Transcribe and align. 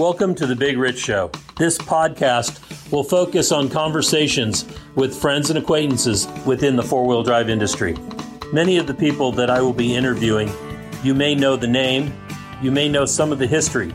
Welcome 0.00 0.34
to 0.34 0.46
the 0.46 0.56
Big 0.56 0.76
Rich 0.76 0.98
Show. 0.98 1.30
This 1.56 1.78
podcast 1.78 2.90
will 2.90 3.04
focus 3.04 3.52
on 3.52 3.68
conversations 3.68 4.64
with 4.96 5.14
friends 5.14 5.50
and 5.50 5.58
acquaintances 5.60 6.26
within 6.44 6.74
the 6.74 6.82
four 6.82 7.06
wheel 7.06 7.22
drive 7.22 7.48
industry. 7.48 7.96
Many 8.52 8.76
of 8.76 8.88
the 8.88 8.94
people 8.94 9.30
that 9.30 9.50
I 9.50 9.60
will 9.60 9.72
be 9.72 9.94
interviewing, 9.94 10.50
you 11.04 11.14
may 11.14 11.36
know 11.36 11.54
the 11.54 11.68
name, 11.68 12.12
you 12.60 12.72
may 12.72 12.88
know 12.88 13.04
some 13.04 13.30
of 13.30 13.38
the 13.38 13.46
history, 13.46 13.94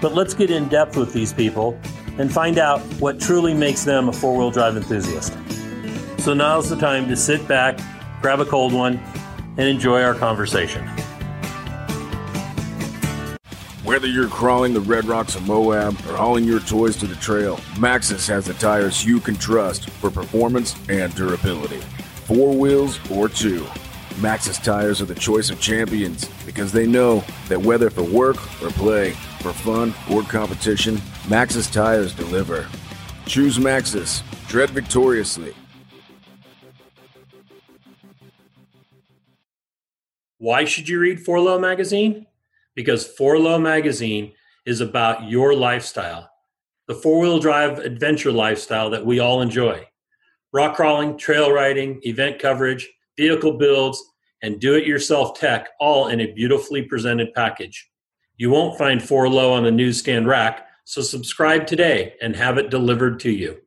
but 0.00 0.12
let's 0.12 0.34
get 0.34 0.50
in 0.50 0.66
depth 0.66 0.96
with 0.96 1.12
these 1.12 1.32
people 1.32 1.80
and 2.18 2.32
find 2.32 2.58
out 2.58 2.80
what 2.98 3.20
truly 3.20 3.54
makes 3.54 3.84
them 3.84 4.08
a 4.08 4.12
four 4.12 4.36
wheel 4.36 4.50
drive 4.50 4.76
enthusiast. 4.76 5.34
So 6.18 6.34
now's 6.34 6.68
the 6.68 6.74
time 6.74 7.06
to 7.06 7.14
sit 7.14 7.46
back, 7.46 7.78
grab 8.20 8.40
a 8.40 8.44
cold 8.44 8.72
one, 8.72 8.96
and 9.56 9.68
enjoy 9.68 10.02
our 10.02 10.14
conversation. 10.14 10.84
Whether 13.88 14.06
you're 14.06 14.28
crawling 14.28 14.74
the 14.74 14.82
Red 14.82 15.06
Rocks 15.06 15.34
of 15.34 15.46
Moab 15.46 15.94
or 16.06 16.14
hauling 16.14 16.44
your 16.44 16.60
toys 16.60 16.94
to 16.98 17.06
the 17.06 17.16
trail, 17.16 17.56
Maxxis 17.76 18.28
has 18.28 18.44
the 18.44 18.52
tires 18.52 19.02
you 19.02 19.18
can 19.18 19.34
trust 19.34 19.88
for 19.88 20.10
performance 20.10 20.76
and 20.90 21.14
durability. 21.14 21.80
Four 22.26 22.54
wheels 22.54 23.00
or 23.10 23.30
two, 23.30 23.64
Maxxis 24.20 24.62
tires 24.62 25.00
are 25.00 25.06
the 25.06 25.14
choice 25.14 25.48
of 25.48 25.58
champions 25.58 26.28
because 26.44 26.70
they 26.70 26.86
know 26.86 27.24
that 27.48 27.62
whether 27.62 27.88
for 27.88 28.02
work 28.02 28.36
or 28.62 28.68
play, 28.72 29.12
for 29.40 29.54
fun 29.54 29.94
or 30.10 30.22
competition, 30.22 30.96
Maxxis 31.24 31.72
tires 31.72 32.12
deliver. 32.12 32.68
Choose 33.24 33.56
Maxxis. 33.56 34.20
Tread 34.48 34.68
victoriously. 34.68 35.54
Why 40.36 40.66
should 40.66 40.90
you 40.90 41.00
read 41.00 41.24
Four 41.24 41.40
Low 41.40 41.58
magazine? 41.58 42.26
Because 42.78 43.04
Four 43.04 43.40
Low 43.40 43.58
magazine 43.58 44.34
is 44.64 44.80
about 44.80 45.28
your 45.28 45.52
lifestyle, 45.52 46.30
the 46.86 46.94
four 46.94 47.18
wheel 47.18 47.40
drive 47.40 47.80
adventure 47.80 48.30
lifestyle 48.30 48.88
that 48.90 49.04
we 49.04 49.18
all 49.18 49.42
enjoy. 49.42 49.84
Rock 50.52 50.76
crawling, 50.76 51.18
trail 51.18 51.50
riding, 51.50 51.98
event 52.04 52.38
coverage, 52.38 52.88
vehicle 53.16 53.58
builds, 53.58 54.00
and 54.44 54.60
do 54.60 54.76
it 54.76 54.86
yourself 54.86 55.36
tech 55.36 55.70
all 55.80 56.06
in 56.06 56.20
a 56.20 56.32
beautifully 56.34 56.82
presented 56.82 57.34
package. 57.34 57.90
You 58.36 58.50
won't 58.50 58.78
find 58.78 59.02
Four 59.02 59.28
Low 59.28 59.54
on 59.54 59.64
the 59.64 59.72
newsstand 59.72 60.28
rack, 60.28 60.68
so 60.84 61.02
subscribe 61.02 61.66
today 61.66 62.14
and 62.22 62.36
have 62.36 62.58
it 62.58 62.70
delivered 62.70 63.18
to 63.18 63.32
you. 63.32 63.60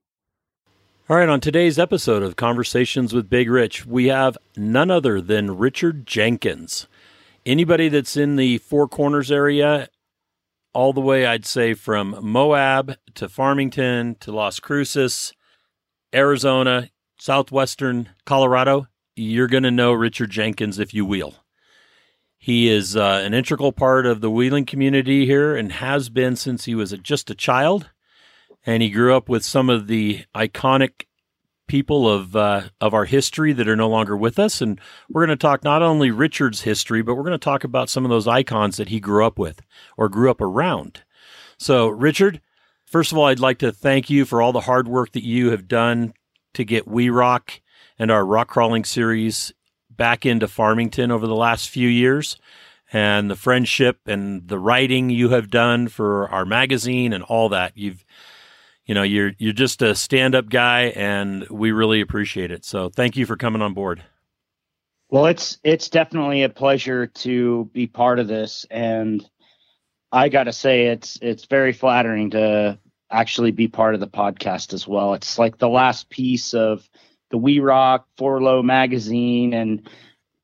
All 1.09 1.17
right, 1.17 1.27
on 1.27 1.41
today's 1.41 1.77
episode 1.77 2.23
of 2.23 2.37
Conversations 2.37 3.11
with 3.11 3.29
Big 3.29 3.49
Rich, 3.49 3.85
we 3.85 4.05
have 4.05 4.37
none 4.55 4.89
other 4.89 5.19
than 5.19 5.57
Richard 5.57 6.07
Jenkins. 6.07 6.87
Anybody 7.45 7.89
that's 7.89 8.15
in 8.15 8.35
the 8.35 8.59
Four 8.59 8.87
Corners 8.87 9.31
area, 9.31 9.89
all 10.73 10.93
the 10.93 11.01
way, 11.01 11.25
I'd 11.25 11.45
say, 11.45 11.73
from 11.73 12.17
Moab 12.21 12.97
to 13.15 13.27
Farmington 13.27 14.15
to 14.19 14.31
Las 14.31 14.59
Cruces, 14.59 15.33
Arizona, 16.13 16.89
southwestern 17.19 18.09
Colorado, 18.25 18.87
you're 19.15 19.47
going 19.47 19.63
to 19.63 19.71
know 19.71 19.91
Richard 19.91 20.29
Jenkins 20.29 20.77
if 20.77 20.93
you 20.93 21.05
wheel. 21.05 21.35
He 22.37 22.69
is 22.69 22.95
uh, 22.95 23.21
an 23.23 23.33
integral 23.33 23.71
part 23.71 24.05
of 24.05 24.21
the 24.21 24.31
wheeling 24.31 24.65
community 24.65 25.25
here 25.25 25.55
and 25.55 25.71
has 25.71 26.09
been 26.09 26.35
since 26.35 26.65
he 26.65 26.75
was 26.75 26.91
just 27.03 27.29
a 27.29 27.35
child 27.35 27.89
and 28.65 28.83
he 28.83 28.89
grew 28.89 29.15
up 29.15 29.29
with 29.29 29.43
some 29.43 29.69
of 29.69 29.87
the 29.87 30.25
iconic 30.35 31.05
people 31.71 32.11
of 32.11 32.35
uh, 32.35 32.63
of 32.81 32.93
our 32.93 33.05
history 33.05 33.53
that 33.53 33.69
are 33.69 33.77
no 33.77 33.87
longer 33.87 34.17
with 34.17 34.37
us. 34.37 34.59
And 34.59 34.77
we're 35.09 35.25
going 35.25 35.37
to 35.37 35.41
talk 35.41 35.63
not 35.63 35.81
only 35.81 36.11
Richard's 36.11 36.63
history, 36.63 37.01
but 37.01 37.15
we're 37.15 37.23
going 37.23 37.31
to 37.31 37.37
talk 37.37 37.63
about 37.63 37.89
some 37.89 38.03
of 38.03 38.09
those 38.09 38.27
icons 38.27 38.75
that 38.75 38.89
he 38.89 38.99
grew 38.99 39.25
up 39.25 39.39
with 39.39 39.61
or 39.95 40.09
grew 40.09 40.29
up 40.29 40.41
around. 40.41 41.03
So, 41.57 41.87
Richard, 41.87 42.41
first 42.85 43.13
of 43.13 43.17
all, 43.17 43.27
I'd 43.27 43.39
like 43.39 43.59
to 43.59 43.71
thank 43.71 44.09
you 44.09 44.25
for 44.25 44.41
all 44.41 44.51
the 44.51 44.59
hard 44.59 44.89
work 44.89 45.13
that 45.13 45.23
you 45.23 45.51
have 45.51 45.69
done 45.69 46.13
to 46.55 46.65
get 46.65 46.89
We 46.89 47.09
Rock 47.09 47.61
and 47.97 48.11
our 48.11 48.25
rock 48.25 48.49
crawling 48.49 48.83
series 48.83 49.53
back 49.89 50.25
into 50.25 50.49
Farmington 50.49 51.09
over 51.09 51.25
the 51.25 51.35
last 51.35 51.69
few 51.69 51.87
years 51.87 52.37
and 52.91 53.31
the 53.31 53.37
friendship 53.37 53.99
and 54.05 54.45
the 54.45 54.59
writing 54.59 55.09
you 55.09 55.29
have 55.29 55.49
done 55.49 55.87
for 55.87 56.27
our 56.27 56.43
magazine 56.43 57.13
and 57.13 57.23
all 57.23 57.47
that. 57.47 57.77
You've 57.77 58.03
you 58.85 58.95
know, 58.95 59.03
you're 59.03 59.31
you're 59.37 59.53
just 59.53 59.81
a 59.81 59.95
stand-up 59.95 60.49
guy, 60.49 60.85
and 60.95 61.47
we 61.49 61.71
really 61.71 62.01
appreciate 62.01 62.51
it. 62.51 62.65
So 62.65 62.89
thank 62.89 63.15
you 63.15 63.25
for 63.25 63.35
coming 63.35 63.61
on 63.61 63.73
board. 63.73 64.03
Well, 65.09 65.25
it's 65.25 65.59
it's 65.63 65.89
definitely 65.89 66.43
a 66.43 66.49
pleasure 66.49 67.07
to 67.07 67.69
be 67.73 67.87
part 67.87 68.19
of 68.19 68.27
this, 68.27 68.65
and 68.71 69.27
I 70.11 70.29
got 70.29 70.45
to 70.45 70.53
say 70.53 70.87
it's 70.87 71.19
it's 71.21 71.45
very 71.45 71.73
flattering 71.73 72.31
to 72.31 72.79
actually 73.11 73.51
be 73.51 73.67
part 73.67 73.93
of 73.93 73.99
the 73.99 74.07
podcast 74.07 74.73
as 74.73 74.87
well. 74.87 75.13
It's 75.13 75.37
like 75.37 75.57
the 75.57 75.69
last 75.69 76.09
piece 76.09 76.53
of 76.53 76.89
the 77.29 77.37
We 77.37 77.59
Rock 77.59 78.07
Four 78.17 78.41
Low 78.41 78.63
magazine, 78.63 79.53
and 79.53 79.87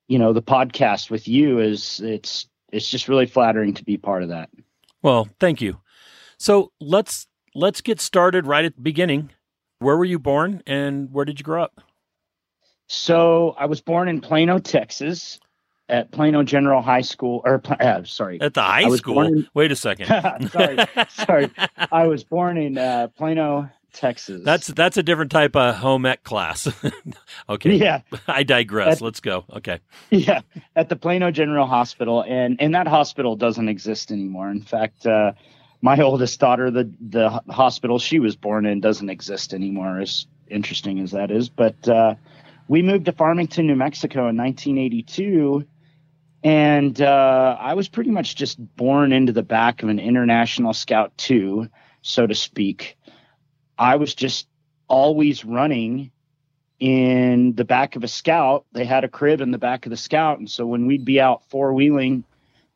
you 0.08 0.20
know 0.20 0.34
the 0.34 0.42
podcast 0.42 1.10
with 1.10 1.28
you 1.28 1.60
is 1.60 2.02
it's 2.02 2.48
it's 2.72 2.90
just 2.90 3.08
really 3.08 3.26
flattering 3.26 3.74
to 3.74 3.84
be 3.84 3.98
part 3.98 4.24
of 4.24 4.30
that. 4.30 4.50
Well, 5.02 5.28
thank 5.40 5.62
you. 5.62 5.80
So 6.38 6.72
let's 6.80 7.28
let's 7.58 7.82
get 7.82 8.00
started 8.00 8.46
right 8.46 8.64
at 8.64 8.76
the 8.76 8.82
beginning. 8.82 9.32
Where 9.80 9.98
were 9.98 10.06
you 10.06 10.20
born 10.20 10.64
and 10.66 11.12
where 11.12 11.26
did 11.26 11.40
you 11.40 11.44
grow 11.44 11.64
up? 11.64 11.82
So 12.88 13.56
I 13.60 13.66
was 13.66 13.82
born 13.82 14.08
in 14.08 14.22
Plano, 14.22 14.60
Texas, 14.60 15.40
at 15.90 16.12
Plano 16.12 16.44
General 16.44 16.82
High 16.82 17.02
School. 17.02 17.42
Or 17.44 17.62
uh, 17.80 18.04
sorry, 18.04 18.40
at 18.40 18.54
the 18.54 18.62
high 18.62 18.90
school. 18.96 19.22
In, 19.22 19.48
Wait 19.54 19.72
a 19.72 19.76
second. 19.76 20.08
sorry, 20.52 20.78
sorry. 21.10 21.52
I 21.92 22.08
was 22.08 22.24
born 22.24 22.58
in 22.58 22.78
uh, 22.78 23.10
Plano, 23.18 23.70
Texas. 23.92 24.42
That's 24.44 24.68
that's 24.68 24.96
a 24.96 25.04
different 25.04 25.32
type 25.32 25.56
of 25.56 25.76
home 25.76 26.06
ec 26.06 26.24
class. 26.24 26.72
okay. 27.50 27.76
Yeah. 27.76 28.02
I 28.28 28.44
digress. 28.44 28.98
At, 28.98 29.02
Let's 29.02 29.20
go. 29.20 29.44
Okay. 29.54 29.80
Yeah, 30.10 30.42
at 30.76 30.88
the 30.88 30.96
Plano 30.96 31.30
General 31.30 31.68
Hospital, 31.68 32.24
and 32.24 32.56
and 32.62 32.74
that 32.74 32.88
hospital 32.88 33.36
doesn't 33.36 33.68
exist 33.68 34.12
anymore. 34.12 34.50
In 34.50 34.62
fact. 34.62 35.06
Uh, 35.06 35.34
my 35.88 36.04
oldest 36.04 36.38
daughter, 36.42 36.70
the 36.70 36.92
the 37.00 37.30
hospital 37.50 37.98
she 37.98 38.20
was 38.20 38.36
born 38.36 38.66
in 38.66 38.82
doesn't 38.82 39.10
exist 39.10 39.54
anymore. 39.54 40.02
As 40.02 40.28
interesting 40.50 41.00
as 41.00 41.12
that 41.12 41.32
is, 41.32 41.48
but 41.48 41.88
uh, 41.88 42.16
we 42.68 42.82
moved 42.82 43.06
to 43.06 43.14
Farmington, 43.14 43.68
New 43.68 43.76
Mexico, 43.78 44.28
in 44.28 44.36
1982, 44.36 45.66
and 46.44 47.02
uh, 47.02 47.56
I 47.58 47.74
was 47.76 47.88
pretty 47.88 48.12
much 48.12 48.36
just 48.36 48.58
born 48.76 49.14
into 49.14 49.32
the 49.32 49.44
back 49.44 49.82
of 49.82 49.88
an 49.88 49.98
International 49.98 50.74
Scout 50.74 51.18
too, 51.18 51.70
so 52.02 52.28
to 52.28 52.36
speak. 52.36 52.98
I 53.78 53.96
was 53.96 54.14
just 54.14 54.50
always 54.90 55.46
running 55.46 56.12
in 56.82 57.56
the 57.56 57.64
back 57.64 57.96
of 57.96 58.04
a 58.04 58.10
Scout. 58.10 58.66
They 58.74 58.84
had 58.84 59.06
a 59.06 59.10
crib 59.10 59.40
in 59.40 59.52
the 59.52 59.58
back 59.58 59.86
of 59.86 59.92
the 59.92 59.96
Scout, 59.96 60.40
and 60.40 60.52
so 60.52 60.66
when 60.66 60.86
we'd 60.86 61.06
be 61.06 61.22
out 61.22 61.48
four 61.50 61.74
wheeling, 61.74 62.26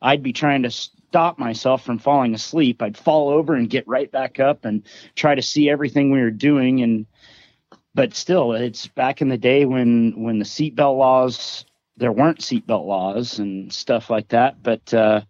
I'd 0.00 0.22
be 0.22 0.32
trying 0.32 0.62
to 0.62 0.70
stop 1.12 1.38
myself 1.38 1.84
from 1.84 1.98
falling 1.98 2.34
asleep. 2.34 2.80
I'd 2.80 2.96
fall 2.96 3.28
over 3.28 3.52
and 3.54 3.68
get 3.68 3.86
right 3.86 4.10
back 4.10 4.40
up 4.40 4.64
and 4.64 4.82
try 5.14 5.34
to 5.34 5.42
see 5.42 5.68
everything 5.68 6.10
we 6.10 6.22
were 6.22 6.30
doing. 6.30 6.82
And 6.82 7.04
but 7.94 8.14
still, 8.14 8.54
it's 8.54 8.86
back 8.86 9.20
in 9.20 9.28
the 9.28 9.36
day 9.36 9.66
when 9.66 10.22
when 10.22 10.38
the 10.38 10.46
seatbelt 10.46 10.96
laws 10.96 11.66
there 11.98 12.10
weren't 12.10 12.38
seatbelt 12.38 12.86
laws 12.86 13.38
and 13.38 13.70
stuff 13.70 14.08
like 14.08 14.28
that. 14.28 14.62
But 14.62 14.94
uh, 14.94 15.20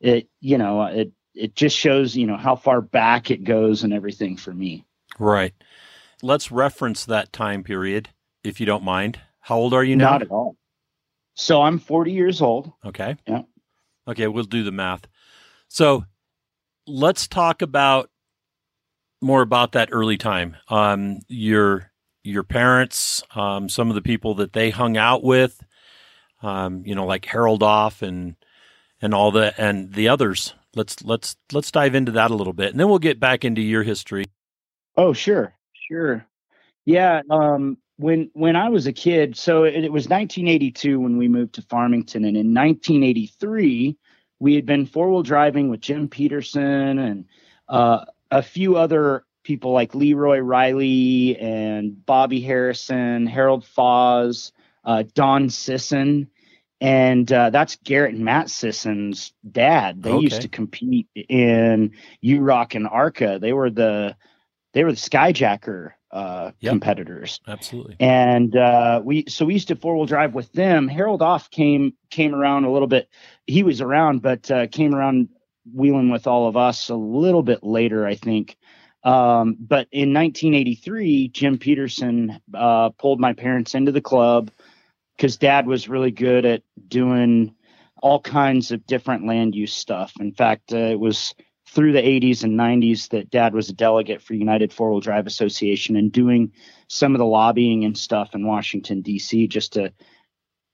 it 0.00 0.28
you 0.40 0.58
know 0.58 0.84
it 0.84 1.10
it 1.34 1.56
just 1.56 1.76
shows 1.76 2.16
you 2.16 2.28
know 2.28 2.36
how 2.36 2.54
far 2.54 2.80
back 2.80 3.32
it 3.32 3.42
goes 3.42 3.82
and 3.82 3.92
everything 3.92 4.36
for 4.36 4.54
me. 4.54 4.84
Right. 5.18 5.54
Let's 6.22 6.52
reference 6.52 7.04
that 7.04 7.32
time 7.32 7.64
period 7.64 8.10
if 8.44 8.60
you 8.60 8.66
don't 8.66 8.84
mind. 8.84 9.18
How 9.40 9.56
old 9.56 9.74
are 9.74 9.82
you 9.82 9.96
now? 9.96 10.12
Not 10.12 10.22
at 10.22 10.30
all. 10.30 10.56
So 11.34 11.62
I'm 11.62 11.80
40 11.80 12.12
years 12.12 12.40
old. 12.40 12.72
Okay. 12.84 13.16
Yeah. 13.26 13.42
Okay, 14.08 14.28
we'll 14.28 14.44
do 14.44 14.62
the 14.62 14.72
math. 14.72 15.08
So 15.68 16.04
let's 16.86 17.26
talk 17.28 17.62
about 17.62 18.10
more 19.20 19.42
about 19.42 19.72
that 19.72 19.88
early 19.92 20.16
time. 20.16 20.56
Um, 20.68 21.20
your 21.28 21.90
your 22.22 22.42
parents, 22.42 23.22
um, 23.34 23.68
some 23.68 23.88
of 23.88 23.94
the 23.94 24.02
people 24.02 24.34
that 24.34 24.52
they 24.52 24.70
hung 24.70 24.96
out 24.96 25.22
with, 25.22 25.62
um, 26.42 26.82
you 26.84 26.94
know, 26.94 27.06
like 27.06 27.24
Harold 27.24 27.62
Off 27.62 28.02
and 28.02 28.36
and 29.00 29.14
all 29.14 29.30
the 29.30 29.58
and 29.60 29.92
the 29.92 30.08
others. 30.08 30.54
Let's 30.74 31.02
let's 31.02 31.36
let's 31.52 31.70
dive 31.70 31.94
into 31.94 32.12
that 32.12 32.30
a 32.30 32.34
little 32.34 32.52
bit, 32.52 32.70
and 32.70 32.80
then 32.80 32.88
we'll 32.88 32.98
get 32.98 33.20
back 33.20 33.44
into 33.44 33.62
your 33.62 33.82
history. 33.82 34.24
Oh, 34.96 35.12
sure, 35.12 35.54
sure, 35.88 36.26
yeah. 36.84 37.22
Um, 37.30 37.78
when 37.96 38.30
when 38.34 38.56
I 38.56 38.68
was 38.68 38.86
a 38.86 38.92
kid, 38.92 39.36
so 39.36 39.64
it, 39.64 39.84
it 39.84 39.92
was 39.92 40.08
1982 40.08 41.00
when 41.00 41.16
we 41.16 41.28
moved 41.28 41.54
to 41.54 41.62
Farmington, 41.62 42.24
and 42.24 42.36
in 42.36 42.52
1983 42.52 43.96
we 44.38 44.54
had 44.54 44.66
been 44.66 44.86
four 44.86 45.10
wheel 45.10 45.22
driving 45.22 45.70
with 45.70 45.80
Jim 45.80 46.08
Peterson 46.08 46.98
and 46.98 47.24
uh, 47.68 48.04
a 48.30 48.42
few 48.42 48.76
other 48.76 49.24
people 49.42 49.72
like 49.72 49.94
Leroy 49.94 50.38
Riley 50.38 51.36
and 51.38 52.04
Bobby 52.04 52.40
Harrison, 52.40 53.26
Harold 53.26 53.64
Foz, 53.64 54.52
uh, 54.84 55.04
Don 55.14 55.48
Sisson. 55.48 56.28
and 56.80 57.32
uh, 57.32 57.48
that's 57.50 57.76
Garrett 57.84 58.14
and 58.14 58.24
Matt 58.24 58.50
Sisson's 58.50 59.32
dad. 59.50 60.02
They 60.02 60.10
Okay. 60.12 60.24
used 60.24 60.42
to 60.42 60.48
compete 60.48 61.08
in 61.14 61.92
U 62.20 62.40
Rock 62.42 62.74
and 62.74 62.86
Arca. 62.86 63.38
They 63.40 63.52
were 63.54 63.70
the 63.70 64.16
they 64.74 64.84
were 64.84 64.92
the 64.92 64.98
Skyjacker 64.98 65.92
uh, 66.10 66.50
Yep. 66.60 66.70
competitors, 66.72 67.40
Absolutely. 67.48 67.96
and 67.98 68.54
uh, 68.56 69.00
we 69.04 69.24
so 69.28 69.44
we 69.46 69.54
used 69.54 69.68
to 69.68 69.76
four 69.76 69.96
wheel 69.96 70.04
drive 70.06 70.34
with 70.34 70.52
them. 70.52 70.86
Harold 70.88 71.22
Off 71.22 71.50
came 71.50 71.94
came 72.10 72.34
around 72.34 72.64
a 72.64 72.70
little 72.72 72.88
bit. 72.88 73.08
He 73.46 73.62
was 73.62 73.80
around, 73.80 74.22
but 74.22 74.50
uh, 74.50 74.66
came 74.66 74.94
around 74.94 75.28
wheeling 75.72 76.10
with 76.10 76.26
all 76.26 76.48
of 76.48 76.56
us 76.56 76.88
a 76.88 76.94
little 76.94 77.42
bit 77.42 77.62
later, 77.62 78.06
I 78.06 78.14
think. 78.14 78.56
Um, 79.04 79.56
but 79.60 79.86
in 79.92 80.12
1983, 80.12 81.28
Jim 81.28 81.58
Peterson 81.58 82.40
uh, 82.54 82.90
pulled 82.90 83.20
my 83.20 83.32
parents 83.32 83.74
into 83.74 83.92
the 83.92 84.00
club 84.00 84.50
because 85.16 85.36
Dad 85.36 85.66
was 85.66 85.88
really 85.88 86.10
good 86.10 86.44
at 86.44 86.62
doing 86.88 87.54
all 88.02 88.20
kinds 88.20 88.72
of 88.72 88.86
different 88.86 89.26
land 89.26 89.54
use 89.54 89.72
stuff. 89.72 90.12
In 90.20 90.32
fact, 90.32 90.72
uh, 90.72 90.76
it 90.76 91.00
was 91.00 91.34
through 91.68 91.92
the 91.92 92.02
80s 92.02 92.42
and 92.42 92.58
90s 92.58 93.08
that 93.10 93.30
Dad 93.30 93.54
was 93.54 93.68
a 93.68 93.72
delegate 93.72 94.22
for 94.22 94.34
United 94.34 94.72
Four 94.72 94.90
Wheel 94.90 95.00
Drive 95.00 95.26
Association 95.26 95.96
and 95.96 96.12
doing 96.12 96.52
some 96.88 97.14
of 97.14 97.18
the 97.18 97.24
lobbying 97.24 97.84
and 97.84 97.96
stuff 97.96 98.34
in 98.34 98.46
Washington 98.46 99.02
D.C. 99.02 99.48
just 99.48 99.72
to 99.74 99.92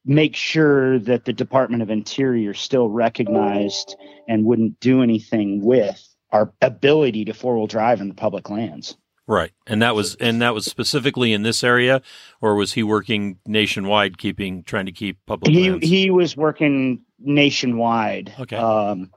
make 0.04 0.34
sure 0.34 0.98
that 0.98 1.24
the 1.24 1.32
Department 1.32 1.82
of 1.82 1.90
Interior 1.90 2.54
still 2.54 2.88
recognized 2.88 3.96
and 4.28 4.44
wouldn't 4.44 4.80
do 4.80 5.02
anything 5.02 5.64
with 5.64 6.08
our 6.30 6.52
ability 6.60 7.24
to 7.26 7.34
four 7.34 7.56
wheel 7.56 7.66
drive 7.66 8.00
in 8.00 8.08
the 8.08 8.14
public 8.14 8.50
lands. 8.50 8.96
Right. 9.28 9.52
And 9.66 9.82
that 9.82 9.94
was 9.94 10.16
and 10.16 10.42
that 10.42 10.52
was 10.52 10.64
specifically 10.64 11.32
in 11.32 11.42
this 11.42 11.62
area 11.62 12.02
or 12.40 12.56
was 12.56 12.72
he 12.72 12.82
working 12.82 13.38
nationwide 13.46 14.18
keeping 14.18 14.64
trying 14.64 14.86
to 14.86 14.92
keep 14.92 15.18
public 15.26 15.52
He 15.52 15.70
lands? 15.70 15.86
he 15.86 16.10
was 16.10 16.36
working 16.36 17.02
nationwide. 17.20 18.32
Okay. 18.40 18.56
Um, 18.56 19.10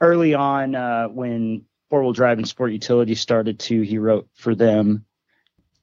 early 0.00 0.34
on, 0.34 0.74
uh, 0.74 1.08
when 1.08 1.64
four 1.88 2.02
wheel 2.02 2.12
drive 2.12 2.36
and 2.38 2.46
sport 2.46 2.72
utility 2.72 3.14
started 3.14 3.58
to, 3.60 3.80
he 3.80 3.98
wrote 3.98 4.28
for 4.34 4.54
them 4.54 5.06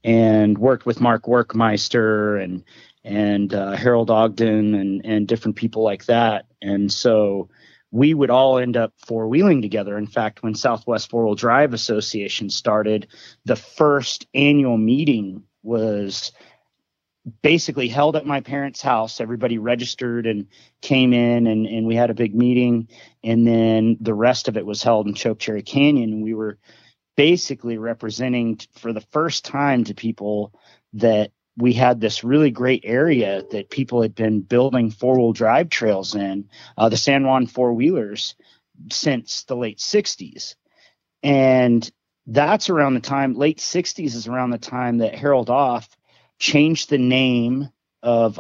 and 0.04 0.58
worked 0.58 0.86
with 0.86 1.02
Mark 1.02 1.24
Workmeister 1.24 2.42
and 2.44 2.64
and 3.06 3.54
uh, 3.54 3.74
Harold 3.78 4.10
Ogden 4.10 4.74
and 4.74 5.06
and 5.06 5.28
different 5.28 5.56
people 5.56 5.84
like 5.84 6.06
that. 6.06 6.48
And 6.62 6.92
so 6.92 7.50
we 7.92 8.14
would 8.14 8.30
all 8.30 8.58
end 8.58 8.76
up 8.76 8.94
four 9.06 9.30
wheeling 9.30 9.62
together. 9.62 9.98
In 9.98 10.08
fact, 10.08 10.44
when 10.44 10.56
Southwest 10.56 11.10
Four 11.10 11.26
Wheel 11.26 11.36
Drive 11.36 11.74
Association 11.74 12.50
started, 12.50 13.08
the 13.46 13.56
first 13.56 14.28
annual 14.34 14.78
meeting 14.78 15.44
was 15.64 16.32
basically 17.42 17.88
held 17.88 18.16
at 18.16 18.26
my 18.26 18.42
parents' 18.42 18.82
house. 18.82 19.22
Everybody 19.22 19.58
registered 19.58 20.28
and 20.28 20.48
came 20.82 21.14
in, 21.14 21.48
and, 21.48 21.66
and 21.66 21.88
we 21.88 21.96
had 21.96 22.10
a 22.10 22.16
big 22.16 22.36
meeting. 22.36 22.90
And 23.24 23.48
then 23.48 23.98
the 24.02 24.14
rest 24.14 24.48
of 24.48 24.58
it 24.58 24.66
was 24.66 24.84
held 24.84 25.08
in 25.08 25.14
Chokecherry 25.14 25.64
Canyon. 25.64 26.22
We 26.22 26.34
were 26.34 26.60
basically 27.16 27.78
representing 27.78 28.58
t- 28.58 28.68
for 28.74 28.94
the 28.94 29.02
first 29.02 29.46
time 29.46 29.86
to 29.86 29.94
people 29.94 30.54
that 30.94 31.32
we 31.58 31.74
had 31.74 32.02
this 32.02 32.24
really 32.24 32.52
great 32.52 32.82
area 32.86 33.44
that 33.52 33.70
people 33.70 34.02
had 34.02 34.16
been 34.16 34.42
building 34.42 34.92
four 34.92 35.18
wheel 35.18 35.34
drive 35.34 35.70
trails 35.70 36.16
in, 36.16 36.50
uh, 36.78 36.90
the 36.90 36.98
San 36.98 37.26
Juan 37.26 37.48
four 37.48 37.74
wheelers, 37.74 38.36
since 38.92 39.44
the 39.44 39.56
late 39.56 39.80
60s. 39.80 40.56
And 41.24 41.90
that's 42.28 42.70
around 42.70 42.96
the 42.96 43.00
time, 43.00 43.36
late 43.36 43.60
60s 43.60 44.16
is 44.16 44.28
around 44.28 44.50
the 44.50 44.58
time 44.58 44.98
that 44.98 45.16
Harold 45.16 45.50
Off 45.50 45.88
changed 46.40 46.90
the 46.90 46.98
name 46.98 47.70
of 48.04 48.40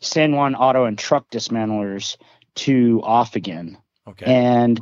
San 0.00 0.32
Juan 0.32 0.54
Auto 0.54 0.84
and 0.84 0.98
Truck 0.98 1.30
Dismantlers 1.30 2.16
to 2.56 3.00
Off 3.04 3.36
again. 3.36 3.78
okay. 4.08 4.26
And 4.26 4.80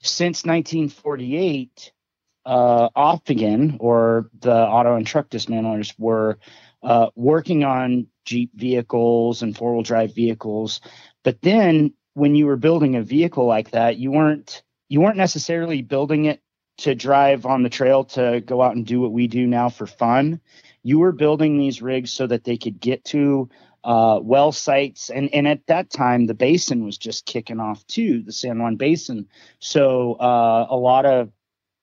since 0.00 0.44
1948, 0.44 1.92
uh, 2.46 2.88
Off 2.96 3.28
again, 3.28 3.76
or 3.80 4.30
the 4.40 4.54
auto 4.54 4.96
and 4.96 5.06
truck 5.06 5.28
dismantlers, 5.28 5.94
were 5.98 6.38
uh, 6.82 7.08
working 7.14 7.64
on 7.64 8.06
Jeep 8.24 8.50
vehicles 8.54 9.42
and 9.42 9.56
four 9.56 9.74
wheel 9.74 9.82
drive 9.82 10.14
vehicles. 10.14 10.80
But 11.24 11.40
then 11.42 11.94
when 12.14 12.34
you 12.34 12.46
were 12.46 12.56
building 12.56 12.96
a 12.96 13.02
vehicle 13.02 13.46
like 13.46 13.70
that, 13.70 13.96
you 13.96 14.10
weren't 14.10 14.62
you 14.88 15.00
weren't 15.00 15.16
necessarily 15.16 15.82
building 15.82 16.24
it 16.26 16.40
to 16.78 16.94
drive 16.94 17.44
on 17.44 17.62
the 17.62 17.68
trail 17.68 18.04
to 18.04 18.40
go 18.40 18.62
out 18.62 18.76
and 18.76 18.86
do 18.86 19.00
what 19.00 19.12
we 19.12 19.26
do 19.26 19.46
now 19.46 19.68
for 19.68 19.86
fun. 19.86 20.40
You 20.82 21.00
were 21.00 21.12
building 21.12 21.58
these 21.58 21.82
rigs 21.82 22.10
so 22.12 22.26
that 22.26 22.44
they 22.44 22.56
could 22.56 22.80
get 22.80 23.04
to 23.06 23.48
uh, 23.84 24.20
well 24.22 24.52
sites, 24.52 25.10
and 25.10 25.32
and 25.32 25.46
at 25.46 25.66
that 25.66 25.90
time 25.90 26.26
the 26.26 26.34
basin 26.34 26.84
was 26.84 26.98
just 26.98 27.26
kicking 27.26 27.60
off 27.60 27.86
too, 27.86 28.22
the 28.22 28.32
San 28.32 28.58
Juan 28.58 28.76
Basin. 28.76 29.28
So 29.60 30.14
uh, 30.14 30.66
a 30.68 30.76
lot 30.76 31.06
of 31.06 31.30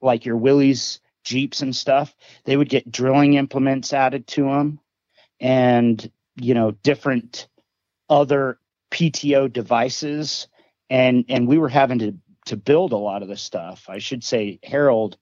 like 0.02 0.26
your 0.26 0.38
Willys 0.38 1.00
Jeeps 1.24 1.62
and 1.62 1.76
stuff, 1.76 2.16
they 2.44 2.56
would 2.56 2.70
get 2.70 2.92
drilling 2.92 3.34
implements 3.34 3.94
added 3.94 4.28
to 4.28 4.44
them, 4.44 4.80
and 5.40 6.12
you 6.36 6.54
know 6.54 6.72
different 6.72 7.48
other 8.10 8.60
PTO 8.92 9.52
devices, 9.52 10.48
and 10.90 11.26
and 11.30 11.48
we 11.48 11.58
were 11.58 11.70
having 11.70 12.00
to 12.00 12.16
to 12.46 12.58
build 12.58 12.92
a 12.92 12.98
lot 12.98 13.24
of 13.24 13.28
the 13.28 13.38
stuff. 13.38 13.86
I 13.90 13.98
should 13.98 14.24
say 14.24 14.60
Harold 14.64 15.18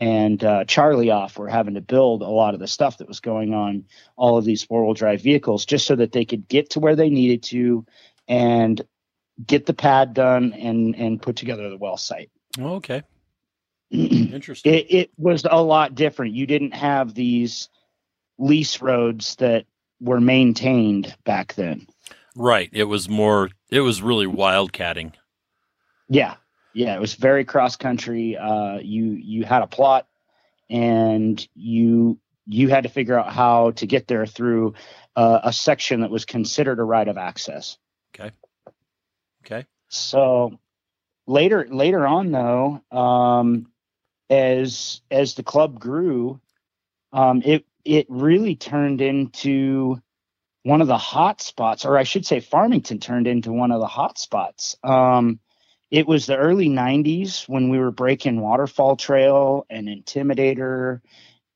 and 0.00 0.42
uh, 0.44 0.64
Charlie 0.64 1.10
off 1.10 1.38
were 1.38 1.48
having 1.48 1.74
to 1.74 1.80
build 1.80 2.22
a 2.22 2.28
lot 2.28 2.54
of 2.54 2.60
the 2.60 2.68
stuff 2.68 2.98
that 2.98 3.08
was 3.08 3.20
going 3.20 3.52
on 3.52 3.84
all 4.16 4.38
of 4.38 4.44
these 4.44 4.62
four 4.62 4.84
wheel 4.84 4.94
drive 4.94 5.22
vehicles 5.22 5.66
just 5.66 5.86
so 5.86 5.96
that 5.96 6.12
they 6.12 6.24
could 6.24 6.46
get 6.46 6.70
to 6.70 6.80
where 6.80 6.94
they 6.94 7.10
needed 7.10 7.42
to 7.44 7.84
and 8.28 8.80
get 9.44 9.66
the 9.66 9.74
pad 9.74 10.14
done 10.14 10.52
and 10.52 10.94
and 10.96 11.22
put 11.22 11.36
together 11.36 11.68
the 11.68 11.76
well 11.76 11.96
site. 11.96 12.30
Okay. 12.58 13.02
it, 13.90 14.32
Interesting. 14.34 14.84
it 14.88 15.10
was 15.16 15.44
a 15.48 15.62
lot 15.62 15.94
different. 15.94 16.34
You 16.34 16.46
didn't 16.46 16.74
have 16.74 17.14
these 17.14 17.68
lease 18.38 18.80
roads 18.80 19.36
that 19.36 19.66
were 20.00 20.20
maintained 20.20 21.14
back 21.24 21.54
then. 21.54 21.86
right. 22.36 22.70
It 22.72 22.84
was 22.84 23.08
more 23.08 23.50
it 23.70 23.80
was 23.80 24.02
really 24.02 24.26
wildcatting. 24.26 25.14
Yeah, 26.08 26.36
yeah, 26.72 26.94
it 26.94 27.00
was 27.00 27.14
very 27.14 27.44
cross 27.44 27.76
country. 27.76 28.36
Uh, 28.36 28.78
you 28.78 29.12
you 29.12 29.44
had 29.44 29.62
a 29.62 29.66
plot, 29.66 30.06
and 30.70 31.46
you 31.54 32.18
you 32.46 32.68
had 32.68 32.84
to 32.84 32.88
figure 32.88 33.18
out 33.18 33.32
how 33.32 33.72
to 33.72 33.86
get 33.86 34.06
there 34.06 34.26
through 34.26 34.74
uh, 35.16 35.40
a 35.44 35.52
section 35.52 36.00
that 36.00 36.10
was 36.10 36.24
considered 36.24 36.78
a 36.78 36.84
right 36.84 37.08
of 37.08 37.18
access. 37.18 37.76
Okay. 38.14 38.30
Okay. 39.44 39.66
So 39.88 40.58
later 41.26 41.66
later 41.70 42.06
on 42.06 42.32
though, 42.32 42.80
um, 42.90 43.70
as 44.30 45.02
as 45.10 45.34
the 45.34 45.42
club 45.42 45.78
grew, 45.78 46.40
um, 47.12 47.42
it 47.44 47.64
it 47.88 48.06
really 48.10 48.54
turned 48.54 49.00
into 49.00 49.98
one 50.62 50.82
of 50.82 50.88
the 50.88 50.98
hot 50.98 51.40
spots, 51.40 51.86
or 51.86 51.96
I 51.96 52.02
should 52.02 52.26
say, 52.26 52.38
Farmington 52.38 53.00
turned 53.00 53.26
into 53.26 53.50
one 53.50 53.72
of 53.72 53.80
the 53.80 53.86
hot 53.86 54.18
spots. 54.18 54.76
Um, 54.84 55.40
it 55.90 56.06
was 56.06 56.26
the 56.26 56.36
early 56.36 56.68
'90s 56.68 57.48
when 57.48 57.70
we 57.70 57.78
were 57.78 57.90
breaking 57.90 58.42
Waterfall 58.42 58.96
Trail 58.96 59.64
and 59.70 59.88
Intimidator, 59.88 61.00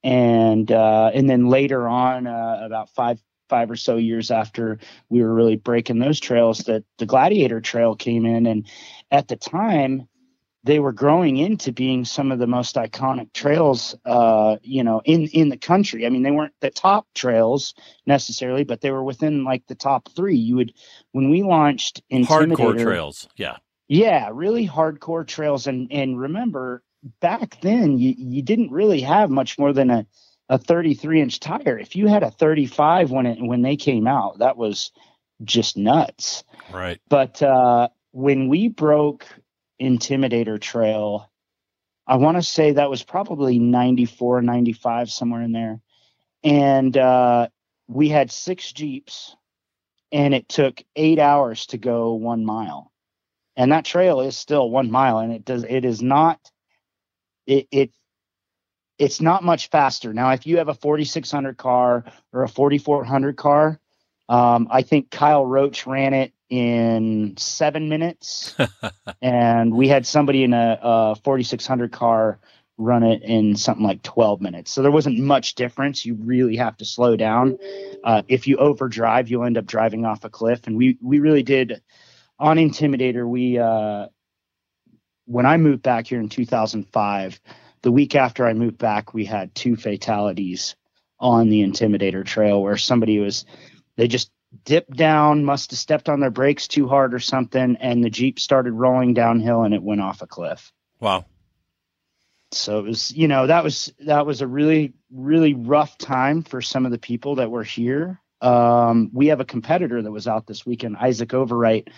and 0.03 0.73
uh, 0.73 1.11
and 1.13 1.29
then 1.29 1.49
later 1.49 1.87
on, 1.87 2.27
uh, 2.27 2.61
about 2.63 2.89
five 2.89 3.21
five 3.51 3.71
or 3.71 3.77
so 3.77 3.97
years 3.97 4.31
after 4.31 4.79
we 5.11 5.23
were 5.23 5.35
really 5.35 5.57
breaking 5.57 5.99
those 5.99 6.19
trails, 6.19 6.61
that 6.61 6.83
the 6.97 7.05
Gladiator 7.05 7.61
Trail 7.61 7.95
came 7.95 8.25
in, 8.25 8.47
and 8.47 8.67
at 9.11 9.29
the 9.29 9.37
time 9.37 10.09
they 10.65 10.79
were 10.79 10.93
growing 10.93 11.39
into 11.39 11.73
being 11.73 12.05
some 12.05 12.31
of 12.31 12.39
the 12.39 12.47
most 12.47 12.77
iconic 12.77 13.33
trails, 13.33 13.97
uh, 14.05 14.57
you 14.63 14.85
know, 14.85 15.03
in 15.05 15.27
in 15.29 15.49
the 15.49 15.57
country. 15.57 16.07
I 16.07 16.11
mean, 16.11 16.23
they 16.23 16.31
weren't 16.31 16.55
the 16.61 16.71
top 16.71 17.07
trails 17.15 17.75
necessarily, 18.07 18.65
but 18.65 18.81
they 18.81 18.91
were 18.91 19.03
within 19.03 19.45
like 19.45 19.67
the 19.67 19.75
top 19.75 20.09
three. 20.15 20.37
You 20.37 20.57
would 20.57 20.75
when 21.11 21.31
we 21.31 21.43
launched 21.43 22.03
Hardcore 22.11 22.47
Intimidator, 22.57 22.83
trails. 22.83 23.29
Yeah. 23.37 23.57
yeah, 23.89 24.31
really 24.33 24.67
hardcore 24.69 25.27
trails. 25.27 25.67
And 25.67 25.91
and 25.91 26.19
remember, 26.19 26.83
back 27.21 27.61
then 27.61 27.99
you 27.99 28.15
you 28.17 28.43
didn't 28.43 28.71
really 28.71 29.01
have 29.01 29.31
much 29.31 29.59
more 29.59 29.73
than 29.73 29.91
a 29.91 30.07
a 30.49 30.59
33 30.59 31.23
inch 31.23 31.41
tire. 31.41 31.79
If 31.79 31.97
you 31.97 32.07
had 32.07 32.23
a 32.23 32.31
35 32.31 33.11
when 33.11 33.27
it 33.27 33.39
when 33.41 33.63
they 33.63 33.77
came 33.77 34.07
out, 34.07 34.39
that 34.39 34.57
was 34.57 34.93
just 35.43 35.77
nuts. 35.77 36.45
Right. 36.73 37.01
But 37.09 37.43
uh, 37.43 37.89
when 38.13 38.49
we 38.49 38.69
broke 38.69 39.27
Intimidator 39.83 40.61
Trail, 40.61 41.31
I 42.07 42.17
want 42.17 42.37
to 42.37 42.43
say 42.43 42.73
that 42.73 42.91
was 42.91 43.03
probably 43.03 43.59
94, 43.59 44.43
95, 44.43 45.11
somewhere 45.11 45.43
in 45.43 45.53
there. 45.53 45.81
And 46.45 46.97
uh, 46.97 47.49
we 47.89 48.09
had 48.09 48.31
six 48.31 48.73
Jeeps, 48.73 49.37
and 50.11 50.35
it 50.35 50.49
took 50.49 50.83
eight 50.97 51.19
hours 51.19 51.67
to 51.67 51.79
go 51.79 52.15
one 52.15 52.45
mile. 52.45 52.93
And 53.57 53.73
that 53.73 53.85
trail 53.85 54.21
is 54.21 54.37
still 54.37 54.71
one 54.71 54.91
mile, 54.91 55.19
and 55.19 55.33
it 55.33 55.45
does 55.45 55.65
it 55.65 55.85
is 55.85 56.01
not 56.01 56.41
it 57.47 57.69
it 57.71 57.91
it's 58.99 59.21
not 59.21 59.45
much 59.45 59.69
faster. 59.69 60.15
Now, 60.15 60.31
if 60.31 60.47
you 60.47 60.59
have 60.59 60.69
a 60.69 60.75
4600 60.75 61.57
car 61.57 62.05
or 62.33 62.45
a 62.45 62.49
4400 62.49 63.37
car, 63.37 63.81
um, 64.29 64.69
I 64.71 64.83
think 64.83 65.11
Kyle 65.11 65.45
Roach 65.45 65.87
ran 65.87 66.15
it 66.15 66.33
in 66.53 67.35
seven 67.39 67.89
minutes, 67.89 68.55
and 69.23 69.75
we 69.75 69.89
had 69.89 70.07
somebody 70.07 70.45
in 70.45 70.53
a, 70.53 70.79
a 70.83 71.15
4600 71.25 71.91
car 71.91 72.39
run 72.77 73.03
it 73.03 73.23
in 73.23 73.57
something 73.57 73.87
like 73.87 74.03
12 74.03 74.43
minutes. 74.43 74.71
So 74.71 74.83
there 74.83 74.91
wasn't 74.91 75.19
much 75.19 75.55
difference. 75.55 76.05
You 76.05 76.15
really 76.15 76.57
have 76.57 76.77
to 76.77 76.85
slow 76.85 77.17
down. 77.17 77.57
Uh, 78.05 78.21
if 78.29 78.47
you 78.47 78.59
overdrive, 78.59 79.31
you'll 79.31 79.45
end 79.45 79.57
up 79.57 79.65
driving 79.65 80.05
off 80.05 80.25
a 80.25 80.29
cliff. 80.29 80.67
And 80.67 80.77
we 80.77 80.99
we 81.01 81.21
really 81.21 81.43
did 81.43 81.81
on 82.39 82.59
Intimidator. 82.59 83.27
We 83.27 83.59
uh, 83.59 84.09
when 85.25 85.47
I 85.47 85.57
moved 85.57 85.83
back 85.83 86.09
here 86.09 86.21
in 86.21 86.29
2005, 86.29 87.41
the 87.81 87.93
week 87.93 88.15
after 88.15 88.47
I 88.47 88.53
moved 88.53 88.77
back, 88.77 89.15
we 89.15 89.25
had 89.25 89.55
two 89.55 89.75
fatalities 89.75 90.77
on 91.19 91.49
the 91.49 91.63
Intimidator 91.63 92.27
trail 92.27 92.63
where 92.63 92.77
somebody 92.77 93.21
was 93.21 93.47
they 93.97 94.07
just 94.07 94.31
dipped 94.65 94.97
down, 94.97 95.45
must 95.45 95.71
have 95.71 95.79
stepped 95.79 96.09
on 96.09 96.21
their 96.21 96.31
brakes 96.31 96.69
too 96.69 96.89
hard 96.89 97.15
or 97.15 97.19
something, 97.19 97.77
and 97.77 98.05
the 98.05 98.11
Jeep 98.11 98.39
started 98.39 98.73
rolling 98.73 99.15
downhill 99.15 99.63
and 99.63 99.75
it 99.75 99.83
went 99.83 100.01
off 100.01 100.23
a 100.23 100.27
cliff. 100.27 100.73
Wow. 101.01 101.25
So 102.53 102.79
it 102.79 102.83
was, 102.83 103.11
you 103.11 103.29
know, 103.29 103.47
that 103.47 103.65
was 103.65 103.93
that 104.01 104.27
was 104.27 104.43
a 104.43 104.47
really 104.47 104.93
really 105.11 105.55
rough 105.55 105.97
time 105.97 106.43
for 106.43 106.61
some 106.61 106.85
of 106.85 106.93
the 106.93 106.99
people 106.99 107.37
that 107.37 107.51
were 107.51 107.65
here. 107.65 108.21
Um, 108.43 109.11
we 109.13 109.29
have 109.29 109.41
a 109.41 109.45
competitor 109.45 110.03
that 110.03 110.11
was 110.11 110.29
out 110.29 110.47
this 110.47 110.67
weekend, 110.67 110.97
Isaac 110.97 111.31
Overwright. 111.31 111.89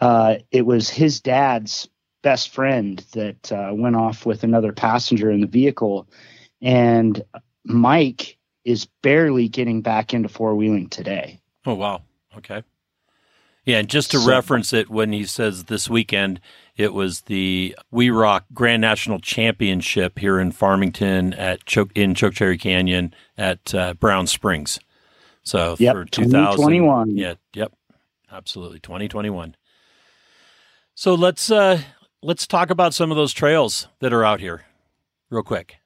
Uh, 0.00 0.36
it 0.50 0.62
was 0.62 0.88
his 0.88 1.20
dad's 1.20 1.88
best 2.22 2.50
friend 2.50 3.04
that 3.12 3.52
uh, 3.52 3.70
went 3.72 3.94
off 3.94 4.26
with 4.26 4.42
another 4.42 4.72
passenger 4.72 5.30
in 5.30 5.40
the 5.40 5.46
vehicle, 5.46 6.08
and 6.60 7.22
Mike 7.64 8.38
is 8.64 8.86
barely 9.02 9.48
getting 9.48 9.82
back 9.82 10.12
into 10.12 10.28
four 10.28 10.54
wheeling 10.54 10.88
today. 10.88 11.40
Oh 11.68 11.74
wow. 11.74 12.02
Okay. 12.36 12.62
Yeah, 13.64 13.78
and 13.78 13.88
just 13.90 14.10
to 14.12 14.18
So- 14.20 14.28
reference 14.28 14.72
it, 14.72 14.88
when 14.88 15.12
he 15.12 15.24
says 15.24 15.64
this 15.64 15.90
weekend, 15.90 16.40
it 16.78 16.94
was 16.94 17.22
the 17.22 17.76
We 17.90 18.08
Rock 18.08 18.46
Grand 18.54 18.80
National 18.80 19.18
Championship 19.20 20.18
here 20.18 20.40
in 20.40 20.52
Farmington 20.52 21.34
at 21.34 21.66
Choke 21.66 21.90
in 21.94 22.14
Chokecherry 22.14 22.56
Canyon 22.58 23.12
at 23.36 23.74
uh, 23.74 23.92
Brown 23.94 24.26
Springs. 24.26 24.78
So 25.42 25.76
Yep, 25.78 25.94
for 25.94 26.04
2000, 26.06 26.32
2021. 26.56 27.16
yeah, 27.18 27.34
yep, 27.54 27.72
absolutely, 28.32 28.80
2021. 28.80 29.54
So 30.94 31.14
let's 31.14 31.50
uh, 31.50 31.82
let's 32.22 32.46
talk 32.46 32.70
about 32.70 32.94
some 32.94 33.10
of 33.10 33.18
those 33.18 33.34
trails 33.34 33.88
that 34.00 34.12
are 34.14 34.24
out 34.24 34.40
here, 34.40 34.64
real 35.28 35.42
quick. 35.42 35.76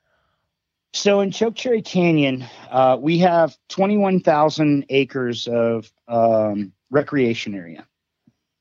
So 0.95 1.21
in 1.21 1.31
Chokecherry 1.31 1.83
Canyon, 1.83 2.45
uh, 2.71 2.99
we 3.01 3.19
have 3.19 3.57
21,000 3.71 4.85
acres 4.91 5.49
of 5.49 5.91
um, 6.07 6.73
recreation 6.91 7.55
area. 7.55 7.87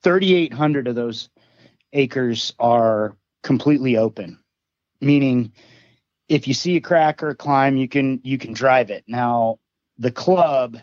3,800 0.03 0.87
of 0.87 0.95
those 0.95 1.29
acres 1.93 2.53
are 2.57 3.17
completely 3.43 3.97
open, 3.97 4.39
meaning 5.01 5.51
if 6.29 6.47
you 6.47 6.53
see 6.53 6.77
a 6.77 6.81
crack 6.81 7.21
or 7.21 7.29
a 7.29 7.35
climb, 7.35 7.75
you 7.75 7.87
can 7.87 8.21
you 8.23 8.37
can 8.37 8.53
drive 8.53 8.89
it. 8.89 9.03
Now 9.07 9.59
the 9.97 10.11
club 10.11 10.77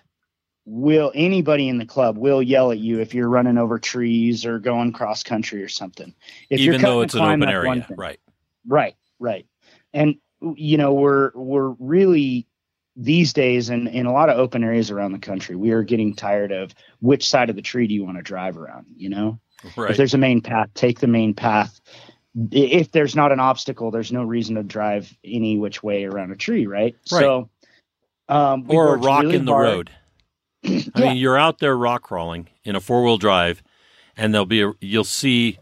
will 0.66 1.10
anybody 1.14 1.68
in 1.68 1.78
the 1.78 1.86
club 1.86 2.18
will 2.18 2.42
yell 2.42 2.70
at 2.70 2.78
you 2.78 3.00
if 3.00 3.14
you're 3.14 3.30
running 3.30 3.56
over 3.56 3.78
trees 3.78 4.44
or 4.44 4.58
going 4.58 4.92
cross 4.92 5.22
country 5.22 5.62
or 5.62 5.68
something. 5.68 6.14
If 6.50 6.60
Even 6.60 6.82
though 6.82 7.00
it's 7.00 7.14
an 7.14 7.22
open 7.22 7.48
area, 7.48 7.86
thing. 7.88 7.96
right? 7.96 8.20
Right, 8.66 8.94
right. 9.18 9.46
And 9.94 10.16
you 10.40 10.76
know, 10.76 10.92
we're 10.92 11.30
we're 11.34 11.70
really 11.78 12.46
these 12.96 13.32
days 13.32 13.70
in, 13.70 13.86
in 13.86 14.06
a 14.06 14.12
lot 14.12 14.28
of 14.28 14.38
open 14.38 14.64
areas 14.64 14.90
around 14.90 15.12
the 15.12 15.18
country, 15.20 15.54
we 15.54 15.70
are 15.70 15.84
getting 15.84 16.14
tired 16.14 16.50
of 16.50 16.74
which 17.00 17.28
side 17.28 17.48
of 17.48 17.54
the 17.56 17.62
tree 17.62 17.86
do 17.86 17.94
you 17.94 18.04
want 18.04 18.16
to 18.16 18.22
drive 18.22 18.58
around, 18.58 18.86
you 18.96 19.08
know? 19.08 19.38
Right. 19.76 19.92
If 19.92 19.96
there's 19.96 20.14
a 20.14 20.18
main 20.18 20.40
path, 20.40 20.70
take 20.74 20.98
the 20.98 21.06
main 21.06 21.32
path. 21.32 21.80
If 22.50 22.90
there's 22.90 23.14
not 23.14 23.30
an 23.30 23.38
obstacle, 23.38 23.90
there's 23.92 24.10
no 24.12 24.24
reason 24.24 24.56
to 24.56 24.64
drive 24.64 25.16
any 25.24 25.58
which 25.58 25.80
way 25.82 26.04
around 26.04 26.32
a 26.32 26.36
tree, 26.36 26.66
right? 26.66 26.96
Right. 27.12 27.20
So 27.20 27.50
um 28.28 28.66
or 28.68 28.94
a 28.94 28.98
rock 28.98 29.22
really 29.22 29.36
in 29.36 29.44
the 29.44 29.52
hard. 29.52 29.64
road. 29.66 29.90
I 30.64 30.68
Yeah. 30.96 31.08
mean, 31.08 31.16
you're 31.18 31.38
out 31.38 31.58
there 31.60 31.76
rock 31.76 32.02
crawling 32.02 32.48
in 32.64 32.74
a 32.76 32.80
four 32.80 33.04
wheel 33.04 33.16
drive, 33.16 33.62
and 34.16 34.34
there'll 34.34 34.44
be 34.44 34.62
a, 34.62 34.72
you'll 34.80 35.04
see 35.04 35.58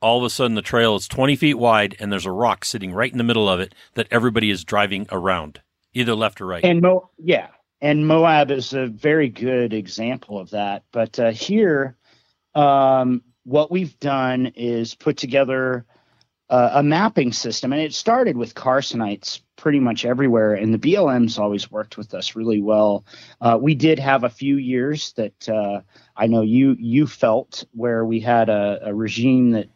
all 0.00 0.18
of 0.18 0.24
a 0.24 0.30
sudden 0.30 0.54
the 0.54 0.62
trail 0.62 0.96
is 0.96 1.08
20 1.08 1.36
feet 1.36 1.54
wide, 1.54 1.96
and 1.98 2.10
there's 2.10 2.26
a 2.26 2.32
rock 2.32 2.64
sitting 2.64 2.92
right 2.92 3.12
in 3.12 3.18
the 3.18 3.24
middle 3.24 3.48
of 3.48 3.60
it 3.60 3.74
that 3.94 4.08
everybody 4.10 4.50
is 4.50 4.64
driving 4.64 5.06
around, 5.10 5.60
either 5.92 6.14
left 6.14 6.40
or 6.40 6.46
right. 6.46 6.64
And 6.64 6.80
Mo, 6.80 7.10
yeah, 7.18 7.48
and 7.80 8.06
Moab 8.06 8.50
is 8.50 8.72
a 8.72 8.86
very 8.86 9.28
good 9.28 9.72
example 9.72 10.38
of 10.38 10.50
that. 10.50 10.84
But 10.92 11.18
uh, 11.18 11.30
here, 11.32 11.96
um, 12.54 13.22
what 13.44 13.70
we've 13.70 13.98
done 14.00 14.52
is 14.56 14.94
put 14.94 15.16
together 15.16 15.84
uh, 16.48 16.70
a 16.74 16.82
mapping 16.82 17.32
system, 17.32 17.72
and 17.72 17.80
it 17.80 17.94
started 17.94 18.36
with 18.36 18.54
Carsonites 18.54 19.40
pretty 19.56 19.78
much 19.78 20.04
everywhere, 20.04 20.54
and 20.54 20.74
the 20.74 20.78
BLM's 20.78 21.38
always 21.38 21.70
worked 21.70 21.96
with 21.96 22.12
us 22.12 22.34
really 22.34 22.60
well. 22.60 23.04
Uh, 23.40 23.58
we 23.60 23.74
did 23.74 23.98
have 23.98 24.24
a 24.24 24.30
few 24.30 24.56
years 24.56 25.12
that 25.12 25.48
uh, 25.48 25.80
I 26.16 26.26
know 26.26 26.42
you 26.42 26.76
you 26.78 27.06
felt 27.06 27.64
where 27.72 28.04
we 28.04 28.18
had 28.18 28.48
a, 28.48 28.80
a 28.86 28.94
regime 28.94 29.50
that 29.50 29.68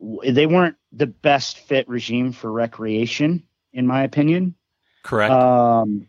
they 0.00 0.46
weren't 0.46 0.76
the 0.92 1.06
best 1.06 1.58
fit 1.58 1.88
regime 1.88 2.32
for 2.32 2.50
recreation, 2.50 3.44
in 3.72 3.86
my 3.86 4.02
opinion. 4.02 4.54
Correct. 5.02 5.32
Um, 5.32 6.08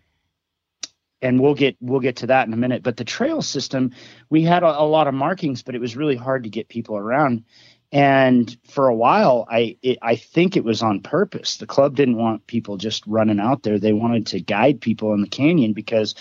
and 1.21 1.39
we'll 1.39 1.53
get 1.53 1.77
we'll 1.79 1.99
get 1.99 2.17
to 2.17 2.27
that 2.27 2.47
in 2.47 2.53
a 2.53 2.57
minute. 2.57 2.83
But 2.83 2.97
the 2.97 3.03
trail 3.03 3.41
system, 3.41 3.91
we 4.29 4.41
had 4.41 4.63
a, 4.63 4.79
a 4.79 4.83
lot 4.83 5.07
of 5.07 5.13
markings, 5.13 5.61
but 5.61 5.75
it 5.75 5.81
was 5.81 5.95
really 5.95 6.15
hard 6.15 6.43
to 6.43 6.49
get 6.49 6.67
people 6.67 6.97
around. 6.97 7.43
And 7.91 8.55
for 8.67 8.87
a 8.87 8.95
while, 8.95 9.45
I 9.49 9.77
it, 9.81 9.99
I 10.01 10.15
think 10.15 10.55
it 10.55 10.63
was 10.63 10.81
on 10.81 11.01
purpose. 11.01 11.57
The 11.57 11.67
club 11.67 11.95
didn't 11.95 12.17
want 12.17 12.47
people 12.47 12.77
just 12.77 13.05
running 13.05 13.39
out 13.39 13.63
there. 13.63 13.77
They 13.77 13.93
wanted 13.93 14.27
to 14.27 14.39
guide 14.39 14.81
people 14.81 15.13
in 15.13 15.21
the 15.21 15.27
canyon 15.27 15.73
because 15.73 16.15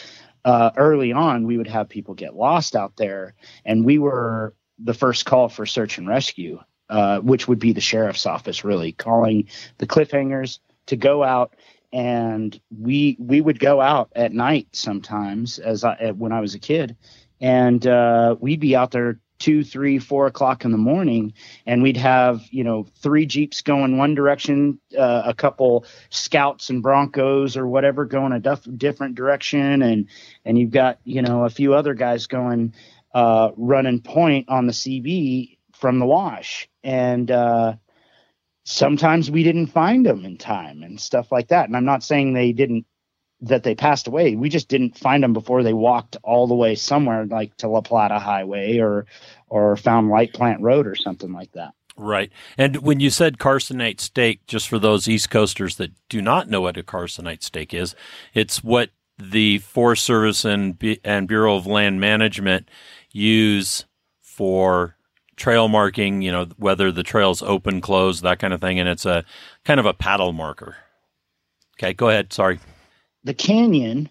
uh, 0.45 0.71
early 0.77 1.13
on 1.13 1.47
we 1.47 1.57
would 1.57 1.69
have 1.69 1.89
people 1.89 2.15
get 2.15 2.35
lost 2.35 2.75
out 2.75 2.97
there, 2.97 3.35
and 3.65 3.85
we 3.85 3.99
were 3.99 4.55
the 4.79 4.95
first 4.95 5.27
call 5.27 5.49
for 5.49 5.67
search 5.67 5.99
and 5.99 6.09
rescue, 6.09 6.59
uh, 6.91 7.21
which 7.21 7.49
would 7.49 7.61
be 7.61 7.73
the 7.73 7.81
sheriff's 7.81 8.27
office, 8.27 8.65
really 8.65 8.93
calling 8.93 9.49
the 9.79 9.87
cliffhangers 9.87 10.59
to 10.87 10.97
go 10.97 11.23
out. 11.23 11.55
And 11.93 12.61
we 12.77 13.17
we 13.19 13.41
would 13.41 13.59
go 13.59 13.81
out 13.81 14.11
at 14.15 14.33
night 14.33 14.69
sometimes 14.73 15.59
as 15.59 15.85
I 15.85 16.13
when 16.13 16.33
I 16.33 16.41
was 16.41 16.55
a 16.55 16.59
kid, 16.59 16.97
and 17.41 17.85
uh, 17.87 18.37
we'd 18.39 18.61
be 18.61 18.77
out 18.77 18.91
there 18.91 19.19
two, 19.41 19.65
three, 19.65 19.99
four 19.99 20.27
o'clock 20.27 20.65
in 20.65 20.71
the 20.71 20.79
morning, 20.79 21.33
and 21.67 21.83
we'd 21.83 21.97
have 21.97 22.43
you 22.51 22.63
know 22.63 22.87
three 23.03 23.27
jeeps 23.27 23.63
going 23.63 23.99
one 23.99 24.15
direction, 24.15 24.79
uh, 24.97 25.23
a 25.27 25.35
couple 25.35 25.85
scouts 26.11 26.71
and 26.71 26.83
broncos 26.83 27.57
or 27.57 27.67
whatever 27.67 28.05
going 28.05 28.33
a 28.33 28.57
different 28.77 29.17
direction, 29.17 29.83
and 29.83 30.09
and 30.45 30.59
you've 30.59 30.71
got 30.71 30.99
you 31.05 31.23
know 31.23 31.45
a 31.45 31.51
few 31.51 31.75
other 31.75 31.95
guys 31.95 32.29
going 32.29 32.75
uh, 33.15 33.51
running 33.57 34.01
point 34.01 34.49
on 34.49 34.67
the 34.67 34.73
CB 34.73 35.57
from 35.81 35.99
the 35.99 36.07
wash, 36.07 36.69
and 36.85 37.31
uh, 37.31 37.75
sometimes 38.65 39.31
we 39.31 39.43
didn't 39.43 39.69
find 39.69 40.05
them 40.05 40.25
in 40.25 40.37
time 40.37 40.83
and 40.83 41.01
stuff 41.01 41.33
like 41.33 41.49
that. 41.49 41.67
And 41.67 41.77
I'm 41.77 41.85
not 41.85 42.03
saying 42.03 42.33
they 42.33 42.53
didn't 42.53 42.87
that 43.43 43.63
they 43.63 43.75
passed 43.75 44.07
away. 44.07 44.37
We 44.37 44.51
just 44.51 44.69
didn't 44.69 44.99
find 44.99 45.23
them 45.23 45.33
before 45.33 45.63
they 45.63 45.73
walked 45.73 46.17
all 46.23 46.47
the 46.47 46.55
way 46.55 46.75
somewhere 46.75 47.25
like 47.25 47.57
to 47.59 47.69
La 47.69 47.81
Plata 47.81 48.19
Highway 48.19 48.79
or 48.79 49.07
or 49.49 49.77
found 49.77 50.11
Light 50.11 50.35
Plant 50.35 50.61
Road 50.61 50.87
or 50.87 50.95
something 50.95 51.33
like 51.33 51.53
that. 51.53 51.73
Right. 51.97 52.31
And 52.57 52.77
when 52.77 53.01
you 53.01 53.11
said 53.11 53.39
Carsonite 53.39 54.01
stake, 54.01 54.47
just 54.47 54.69
for 54.69 54.79
those 54.79 55.09
East 55.09 55.31
Coasters 55.31 55.77
that 55.77 55.93
do 56.09 56.23
not 56.23 56.49
know 56.49 56.61
what 56.61 56.79
a 56.79 56.83
Carsonite 56.83 57.43
stake 57.43 57.75
is, 57.75 57.95
it's 58.33 58.65
what 58.65 58.91
the 59.19 59.59
Forest 59.59 60.05
Service 60.05 60.45
and, 60.45 60.83
and 61.05 61.29
Bureau 61.29 61.57
of 61.57 61.67
Land 61.67 62.01
Management 62.01 62.71
use 63.13 63.85
for 64.23 64.97
trail 65.41 65.69
marking, 65.69 66.21
you 66.21 66.31
know, 66.31 66.45
whether 66.59 66.93
the 66.93 67.03
trail's 67.03 67.43
open, 67.43 67.81
closed, 67.81 68.23
that 68.23 68.39
kind 68.39 68.53
of 68.53 68.61
thing. 68.61 68.79
And 68.79 68.89
it's 68.89 69.07
a 69.07 69.25
kind 69.65 69.81
of 69.81 69.87
a 69.87 69.95
paddle 69.95 70.33
marker. 70.33 70.77
Okay, 71.79 71.95
go 71.95 72.11
ahead. 72.11 72.33
Sorry. 72.33 72.61
The 73.25 73.35
canyon, 73.35 74.11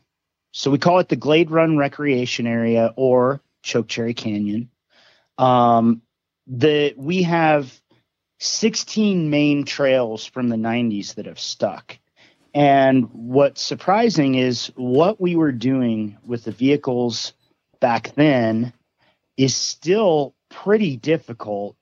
so 0.51 0.71
we 0.71 0.79
call 0.79 1.00
it 1.00 1.07
the 1.07 1.15
Glade 1.15 1.51
Run 1.51 1.77
Recreation 1.77 2.48
Area 2.48 2.93
or 2.95 3.41
Chokecherry 3.63 4.15
Canyon. 4.15 4.71
Um, 5.38 6.01
the 6.48 6.95
we 6.98 7.24
have 7.24 7.79
16 8.39 9.29
main 9.29 9.65
trails 9.65 10.25
from 10.25 10.50
the 10.50 10.55
90s 10.55 11.13
that 11.15 11.27
have 11.27 11.39
stuck. 11.39 11.98
And 12.55 13.07
what's 13.13 13.62
surprising 13.62 14.33
is 14.33 14.71
what 14.75 15.21
we 15.21 15.36
were 15.36 15.51
doing 15.51 16.17
with 16.25 16.45
the 16.45 16.51
vehicles 16.51 17.33
back 17.79 18.15
then 18.15 18.74
is 19.38 19.55
still 19.55 20.33
pretty 20.50 20.98
difficult 20.98 21.75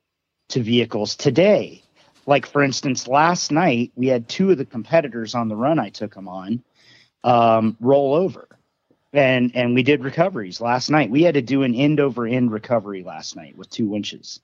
to 0.48 0.62
vehicles 0.62 1.16
today. 1.16 1.82
Like, 2.26 2.46
for 2.46 2.62
instance, 2.62 3.08
last 3.08 3.50
night 3.50 3.92
we 3.94 4.06
had 4.06 4.28
two 4.28 4.50
of 4.50 4.58
the 4.58 4.64
competitors 4.64 5.34
on 5.34 5.48
the 5.48 5.56
run 5.56 5.78
I 5.78 5.88
took 5.88 6.14
them 6.14 6.28
on 6.28 6.62
um, 7.24 7.76
roll 7.80 8.14
over. 8.14 8.48
and 9.12 9.54
and 9.54 9.74
we 9.74 9.82
did 9.82 10.04
recoveries 10.04 10.60
last 10.60 10.90
night. 10.90 11.10
We 11.10 11.22
had 11.22 11.34
to 11.34 11.42
do 11.42 11.62
an 11.62 11.74
end 11.74 12.00
over 12.00 12.26
end 12.26 12.52
recovery 12.52 13.02
last 13.02 13.36
night 13.36 13.56
with 13.56 13.70
two 13.70 13.88
winches. 13.88 14.40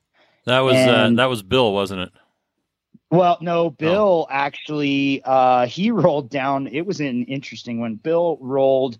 That 0.47 0.61
was 0.61 0.75
uh, 0.75 1.11
that 1.16 1.26
was 1.26 1.43
Bill, 1.43 1.73
wasn't 1.73 2.02
it? 2.02 2.12
Well, 3.11 3.38
no, 3.40 3.71
Bill 3.71 4.26
oh. 4.28 4.33
actually 4.33 5.23
uh, 5.25 5.66
he 5.66 5.90
rolled 5.90 6.31
down. 6.31 6.66
It 6.66 6.87
was 6.87 7.00
an 7.00 7.25
interesting 7.25 7.81
one. 7.81 7.97
Bill 7.97 8.38
rolled. 8.40 8.99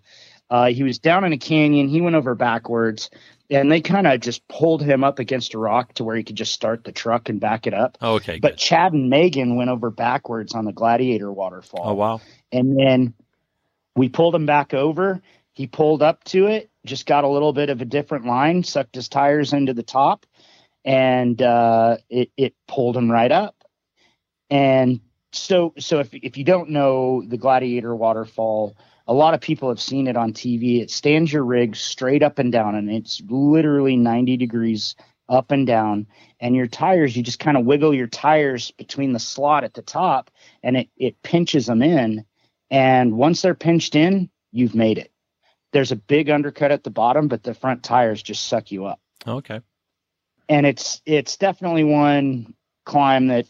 Uh, 0.49 0.67
he 0.67 0.83
was 0.83 0.99
down 0.99 1.23
in 1.23 1.33
a 1.33 1.37
canyon. 1.37 1.87
He 1.87 2.01
went 2.01 2.15
over 2.15 2.35
backwards, 2.35 3.09
and 3.49 3.71
they 3.71 3.81
kind 3.81 4.07
of 4.07 4.19
just 4.19 4.47
pulled 4.47 4.81
him 4.81 5.03
up 5.03 5.19
against 5.19 5.53
a 5.53 5.59
rock 5.59 5.93
to 5.95 6.03
where 6.03 6.15
he 6.15 6.23
could 6.23 6.35
just 6.35 6.53
start 6.53 6.83
the 6.83 6.91
truck 6.91 7.29
and 7.29 7.39
back 7.39 7.67
it 7.67 7.73
up. 7.73 7.97
Oh, 8.01 8.15
okay. 8.15 8.39
But 8.39 8.53
good. 8.53 8.59
Chad 8.59 8.93
and 8.93 9.09
Megan 9.09 9.55
went 9.55 9.69
over 9.69 9.89
backwards 9.89 10.53
on 10.53 10.65
the 10.65 10.73
Gladiator 10.73 11.31
waterfall. 11.31 11.83
Oh 11.83 11.93
wow! 11.93 12.21
And 12.51 12.77
then 12.77 13.13
we 13.95 14.09
pulled 14.09 14.35
him 14.35 14.45
back 14.45 14.73
over. 14.73 15.21
He 15.53 15.67
pulled 15.67 16.01
up 16.01 16.23
to 16.25 16.47
it, 16.47 16.69
just 16.85 17.05
got 17.05 17.23
a 17.23 17.29
little 17.29 17.53
bit 17.53 17.69
of 17.69 17.81
a 17.81 17.85
different 17.85 18.25
line, 18.25 18.63
sucked 18.63 18.95
his 18.95 19.07
tires 19.07 19.53
into 19.53 19.73
the 19.73 19.83
top, 19.83 20.25
and 20.83 21.41
uh, 21.41 21.97
it 22.09 22.31
it 22.35 22.55
pulled 22.67 22.97
him 22.97 23.11
right 23.11 23.31
up. 23.31 23.63
And 24.49 24.99
so 25.31 25.73
so 25.77 25.99
if 25.99 26.13
if 26.13 26.37
you 26.37 26.43
don't 26.43 26.71
know 26.71 27.23
the 27.25 27.37
Gladiator 27.37 27.95
waterfall, 27.95 28.75
a 29.07 29.13
lot 29.13 29.33
of 29.33 29.41
people 29.41 29.69
have 29.69 29.81
seen 29.81 30.07
it 30.07 30.17
on 30.17 30.33
TV. 30.33 30.81
It 30.81 30.89
stands 30.89 31.31
your 31.31 31.43
rig 31.43 31.75
straight 31.75 32.23
up 32.23 32.39
and 32.39 32.51
down, 32.51 32.75
and 32.75 32.89
it's 32.89 33.21
literally 33.27 33.95
90 33.95 34.37
degrees 34.37 34.95
up 35.29 35.51
and 35.51 35.65
down. 35.65 36.07
And 36.39 36.55
your 36.55 36.67
tires, 36.67 37.15
you 37.15 37.23
just 37.23 37.39
kind 37.39 37.57
of 37.57 37.65
wiggle 37.65 37.93
your 37.93 38.07
tires 38.07 38.71
between 38.71 39.13
the 39.13 39.19
slot 39.19 39.63
at 39.63 39.73
the 39.73 39.81
top, 39.81 40.31
and 40.63 40.77
it 40.77 40.89
it 40.97 41.21
pinches 41.21 41.67
them 41.67 41.81
in. 41.81 42.25
And 42.71 43.13
once 43.17 43.41
they're 43.41 43.55
pinched 43.55 43.95
in, 43.95 44.29
you've 44.51 44.75
made 44.75 44.97
it. 44.97 45.11
There's 45.71 45.91
a 45.91 45.95
big 45.95 46.29
undercut 46.29 46.71
at 46.71 46.83
the 46.83 46.89
bottom, 46.89 47.27
but 47.27 47.43
the 47.43 47.53
front 47.53 47.83
tires 47.83 48.23
just 48.23 48.45
suck 48.45 48.71
you 48.71 48.85
up. 48.85 48.99
Okay. 49.27 49.61
And 50.49 50.65
it's 50.65 51.01
it's 51.05 51.37
definitely 51.37 51.83
one 51.83 52.55
climb 52.85 53.27
that 53.27 53.47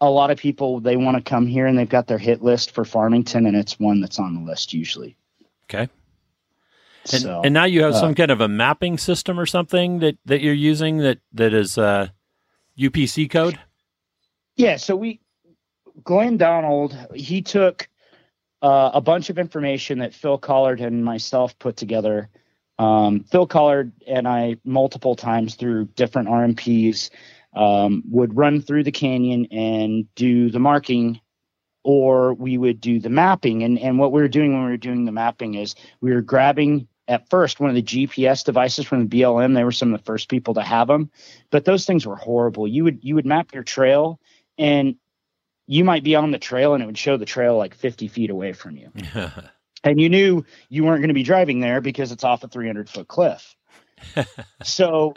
a 0.00 0.10
lot 0.10 0.30
of 0.30 0.38
people 0.38 0.80
they 0.80 0.96
want 0.96 1.16
to 1.16 1.22
come 1.22 1.46
here 1.46 1.66
and 1.66 1.78
they've 1.78 1.88
got 1.88 2.06
their 2.06 2.18
hit 2.18 2.42
list 2.42 2.70
for 2.70 2.84
Farmington 2.84 3.46
and 3.46 3.56
it's 3.56 3.78
one 3.78 4.00
that's 4.00 4.18
on 4.18 4.34
the 4.34 4.40
list 4.40 4.72
usually. 4.72 5.16
Okay. 5.64 5.88
And, 7.12 7.22
so, 7.22 7.42
and 7.44 7.54
now 7.54 7.64
you 7.64 7.82
have 7.82 7.94
uh, 7.94 8.00
some 8.00 8.14
kind 8.14 8.30
of 8.30 8.40
a 8.40 8.48
mapping 8.48 8.98
system 8.98 9.40
or 9.40 9.46
something 9.46 10.00
that, 10.00 10.18
that 10.26 10.40
you're 10.40 10.54
using 10.54 10.98
that, 10.98 11.18
that 11.32 11.54
is 11.54 11.78
uh, 11.78 12.08
UPC 12.78 13.30
code? 13.30 13.58
Yeah. 14.56 14.76
So 14.76 14.94
we, 14.94 15.20
Glenn 16.04 16.36
Donald, 16.36 16.96
he 17.14 17.42
took 17.42 17.88
uh, 18.62 18.90
a 18.94 19.00
bunch 19.00 19.30
of 19.30 19.38
information 19.38 19.98
that 20.00 20.14
Phil 20.14 20.38
Collard 20.38 20.80
and 20.80 21.04
myself 21.04 21.58
put 21.58 21.76
together. 21.76 22.28
Um, 22.78 23.24
Phil 23.24 23.46
Collard 23.46 23.92
and 24.06 24.28
I, 24.28 24.56
multiple 24.64 25.16
times 25.16 25.54
through 25.54 25.86
different 25.96 26.28
RMPs, 26.28 27.10
um, 27.54 28.02
would 28.10 28.36
run 28.36 28.60
through 28.60 28.84
the 28.84 28.92
canyon 28.92 29.46
and 29.50 30.12
do 30.14 30.50
the 30.50 30.60
marking, 30.60 31.20
or 31.82 32.34
we 32.34 32.58
would 32.58 32.80
do 32.80 33.00
the 33.00 33.08
mapping. 33.08 33.62
And, 33.62 33.78
and 33.78 33.98
what 33.98 34.12
we 34.12 34.20
were 34.20 34.28
doing 34.28 34.52
when 34.52 34.64
we 34.64 34.70
were 34.70 34.76
doing 34.76 35.04
the 35.04 35.12
mapping 35.12 35.54
is 35.54 35.74
we 36.00 36.12
were 36.12 36.20
grabbing 36.20 36.88
at 37.08 37.30
first 37.30 37.58
one 37.58 37.70
of 37.70 37.76
the 37.76 37.82
GPS 37.82 38.44
devices 38.44 38.86
from 38.86 39.08
the 39.08 39.20
BLM. 39.20 39.54
They 39.54 39.64
were 39.64 39.72
some 39.72 39.94
of 39.94 40.00
the 40.00 40.04
first 40.04 40.28
people 40.28 40.54
to 40.54 40.62
have 40.62 40.88
them, 40.88 41.10
but 41.50 41.64
those 41.64 41.86
things 41.86 42.06
were 42.06 42.16
horrible. 42.16 42.68
You 42.68 42.84
would 42.84 43.00
you 43.02 43.14
would 43.14 43.26
map 43.26 43.54
your 43.54 43.62
trail 43.62 44.20
and 44.58 44.96
you 45.66 45.84
might 45.84 46.04
be 46.04 46.14
on 46.14 46.30
the 46.30 46.38
trail 46.38 46.74
and 46.74 46.82
it 46.82 46.86
would 46.86 46.98
show 46.98 47.16
the 47.16 47.26
trail 47.26 47.56
like 47.56 47.74
50 47.74 48.08
feet 48.08 48.30
away 48.30 48.52
from 48.52 48.76
you. 48.76 48.90
and 49.84 50.00
you 50.00 50.08
knew 50.08 50.44
you 50.68 50.84
weren't 50.84 51.00
going 51.00 51.08
to 51.08 51.14
be 51.14 51.22
driving 51.22 51.60
there 51.60 51.80
because 51.80 52.12
it's 52.12 52.24
off 52.24 52.44
a 52.44 52.48
300 52.48 52.88
foot 52.88 53.08
cliff. 53.08 53.54
so 54.62 55.14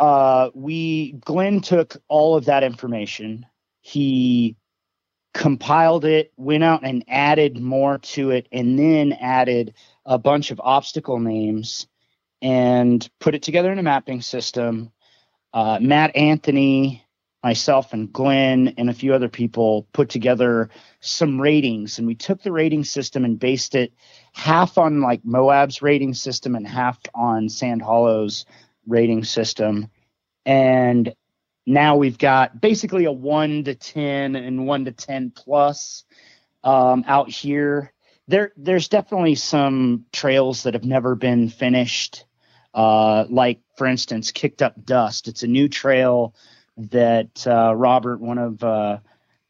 uh, 0.00 0.50
we, 0.54 1.12
Glenn 1.24 1.60
took 1.60 1.96
all 2.08 2.36
of 2.36 2.46
that 2.46 2.62
information. 2.62 3.46
He 3.80 4.56
compiled 5.34 6.04
it, 6.04 6.32
went 6.36 6.64
out 6.64 6.84
and 6.84 7.04
added 7.08 7.58
more 7.58 7.98
to 7.98 8.30
it, 8.30 8.48
and 8.52 8.78
then 8.78 9.12
added 9.12 9.74
a 10.04 10.18
bunch 10.18 10.50
of 10.50 10.60
obstacle 10.62 11.18
names 11.18 11.86
and 12.40 13.08
put 13.20 13.34
it 13.34 13.42
together 13.42 13.72
in 13.72 13.78
a 13.78 13.82
mapping 13.82 14.20
system. 14.20 14.92
Uh, 15.54 15.78
Matt 15.80 16.16
Anthony 16.16 17.04
myself 17.42 17.92
and 17.92 18.12
Glenn 18.12 18.74
and 18.78 18.88
a 18.88 18.94
few 18.94 19.14
other 19.14 19.28
people 19.28 19.86
put 19.92 20.08
together 20.08 20.70
some 21.00 21.40
ratings 21.40 21.98
and 21.98 22.06
we 22.06 22.14
took 22.14 22.42
the 22.42 22.52
rating 22.52 22.84
system 22.84 23.24
and 23.24 23.38
based 23.38 23.74
it 23.74 23.92
half 24.32 24.78
on 24.78 25.00
like 25.00 25.24
Moab's 25.24 25.82
rating 25.82 26.14
system 26.14 26.54
and 26.54 26.66
half 26.66 26.98
on 27.14 27.48
Sand 27.48 27.82
Hollow's 27.82 28.46
rating 28.86 29.24
system. 29.24 29.88
And 30.44 31.14
now 31.66 31.96
we've 31.96 32.18
got 32.18 32.60
basically 32.60 33.04
a 33.04 33.12
one 33.12 33.64
to 33.64 33.74
10 33.74 34.36
and 34.36 34.66
one 34.66 34.84
to 34.86 34.92
10 34.92 35.32
plus 35.34 36.04
um, 36.64 37.04
out 37.06 37.30
here. 37.30 37.92
There, 38.28 38.52
there's 38.56 38.88
definitely 38.88 39.34
some 39.34 40.06
trails 40.12 40.64
that 40.64 40.74
have 40.74 40.84
never 40.84 41.14
been 41.14 41.48
finished. 41.48 42.24
Uh, 42.74 43.26
like 43.28 43.60
for 43.76 43.86
instance, 43.86 44.32
kicked 44.32 44.62
up 44.62 44.82
dust. 44.84 45.28
It's 45.28 45.42
a 45.42 45.48
new 45.48 45.68
trail 45.68 46.34
that 46.76 47.46
uh, 47.46 47.74
Robert, 47.74 48.20
one 48.20 48.38
of 48.38 48.64
uh, 48.64 48.98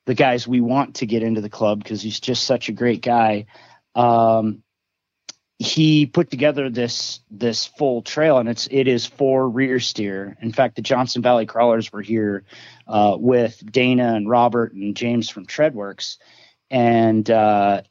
the 0.07 0.15
guys 0.15 0.49
we 0.49 0.61
want 0.61 0.97
to 0.97 1.07
get 1.07 1.23
into 1.23 1.41
the 1.41 1.49
club 1.49 1.83
because 1.83 2.03
he's 2.03 2.21
just 2.21 2.45
such 2.45 2.69
a 2.69 2.73
great 2.73 3.03
guy. 3.03 3.47
Um, 3.95 4.62
he 5.63 6.07
put 6.07 6.31
together 6.31 6.69
this 6.69 7.21
this 7.31 7.67
full 7.67 8.03
trail, 8.03 8.39
and 8.39 8.49
it's 8.49 8.67
it 8.71 8.89
is 8.89 9.07
for 9.07 9.49
rear 9.49 9.79
steer. 9.79 10.37
In 10.41 10.53
fact, 10.53 10.77
the 10.77 10.83
Johnson 10.83 11.23
Valley 11.23 11.47
Crawlers 11.47 11.93
were 11.93 12.03
here 12.03 12.45
uh, 12.89 13.17
with 13.19 13.63
Dana 13.71 14.15
and 14.15 14.29
Robert 14.29 14.73
and 14.73 14.97
James 14.97 15.31
from 15.31 15.47
Treadworks, 15.47 16.19
and 16.71 17.31
uh, 17.31 17.83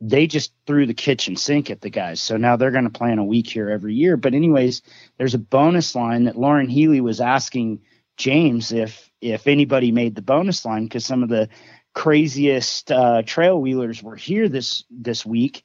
they 0.00 0.26
just 0.26 0.52
threw 0.66 0.86
the 0.86 0.94
kitchen 0.94 1.36
sink 1.36 1.70
at 1.70 1.80
the 1.80 1.90
guys. 1.90 2.20
So 2.20 2.36
now 2.36 2.56
they're 2.56 2.72
going 2.72 2.84
to 2.84 2.90
plan 2.90 3.18
a 3.18 3.24
week 3.24 3.48
here 3.48 3.70
every 3.70 3.94
year. 3.94 4.16
But 4.16 4.34
anyways, 4.34 4.82
there's 5.18 5.34
a 5.34 5.38
bonus 5.38 5.94
line 5.94 6.24
that 6.24 6.38
Lauren 6.38 6.68
Healy 6.68 7.00
was 7.00 7.20
asking 7.20 7.80
James 8.16 8.72
if 8.72 9.08
if 9.20 9.46
anybody 9.46 9.92
made 9.92 10.16
the 10.16 10.22
bonus 10.22 10.64
line 10.64 10.84
because 10.84 11.04
some 11.04 11.22
of 11.22 11.28
the 11.28 11.48
craziest 11.94 12.92
uh, 12.92 13.22
trail 13.22 13.60
wheelers 13.60 14.02
were 14.02 14.16
here 14.16 14.48
this 14.48 14.84
this 14.90 15.24
week, 15.24 15.64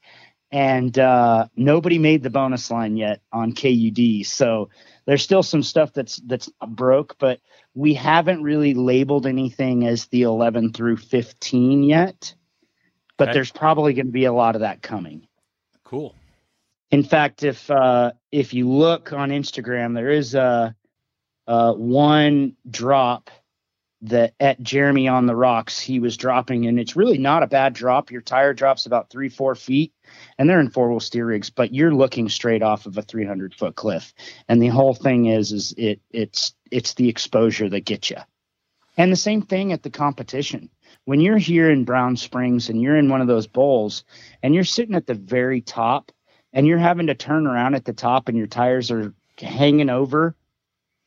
and 0.54 1.00
uh, 1.00 1.48
nobody 1.56 1.98
made 1.98 2.22
the 2.22 2.30
bonus 2.30 2.70
line 2.70 2.96
yet 2.96 3.22
on 3.32 3.54
KUD. 3.54 4.24
So 4.28 4.70
there's 5.06 5.24
still 5.24 5.42
some 5.42 5.64
stuff 5.64 5.94
that's 5.94 6.18
that's 6.18 6.48
broke, 6.68 7.16
but 7.18 7.40
we 7.74 7.96
haven't 7.96 8.44
really 8.44 8.76
labeled 8.76 9.26
anything 9.26 9.88
as 9.88 10.06
the 10.08 10.22
11 10.22 10.74
through 10.74 10.98
15 10.98 11.82
yet. 11.82 12.36
But 13.18 13.30
okay. 13.30 13.34
there's 13.34 13.52
probably 13.52 13.94
going 13.94 14.06
to 14.06 14.12
be 14.12 14.26
a 14.26 14.34
lot 14.34 14.54
of 14.54 14.62
that 14.62 14.84
coming. 14.84 15.28
Cool. 15.84 16.14
In 16.92 17.04
fact, 17.04 17.42
if 17.42 17.72
uh, 17.72 18.12
if 18.32 18.54
you 18.54 18.70
look 18.70 19.12
on 19.12 19.30
Instagram, 19.30 19.96
there 19.96 20.12
is 20.12 20.36
a 20.36 20.76
uh, 21.48 21.74
one 21.74 22.56
drop 22.70 23.32
that 24.04 24.34
at 24.40 24.62
Jeremy 24.62 25.08
on 25.08 25.26
the 25.26 25.36
rocks 25.36 25.80
he 25.80 26.00
was 26.00 26.18
dropping, 26.18 26.68
and 26.68 26.78
it's 26.78 26.96
really 26.96 27.18
not 27.18 27.42
a 27.42 27.48
bad 27.48 27.74
drop. 27.74 28.12
Your 28.12 28.22
tire 28.22 28.54
drops 28.54 28.86
about 28.86 29.10
three, 29.10 29.30
four 29.30 29.56
feet, 29.56 29.94
and 30.38 30.50
they're 30.50 30.60
in 30.60 30.70
four 30.70 30.90
wheel 30.90 31.00
steer 31.00 31.26
rigs, 31.26 31.50
but 31.50 31.74
you're 31.74 31.94
looking 31.94 32.28
straight 32.28 32.62
off 32.62 32.86
of 32.86 32.98
a 32.98 33.02
300 33.02 33.56
foot 33.56 33.76
cliff. 33.76 34.14
And 34.50 34.62
the 34.62 34.68
whole 34.68 34.94
thing 34.94 35.28
is, 35.28 35.54
is 35.54 35.74
it 35.78 36.02
it's 36.12 36.54
it's 36.70 36.96
the 36.96 37.08
exposure 37.08 37.70
that 37.70 37.86
gets 37.86 38.10
you. 38.10 38.18
And 38.98 39.12
the 39.12 39.18
same 39.18 39.42
thing 39.42 39.72
at 39.72 39.84
the 39.84 39.90
competition. 39.90 40.70
When 41.06 41.22
you're 41.22 41.38
here 41.38 41.72
in 41.72 41.86
Brown 41.86 42.18
Springs 42.18 42.70
and 42.70 42.82
you're 42.82 42.98
in 42.98 43.10
one 43.10 43.22
of 43.22 43.28
those 43.28 43.48
bowls 43.48 44.04
and 44.44 44.54
you're 44.54 44.64
sitting 44.64 44.96
at 44.96 45.08
the 45.08 45.16
very 45.16 45.62
top 45.62 46.12
and 46.52 46.68
you're 46.68 46.78
having 46.78 47.08
to 47.08 47.16
turn 47.16 47.48
around 47.48 47.76
at 47.76 47.86
the 47.86 47.94
top 47.94 48.28
and 48.28 48.38
your 48.38 48.48
tires 48.48 48.92
are 48.92 49.14
hanging 49.38 49.90
over 49.90 50.36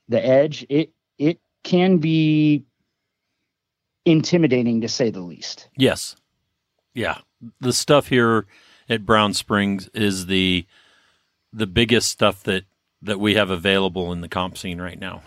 the 0.09 0.25
edge, 0.25 0.65
it 0.71 0.93
it 1.19 1.41
can 1.63 1.99
be 1.99 2.65
intimidating 4.07 4.81
to 4.81 4.89
say 4.89 5.11
the 5.11 5.21
least. 5.21 5.69
Yes. 5.77 6.17
Yeah. 6.95 7.19
The 7.61 7.73
stuff 7.73 8.09
here 8.09 8.47
at 8.89 9.05
Brown 9.05 9.35
Springs 9.35 9.91
is 9.93 10.27
the 10.27 10.65
the 11.53 11.67
biggest 11.67 12.09
stuff 12.09 12.43
that 12.45 12.65
that 13.03 13.21
we 13.21 13.35
have 13.35 13.51
available 13.51 14.13
in 14.13 14.23
the 14.23 14.29
comp 14.29 14.57
scene 14.57 14.81
right 14.81 14.99
now. 14.99 15.23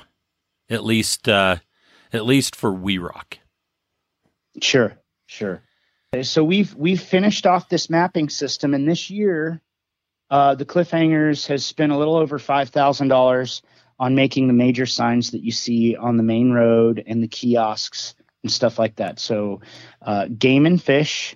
At 0.69 0.83
least 0.83 1.27
uh 1.27 1.57
at 2.11 2.25
least 2.25 2.55
for 2.55 2.73
We 2.73 2.97
Rock. 2.97 3.37
Sure, 4.61 4.97
sure. 5.27 5.61
So 6.23 6.43
we've 6.43 6.73
we've 6.73 7.01
finished 7.01 7.45
off 7.45 7.69
this 7.69 7.89
mapping 7.89 8.29
system 8.29 8.73
and 8.73 8.87
this 8.87 9.11
year 9.11 9.61
uh, 10.31 10.53
the 10.53 10.65
Cliffhangers 10.65 11.47
has 11.47 11.65
spent 11.65 11.91
a 11.91 11.97
little 11.97 12.15
over 12.15 12.39
five 12.39 12.69
thousand 12.69 13.09
dollars 13.09 13.61
on 13.99 14.15
making 14.15 14.47
the 14.47 14.53
major 14.53 14.85
signs 14.85 15.31
that 15.31 15.43
you 15.43 15.51
see 15.51 15.95
on 15.95 16.17
the 16.17 16.23
main 16.23 16.51
road 16.51 17.03
and 17.05 17.21
the 17.21 17.27
kiosks 17.27 18.15
and 18.43 18.51
stuff 18.51 18.79
like 18.79 18.95
that. 18.97 19.19
So, 19.19 19.61
uh, 20.01 20.27
game 20.27 20.65
and 20.65 20.81
fish, 20.81 21.35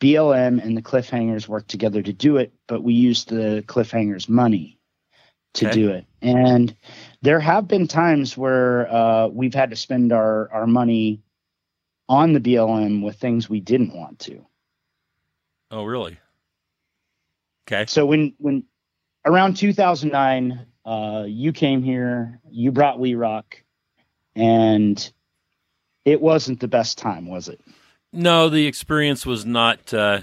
BLM 0.00 0.62
and 0.62 0.76
the 0.76 0.82
cliffhangers 0.82 1.46
worked 1.48 1.68
together 1.68 2.02
to 2.02 2.12
do 2.12 2.38
it, 2.38 2.52
but 2.66 2.82
we 2.82 2.94
used 2.94 3.28
the 3.28 3.62
cliffhangers 3.66 4.28
money 4.28 4.78
to 5.54 5.66
Okay. 5.66 5.74
do 5.74 5.90
it. 5.90 6.06
And 6.22 6.74
there 7.22 7.40
have 7.40 7.68
been 7.68 7.86
times 7.86 8.36
where 8.36 8.92
uh, 8.92 9.26
we've 9.28 9.54
had 9.54 9.70
to 9.70 9.76
spend 9.76 10.12
our, 10.12 10.50
our 10.52 10.66
money 10.66 11.22
on 12.08 12.32
the 12.32 12.40
BLM 12.40 13.02
with 13.02 13.16
things 13.16 13.48
we 13.48 13.60
didn't 13.60 13.94
want 13.94 14.18
to. 14.20 14.44
Oh, 15.70 15.84
really? 15.84 16.18
Okay. 17.68 17.84
So 17.86 18.04
when 18.06 18.34
when 18.38 18.64
around 19.24 19.56
2009, 19.56 20.66
uh, 20.84 21.24
you 21.28 21.52
came 21.52 21.82
here, 21.82 22.40
you 22.50 22.72
brought 22.72 22.98
We 22.98 23.14
Rock, 23.14 23.62
and 24.34 25.12
it 26.10 26.20
wasn't 26.20 26.58
the 26.58 26.68
best 26.68 26.98
time, 26.98 27.26
was 27.26 27.48
it? 27.48 27.60
No, 28.12 28.48
the 28.48 28.66
experience 28.66 29.24
was 29.24 29.46
not. 29.46 29.94
Uh, 29.94 30.22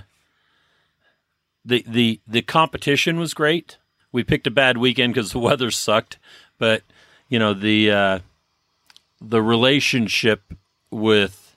the 1.63 1.83
the 1.87 2.19
the 2.27 2.41
competition 2.41 3.17
was 3.17 3.33
great. 3.33 3.77
We 4.11 4.23
picked 4.23 4.47
a 4.47 4.51
bad 4.51 4.77
weekend 4.77 5.13
because 5.13 5.31
the 5.31 5.39
weather 5.49 5.71
sucked, 5.71 6.19
but 6.57 6.83
you 7.29 7.39
know 7.39 7.53
the 7.53 7.91
uh, 7.91 8.19
the 9.21 9.41
relationship 9.41 10.53
with 10.91 11.55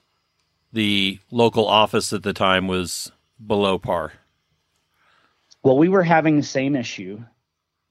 the 0.71 1.19
local 1.29 1.67
office 1.67 2.13
at 2.13 2.23
the 2.23 2.33
time 2.33 2.67
was 2.67 3.11
below 3.45 3.77
par. 3.77 4.13
Well, 5.63 5.77
we 5.77 5.89
were 5.89 6.03
having 6.03 6.37
the 6.37 6.43
same 6.43 6.75
issue. 6.75 7.21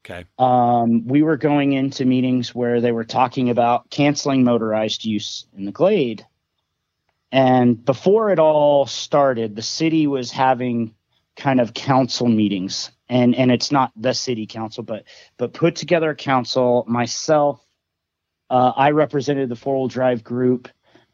Okay. 0.04 0.24
Um, 0.38 1.06
we 1.06 1.22
were 1.22 1.36
going 1.36 1.74
into 1.74 2.06
meetings 2.06 2.54
where 2.54 2.80
they 2.80 2.90
were 2.90 3.04
talking 3.04 3.50
about 3.50 3.90
canceling 3.90 4.44
motorized 4.44 5.04
use 5.04 5.46
in 5.56 5.66
the 5.66 5.72
Glade. 5.72 6.26
And 7.32 7.84
before 7.84 8.30
it 8.30 8.38
all 8.38 8.86
started, 8.86 9.54
the 9.54 9.62
city 9.62 10.06
was 10.06 10.30
having 10.30 10.94
kind 11.36 11.60
of 11.60 11.74
council 11.74 12.26
meetings. 12.28 12.90
And, 13.08 13.34
and 13.34 13.50
it's 13.50 13.72
not 13.72 13.92
the 13.96 14.14
city 14.14 14.46
council, 14.46 14.82
but 14.82 15.04
but 15.36 15.52
put 15.52 15.74
together 15.76 16.10
a 16.10 16.16
council. 16.16 16.84
Myself, 16.86 17.64
uh, 18.48 18.72
I 18.76 18.90
represented 18.90 19.48
the 19.48 19.56
four 19.56 19.78
wheel 19.78 19.88
drive 19.88 20.22
group. 20.22 20.68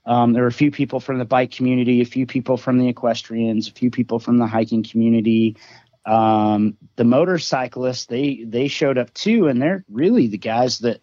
Um, 0.05 0.33
there 0.33 0.43
were 0.43 0.49
a 0.49 0.53
few 0.53 0.71
people 0.71 1.01
from 1.01 1.19
the 1.19 1.25
bike 1.25 1.51
community, 1.51 2.01
a 2.01 2.07
few 2.07 2.27
people 2.27 2.57
from 2.57 2.79
the 2.79 2.89
equestrians, 2.89 3.69
a 3.69 3.73
few 3.73 3.91
people 3.91 4.19
from 4.19 4.39
the 4.39 4.47
hiking 4.47 4.85
community. 4.85 5.57
Um, 6.05 6.77
the 6.95 7.05
motorcyclists 7.05 8.07
they 8.07 8.45
they 8.47 8.69
showed 8.69 8.99
up 8.99 9.13
too, 9.15 9.49
and 9.49 9.61
they're 9.61 9.85
really 9.91 10.29
the 10.29 10.39
guys 10.39 10.81
that 10.81 11.01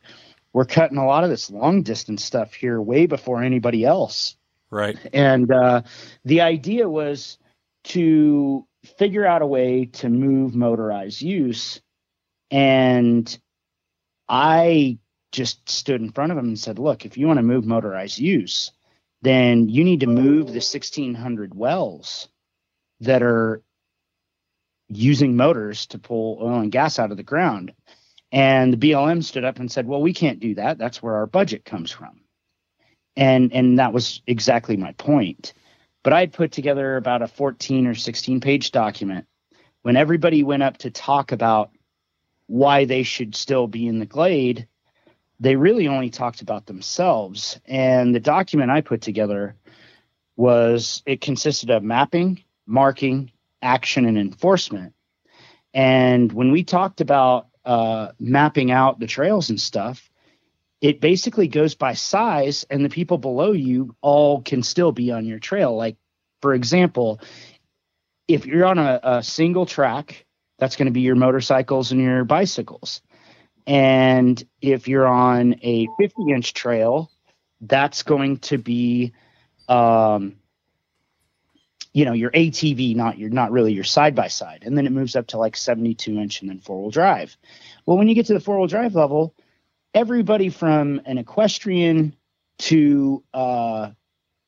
were 0.54 0.65
cutting 0.65 0.97
a 0.97 1.06
lot 1.06 1.23
of 1.23 1.30
this 1.30 1.49
long 1.49 1.82
distance 1.82 2.23
stuff 2.23 2.54
here 2.54 2.80
way 2.80 3.08
before 3.08 3.43
anybody 3.43 3.84
else. 3.84 4.38
Right. 4.73 4.97
And 5.13 5.51
uh, 5.51 5.83
the 6.25 6.41
idea 6.41 6.89
was 6.89 7.38
to 7.86 8.65
figure 8.97 9.23
out 9.23 9.43
a 9.43 9.47
way 9.47 9.86
to 9.86 10.09
move 10.09 10.55
motorized 10.55 11.21
use. 11.21 11.79
And 12.49 13.38
I 14.27 14.97
just 15.31 15.69
stood 15.69 16.01
in 16.01 16.12
front 16.12 16.31
of 16.31 16.39
him 16.39 16.47
and 16.47 16.59
said, 16.59 16.79
look, 16.79 17.05
if 17.05 17.19
you 17.19 17.27
want 17.27 17.38
to 17.38 17.43
move 17.43 17.65
motorized 17.65 18.17
use, 18.17 18.71
then 19.21 19.69
you 19.69 19.83
need 19.83 19.99
to 19.99 20.07
move 20.07 20.47
the 20.47 20.53
1600 20.53 21.53
wells 21.53 22.27
that 23.01 23.21
are 23.21 23.62
using 24.89 25.36
motors 25.36 25.86
to 25.88 25.99
pull 25.99 26.39
oil 26.41 26.62
and 26.62 26.71
gas 26.71 26.97
out 26.97 27.12
of 27.12 27.17
the 27.17 27.23
ground. 27.23 27.73
And 28.31 28.73
the 28.73 28.77
BLM 28.77 29.23
stood 29.23 29.43
up 29.45 29.59
and 29.59 29.71
said, 29.71 29.86
well, 29.86 30.01
we 30.01 30.13
can't 30.13 30.39
do 30.39 30.55
that. 30.55 30.79
That's 30.79 31.03
where 31.03 31.13
our 31.17 31.27
budget 31.27 31.63
comes 31.63 31.91
from. 31.91 32.22
And, 33.15 33.54
and 33.54 33.80
that 33.80 33.93
was 33.93 34.21
exactly 34.28 34.78
my 34.78 34.93
point. 34.93 35.54
But 36.04 36.13
I 36.13 36.19
had 36.19 36.34
put 36.34 36.52
together 36.52 36.97
about 36.97 37.21
a 37.21 37.28
14 37.28 37.88
or 37.88 37.95
16 37.95 38.41
page 38.41 38.71
document 38.71 39.26
when 39.84 39.95
everybody 39.95 40.43
went 40.43 40.63
up 40.63 40.78
to 40.80 40.91
talk 40.91 41.32
about 41.32 41.71
why 42.47 42.86
they 42.86 43.04
should 43.04 43.36
still 43.36 43.67
be 43.67 43.88
in 43.88 43.99
the 43.99 44.06
glade. 44.06 44.67
They 45.39 45.56
really 45.56 45.88
only 45.88 46.10
talked 46.10 46.41
about 46.41 46.65
themselves. 46.65 47.60
And 47.65 48.13
the 48.13 48.19
document 48.19 48.71
I 48.71 48.82
put 48.82 49.02
together 49.02 49.56
was 50.36 51.04
it 51.06 51.21
consisted 51.21 51.69
of 51.69 51.84
mapping, 51.84 52.43
marking, 52.65 53.32
action, 53.62 54.06
and 54.06 54.17
enforcement. 54.17 54.93
And 55.73 56.32
when 56.32 56.52
we 56.52 56.63
talked 56.63 57.02
about 57.02 57.47
uh, 57.65 58.10
mapping 58.19 58.71
out 58.71 58.99
the 58.99 59.08
trails 59.08 59.49
and 59.49 59.60
stuff, 59.60 60.10
it 60.83 60.99
basically 60.99 61.47
goes 61.47 61.75
by 61.75 61.93
size, 61.93 62.65
and 62.69 62.83
the 62.83 62.89
people 62.89 63.17
below 63.17 63.53
you 63.53 63.95
all 64.01 64.41
can 64.41 64.61
still 64.61 64.91
be 64.91 65.11
on 65.11 65.25
your 65.25 65.39
trail. 65.39 65.73
Like, 65.77 65.95
for 66.41 66.53
example, 66.53 67.21
if 68.27 68.45
you're 68.45 68.65
on 68.65 68.77
a, 68.77 68.99
a 69.01 69.23
single 69.23 69.65
track, 69.65 70.25
that's 70.59 70.75
going 70.75 70.87
to 70.87 70.91
be 70.91 70.99
your 70.99 71.15
motorcycles 71.15 71.93
and 71.93 72.01
your 72.01 72.25
bicycles. 72.25 73.01
And 73.65 74.45
if 74.61 74.89
you're 74.89 75.07
on 75.07 75.55
a 75.61 75.87
50 75.97 76.33
inch 76.33 76.53
trail, 76.53 77.09
that's 77.61 78.03
going 78.03 78.39
to 78.39 78.57
be, 78.57 79.13
um, 79.69 80.35
you 81.93 82.03
know, 82.03 82.11
your 82.11 82.31
ATV, 82.31 82.93
not 82.97 83.17
your, 83.17 83.29
not 83.29 83.53
really 83.53 83.71
your 83.71 83.85
side 83.85 84.15
by 84.15 84.27
side. 84.27 84.63
And 84.65 84.77
then 84.77 84.85
it 84.85 84.91
moves 84.91 85.15
up 85.15 85.27
to 85.27 85.37
like 85.37 85.55
72 85.55 86.11
inch 86.11 86.41
and 86.41 86.49
then 86.49 86.59
four 86.59 86.81
wheel 86.81 86.91
drive. 86.91 87.37
Well, 87.85 87.97
when 87.97 88.09
you 88.09 88.15
get 88.15 88.25
to 88.25 88.33
the 88.33 88.41
four 88.41 88.57
wheel 88.57 88.67
drive 88.67 88.95
level, 88.95 89.33
everybody 89.93 90.49
from 90.49 91.01
an 91.06 91.17
equestrian 91.17 92.15
to, 92.60 93.23
uh, 93.34 93.91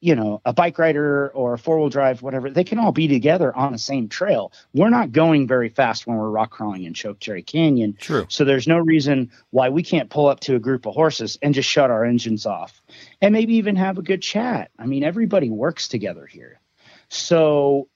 you 0.01 0.15
know, 0.15 0.41
a 0.45 0.53
bike 0.53 0.77
rider 0.77 1.29
or 1.29 1.53
a 1.53 1.57
four 1.57 1.79
wheel 1.79 1.89
drive, 1.89 2.21
whatever, 2.21 2.49
they 2.49 2.63
can 2.63 2.77
all 2.77 2.91
be 2.91 3.07
together 3.07 3.55
on 3.55 3.71
the 3.71 3.77
same 3.77 4.07
trail. 4.07 4.51
We're 4.73 4.89
not 4.89 5.11
going 5.11 5.47
very 5.47 5.69
fast 5.69 6.05
when 6.05 6.17
we're 6.17 6.29
rock 6.29 6.51
crawling 6.51 6.83
in 6.83 6.93
Chokecherry 6.93 7.41
Canyon. 7.41 7.97
True. 7.99 8.25
So 8.29 8.45
there's 8.45 8.67
no 8.67 8.77
reason 8.77 9.31
why 9.49 9.69
we 9.69 9.81
can't 9.81 10.09
pull 10.09 10.27
up 10.27 10.41
to 10.41 10.55
a 10.55 10.59
group 10.59 10.85
of 10.85 10.93
horses 10.93 11.39
and 11.41 11.53
just 11.53 11.69
shut 11.69 11.89
our 11.89 12.05
engines 12.05 12.45
off 12.45 12.81
and 13.21 13.33
maybe 13.33 13.55
even 13.55 13.75
have 13.77 13.97
a 13.97 14.03
good 14.03 14.21
chat. 14.21 14.69
I 14.77 14.85
mean, 14.85 15.03
everybody 15.03 15.49
works 15.49 15.87
together 15.87 16.25
here. 16.25 16.59
So 17.09 17.87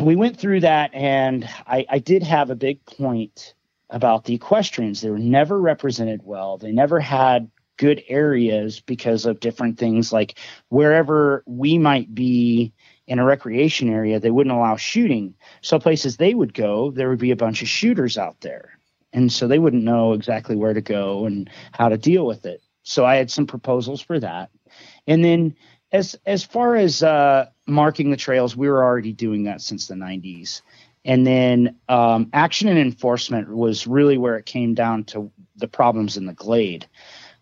we 0.00 0.16
went 0.16 0.38
through 0.38 0.60
that, 0.60 0.94
and 0.94 1.48
I, 1.66 1.86
I 1.88 1.98
did 1.98 2.22
have 2.22 2.50
a 2.50 2.54
big 2.54 2.84
point 2.86 3.54
about 3.92 4.24
the 4.24 4.34
equestrians. 4.34 5.00
They 5.00 5.10
were 5.10 5.18
never 5.18 5.60
represented 5.60 6.22
well. 6.24 6.58
They 6.58 6.72
never 6.72 6.98
had 6.98 7.50
good 7.76 8.02
areas 8.08 8.80
because 8.80 9.26
of 9.26 9.40
different 9.40 9.78
things 9.78 10.12
like 10.12 10.38
wherever 10.68 11.42
we 11.46 11.78
might 11.78 12.14
be 12.14 12.72
in 13.06 13.18
a 13.18 13.24
recreation 13.24 13.88
area, 13.88 14.18
they 14.20 14.30
wouldn't 14.30 14.54
allow 14.54 14.76
shooting. 14.76 15.34
So 15.60 15.78
places 15.78 16.16
they 16.16 16.34
would 16.34 16.54
go, 16.54 16.90
there 16.90 17.08
would 17.08 17.18
be 17.18 17.30
a 17.30 17.36
bunch 17.36 17.62
of 17.62 17.68
shooters 17.68 18.16
out 18.16 18.40
there. 18.40 18.78
And 19.12 19.30
so 19.30 19.46
they 19.46 19.58
wouldn't 19.58 19.84
know 19.84 20.12
exactly 20.12 20.56
where 20.56 20.72
to 20.72 20.80
go 20.80 21.26
and 21.26 21.50
how 21.72 21.88
to 21.88 21.98
deal 21.98 22.26
with 22.26 22.46
it. 22.46 22.62
So 22.82 23.04
I 23.04 23.16
had 23.16 23.30
some 23.30 23.46
proposals 23.46 24.00
for 24.00 24.18
that. 24.20 24.50
And 25.06 25.24
then 25.24 25.54
as 25.92 26.16
as 26.24 26.42
far 26.42 26.76
as 26.76 27.02
uh, 27.02 27.46
marking 27.66 28.10
the 28.10 28.16
trails, 28.16 28.56
we 28.56 28.68
were 28.68 28.82
already 28.82 29.12
doing 29.12 29.44
that 29.44 29.60
since 29.60 29.86
the 29.86 29.94
90s. 29.94 30.62
And 31.04 31.26
then 31.26 31.76
um, 31.88 32.30
action 32.32 32.68
and 32.68 32.78
enforcement 32.78 33.48
was 33.48 33.86
really 33.86 34.18
where 34.18 34.36
it 34.36 34.46
came 34.46 34.74
down 34.74 35.04
to 35.04 35.30
the 35.56 35.68
problems 35.68 36.16
in 36.16 36.26
the 36.26 36.32
glade. 36.32 36.86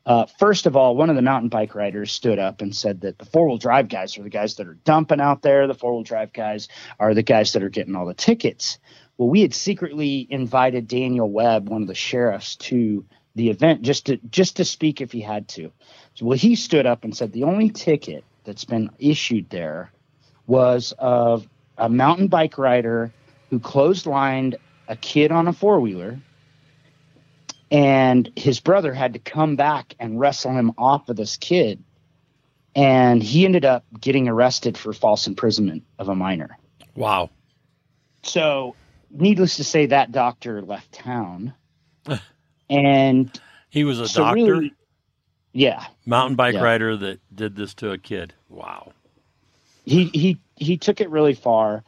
Uh, 0.07 0.27
first 0.39 0.67
of 0.67 0.77
all, 0.77 0.97
one 0.97 1.11
of 1.11 1.17
the 1.17 1.23
mountain 1.23 1.51
bike 1.51 1.75
riders 1.75 2.11
stood 2.11 2.39
up 2.39 2.63
and 2.63 2.75
said 2.75 3.03
that 3.03 3.19
the 3.19 3.27
four 3.27 3.47
wheel 3.47 3.59
drive 3.59 3.89
guys 3.89 4.17
are 4.17 4.23
the 4.23 4.31
guys 4.31 4.55
that 4.57 4.67
are 4.67 4.79
dumping 4.85 5.21
out 5.21 5.43
there. 5.43 5.67
The 5.67 5.75
four 5.75 5.93
wheel 5.93 6.03
drive 6.03 6.33
guys 6.33 6.69
are 6.99 7.13
the 7.13 7.23
guys 7.23 7.53
that 7.53 7.63
are 7.63 7.69
getting 7.69 7.95
all 7.95 8.07
the 8.07 8.15
tickets. 8.15 8.79
Well, 9.19 9.29
we 9.29 9.43
had 9.43 9.55
secretly 9.55 10.27
invited 10.31 10.89
Daniel 10.89 11.31
Webb, 11.31 11.69
one 11.69 11.83
of 11.83 11.89
the 11.89 11.95
sheriffs, 11.95 12.57
to 12.57 13.05
the 13.35 13.51
event 13.51 13.83
just 13.83 14.07
to 14.07 14.17
just 14.31 14.57
to 14.57 14.65
speak 14.65 15.01
if 15.01 15.13
he 15.13 15.21
had 15.21 15.47
to. 15.49 15.71
So, 16.15 16.27
well, 16.27 16.39
he 16.39 16.57
stood 16.57 16.87
up 16.87 17.05
and 17.05 17.15
said 17.15 17.33
the 17.33 17.45
only 17.45 17.69
ticket 17.71 18.25
that's 18.45 18.65
been 18.65 18.91
issued 18.99 19.51
there 19.51 19.93
was 20.47 20.93
of 20.99 21.47
a 21.77 21.89
mountain 21.89 22.29
bike 22.29 22.59
rider 22.59 23.13
who 23.51 23.59
clotheslined 23.61 24.55
a 24.89 24.97
kid 24.97 25.31
on 25.33 25.49
a 25.49 25.53
four 25.53 25.81
wheeler 25.81 26.19
and 27.71 28.31
his 28.37 28.59
brother 28.61 28.93
had 28.93 29.13
to 29.13 29.19
come 29.19 29.55
back 29.57 29.95
and 30.01 30.19
wrestle 30.19 30.53
him 30.53 30.73
off 30.79 31.09
of 31.09 31.17
this 31.17 31.37
kid 31.37 31.83
and 32.75 33.23
he 33.23 33.45
ended 33.45 33.65
up 33.65 33.85
getting 34.01 34.29
arrested 34.29 34.79
for 34.79 34.93
false 34.93 35.27
imprisonment 35.27 35.83
of 35.99 36.09
a 36.09 36.15
minor 36.15 36.57
Wow. 36.97 37.31
so 38.23 38.75
needless 39.11 39.57
to 39.57 39.65
say 39.65 39.87
that 39.87 40.13
doctor 40.13 40.63
left 40.63 40.93
town 40.93 41.53
and 42.71 43.41
He 43.69 43.85
was 43.85 44.01
a 44.01 44.09
so 44.09 44.23
doctor, 44.25 44.37
really 44.37 44.73
yeah 45.53 45.85
mountain 46.07 46.37
bike 46.37 46.55
Yeah. 46.55 46.63
rider 46.63 46.97
that 46.97 47.21
did 47.35 47.57
this 47.57 47.75
to 47.75 47.91
a 47.93 47.99
kid. 47.99 48.35
Wow. 48.49 48.93
he 49.85 50.05
he 50.07 50.39
he 50.57 50.77
took 50.77 51.01
it 51.01 51.11
really 51.11 51.35
far 51.35 51.83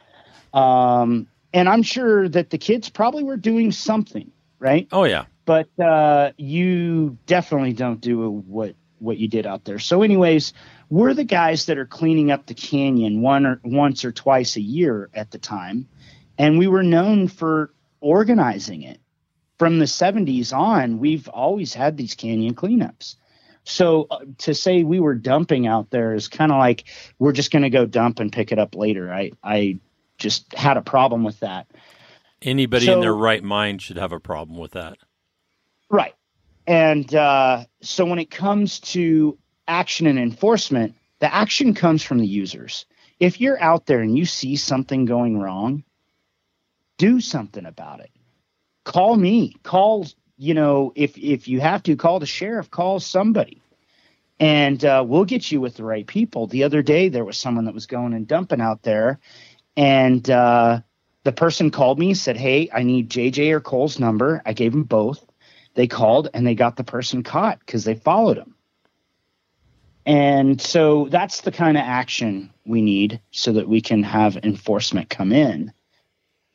um 0.52 1.26
and 1.54 1.68
i'm 1.68 1.82
sure 1.82 2.28
that 2.28 2.50
the 2.50 2.58
kids 2.58 2.88
probably 2.88 3.22
were 3.24 3.36
doing 3.36 3.70
something 3.72 4.30
right 4.58 4.88
Oh 4.92 5.04
yeah. 5.04 5.24
but 5.44 5.68
uh, 5.80 6.32
you 6.36 7.18
definitely 7.26 7.72
don't 7.72 8.00
do 8.00 8.28
what 8.30 8.74
what 9.00 9.18
you 9.18 9.26
did 9.26 9.46
out 9.46 9.64
there. 9.64 9.80
So, 9.80 10.02
anyways, 10.02 10.52
we're 10.88 11.12
the 11.12 11.24
guys 11.24 11.66
that 11.66 11.76
are 11.76 11.86
cleaning 11.86 12.30
up 12.30 12.46
the 12.46 12.54
canyon 12.54 13.20
one 13.20 13.44
or 13.46 13.60
once 13.64 14.04
or 14.04 14.12
twice 14.12 14.54
a 14.54 14.60
year 14.60 15.10
at 15.12 15.32
the 15.32 15.38
time, 15.38 15.88
and 16.38 16.56
we 16.56 16.68
were 16.68 16.84
known 16.84 17.26
for 17.26 17.74
organizing 18.00 18.82
it. 18.82 19.00
From 19.58 19.80
the 19.80 19.86
70s 19.86 20.56
on, 20.56 21.00
we've 21.00 21.28
always 21.28 21.74
had 21.74 21.96
these 21.96 22.14
canyon 22.14 22.54
cleanups. 22.54 23.16
So 23.64 24.06
uh, 24.08 24.20
to 24.38 24.54
say 24.54 24.84
we 24.84 25.00
were 25.00 25.16
dumping 25.16 25.66
out 25.66 25.90
there 25.90 26.14
is 26.14 26.28
kind 26.28 26.52
of 26.52 26.58
like 26.58 26.84
we're 27.18 27.32
just 27.32 27.50
going 27.50 27.62
to 27.62 27.70
go 27.70 27.86
dump 27.86 28.20
and 28.20 28.30
pick 28.32 28.52
it 28.52 28.58
up 28.60 28.76
later. 28.76 29.12
I 29.12 29.32
I 29.42 29.80
just 30.22 30.54
had 30.54 30.76
a 30.76 30.82
problem 30.82 31.24
with 31.24 31.40
that. 31.40 31.66
Anybody 32.40 32.86
so, 32.86 32.94
in 32.94 33.00
their 33.00 33.14
right 33.14 33.42
mind 33.42 33.82
should 33.82 33.98
have 33.98 34.12
a 34.12 34.20
problem 34.20 34.58
with 34.58 34.72
that. 34.72 34.96
Right. 35.90 36.14
And 36.66 37.12
uh, 37.14 37.64
so 37.82 38.04
when 38.04 38.18
it 38.18 38.30
comes 38.30 38.80
to 38.80 39.38
action 39.68 40.06
and 40.06 40.18
enforcement, 40.18 40.94
the 41.20 41.32
action 41.32 41.74
comes 41.74 42.02
from 42.02 42.18
the 42.18 42.26
users. 42.26 42.86
If 43.20 43.40
you're 43.40 43.60
out 43.62 43.86
there 43.86 44.00
and 44.00 44.16
you 44.16 44.24
see 44.24 44.56
something 44.56 45.04
going 45.04 45.38
wrong, 45.38 45.84
do 46.98 47.20
something 47.20 47.66
about 47.66 48.00
it. 48.00 48.10
Call 48.84 49.16
me. 49.16 49.54
Call, 49.62 50.06
you 50.36 50.54
know, 50.54 50.92
if 50.96 51.16
if 51.16 51.46
you 51.46 51.60
have 51.60 51.82
to, 51.84 51.96
call 51.96 52.18
the 52.18 52.26
sheriff. 52.26 52.70
Call 52.70 52.98
somebody, 52.98 53.62
and 54.40 54.84
uh, 54.84 55.04
we'll 55.06 55.24
get 55.24 55.52
you 55.52 55.60
with 55.60 55.76
the 55.76 55.84
right 55.84 56.06
people. 56.06 56.48
The 56.48 56.64
other 56.64 56.82
day, 56.82 57.08
there 57.08 57.24
was 57.24 57.38
someone 57.38 57.66
that 57.66 57.74
was 57.74 57.86
going 57.86 58.12
and 58.12 58.26
dumping 58.26 58.60
out 58.60 58.82
there, 58.82 59.20
and 59.76 60.28
uh, 60.30 60.80
the 61.24 61.32
person 61.32 61.70
called 61.70 61.98
me 61.98 62.14
said, 62.14 62.36
"Hey, 62.36 62.68
I 62.72 62.82
need 62.82 63.10
JJ 63.10 63.52
or 63.52 63.60
Cole's 63.60 63.98
number." 63.98 64.42
I 64.44 64.52
gave 64.52 64.72
them 64.72 64.84
both. 64.84 65.24
They 65.74 65.86
called 65.86 66.28
and 66.34 66.46
they 66.46 66.54
got 66.54 66.76
the 66.76 66.84
person 66.84 67.22
caught 67.22 67.58
because 67.60 67.84
they 67.84 67.94
followed 67.94 68.36
him. 68.36 68.54
And 70.04 70.60
so 70.60 71.06
that's 71.10 71.42
the 71.42 71.52
kind 71.52 71.76
of 71.76 71.84
action 71.84 72.50
we 72.66 72.82
need 72.82 73.20
so 73.30 73.52
that 73.52 73.68
we 73.68 73.80
can 73.80 74.02
have 74.02 74.36
enforcement 74.38 75.08
come 75.08 75.32
in. 75.32 75.72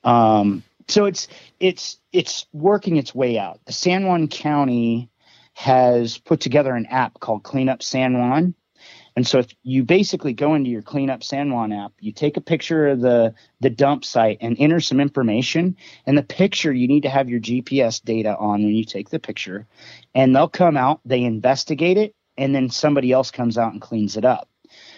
Um, 0.04 0.64
so 0.88 1.06
it's 1.06 1.28
it's 1.60 2.00
it's 2.12 2.46
working 2.54 2.98
its 2.98 3.16
way 3.16 3.38
out. 3.38 3.60
The 3.66 3.74
San 3.74 4.06
Juan 4.06 4.28
County 4.28 5.10
has 5.54 6.18
put 6.18 6.40
together 6.40 6.76
an 6.76 6.86
app 6.88 7.20
called 7.20 7.44
Cleanup 7.44 7.82
San 7.82 8.18
Juan, 8.18 8.54
and 9.18 9.26
so 9.26 9.40
if 9.40 9.48
you 9.64 9.84
basically 9.84 10.34
go 10.34 10.54
into 10.54 10.70
your 10.70 10.84
Cleanup 10.84 11.24
San 11.24 11.52
Juan 11.52 11.74
app, 11.74 11.92
you 12.00 12.12
take 12.12 12.38
a 12.38 12.42
picture 12.42 12.90
of 12.90 13.02
the 13.02 13.34
the 13.60 13.72
dump 13.72 14.06
site 14.06 14.38
and 14.42 14.56
enter 14.60 14.80
some 14.80 15.00
information. 15.00 15.76
And 16.06 16.16
the 16.16 16.22
picture 16.22 16.72
you 16.72 16.88
need 16.88 17.02
to 17.02 17.10
have 17.10 17.28
your 17.28 17.40
GPS 17.40 18.00
data 18.04 18.38
on 18.38 18.64
when 18.64 18.76
you 18.76 18.86
take 18.86 19.10
the 19.10 19.18
picture, 19.18 19.66
and 20.14 20.36
they'll 20.36 20.48
come 20.48 20.78
out, 20.78 21.02
they 21.04 21.24
investigate 21.24 21.98
it, 21.98 22.14
and 22.38 22.54
then 22.54 22.70
somebody 22.70 23.12
else 23.12 23.32
comes 23.32 23.58
out 23.58 23.72
and 23.74 23.82
cleans 23.82 24.18
it 24.18 24.24
up. 24.24 24.50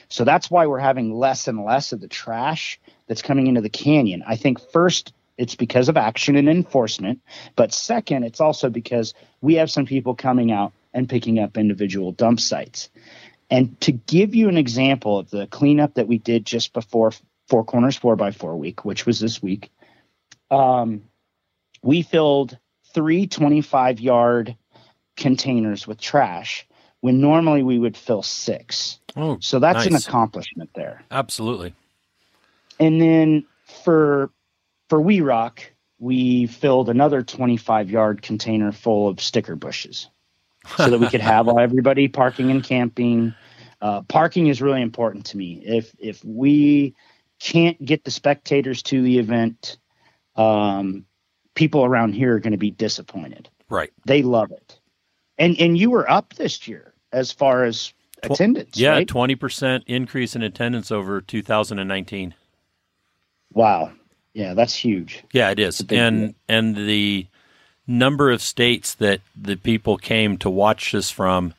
So 0.10 0.26
that's 0.26 0.52
why 0.52 0.68
we're 0.68 0.80
having 0.80 1.14
less 1.14 1.48
and 1.48 1.64
less 1.64 1.94
of 1.94 2.02
the 2.02 2.10
trash 2.10 2.78
that's 3.08 3.22
coming 3.22 3.48
into 3.48 3.62
the 3.62 3.70
canyon. 3.70 4.22
I 4.28 4.36
think 4.36 4.60
first 4.60 5.14
it's 5.38 5.56
because 5.56 5.88
of 5.88 5.96
action 5.96 6.36
and 6.36 6.50
enforcement, 6.50 7.22
but 7.56 7.74
second, 7.74 8.26
it's 8.26 8.42
also 8.42 8.70
because 8.70 9.14
we 9.40 9.56
have 9.56 9.72
some 9.72 9.86
people 9.86 10.14
coming 10.14 10.52
out 10.52 10.74
and 10.94 11.08
picking 11.08 11.40
up 11.40 11.58
individual 11.58 12.12
dump 12.12 12.40
sites. 12.40 12.90
And 13.50 13.80
to 13.82 13.92
give 13.92 14.36
you 14.36 14.48
an 14.50 14.58
example 14.58 15.18
of 15.18 15.30
the 15.30 15.48
cleanup 15.48 15.96
that 15.96 16.08
we 16.08 16.18
did 16.18 16.46
just 16.46 16.74
before 16.74 17.12
Four 17.48 17.64
Corners 17.64 17.98
4 17.98 18.16
by 18.16 18.32
4 18.32 18.56
week, 18.56 18.86
which 18.86 19.06
was 19.06 19.20
this 19.20 19.42
week, 19.42 19.72
um, 20.52 21.04
we 21.82 22.04
filled 22.04 22.58
three 22.94 23.28
25 23.28 24.00
yard 24.00 24.56
containers 25.18 25.88
with 25.88 26.00
trash 26.00 26.68
when 27.02 27.22
normally 27.22 27.64
we 27.64 27.80
would 27.80 27.98
fill 27.98 28.22
six. 28.22 29.00
Oh, 29.16 29.38
so 29.42 29.60
that's 29.60 29.78
nice. 29.78 29.88
an 29.88 29.96
accomplishment 29.96 30.70
there. 30.76 31.04
Absolutely. 31.10 31.74
And 32.80 33.02
then 33.02 33.46
for 33.84 34.32
for 34.90 35.00
We 35.00 35.22
Rock, 35.22 35.72
we 36.00 36.48
filled 36.48 36.90
another 36.90 37.22
25 37.24 37.90
yard 37.90 38.22
container 38.22 38.72
full 38.72 39.08
of 39.08 39.22
sticker 39.22 39.56
bushes 39.56 40.10
so 40.78 40.90
that 40.90 41.00
we 41.00 41.08
could 41.10 41.22
have 41.22 41.48
everybody 41.48 42.08
parking 42.08 42.52
and 42.52 42.64
camping. 42.64 43.34
Uh, 43.82 44.02
parking 44.04 44.48
is 44.48 44.62
really 44.62 44.82
important 44.82 45.26
to 45.28 45.38
me. 45.38 45.62
If 45.66 45.94
if 46.00 46.24
we 46.24 46.96
can't 47.40 47.84
get 47.84 48.04
the 48.04 48.12
spectators 48.12 48.84
to 48.84 49.02
the 49.02 49.20
event, 49.20 49.78
um, 50.36 51.06
people 51.56 51.86
around 51.86 52.14
here 52.14 52.36
are 52.36 52.40
going 52.40 52.52
to 52.52 52.58
be 52.58 52.72
disappointed. 52.72 53.50
Right. 53.70 53.92
They 54.06 54.22
love 54.22 54.52
it. 54.52 54.80
And 55.38 55.60
and 55.60 55.78
you 55.78 55.90
were 55.90 56.10
up 56.10 56.34
this 56.36 56.68
year 56.68 56.94
as 57.12 57.32
far 57.32 57.64
as 57.64 57.94
attendance. 58.24 58.78
Yeah, 58.78 59.04
twenty 59.06 59.36
right? 59.36 59.40
percent 59.40 59.84
increase 59.88 60.36
in 60.36 60.44
attendance 60.44 60.92
over 60.92 61.22
2019. 61.22 62.36
Wow. 63.54 63.92
Yeah, 64.34 64.54
that's 64.54 64.76
huge. 64.76 65.24
Yeah, 65.34 65.50
it 65.50 65.60
is. 65.60 65.80
And 65.90 66.28
deal. 66.28 66.36
and 66.48 66.76
the 66.76 67.28
number 67.90 68.30
of 68.30 68.42
states 68.42 68.94
that 68.94 69.20
the 69.36 69.56
people 69.56 69.98
came 69.98 70.38
to 70.38 70.50
watch 70.50 70.92
this 70.92 71.10
from 71.10 71.56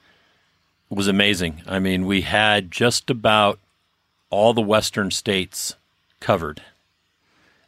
was 0.89 1.09
amazing. 1.09 1.61
I 1.67 1.81
mean, 1.81 2.07
we 2.07 2.23
had 2.23 2.71
just 2.71 3.11
about 3.11 3.59
all 4.31 4.55
the 4.55 4.61
western 4.61 5.11
states 5.11 5.75
covered. 6.21 6.63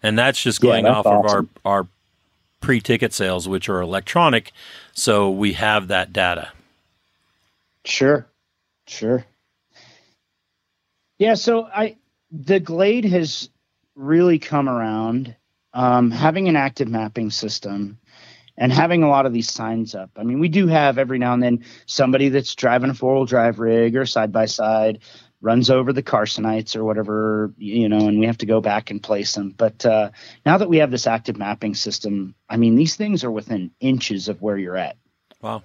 And 0.03 0.17
that's 0.17 0.41
just 0.41 0.61
going 0.61 0.85
yeah, 0.85 0.95
that's 0.95 1.07
off 1.07 1.25
awesome. 1.25 1.39
of 1.39 1.51
our 1.65 1.79
our 1.79 1.87
pre-ticket 2.61 3.13
sales 3.13 3.49
which 3.49 3.69
are 3.69 3.81
electronic, 3.81 4.53
so 4.93 5.29
we 5.29 5.55
have 5.55 5.89
that 5.89 6.13
data. 6.13 6.51
Sure. 7.85 8.25
Sure. 8.87 9.25
Yeah, 11.19 11.35
so 11.35 11.65
I 11.65 11.97
the 12.31 12.61
Glade 12.61 13.05
has 13.07 13.49
really 13.97 14.39
come 14.39 14.69
around. 14.69 15.35
Um, 15.75 16.11
having 16.11 16.49
an 16.49 16.57
active 16.57 16.89
mapping 16.89 17.31
system 17.31 17.99
and 18.57 18.73
having 18.73 19.03
a 19.03 19.09
lot 19.09 19.27
of 19.27 19.33
these 19.33 19.51
signs 19.51 19.95
up. 19.95 20.11
I 20.17 20.23
mean, 20.23 20.39
we 20.39 20.49
do 20.49 20.67
have 20.67 20.99
every 20.99 21.19
now 21.19 21.33
and 21.33 21.43
then 21.43 21.65
somebody 21.87 22.29
that's 22.29 22.55
driving 22.55 22.91
a 22.91 22.95
four 22.95 23.15
wheel 23.15 23.25
drive 23.25 23.59
rig 23.59 23.97
or 23.97 24.07
side 24.07 24.33
by 24.33 24.47
side 24.47 25.01
runs 25.41 25.71
over 25.71 25.93
the 25.93 26.03
Carsonites 26.03 26.77
or 26.77 26.85
whatever, 26.85 27.53
you 27.59 27.89
know, 27.89 28.07
and 28.07 28.21
we 28.21 28.27
have 28.27 28.39
to 28.39 28.47
go 28.47 28.61
back 28.61 28.91
and 28.91 29.03
place 29.03 29.35
them. 29.35 29.51
But 29.51 29.85
uh, 29.85 30.11
now 30.47 30.57
that 30.59 30.69
we 30.69 30.77
have 30.79 30.93
this 30.93 31.09
active 31.09 31.37
mapping 31.37 31.75
system, 31.75 32.37
I 32.49 32.57
mean, 32.57 32.77
these 32.77 32.95
things 32.95 33.25
are 33.25 33.31
within 33.31 33.73
inches 33.81 34.29
of 34.29 34.41
where 34.41 34.57
you're 34.57 34.77
at. 34.77 34.97
Wow. 35.41 35.65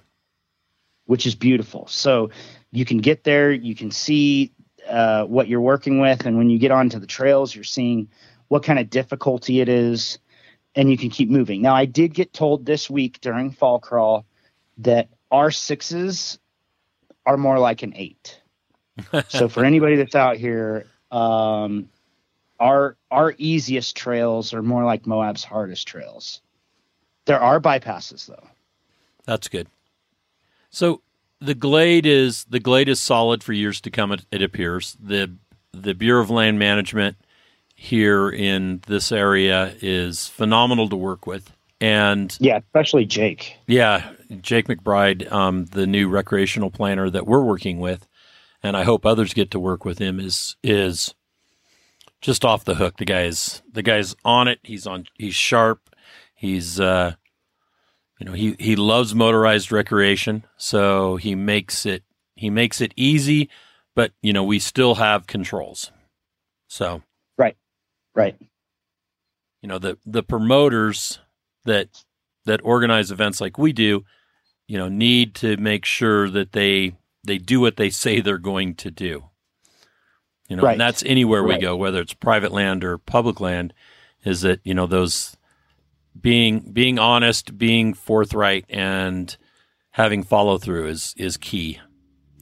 Which 1.06 1.28
is 1.28 1.36
beautiful. 1.36 1.86
So 1.88 2.32
you 2.71 2.86
can 2.86 2.97
get 2.97 3.23
there, 3.23 3.52
you 3.52 3.76
can 3.76 3.91
see 3.91 4.52
uh, 4.89 5.26
what 5.26 5.47
you're 5.47 5.62
working 5.62 6.00
with, 6.00 6.26
and 6.26 6.38
when 6.38 6.50
you 6.50 6.58
get 6.58 6.71
onto 6.71 6.97
the 6.97 7.08
trails, 7.08 7.54
you're 7.54 7.63
seeing 7.63 8.10
what 8.47 8.63
kind 8.63 8.80
of 8.80 8.89
difficulty 8.89 9.62
it 9.62 9.69
is 9.69 10.17
and 10.75 10.89
you 10.89 10.97
can 10.97 11.10
keep 11.10 11.30
moving. 11.30 11.62
Now, 11.62 11.75
I 11.75 11.86
did 11.86 12.13
get 12.13 12.34
told 12.34 12.65
this 12.65 12.89
week 12.89 13.19
during 13.21 13.51
fall 13.51 13.80
crawl 13.80 14.25
that 14.80 15.10
R 15.32 15.51
sixes 15.51 16.39
are 17.25 17.38
more 17.38 17.60
like 17.60 17.84
an 17.84 17.93
eight. 17.95 18.39
so 19.27 19.47
for 19.47 19.63
anybody 19.63 19.95
that's 19.95 20.15
out 20.15 20.38
here, 20.38 20.86
um, 21.12 21.89
our 22.60 22.97
our 23.12 23.36
easiest 23.38 23.95
trails 23.95 24.53
are 24.53 24.63
more 24.63 24.84
like 24.84 25.06
Moab's 25.06 25.43
hardest 25.43 25.88
trails. 25.88 26.41
There 27.25 27.39
are 27.39 27.60
bypasses 27.60 28.25
though. 28.25 28.47
That's 29.25 29.47
good. 29.47 29.67
So 30.69 31.01
the 31.39 31.53
glade 31.53 32.06
is 32.06 32.45
the 32.45 32.60
glade 32.60 32.89
is 32.89 32.99
solid 32.99 33.43
for 33.43 33.53
years 33.53 33.82
to 33.82 33.91
come. 33.91 34.12
It, 34.12 34.25
it 34.32 34.41
appears 34.41 34.97
the 34.99 35.34
the 35.71 35.93
Bureau 35.93 36.21
of 36.21 36.30
Land 36.30 36.58
Management 36.58 37.17
here 37.80 38.28
in 38.28 38.82
this 38.88 39.12
area 39.12 39.76
is 39.82 40.28
phenomenal 40.28 40.90
to 40.90 40.96
work 40.96 41.28
with. 41.28 41.54
And 41.80 42.36
yeah, 42.42 42.58
especially 42.58 43.06
Jake. 43.06 43.56
Yeah, 43.68 44.10
Jake 44.42 44.68
McBride, 44.68 45.32
um, 45.32 45.66
the 45.66 45.86
new 45.86 46.10
recreational 46.10 46.72
planner 46.72 47.08
that 47.12 47.28
we're 47.28 47.44
working 47.44 47.80
with, 47.80 48.08
and 48.63 48.76
I 48.76 48.84
hope 48.84 49.06
others 49.06 49.36
get 49.36 49.52
to 49.52 49.60
work 49.60 49.86
with 49.86 50.00
him. 50.00 50.20
Is 50.20 50.56
is 50.63 51.13
just 52.20 52.44
off 52.44 52.66
the 52.66 52.76
hook. 52.76 52.98
The 52.98 53.06
guy's 53.06 53.62
the 53.72 53.84
guy's 53.84 54.16
on 54.26 54.48
it. 54.48 54.60
He's 54.63 54.88
on. 54.88 55.06
He's 55.13 55.36
sharp. 55.36 55.92
He's 56.34 56.80
uh, 56.80 57.13
you 58.20 58.26
know 58.26 58.34
he 58.34 58.56
he 58.58 58.76
loves 58.76 59.13
motorized 59.13 59.72
recreation, 59.72 60.46
so 60.58 61.18
he 61.18 61.36
makes 61.36 61.86
it 61.86 62.02
he 62.36 62.50
makes 62.50 62.82
it 62.82 62.92
easy. 62.96 63.52
But 63.96 64.13
you 64.24 64.34
know 64.34 64.44
we 64.44 64.58
still 64.58 64.96
have 64.96 65.28
controls. 65.28 65.92
So 66.68 67.04
Right. 68.17 68.36
You 69.62 69.69
know, 69.69 69.77
the 69.77 69.97
the 70.06 70.23
promoters 70.23 71.19
that 71.65 72.03
that 72.45 72.62
organize 72.63 73.12
events 73.12 73.39
like 73.39 73.60
we 73.60 73.71
do, 73.71 74.03
you 74.67 74.77
know, 74.77 74.89
need 74.89 75.36
to 75.36 75.56
make 75.58 75.86
sure 75.86 76.27
that 76.30 76.51
they 76.51 76.95
they 77.23 77.38
do 77.38 77.60
what 77.60 77.77
they 77.77 77.91
say 77.91 78.19
they're 78.19 78.39
going 78.39 78.73
to 78.75 78.89
do. 78.89 79.25
You 80.49 80.56
know, 80.56 80.63
right. 80.63 80.71
and 80.71 80.82
that's 80.82 81.03
anywhere 81.06 81.43
right. 81.43 81.58
we 81.58 81.62
go, 81.62 81.75
whether 81.75 82.01
it's 82.01 82.13
private 82.13 82.51
land 82.51 82.84
or 82.84 82.97
public 82.97 83.39
land, 83.39 83.73
is 84.23 84.41
that, 84.41 84.62
you 84.63 84.73
know, 84.73 84.88
those 84.88 85.38
being 86.19 86.71
being 86.71 86.97
honest, 86.97 87.56
being 87.58 87.93
forthright 87.93 88.65
and 88.67 89.38
having 89.91 90.23
follow 90.23 90.58
through 90.58 90.88
is 90.88 91.13
is 91.17 91.38
key. 91.38 91.80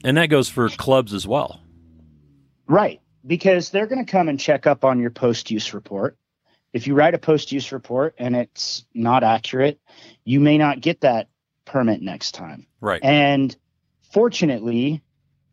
And 0.04 0.16
that 0.16 0.30
goes 0.30 0.48
for 0.48 0.70
clubs 0.70 1.12
as 1.12 1.26
well. 1.26 1.60
Right. 2.66 3.00
Because 3.26 3.70
they're 3.70 3.86
going 3.86 4.04
to 4.04 4.10
come 4.10 4.28
and 4.28 4.38
check 4.38 4.66
up 4.66 4.84
on 4.84 5.00
your 5.00 5.10
post 5.10 5.50
use 5.50 5.74
report. 5.74 6.16
If 6.72 6.86
you 6.86 6.94
write 6.94 7.14
a 7.14 7.18
post 7.18 7.52
use 7.52 7.72
report 7.72 8.14
and 8.18 8.36
it's 8.36 8.84
not 8.94 9.24
accurate, 9.24 9.80
you 10.24 10.40
may 10.40 10.58
not 10.58 10.80
get 10.80 11.00
that 11.00 11.28
permit 11.64 12.02
next 12.02 12.32
time. 12.32 12.66
Right. 12.80 13.02
And 13.02 13.56
fortunately, 14.12 15.02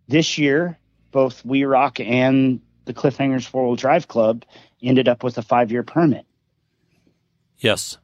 this 0.07 0.37
year, 0.37 0.77
both 1.11 1.43
We 1.45 1.63
Rock 1.63 1.99
and 1.99 2.61
the 2.85 2.93
Cliffhangers 2.93 3.47
Four 3.47 3.67
Wheel 3.67 3.75
Drive 3.75 4.07
Club 4.07 4.43
ended 4.81 5.07
up 5.07 5.23
with 5.23 5.37
a 5.37 5.41
five 5.41 5.71
year 5.71 5.83
permit. 5.83 6.25
Yes, 7.59 7.97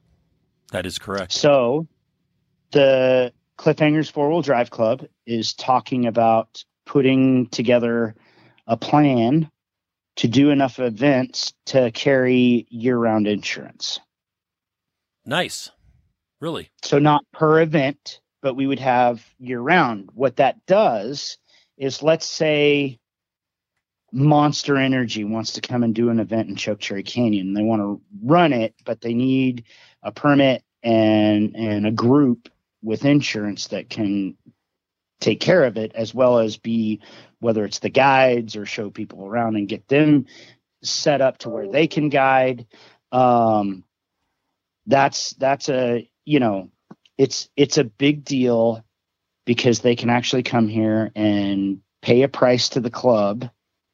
that 0.71 0.85
is 0.85 0.97
correct. 0.97 1.33
So 1.33 1.87
the 2.71 3.33
Cliffhangers 3.57 4.09
Four 4.09 4.29
Wheel 4.29 4.41
Drive 4.41 4.69
Club 4.69 5.05
is 5.25 5.53
talking 5.53 6.05
about 6.05 6.63
putting 6.85 7.47
together 7.47 8.15
a 8.67 8.77
plan 8.77 9.49
to 10.19 10.27
do 10.27 10.49
enough 10.49 10.79
events 10.79 11.53
to 11.65 11.91
carry 11.91 12.67
year 12.69 12.97
round 12.97 13.25
insurance. 13.25 14.01
Nice. 15.25 15.71
Really? 16.41 16.69
So, 16.83 16.99
not 16.99 17.23
per 17.31 17.61
event, 17.61 18.19
but 18.41 18.55
we 18.55 18.67
would 18.67 18.79
have 18.79 19.25
year 19.39 19.61
round. 19.61 20.09
What 20.13 20.35
that 20.35 20.65
does 20.65 21.37
is, 21.77 22.03
let's 22.03 22.25
say 22.25 22.99
Monster 24.11 24.75
Energy 24.75 25.23
wants 25.23 25.53
to 25.53 25.61
come 25.61 25.83
and 25.83 25.95
do 25.95 26.09
an 26.09 26.19
event 26.19 26.49
in 26.49 26.57
Chokecherry 26.57 27.03
Canyon. 27.03 27.53
They 27.53 27.63
want 27.63 27.81
to 27.81 28.01
run 28.21 28.51
it, 28.51 28.75
but 28.83 28.99
they 28.99 29.13
need 29.13 29.63
a 30.03 30.11
permit 30.11 30.63
and 30.83 31.55
and 31.55 31.87
a 31.87 31.91
group 31.91 32.49
with 32.81 33.05
insurance 33.05 33.67
that 33.67 33.89
can 33.89 34.35
take 35.19 35.39
care 35.39 35.63
of 35.63 35.77
it, 35.77 35.91
as 35.95 36.13
well 36.13 36.39
as 36.39 36.57
be 36.57 37.01
whether 37.39 37.65
it's 37.65 37.79
the 37.79 37.89
guides 37.89 38.55
or 38.55 38.65
show 38.65 38.89
people 38.89 39.25
around 39.25 39.55
and 39.55 39.69
get 39.69 39.87
them 39.87 40.25
set 40.83 41.21
up 41.21 41.37
to 41.39 41.49
where 41.49 41.67
they 41.67 41.87
can 41.87 42.09
guide. 42.09 42.67
Um, 43.11 43.83
that's 44.85 45.33
that's 45.33 45.69
a 45.69 46.09
you 46.25 46.39
know 46.39 46.69
it's 47.17 47.49
it's 47.55 47.77
a 47.77 47.83
big 47.83 48.23
deal 48.23 48.83
because 49.45 49.79
they 49.79 49.95
can 49.95 50.09
actually 50.09 50.43
come 50.43 50.67
here 50.67 51.11
and 51.15 51.81
pay 52.01 52.23
a 52.23 52.27
price 52.27 52.69
to 52.69 52.79
the 52.79 52.89
club 52.89 53.49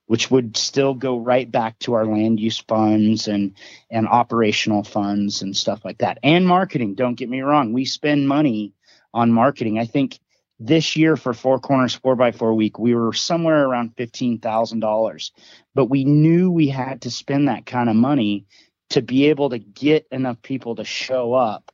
which 0.07 0.29
would 0.29 0.55
still 0.55 0.93
go 0.93 1.17
right 1.17 1.49
back 1.51 1.77
to 1.79 1.93
our 1.93 2.05
land 2.05 2.39
use 2.39 2.59
funds 2.59 3.27
and 3.27 3.55
and 3.89 4.07
operational 4.07 4.83
funds 4.83 5.41
and 5.41 5.55
stuff 5.55 5.83
like 5.83 5.97
that 5.97 6.17
and 6.23 6.47
marketing 6.47 6.95
don't 6.95 7.15
get 7.15 7.29
me 7.29 7.41
wrong 7.41 7.73
we 7.73 7.83
spend 7.85 8.27
money 8.27 8.73
on 9.13 9.31
marketing 9.31 9.77
i 9.79 9.85
think 9.85 10.19
this 10.59 10.95
year 10.95 11.17
for 11.17 11.33
four 11.33 11.59
corners 11.59 11.95
four 11.95 12.15
by 12.15 12.31
four 12.31 12.53
week 12.53 12.79
we 12.79 12.95
were 12.95 13.13
somewhere 13.13 13.65
around 13.65 13.95
$15000 13.95 15.31
but 15.73 15.85
we 15.85 16.05
knew 16.05 16.51
we 16.51 16.67
had 16.67 17.01
to 17.01 17.11
spend 17.11 17.47
that 17.47 17.65
kind 17.65 17.89
of 17.89 17.95
money 17.95 18.45
to 18.91 19.01
be 19.01 19.25
able 19.25 19.49
to 19.49 19.59
get 19.59 20.07
enough 20.11 20.41
people 20.41 20.75
to 20.75 20.85
show 20.85 21.33
up 21.33 21.71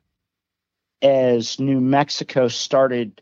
as 1.01 1.59
new 1.59 1.79
mexico 1.79 2.47
started 2.47 3.21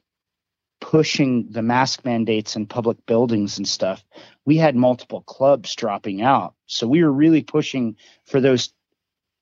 pushing 0.79 1.47
the 1.51 1.61
mask 1.61 2.05
mandates 2.05 2.55
in 2.55 2.65
public 2.65 3.05
buildings 3.05 3.57
and 3.57 3.67
stuff, 3.67 4.03
we 4.45 4.57
had 4.57 4.75
multiple 4.75 5.21
clubs 5.21 5.75
dropping 5.75 6.21
out. 6.21 6.53
So 6.67 6.87
we 6.87 7.03
were 7.03 7.11
really 7.11 7.43
pushing 7.43 7.95
for 8.25 8.39
those, 8.39 8.73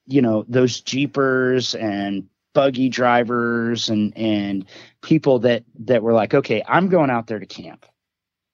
you 0.05 0.21
know, 0.21 0.45
those 0.47 0.81
jeepers 0.81 1.75
and 1.75 2.27
buggy 2.57 2.89
drivers 2.89 3.87
and 3.89 4.17
and 4.17 4.65
people 5.03 5.37
that 5.37 5.63
that 5.77 6.01
were 6.01 6.13
like, 6.13 6.33
okay, 6.33 6.63
I'm 6.67 6.89
going 6.89 7.11
out 7.11 7.27
there 7.27 7.37
to 7.37 7.45
camp. 7.45 7.85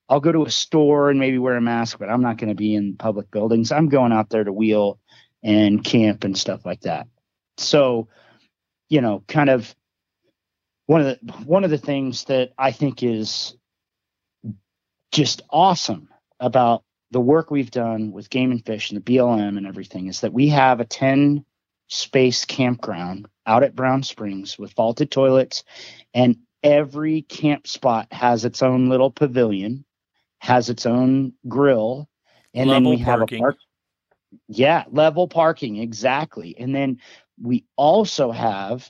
I'll 0.09 0.19
go 0.19 0.33
to 0.33 0.43
a 0.43 0.51
store 0.51 1.09
and 1.09 1.21
maybe 1.21 1.37
wear 1.37 1.55
a 1.55 1.61
mask, 1.61 1.99
but 1.99 2.09
I'm 2.09 2.21
not 2.21 2.37
going 2.37 2.49
to 2.49 2.55
be 2.55 2.75
in 2.75 2.97
public 2.97 3.31
buildings. 3.31 3.71
I'm 3.71 3.87
going 3.87 4.11
out 4.11 4.29
there 4.29 4.43
to 4.43 4.51
wheel 4.51 4.99
and 5.41 5.81
camp 5.81 6.25
and 6.25 6.37
stuff 6.37 6.65
like 6.65 6.81
that. 6.81 7.07
So, 7.55 8.09
you 8.89 8.99
know, 8.99 9.23
kind 9.29 9.49
of 9.49 9.73
one 10.87 10.99
of 10.99 11.07
the 11.07 11.31
one 11.45 11.63
of 11.63 11.69
the 11.69 11.77
things 11.77 12.25
that 12.25 12.51
I 12.57 12.73
think 12.73 13.03
is 13.03 13.55
just 15.13 15.43
awesome 15.49 16.09
about 16.41 16.83
the 17.11 17.21
work 17.21 17.51
we've 17.51 17.71
done 17.71 18.11
with 18.11 18.29
Game 18.29 18.51
and 18.51 18.65
Fish 18.65 18.91
and 18.91 19.01
the 19.01 19.13
BLM 19.13 19.57
and 19.57 19.65
everything 19.65 20.07
is 20.07 20.19
that 20.19 20.33
we 20.33 20.49
have 20.49 20.81
a 20.81 20.85
10 20.85 21.45
space 21.87 22.43
campground 22.43 23.29
out 23.45 23.63
at 23.63 23.75
Brown 23.75 24.03
Springs 24.03 24.57
with 24.57 24.73
vaulted 24.73 25.11
toilets 25.11 25.63
and 26.13 26.37
every 26.63 27.23
camp 27.23 27.67
spot 27.67 28.07
has 28.11 28.45
its 28.45 28.63
own 28.63 28.89
little 28.89 29.11
pavilion, 29.11 29.85
has 30.39 30.69
its 30.69 30.85
own 30.85 31.33
grill, 31.47 32.09
and 32.53 32.69
level 32.69 32.91
then 32.91 32.97
we 32.97 33.03
parking. 33.03 33.37
have 33.39 33.41
a 33.41 33.43
park. 33.43 33.57
Yeah, 34.47 34.83
level 34.89 35.27
parking 35.27 35.77
exactly. 35.77 36.55
And 36.57 36.73
then 36.73 36.99
we 37.41 37.65
also 37.75 38.31
have 38.31 38.89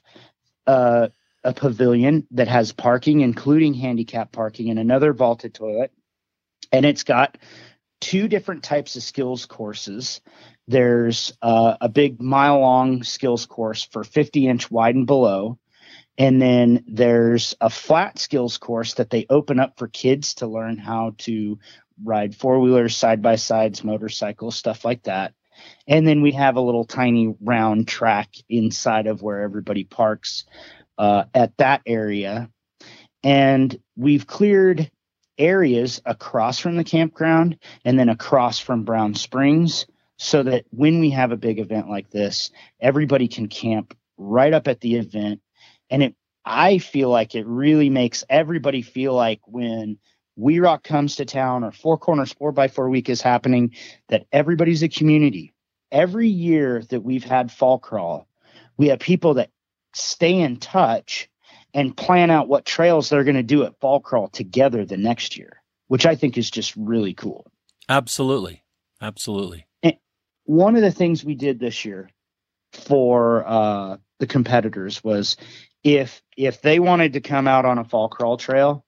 uh 0.68 1.10
a 1.44 1.54
pavilion 1.54 2.26
that 2.32 2.48
has 2.48 2.72
parking, 2.72 3.22
including 3.22 3.74
handicap 3.74 4.32
parking, 4.32 4.70
and 4.70 4.80
another 4.80 5.13
vaulted 5.13 5.54
toilet. 5.54 5.92
And 6.72 6.86
it's 6.86 7.04
got 7.04 7.38
two 8.00 8.28
different 8.28 8.63
types 8.63 8.96
of 8.96 9.04
skills 9.04 9.46
courses. 9.46 10.22
There's 10.67 11.34
uh, 11.41 11.78
a 11.82 11.89
big 11.89 12.21
mile 12.21 12.60
long 12.60 13.04
skills 13.04 13.45
course 13.45 13.84
for 13.84 14.04
50 14.04 14.47
inch 14.47 14.71
wide 14.71 14.95
and 14.95 15.08
below. 15.08 15.60
And 16.17 16.41
then 16.41 16.84
there's 16.88 17.56
a 17.60 17.69
flat 17.69 18.19
skills 18.19 18.58
course 18.58 18.95
that 18.95 19.10
they 19.10 19.26
open 19.30 19.60
up 19.60 19.78
for 19.78 19.88
kids 19.88 20.36
to 20.36 20.47
learn 20.47 20.78
how 20.78 21.15
to 21.19 21.58
ride 22.04 22.36
four 22.36 22.60
wheelers, 22.60 22.95
side 22.95 23.21
by 23.21 23.36
sides, 23.36 23.84
motorcycles, 23.84 24.56
stuff 24.56 24.86
like 24.86 25.04
that. 25.04 25.34
And 25.88 26.08
then 26.08 26.21
we 26.21 26.32
have 26.34 26.56
a 26.56 26.62
little 26.62 26.86
tiny 26.86 27.36
round 27.41 27.88
track 27.88 28.30
inside 28.49 29.08
of 29.08 29.21
where 29.21 29.41
everybody 29.41 29.84
parks 29.84 30.45
uh, 30.97 31.26
at 31.34 31.58
that 31.58 31.82
area. 31.86 32.49
And 33.23 33.78
we've 33.95 34.28
cleared 34.28 34.91
areas 35.38 36.02
across 36.06 36.60
from 36.60 36.78
the 36.78 36.84
campground 36.84 37.58
and 37.84 37.97
then 37.97 38.10
across 38.10 38.60
from 38.60 38.84
Brown 38.84 39.15
Springs 39.15 39.88
so 40.23 40.41
that 40.41 40.63
when 40.69 41.01
we 41.01 41.09
have 41.09 41.33
a 41.33 41.38
big 41.38 41.59
event 41.59 41.89
like 41.89 42.09
this, 42.09 42.49
everybody 42.79 43.27
can 43.27 43.49
camp 43.49 43.95
right 44.17 44.53
up 44.53 44.69
at 44.69 44.79
the 44.79 44.95
event. 44.95 45.41
And 45.89 46.01
it, 46.01 46.15
I 46.45 46.77
feel 46.77 47.09
like 47.09 47.36
it 47.36 47.45
really 47.45 47.89
makes 47.89 48.23
everybody 48.29 48.83
feel 48.83 49.13
like 49.13 49.41
when 49.45 49.97
We 50.38 50.59
Rock 50.59 50.86
comes 50.86 51.17
to 51.17 51.25
town 51.25 51.65
or 51.65 51.73
Four 51.73 51.97
Corners 51.97 52.33
4x4 52.33 52.89
week 52.89 53.09
is 53.09 53.21
happening, 53.21 53.75
that 54.07 54.25
everybody's 54.31 54.81
a 54.81 54.88
community. 54.88 55.53
Every 55.91 56.29
year 56.29 56.83
that 56.89 57.01
we've 57.01 57.25
had 57.25 57.51
Fall 57.51 57.77
Crawl, 57.77 58.25
we 58.77 58.88
have 58.88 58.99
people 58.99 59.33
that 59.33 59.49
stay 59.93 60.39
in 60.39 60.55
touch 60.55 61.29
and 61.73 61.97
plan 61.97 62.31
out 62.31 62.47
what 62.47 62.63
trails 62.63 63.09
they're 63.09 63.25
going 63.25 63.36
to 63.36 63.43
do 63.43 63.65
at 63.65 63.77
fall 63.81 63.99
crawl 63.99 64.29
together 64.29 64.86
the 64.86 64.95
next 64.95 65.36
year, 65.36 65.62
which 65.88 66.05
I 66.05 66.15
think 66.15 66.38
is 66.38 66.49
just 66.49 66.73
really 66.77 67.13
cool. 67.13 67.51
Absolutely. 67.89 68.63
Absolutely. 69.01 69.67
One 70.45 70.75
of 70.75 70.82
the 70.82 70.91
things 70.91 71.23
we 71.23 71.36
did 71.36 71.60
this 71.60 71.86
year 71.86 72.10
for 72.71 73.45
uh, 73.47 73.97
the 74.19 74.27
competitors 74.27 75.03
was 75.03 75.38
if 75.84 76.21
if 76.38 76.62
they 76.62 76.79
wanted 76.79 77.13
to 77.13 77.21
come 77.21 77.47
out 77.47 77.65
on 77.65 77.77
a 77.77 77.84
fall 77.84 78.10
crawl 78.10 78.38
trail, 78.38 78.86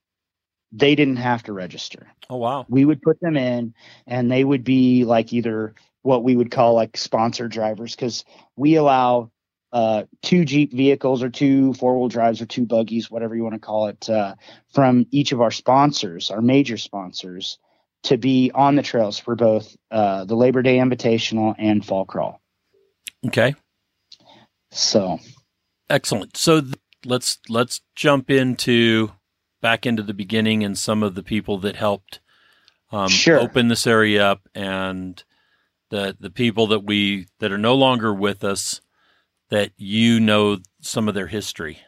they 0.72 0.96
didn't 0.96 1.18
have 1.18 1.44
to 1.44 1.54
register. 1.54 2.08
Oh 2.30 2.38
wow. 2.38 2.66
We 2.68 2.86
would 2.86 3.02
put 3.02 3.20
them 3.20 3.38
in 3.38 3.74
and 4.08 4.32
they 4.32 4.44
would 4.44 4.64
be 4.64 5.06
like 5.06 5.34
either 5.34 5.76
what 6.02 6.24
we 6.24 6.36
would 6.36 6.52
call 6.52 6.74
like 6.74 6.98
sponsor 6.98 7.48
drivers 7.48 7.96
because 7.96 8.26
we 8.56 8.76
allow 8.76 9.32
uh, 9.72 10.04
two 10.22 10.46
Jeep 10.46 10.74
vehicles 10.74 11.22
or 11.22 11.30
two 11.30 11.74
four 11.74 11.98
wheel 12.00 12.08
drives 12.08 12.42
or 12.42 12.46
two 12.46 12.66
buggies, 12.66 13.12
whatever 13.12 13.36
you 13.36 13.44
want 13.44 13.56
to 13.56 13.60
call 13.60 13.88
it, 13.88 14.10
uh, 14.10 14.36
from 14.74 15.06
each 15.12 15.32
of 15.32 15.42
our 15.42 15.52
sponsors, 15.52 16.32
our 16.32 16.42
major 16.42 16.78
sponsors, 16.78 17.58
to 18.06 18.18
be 18.18 18.52
on 18.54 18.76
the 18.76 18.84
trails 18.84 19.20
for 19.20 19.36
both 19.36 19.76
uh, 19.92 20.26
the 20.26 20.36
Labor 20.36 20.62
Day 20.62 20.78
Invitational 20.78 21.56
and 21.58 21.86
Fall 21.86 22.06
Crawl. 22.06 22.40
Okay. 23.28 23.56
So. 24.72 25.20
Excellent. 25.90 26.38
So 26.38 26.62
th- 26.62 26.76
let's 27.04 27.40
let's 27.50 27.82
jump 27.96 28.30
into 28.30 29.12
back 29.62 29.86
into 29.86 30.04
the 30.04 30.14
beginning 30.14 30.64
and 30.64 30.78
some 30.78 31.04
of 31.04 31.16
the 31.16 31.24
people 31.24 31.58
that 31.60 31.76
helped 31.76 32.20
um, 32.92 33.10
sure. 33.10 33.40
open 33.40 33.68
this 33.68 33.88
area 33.88 34.26
up 34.26 34.48
and 34.54 35.24
the 35.90 36.16
the 36.20 36.30
people 36.30 36.68
that 36.68 36.84
we 36.84 37.28
that 37.40 37.52
are 37.52 37.58
no 37.58 37.76
longer 37.76 38.14
with 38.14 38.44
us 38.44 38.82
that 39.50 39.72
you 39.78 40.20
know 40.20 40.58
some 40.82 41.08
of 41.08 41.16
their 41.16 41.28
history? 41.28 41.80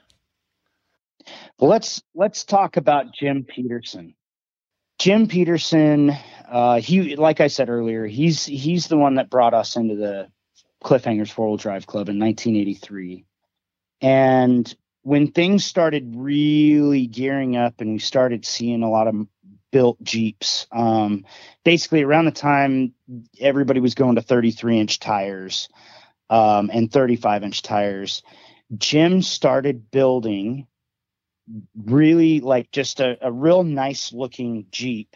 Well, 1.60 1.70
let's 1.70 2.02
let's 2.16 2.44
talk 2.44 2.78
about 2.78 3.14
Jim 3.14 3.44
Peterson. 3.44 4.16
Jim 5.00 5.28
Peterson, 5.28 6.12
uh, 6.50 6.80
he 6.80 7.16
like 7.16 7.40
I 7.42 7.48
said 7.48 7.70
earlier, 7.70 8.06
he's 8.06 8.46
he's 8.46 8.88
the 8.88 8.98
one 8.98 9.16
that 9.16 9.30
brought 9.30 9.54
us 9.54 9.76
into 9.76 9.96
the 9.96 10.30
Cliffhangers 10.84 11.32
Four 11.32 11.48
Wheel 11.48 11.58
Drive 11.58 11.88
Club 11.88 12.10
in 12.10 12.20
1983. 12.20 13.26
And 14.02 14.76
when 15.04 15.32
things 15.32 15.66
started 15.66 16.14
really 16.16 17.08
gearing 17.08 17.56
up 17.56 17.80
and 17.80 17.94
we 17.94 18.00
started 18.00 18.46
seeing 18.46 18.84
a 18.84 18.90
lot 18.90 19.08
of 19.08 19.28
built 19.72 20.02
Jeeps. 20.04 20.68
Um, 20.72 21.26
basically, 21.64 22.04
around 22.04 22.26
the 22.26 22.32
time 22.32 22.94
everybody 23.40 23.80
was 23.80 23.96
going 23.96 24.16
to 24.16 24.22
33 24.22 24.80
inch 24.80 25.00
tires 25.00 25.70
um, 26.30 26.70
and 26.74 26.92
35 26.92 27.44
inch 27.44 27.62
tires, 27.62 28.24
Jim 28.78 29.22
started 29.22 29.92
building 29.92 30.68
really 31.76 32.40
like 32.40 32.72
just 32.72 33.00
a, 33.00 33.18
a 33.26 33.32
real 33.32 33.64
nice 33.64 34.14
looking 34.14 34.66
Jeep. 34.72 35.16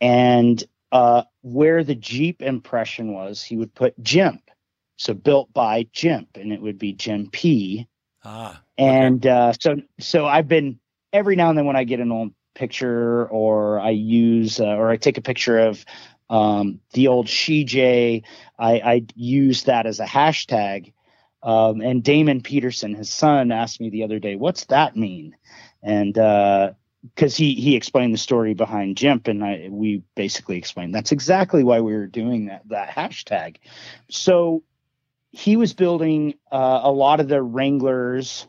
And 0.00 0.62
uh, 0.92 1.24
where 1.42 1.84
the 1.84 1.94
Jeep 1.94 2.42
impression 2.42 3.12
was, 3.12 3.42
he 3.42 3.56
would 3.56 3.74
put 3.74 4.00
Jimp. 4.02 4.50
So 4.96 5.12
built 5.12 5.52
by 5.52 5.88
Jimp, 5.92 6.36
and 6.36 6.52
it 6.52 6.62
would 6.62 6.78
be 6.78 6.92
Jim 6.92 7.28
P. 7.30 7.88
Ah. 8.24 8.62
And 8.78 9.26
uh, 9.26 9.52
so, 9.58 9.76
so 9.98 10.26
I've 10.26 10.46
been 10.46 10.78
every 11.12 11.34
now 11.36 11.48
and 11.48 11.58
then 11.58 11.66
when 11.66 11.76
I 11.76 11.84
get 11.84 12.00
an 12.00 12.12
old 12.12 12.32
picture 12.54 13.26
or 13.26 13.80
I 13.80 13.90
use 13.90 14.60
uh, 14.60 14.66
or 14.66 14.90
I 14.90 14.96
take 14.96 15.18
a 15.18 15.22
picture 15.22 15.58
of 15.58 15.84
um, 16.30 16.80
the 16.92 17.08
old 17.08 17.26
SheJ, 17.26 18.22
I, 18.58 18.72
I 18.72 19.04
use 19.14 19.64
that 19.64 19.86
as 19.86 20.00
a 20.00 20.06
hashtag. 20.06 20.92
Um, 21.44 21.82
and 21.82 22.02
Damon 22.02 22.40
Peterson, 22.40 22.94
his 22.94 23.10
son, 23.10 23.52
asked 23.52 23.80
me 23.80 23.90
the 23.90 24.02
other 24.02 24.18
day, 24.18 24.34
"What's 24.34 24.64
that 24.66 24.96
mean?" 24.96 25.36
And 25.82 26.14
because 26.14 27.34
uh, 27.34 27.36
he 27.36 27.54
he 27.54 27.76
explained 27.76 28.14
the 28.14 28.18
story 28.18 28.54
behind 28.54 28.96
Jimp, 28.96 29.28
and 29.28 29.44
I, 29.44 29.68
we 29.70 30.02
basically 30.14 30.56
explained 30.56 30.94
that's 30.94 31.12
exactly 31.12 31.62
why 31.62 31.80
we 31.80 31.92
were 31.92 32.06
doing 32.06 32.46
that 32.46 32.66
that 32.70 32.88
hashtag. 32.88 33.56
So 34.08 34.62
he 35.32 35.56
was 35.56 35.74
building 35.74 36.34
uh, 36.50 36.80
a 36.82 36.90
lot 36.90 37.20
of 37.20 37.28
the 37.28 37.42
Wranglers 37.42 38.46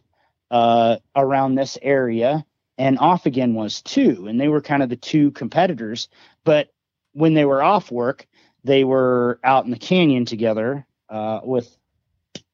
uh, 0.49 0.97
around 1.17 1.55
this 1.55 1.77
area, 1.81 2.45
and 2.77 2.97
Off 2.99 3.25
Again 3.25 3.55
was 3.55 3.81
too, 3.81 4.27
and 4.27 4.39
they 4.39 4.47
were 4.47 4.61
kind 4.61 4.81
of 4.81 4.87
the 4.89 4.95
two 4.95 5.31
competitors. 5.31 6.07
But 6.45 6.71
when 7.11 7.33
they 7.33 7.43
were 7.43 7.61
off 7.61 7.91
work, 7.91 8.25
they 8.63 8.85
were 8.85 9.37
out 9.43 9.65
in 9.65 9.71
the 9.71 9.77
canyon 9.77 10.23
together 10.23 10.85
uh, 11.09 11.41
with 11.43 11.75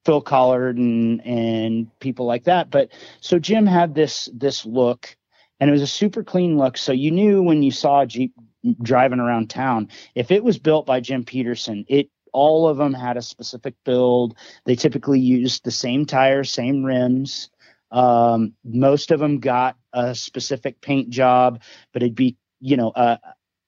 Phil 0.05 0.21
Collard 0.21 0.77
and 0.77 1.25
and 1.25 1.99
people 1.99 2.25
like 2.25 2.45
that. 2.45 2.69
But 2.69 2.89
so 3.19 3.39
Jim 3.39 3.65
had 3.65 3.95
this 3.95 4.29
this 4.33 4.65
look, 4.65 5.15
and 5.59 5.69
it 5.69 5.73
was 5.73 5.81
a 5.81 5.87
super 5.87 6.23
clean 6.23 6.57
look. 6.57 6.77
So 6.77 6.91
you 6.91 7.11
knew 7.11 7.43
when 7.43 7.63
you 7.63 7.71
saw 7.71 8.01
a 8.01 8.07
Jeep 8.07 8.33
driving 8.81 9.19
around 9.19 9.49
town, 9.49 9.89
if 10.15 10.31
it 10.31 10.43
was 10.43 10.59
built 10.59 10.85
by 10.85 10.99
Jim 10.99 11.23
Peterson, 11.23 11.85
it 11.87 12.09
all 12.33 12.67
of 12.67 12.77
them 12.77 12.93
had 12.93 13.17
a 13.17 13.21
specific 13.21 13.75
build. 13.83 14.37
They 14.65 14.75
typically 14.75 15.19
used 15.19 15.63
the 15.63 15.71
same 15.71 16.05
tires, 16.05 16.51
same 16.51 16.83
rims. 16.83 17.49
Um, 17.91 18.53
most 18.63 19.11
of 19.11 19.19
them 19.19 19.39
got 19.39 19.77
a 19.91 20.15
specific 20.15 20.79
paint 20.81 21.09
job, 21.09 21.61
but 21.91 22.01
it'd 22.01 22.15
be, 22.15 22.37
you 22.61 22.77
know, 22.77 22.91
a, 22.95 23.19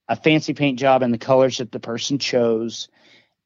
a 0.07 0.15
fancy 0.15 0.53
paint 0.53 0.79
job 0.79 1.03
and 1.03 1.13
the 1.13 1.17
colors 1.17 1.57
that 1.57 1.71
the 1.71 1.79
person 1.79 2.19
chose. 2.19 2.87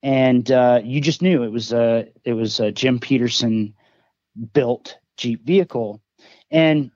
And 0.03 0.49
uh, 0.51 0.81
you 0.83 1.01
just 1.01 1.21
knew 1.21 1.43
it 1.43 1.51
was 1.51 1.73
a 1.73 2.07
it 2.23 2.33
was 2.33 2.59
a 2.59 2.71
Jim 2.71 2.99
Peterson 2.99 3.73
built 4.53 4.97
Jeep 5.17 5.43
vehicle. 5.45 6.01
And 6.51 6.91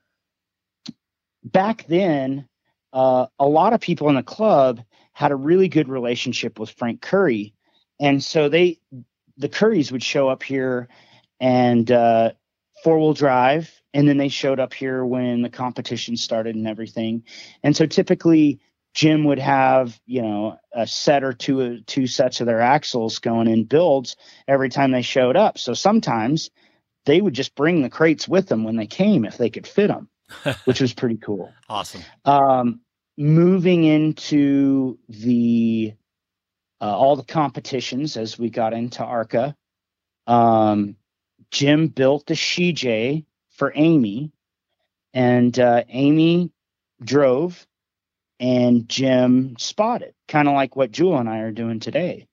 back 1.42 1.86
then, 1.88 2.48
uh, 2.92 3.26
a 3.38 3.46
lot 3.46 3.72
of 3.72 3.80
people 3.80 4.08
in 4.08 4.14
the 4.14 4.22
club 4.22 4.80
had 5.12 5.32
a 5.32 5.36
really 5.36 5.68
good 5.68 5.88
relationship 5.88 6.58
with 6.58 6.70
Frank 6.70 7.02
Curry 7.02 7.54
and 8.02 8.22
so 8.22 8.48
they 8.48 8.80
the 9.36 9.48
Currys 9.48 9.92
would 9.92 10.02
show 10.02 10.28
up 10.28 10.42
here 10.42 10.88
and 11.40 11.90
uh, 11.90 12.32
four 12.82 12.98
wheel 12.98 13.14
drive, 13.14 13.70
and 13.94 14.08
then 14.08 14.16
they 14.16 14.28
showed 14.28 14.58
up 14.58 14.74
here 14.74 15.04
when 15.04 15.42
the 15.42 15.48
competition 15.48 16.16
started 16.16 16.56
and 16.56 16.66
everything. 16.66 17.22
And 17.62 17.76
so 17.76 17.86
typically 17.86 18.60
Jim 18.94 19.24
would 19.24 19.38
have 19.38 19.98
you 20.06 20.22
know 20.22 20.58
a 20.72 20.86
set 20.86 21.24
or 21.24 21.32
two 21.32 21.80
two 21.82 22.06
sets 22.06 22.40
of 22.40 22.46
their 22.46 22.60
axles 22.60 23.18
going 23.18 23.48
in 23.48 23.64
builds 23.64 24.16
every 24.46 24.68
time 24.68 24.90
they 24.90 25.02
showed 25.02 25.36
up. 25.36 25.58
So 25.58 25.74
sometimes 25.74 26.50
they 27.04 27.20
would 27.20 27.34
just 27.34 27.54
bring 27.54 27.82
the 27.82 27.90
crates 27.90 28.28
with 28.28 28.48
them 28.48 28.64
when 28.64 28.76
they 28.76 28.86
came 28.86 29.24
if 29.24 29.38
they 29.38 29.50
could 29.50 29.66
fit 29.66 29.88
them, 29.88 30.08
which 30.64 30.80
was 30.80 30.92
pretty 30.92 31.16
cool. 31.16 31.52
Awesome. 31.68 32.02
Um, 32.24 32.80
moving 33.16 33.84
into 33.84 34.98
the 35.08 35.94
uh, 36.80 36.96
all 36.96 37.16
the 37.16 37.24
competitions 37.24 38.16
as 38.16 38.38
we 38.38 38.50
got 38.50 38.72
into 38.72 39.04
ARCA. 39.04 39.54
Um, 40.26 40.96
Jim 41.50 41.88
built 41.88 42.26
the 42.26 42.34
SheJ 42.34 43.24
for 43.50 43.72
Amy, 43.74 44.32
and 45.14 45.56
uh, 45.58 45.84
Amy 45.88 46.50
drove, 47.02 47.66
and 48.42 48.86
Jim 48.90 49.56
spotted, 49.58 50.12
kind 50.28 50.48
of 50.48 50.54
like 50.54 50.76
what 50.76 50.92
Jewel 50.92 51.16
and 51.16 51.30
I 51.30 51.38
are 51.38 51.52
doing 51.52 51.80
today. 51.80 52.28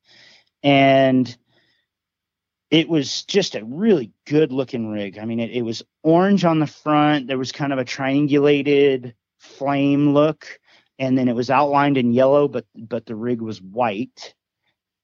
And 0.62 1.38
it 2.70 2.90
was 2.90 3.24
just 3.24 3.56
a 3.56 3.64
really 3.64 4.12
good 4.28 4.52
looking 4.52 4.90
rig. 4.90 5.18
I 5.18 5.24
mean, 5.24 5.40
it, 5.40 5.52
it 5.52 5.62
was 5.62 5.84
orange 6.04 6.44
on 6.44 6.60
the 6.60 6.68
front. 6.68 7.28
There 7.28 7.38
was 7.38 7.54
kind 7.54 7.72
of 7.72 7.80
a 7.80 7.86
triangulated 7.86 9.14
flame 9.40 10.14
look, 10.14 10.60
and 10.98 11.18
then 11.18 11.30
it 11.30 11.36
was 11.36 11.50
outlined 11.50 11.98
in 11.98 12.12
yellow, 12.12 12.50
but 12.50 12.66
but 12.76 13.06
the 13.06 13.16
rig 13.16 13.42
was 13.42 13.62
white 13.62 14.34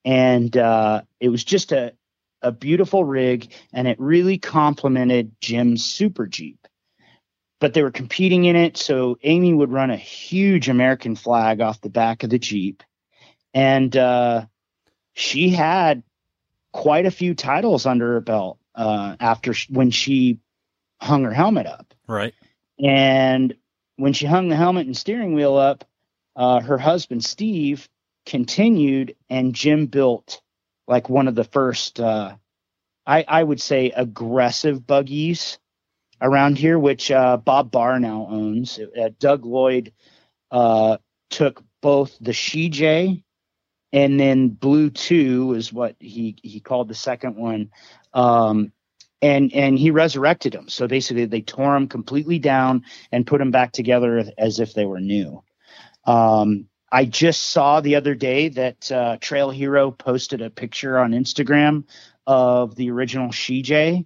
and 0.05 0.55
uh, 0.55 1.01
it 1.19 1.29
was 1.29 1.43
just 1.43 1.71
a 1.71 1.93
a 2.41 2.51
beautiful 2.51 3.03
rig, 3.03 3.51
and 3.73 3.87
it 3.87 3.99
really 3.99 4.37
complemented 4.37 5.31
Jim's 5.41 5.83
Super 5.83 6.27
Jeep. 6.27 6.64
But 7.59 7.73
they 7.73 7.83
were 7.83 7.91
competing 7.91 8.45
in 8.45 8.55
it, 8.55 8.77
so 8.77 9.17
Amy 9.23 9.53
would 9.53 9.71
run 9.71 9.89
a 9.89 9.97
huge 9.97 10.67
American 10.69 11.15
flag 11.15 11.61
off 11.61 11.81
the 11.81 11.89
back 11.89 12.23
of 12.23 12.29
the 12.29 12.39
Jeep, 12.39 12.83
and 13.53 13.95
uh, 13.95 14.45
she 15.13 15.49
had 15.49 16.03
quite 16.73 17.05
a 17.05 17.11
few 17.11 17.33
titles 17.33 17.85
under 17.85 18.13
her 18.13 18.21
belt 18.21 18.59
uh, 18.75 19.15
after 19.19 19.53
sh- 19.53 19.69
when 19.69 19.89
she 19.89 20.39
hung 20.99 21.23
her 21.23 21.33
helmet 21.33 21.65
up. 21.65 21.93
Right. 22.07 22.33
And 22.77 23.55
when 23.95 24.11
she 24.11 24.25
hung 24.25 24.49
the 24.49 24.57
helmet 24.57 24.85
and 24.85 24.97
steering 24.97 25.33
wheel 25.33 25.55
up, 25.55 25.85
uh, 26.35 26.59
her 26.59 26.77
husband 26.77 27.23
Steve 27.23 27.87
continued 28.25 29.15
and 29.29 29.55
Jim 29.55 29.85
built 29.85 30.41
like 30.87 31.09
one 31.09 31.29
of 31.29 31.35
the 31.35 31.43
first 31.45 31.99
uh, 31.99 32.35
I, 33.05 33.23
I 33.27 33.43
would 33.43 33.61
say 33.61 33.91
aggressive 33.91 34.85
buggies 34.85 35.59
around 36.21 36.57
here, 36.57 36.79
which 36.79 37.11
uh, 37.11 37.37
Bob 37.37 37.71
Barr 37.71 37.99
now 37.99 38.27
owns. 38.29 38.79
Uh, 38.79 39.09
Doug 39.19 39.45
Lloyd 39.45 39.93
uh, 40.51 40.97
took 41.29 41.63
both 41.81 42.17
the 42.19 42.31
SheJ 42.31 43.23
and 43.95 44.19
then 44.19 44.49
Blue 44.49 44.89
Two 44.89 45.53
is 45.53 45.71
what 45.71 45.95
he 45.99 46.35
he 46.43 46.59
called 46.59 46.89
the 46.89 46.93
second 46.93 47.37
one, 47.37 47.71
um, 48.13 48.73
and 49.21 49.53
and 49.53 49.79
he 49.79 49.89
resurrected 49.89 50.51
them. 50.51 50.67
So 50.67 50.85
basically, 50.85 51.25
they 51.25 51.41
tore 51.41 51.73
them 51.73 51.87
completely 51.87 52.37
down 52.37 52.83
and 53.13 53.25
put 53.25 53.39
them 53.39 53.51
back 53.51 53.71
together 53.71 54.25
as 54.37 54.59
if 54.59 54.73
they 54.73 54.83
were 54.83 54.99
new. 54.99 55.41
Um, 56.05 56.67
I 56.91 57.05
just 57.05 57.43
saw 57.43 57.79
the 57.79 57.95
other 57.95 58.15
day 58.15 58.49
that 58.49 58.91
uh, 58.91 59.17
Trail 59.21 59.49
Hero 59.49 59.91
posted 59.91 60.41
a 60.41 60.49
picture 60.49 60.99
on 60.99 61.11
Instagram 61.11 61.85
of 62.27 62.75
the 62.75 62.91
original 62.91 63.29
SheJ. 63.29 64.05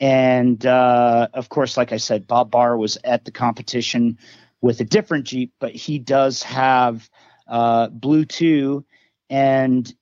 And 0.00 0.64
uh, 0.64 1.28
of 1.34 1.50
course, 1.50 1.76
like 1.76 1.92
I 1.92 1.98
said, 1.98 2.26
Bob 2.26 2.50
Barr 2.50 2.76
was 2.76 2.96
at 3.04 3.24
the 3.24 3.30
competition 3.30 4.18
with 4.62 4.80
a 4.80 4.84
different 4.84 5.26
Jeep, 5.26 5.52
but 5.60 5.72
he 5.72 5.98
does 5.98 6.42
have 6.42 7.08
uh, 7.46 7.88
Blue 7.88 8.24
2. 8.24 8.84
And 9.28 9.92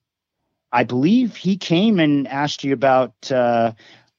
I 0.70 0.84
believe 0.84 1.34
he 1.34 1.56
came 1.56 1.98
and 1.98 2.28
asked 2.28 2.62
you 2.62 2.72
about 2.72 3.30
uh, 3.32 3.72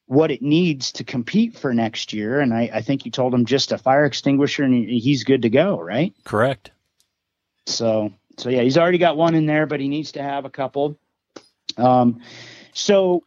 what 0.06 0.30
it 0.30 0.42
needs 0.42 0.92
to 0.92 1.04
compete 1.04 1.56
for 1.56 1.72
next 1.72 2.12
year. 2.12 2.40
And 2.40 2.52
I, 2.52 2.70
I 2.74 2.82
think 2.82 3.04
you 3.04 3.10
told 3.10 3.32
him 3.32 3.46
just 3.46 3.72
a 3.72 3.78
fire 3.78 4.04
extinguisher 4.04 4.64
and 4.64 4.74
he's 4.74 5.24
good 5.24 5.42
to 5.42 5.50
go, 5.50 5.80
right? 5.80 6.12
Correct. 6.24 6.72
So 7.66 8.12
so 8.36 8.48
yeah, 8.48 8.62
he's 8.62 8.78
already 8.78 8.98
got 8.98 9.16
one 9.16 9.34
in 9.34 9.46
there, 9.46 9.66
but 9.66 9.80
he 9.80 9.88
needs 9.88 10.12
to 10.12 10.22
have 10.22 10.44
a 10.44 10.50
couple. 10.50 10.98
Um, 11.76 12.20
so 12.72 13.24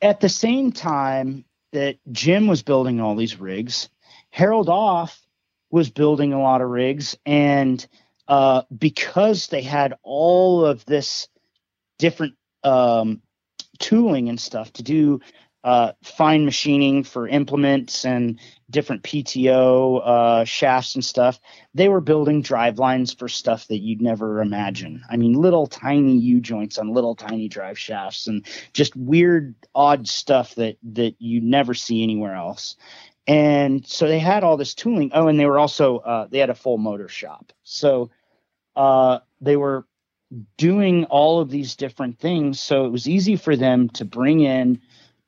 at 0.00 0.20
the 0.20 0.28
same 0.28 0.72
time 0.72 1.44
that 1.72 1.96
Jim 2.10 2.46
was 2.46 2.62
building 2.62 3.00
all 3.00 3.16
these 3.16 3.40
rigs, 3.40 3.88
Harold 4.30 4.68
Off 4.68 5.20
was 5.70 5.90
building 5.90 6.32
a 6.32 6.40
lot 6.40 6.60
of 6.60 6.68
rigs, 6.68 7.16
and 7.26 7.86
uh, 8.28 8.62
because 8.76 9.48
they 9.48 9.62
had 9.62 9.94
all 10.02 10.64
of 10.64 10.84
this 10.84 11.28
different 11.98 12.34
um, 12.62 13.22
tooling 13.78 14.28
and 14.28 14.40
stuff 14.40 14.72
to 14.74 14.82
do 14.82 15.20
uh, 15.64 15.92
fine 16.02 16.44
machining 16.44 17.04
for 17.04 17.28
implements 17.28 18.04
and 18.04 18.40
different 18.68 19.02
PTO 19.02 20.00
uh, 20.04 20.44
shafts 20.44 20.94
and 20.94 21.04
stuff. 21.04 21.38
They 21.74 21.88
were 21.88 22.00
building 22.00 22.42
drive 22.42 22.78
lines 22.78 23.12
for 23.12 23.28
stuff 23.28 23.68
that 23.68 23.78
you'd 23.78 24.02
never 24.02 24.40
imagine. 24.40 25.02
I 25.08 25.16
mean, 25.16 25.34
little 25.34 25.66
tiny 25.66 26.16
U 26.18 26.40
joints 26.40 26.78
on 26.78 26.92
little 26.92 27.14
tiny 27.14 27.48
drive 27.48 27.78
shafts 27.78 28.26
and 28.26 28.44
just 28.72 28.96
weird, 28.96 29.54
odd 29.74 30.08
stuff 30.08 30.54
that 30.56 30.78
that 30.82 31.14
you 31.18 31.40
never 31.40 31.74
see 31.74 32.02
anywhere 32.02 32.34
else. 32.34 32.76
And 33.26 33.86
so 33.86 34.08
they 34.08 34.18
had 34.18 34.42
all 34.42 34.56
this 34.56 34.74
tooling. 34.74 35.12
Oh, 35.14 35.28
and 35.28 35.38
they 35.38 35.46
were 35.46 35.60
also 35.60 35.98
uh, 35.98 36.26
they 36.28 36.38
had 36.38 36.50
a 36.50 36.54
full 36.54 36.78
motor 36.78 37.08
shop. 37.08 37.52
So 37.62 38.10
uh, 38.74 39.20
they 39.40 39.56
were 39.56 39.86
doing 40.56 41.04
all 41.04 41.40
of 41.40 41.50
these 41.50 41.76
different 41.76 42.18
things. 42.18 42.58
So 42.58 42.86
it 42.86 42.90
was 42.90 43.08
easy 43.08 43.36
for 43.36 43.54
them 43.54 43.90
to 43.90 44.04
bring 44.04 44.40
in 44.40 44.80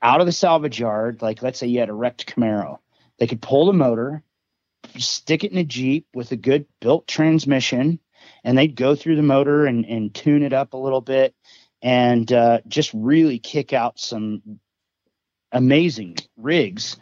out 0.05 0.21
of 0.21 0.27
the 0.27 0.33
salvage 0.33 0.79
yard, 0.79 1.23
like 1.23 1.43
let's 1.43 1.59
say 1.59 1.67
you 1.67 1.81
had 1.81 1.89
a 1.89 1.95
wrecked 1.95 2.27
Camaro, 2.27 2.79
they 3.19 3.27
could 3.27 3.41
pull 3.41 3.67
the 3.67 3.73
motor, 3.73 4.23
stick 4.99 5.43
it 5.43 5.51
in 5.51 5.59
a 5.59 5.65
Jeep 5.65 6.07
with 6.15 6.31
a 6.31 6.37
good 6.37 6.67
built 6.81 7.09
transmission, 7.09 7.99
and 8.45 8.57
they'd 8.57 8.77
go 8.77 8.95
through 8.95 9.17
the 9.17 9.23
motor 9.23 9.65
and, 9.65 9.87
and 9.87 10.15
tune 10.15 10.43
it 10.43 10.53
up 10.53 10.75
a 10.75 10.79
little 10.79 11.01
bit 11.01 11.35
and 11.81 12.31
uh, 12.33 12.61
just 12.69 12.93
really 12.95 13.39
kick 13.39 13.73
out 13.73 13.99
some 13.99 14.61
amazing 15.53 16.17
rigs. 16.37 16.97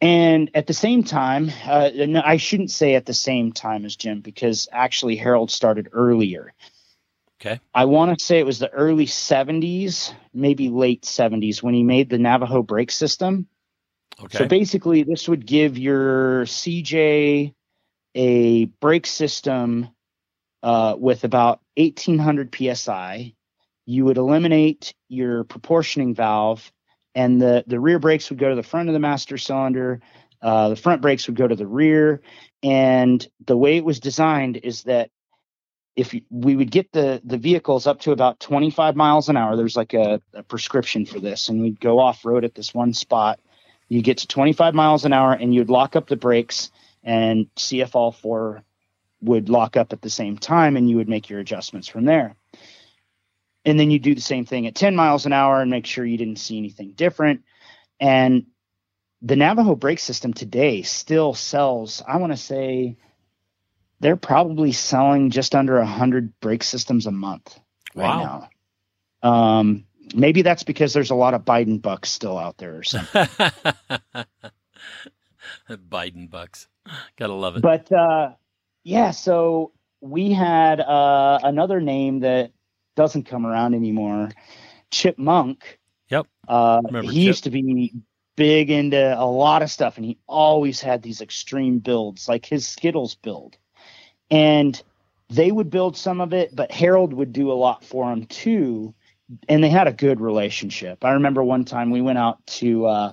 And 0.00 0.50
at 0.54 0.66
the 0.66 0.74
same 0.74 1.02
time, 1.02 1.50
uh, 1.64 1.90
I 2.22 2.36
shouldn't 2.36 2.70
say 2.70 2.94
at 2.94 3.06
the 3.06 3.14
same 3.14 3.52
time 3.52 3.86
as 3.86 3.96
Jim 3.96 4.20
because 4.20 4.68
actually 4.70 5.16
Harold 5.16 5.50
started 5.50 5.88
earlier. 5.92 6.52
Okay. 7.40 7.60
I 7.74 7.84
want 7.84 8.18
to 8.18 8.24
say 8.24 8.38
it 8.38 8.46
was 8.46 8.58
the 8.58 8.70
early 8.70 9.06
70s, 9.06 10.12
maybe 10.32 10.70
late 10.70 11.02
70s 11.02 11.62
when 11.62 11.74
he 11.74 11.82
made 11.82 12.08
the 12.08 12.18
Navajo 12.18 12.62
brake 12.62 12.90
system. 12.90 13.46
Okay. 14.18 14.38
So 14.38 14.46
basically, 14.46 15.02
this 15.02 15.28
would 15.28 15.44
give 15.44 15.76
your 15.76 16.46
CJ 16.46 17.52
a 18.14 18.64
brake 18.64 19.06
system 19.06 19.88
uh, 20.62 20.96
with 20.98 21.24
about 21.24 21.60
1800 21.76 22.54
psi. 22.54 23.34
You 23.84 24.04
would 24.06 24.16
eliminate 24.16 24.94
your 25.08 25.44
proportioning 25.44 26.14
valve, 26.14 26.72
and 27.14 27.40
the, 27.40 27.64
the 27.66 27.78
rear 27.78 27.98
brakes 27.98 28.30
would 28.30 28.38
go 28.38 28.48
to 28.48 28.56
the 28.56 28.62
front 28.62 28.88
of 28.88 28.94
the 28.94 28.98
master 28.98 29.36
cylinder. 29.36 30.00
Uh, 30.40 30.70
the 30.70 30.76
front 30.76 31.02
brakes 31.02 31.26
would 31.26 31.36
go 31.36 31.46
to 31.46 31.56
the 31.56 31.66
rear. 31.66 32.22
And 32.62 33.26
the 33.44 33.56
way 33.56 33.76
it 33.76 33.84
was 33.84 34.00
designed 34.00 34.58
is 34.58 34.84
that 34.84 35.10
if 35.96 36.14
we 36.30 36.54
would 36.54 36.70
get 36.70 36.92
the 36.92 37.20
the 37.24 37.38
vehicles 37.38 37.86
up 37.86 38.00
to 38.00 38.12
about 38.12 38.38
25 38.38 38.94
miles 38.94 39.28
an 39.28 39.36
hour 39.36 39.56
there's 39.56 39.76
like 39.76 39.94
a, 39.94 40.20
a 40.34 40.42
prescription 40.42 41.06
for 41.06 41.18
this 41.18 41.48
and 41.48 41.60
we'd 41.60 41.80
go 41.80 41.98
off 41.98 42.24
road 42.24 42.44
at 42.44 42.54
this 42.54 42.74
one 42.74 42.92
spot. 42.92 43.40
You 43.88 44.02
get 44.02 44.18
to 44.18 44.26
25 44.26 44.74
miles 44.74 45.04
an 45.04 45.12
hour 45.12 45.32
and 45.32 45.54
you'd 45.54 45.70
lock 45.70 45.96
up 45.96 46.08
the 46.08 46.16
brakes 46.16 46.70
and 47.02 47.46
see 47.56 47.80
if 47.80 47.96
all 47.96 48.12
four 48.12 48.62
would 49.22 49.48
lock 49.48 49.76
up 49.76 49.92
at 49.92 50.02
the 50.02 50.10
same 50.10 50.36
time 50.36 50.76
and 50.76 50.90
you 50.90 50.96
would 50.96 51.08
make 51.08 51.30
your 51.30 51.40
adjustments 51.40 51.88
from 51.88 52.04
there. 52.04 52.36
And 53.64 53.80
then 53.80 53.90
you 53.90 53.98
do 53.98 54.14
the 54.14 54.20
same 54.20 54.44
thing 54.44 54.66
at 54.66 54.74
10 54.74 54.94
miles 54.94 55.24
an 55.24 55.32
hour 55.32 55.60
and 55.60 55.70
make 55.70 55.86
sure 55.86 56.04
you 56.04 56.18
didn't 56.18 56.38
see 56.38 56.58
anything 56.58 56.92
different. 56.92 57.42
And 57.98 58.46
the 59.22 59.36
navajo 59.36 59.74
brake 59.74 59.98
system 59.98 60.32
today 60.32 60.82
still 60.82 61.32
sells 61.32 62.02
i 62.06 62.18
want 62.18 62.32
to 62.32 62.36
say 62.36 62.96
they're 64.00 64.16
probably 64.16 64.72
selling 64.72 65.30
just 65.30 65.54
under 65.54 65.78
a 65.78 65.86
hundred 65.86 66.38
brake 66.40 66.62
systems 66.62 67.06
a 67.06 67.10
month 67.10 67.58
right 67.94 68.04
Wow. 68.04 68.48
now. 69.22 69.28
Um, 69.30 69.86
maybe 70.14 70.42
that's 70.42 70.62
because 70.62 70.92
there's 70.92 71.10
a 71.10 71.14
lot 71.14 71.34
of 71.34 71.44
Biden 71.44 71.80
bucks 71.82 72.10
still 72.10 72.38
out 72.38 72.58
there 72.58 72.76
or 72.76 72.82
something. 72.84 73.26
Biden 75.70 76.30
bucks. 76.30 76.68
Gotta 77.16 77.32
love 77.34 77.56
it. 77.56 77.62
but 77.62 77.90
uh, 77.92 78.32
yeah, 78.84 79.10
so 79.10 79.72
we 80.00 80.32
had 80.32 80.80
uh, 80.80 81.40
another 81.42 81.80
name 81.80 82.20
that 82.20 82.52
doesn't 82.94 83.24
come 83.24 83.46
around 83.46 83.74
anymore, 83.74 84.30
Chip 84.90 85.18
Monk. 85.18 85.78
Yep. 86.10 86.26
Uh, 86.46 86.80
he 87.02 87.08
Chip. 87.08 87.14
used 87.14 87.44
to 87.44 87.50
be 87.50 87.92
big 88.36 88.70
into 88.70 89.18
a 89.18 89.24
lot 89.26 89.62
of 89.62 89.70
stuff, 89.70 89.96
and 89.96 90.04
he 90.06 90.18
always 90.26 90.80
had 90.80 91.02
these 91.02 91.20
extreme 91.20 91.78
builds, 91.80 92.28
like 92.28 92.46
his 92.46 92.66
Skittles 92.66 93.14
build. 93.16 93.56
And 94.30 94.80
they 95.28 95.50
would 95.50 95.70
build 95.70 95.96
some 95.96 96.20
of 96.20 96.32
it, 96.32 96.54
but 96.54 96.70
Harold 96.70 97.12
would 97.12 97.32
do 97.32 97.50
a 97.50 97.54
lot 97.54 97.84
for 97.84 98.12
him 98.12 98.26
too. 98.26 98.94
And 99.48 99.62
they 99.62 99.68
had 99.70 99.88
a 99.88 99.92
good 99.92 100.20
relationship. 100.20 101.04
I 101.04 101.12
remember 101.12 101.42
one 101.42 101.64
time 101.64 101.90
we 101.90 102.00
went 102.00 102.18
out 102.18 102.44
to 102.46 102.86
uh, 102.86 103.12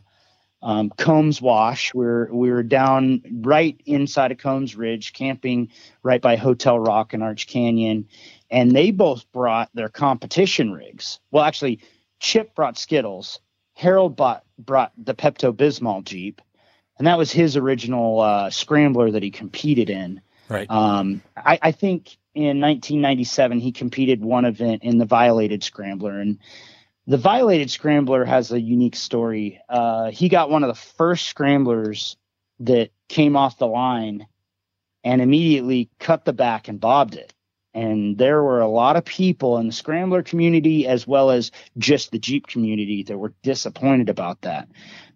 um, 0.61 0.91
Combs 0.91 1.41
Wash. 1.41 1.93
We 1.93 2.05
were, 2.05 2.29
we 2.31 2.51
were 2.51 2.63
down 2.63 3.21
right 3.41 3.79
inside 3.85 4.31
of 4.31 4.37
Combs 4.37 4.75
Ridge, 4.75 5.13
camping 5.13 5.69
right 6.03 6.21
by 6.21 6.35
Hotel 6.35 6.77
Rock 6.79 7.13
and 7.13 7.23
Arch 7.23 7.47
Canyon. 7.47 8.07
And 8.49 8.71
they 8.71 8.91
both 8.91 9.29
brought 9.31 9.69
their 9.73 9.89
competition 9.89 10.71
rigs. 10.71 11.19
Well, 11.31 11.43
actually, 11.43 11.79
Chip 12.19 12.53
brought 12.53 12.77
Skittles. 12.77 13.39
Harold 13.73 14.15
bought, 14.15 14.43
brought 14.59 14.93
the 14.97 15.15
Pepto 15.15 15.51
Bismol 15.51 16.03
Jeep. 16.03 16.41
And 16.99 17.07
that 17.07 17.17
was 17.17 17.31
his 17.31 17.57
original 17.57 18.21
uh, 18.21 18.51
scrambler 18.51 19.09
that 19.11 19.23
he 19.23 19.31
competed 19.31 19.89
in. 19.89 20.21
Right. 20.53 20.69
Um, 20.69 21.21
I, 21.35 21.59
I 21.61 21.71
think 21.71 22.17
in 22.33 22.61
1997 22.61 23.59
he 23.59 23.71
competed 23.71 24.23
one 24.23 24.45
event 24.45 24.83
in 24.83 24.97
the 24.97 25.05
Violated 25.05 25.63
Scrambler, 25.63 26.19
and 26.19 26.39
the 27.07 27.17
Violated 27.17 27.69
Scrambler 27.69 28.23
has 28.23 28.51
a 28.51 28.61
unique 28.61 28.95
story. 28.95 29.59
Uh, 29.67 30.11
he 30.11 30.29
got 30.29 30.49
one 30.49 30.63
of 30.63 30.69
the 30.69 30.81
first 30.81 31.27
scramblers 31.27 32.15
that 32.59 32.91
came 33.09 33.35
off 33.35 33.57
the 33.57 33.67
line, 33.67 34.27
and 35.03 35.21
immediately 35.21 35.89
cut 35.99 36.25
the 36.25 36.33
back 36.33 36.67
and 36.67 36.79
bobbed 36.79 37.15
it. 37.15 37.33
And 37.73 38.17
there 38.17 38.43
were 38.43 38.61
a 38.61 38.67
lot 38.67 38.95
of 38.95 39.03
people 39.03 39.57
in 39.57 39.67
the 39.67 39.73
scrambler 39.73 40.21
community 40.21 40.87
as 40.87 41.07
well 41.07 41.31
as 41.31 41.51
just 41.77 42.11
the 42.11 42.19
Jeep 42.19 42.47
community 42.47 43.03
that 43.03 43.17
were 43.17 43.33
disappointed 43.41 44.09
about 44.09 44.41
that. 44.41 44.69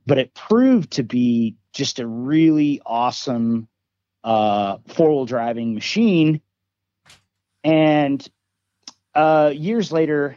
But 0.07 0.17
it 0.17 0.33
proved 0.33 0.91
to 0.93 1.03
be 1.03 1.55
just 1.73 1.99
a 1.99 2.07
really 2.07 2.81
awesome 2.85 3.67
uh, 4.27 4.79
four 4.87 5.09
wheel 5.09 5.25
driving 5.25 5.73
machine. 5.73 6.41
And 7.63 8.27
uh, 9.15 9.53
years 9.55 9.89
later, 9.89 10.35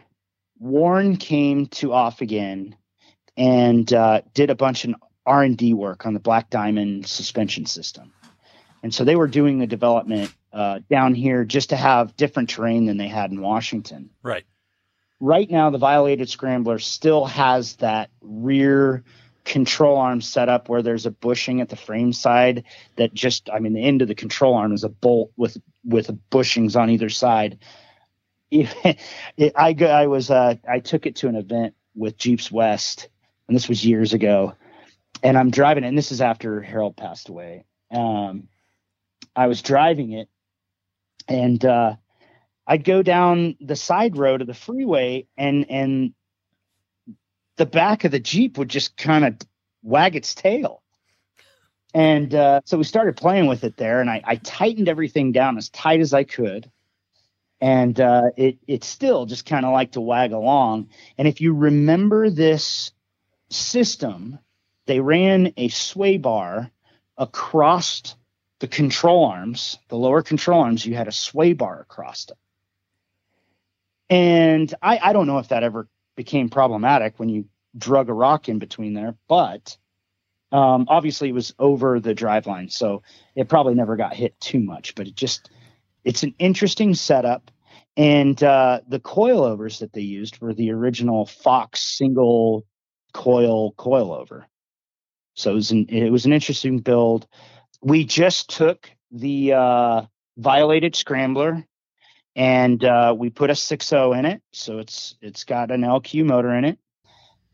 Warren 0.61 1.16
came 1.16 1.66
to 1.66 1.93
off 1.93 2.20
again 2.20 2.76
and 3.36 3.93
uh, 3.93 4.20
did 4.32 4.49
a 4.51 4.55
bunch 4.55 4.84
of 4.84 4.95
R 5.26 5.43
and 5.43 5.59
D 5.59 5.74
work 5.74 6.07
on 6.07 6.14
the 6.14 6.20
Black 6.20 6.51
Diamond 6.51 7.09
suspension 7.09 7.66
system. 7.66 8.12
And 8.84 8.95
so 8.95 9.03
they 9.03 9.16
were 9.16 9.26
doing 9.26 9.59
the 9.59 9.66
development 9.66 10.32
uh, 10.53 10.78
down 10.88 11.14
here 11.14 11.45
just 11.45 11.70
to 11.70 11.76
have 11.76 12.16
different 12.16 12.51
terrain 12.51 12.86
than 12.86 12.97
they 12.97 13.09
had 13.09 13.32
in 13.32 13.41
Washington 13.41 14.11
right. 14.22 14.45
right 15.20 15.49
now 15.49 15.70
the 15.70 15.78
violated 15.78 16.28
scrambler 16.28 16.80
still 16.80 17.24
has 17.24 17.76
that 17.76 18.11
rear 18.20 19.05
control 19.51 19.96
arm 19.96 20.20
set 20.20 20.48
up 20.48 20.68
where 20.68 20.80
there's 20.80 21.07
a 21.07 21.11
bushing 21.11 21.61
at 21.61 21.68
the 21.68 21.76
frame 21.76 22.12
side 22.12 22.62
that 22.94 23.12
just 23.12 23.51
i 23.51 23.59
mean 23.59 23.72
the 23.72 23.84
end 23.84 24.01
of 24.01 24.07
the 24.07 24.14
control 24.14 24.55
arm 24.55 24.72
is 24.72 24.84
a 24.84 24.88
bolt 24.88 25.32
with 25.36 25.59
with 25.84 26.09
bushings 26.30 26.80
on 26.80 26.88
either 26.88 27.09
side. 27.09 27.59
I 28.53 28.96
i 29.57 30.07
was 30.07 30.30
uh 30.30 30.55
i 30.68 30.78
took 30.78 31.05
it 31.05 31.16
to 31.16 31.28
an 31.28 31.34
event 31.34 31.74
with 31.96 32.16
jeeps 32.16 32.53
west 32.53 33.09
and 33.48 33.57
this 33.57 33.68
was 33.68 33.84
years 33.84 34.12
ago 34.12 34.55
and 35.24 35.36
i'm 35.36 35.51
driving 35.51 35.82
and 35.82 35.98
this 35.98 36.12
is 36.12 36.20
after 36.20 36.61
harold 36.61 36.96
passed 36.96 37.28
away. 37.28 37.64
Um 37.90 38.46
i 39.34 39.48
was 39.48 39.62
driving 39.62 40.12
it 40.12 40.28
and 41.26 41.64
uh 41.64 41.96
I'd 42.68 42.84
go 42.84 43.03
down 43.03 43.57
the 43.61 43.74
side 43.74 44.16
road 44.16 44.42
of 44.42 44.46
the 44.46 44.55
freeway 44.55 45.26
and 45.36 45.68
and 45.68 46.14
the 47.61 47.67
back 47.67 48.05
of 48.05 48.11
the 48.11 48.19
Jeep 48.19 48.57
would 48.57 48.71
just 48.71 48.97
kind 48.97 49.23
of 49.23 49.37
wag 49.83 50.17
its 50.17 50.35
tail. 50.35 50.83
And 51.93 52.35
uh, 52.35 52.63
so 52.65 52.79
we 52.79 52.85
started 52.85 53.19
playing 53.19 53.49
with 53.49 53.65
it 53.65 53.77
there, 53.77 54.01
and 54.01 54.09
I, 54.09 54.23
I 54.25 54.37
tightened 54.37 54.89
everything 54.89 55.33
down 55.33 55.59
as 55.59 55.69
tight 55.69 56.01
as 56.01 56.15
I 56.15 56.25
could. 56.25 56.71
And 57.61 58.01
uh, 58.01 58.31
it 58.39 58.57
it 58.67 58.83
still 58.83 59.27
just 59.27 59.45
kind 59.45 59.67
of 59.67 59.75
like 59.75 59.93
to 59.93 60.01
wag 60.01 60.33
along. 60.33 60.89
And 61.19 61.29
if 61.29 61.43
you 61.43 61.53
remember 61.53 62.31
this 62.31 62.93
system, 63.51 64.39
they 64.87 65.01
ran 65.01 65.53
a 65.59 65.69
sway 65.69 66.17
bar 66.17 66.71
across 67.19 68.17
the 68.61 68.69
control 68.69 69.27
arms, 69.27 69.79
the 69.89 69.99
lower 69.99 70.23
control 70.23 70.63
arms. 70.63 70.87
You 70.87 70.95
had 70.95 71.09
a 71.09 71.13
sway 71.13 71.53
bar 71.53 71.79
across 71.79 72.25
it. 72.31 72.39
And 74.09 74.75
I, 74.81 74.99
I 75.03 75.13
don't 75.13 75.27
know 75.27 75.41
if 75.41 75.49
that 75.49 75.63
ever 75.63 75.89
became 76.21 76.51
problematic 76.51 77.18
when 77.18 77.31
you 77.31 77.47
drug 77.79 78.11
a 78.11 78.12
rock 78.12 78.51
in 78.51 78.59
between 78.59 78.93
there, 78.93 79.16
but 79.27 79.79
um, 80.53 80.85
obviously 80.87 81.31
it 81.31 81.33
was 81.33 81.55
over 81.59 81.99
the 81.99 82.12
drive 82.12 82.47
line, 82.47 82.68
so 82.68 83.03
it 83.35 83.49
probably 83.49 83.75
never 83.75 83.97
got 83.97 84.12
hit 84.12 84.39
too 84.39 84.61
much. 84.61 84.95
But 84.95 85.07
it 85.07 85.14
just 85.14 85.51
it's 86.05 86.23
an 86.23 86.35
interesting 86.39 86.95
setup. 86.95 87.51
And 87.97 88.43
uh, 88.43 88.81
the 88.87 89.01
coilovers 89.01 89.79
that 89.79 89.95
they 89.95 90.03
used 90.03 90.43
were 90.43 90.53
the 90.53 90.73
original 90.73 91.25
Fox 91.25 91.81
single 91.81 92.66
coil 93.14 93.73
coilover. 93.73 94.45
So 95.37 95.53
it 95.53 95.55
was 95.55 95.71
an, 95.71 95.87
it 95.89 96.11
was 96.11 96.27
an 96.27 96.35
interesting 96.35 96.81
build. 96.81 97.27
We 97.81 98.05
just 98.05 98.51
took 98.51 98.91
the 99.11 99.55
uh, 99.55 100.03
violated 100.37 100.97
scrambler 100.97 101.66
and 102.37 102.83
uh, 102.85 103.14
we 103.16 103.31
put 103.31 103.51
a 103.51 103.55
6.0 103.55 104.18
in 104.18 104.24
it, 104.24 104.43
so 104.53 104.78
it's 104.78 105.16
it's 105.20 105.45
got 105.45 105.70
an 105.70 105.83
LQ 105.83 106.24
motor 106.24 106.55
in 106.55 106.64
it. 106.64 106.78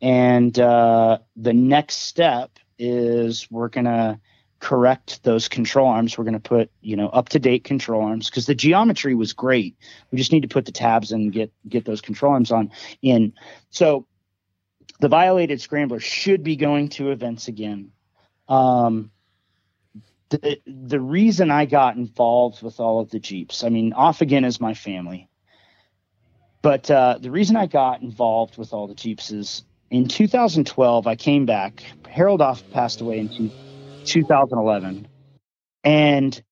And 0.02 0.58
uh, 0.58 1.18
the 1.36 1.54
next 1.54 1.96
step 1.96 2.58
is 2.78 3.48
we're 3.50 3.68
gonna 3.68 4.20
correct 4.60 5.22
those 5.22 5.48
control 5.48 5.88
arms. 5.88 6.16
We're 6.16 6.24
going 6.24 6.34
to 6.34 6.40
put, 6.40 6.70
you 6.80 6.96
know, 6.96 7.08
up 7.08 7.28
to 7.30 7.38
date 7.38 7.64
control 7.64 8.02
arms 8.02 8.30
because 8.30 8.46
the 8.46 8.54
geometry 8.54 9.14
was 9.14 9.32
great. 9.32 9.76
We 10.10 10.18
just 10.18 10.32
need 10.32 10.42
to 10.42 10.48
put 10.48 10.64
the 10.64 10.72
tabs 10.72 11.12
and 11.12 11.32
get 11.32 11.52
get 11.68 11.84
those 11.84 12.00
control 12.00 12.32
arms 12.32 12.50
on 12.50 12.70
in. 13.02 13.32
So 13.70 14.06
the 15.00 15.08
violated 15.08 15.60
scrambler 15.60 16.00
should 16.00 16.42
be 16.42 16.56
going 16.56 16.88
to 16.90 17.10
events 17.10 17.48
again. 17.48 17.92
Um, 18.48 19.10
the 20.30 20.60
the 20.66 21.00
reason 21.00 21.50
I 21.50 21.66
got 21.66 21.96
involved 21.96 22.62
with 22.62 22.80
all 22.80 23.00
of 23.00 23.10
the 23.10 23.20
Jeeps, 23.20 23.64
I 23.64 23.68
mean, 23.68 23.92
off 23.92 24.20
again 24.20 24.44
is 24.44 24.60
my 24.60 24.74
family. 24.74 25.28
But 26.62 26.90
uh, 26.90 27.18
the 27.20 27.30
reason 27.30 27.56
I 27.56 27.66
got 27.66 28.02
involved 28.02 28.58
with 28.58 28.72
all 28.72 28.88
the 28.88 28.94
Jeeps 28.94 29.30
is 29.30 29.64
in 29.90 30.08
2012, 30.08 31.06
I 31.06 31.14
came 31.14 31.46
back. 31.46 31.84
Harold 32.08 32.42
Off 32.42 32.68
passed 32.70 33.00
away 33.00 33.18
in 33.18 33.28
two, 33.28 33.52
2011, 34.04 35.06
and 35.84 36.42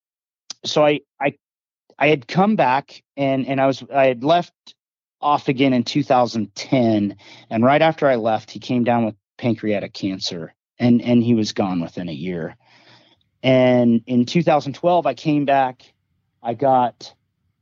so 0.64 0.84
I 0.84 1.00
I 1.20 1.34
I 1.98 2.08
had 2.08 2.28
come 2.28 2.54
back 2.54 3.02
and 3.16 3.46
and 3.46 3.60
I 3.60 3.66
was 3.66 3.82
I 3.92 4.06
had 4.06 4.22
left 4.22 4.52
off 5.20 5.48
again 5.48 5.72
in 5.72 5.82
2010, 5.84 7.16
and 7.50 7.64
right 7.64 7.82
after 7.82 8.06
I 8.06 8.16
left, 8.16 8.50
he 8.50 8.60
came 8.60 8.84
down 8.84 9.06
with 9.06 9.16
pancreatic 9.38 9.94
cancer, 9.94 10.54
and 10.78 11.02
and 11.02 11.24
he 11.24 11.34
was 11.34 11.52
gone 11.52 11.80
within 11.80 12.08
a 12.08 12.12
year. 12.12 12.56
And 13.44 14.02
in 14.06 14.26
2012, 14.26 15.06
I 15.06 15.14
came 15.14 15.44
back. 15.44 15.82
I 16.42 16.54
got 16.54 17.14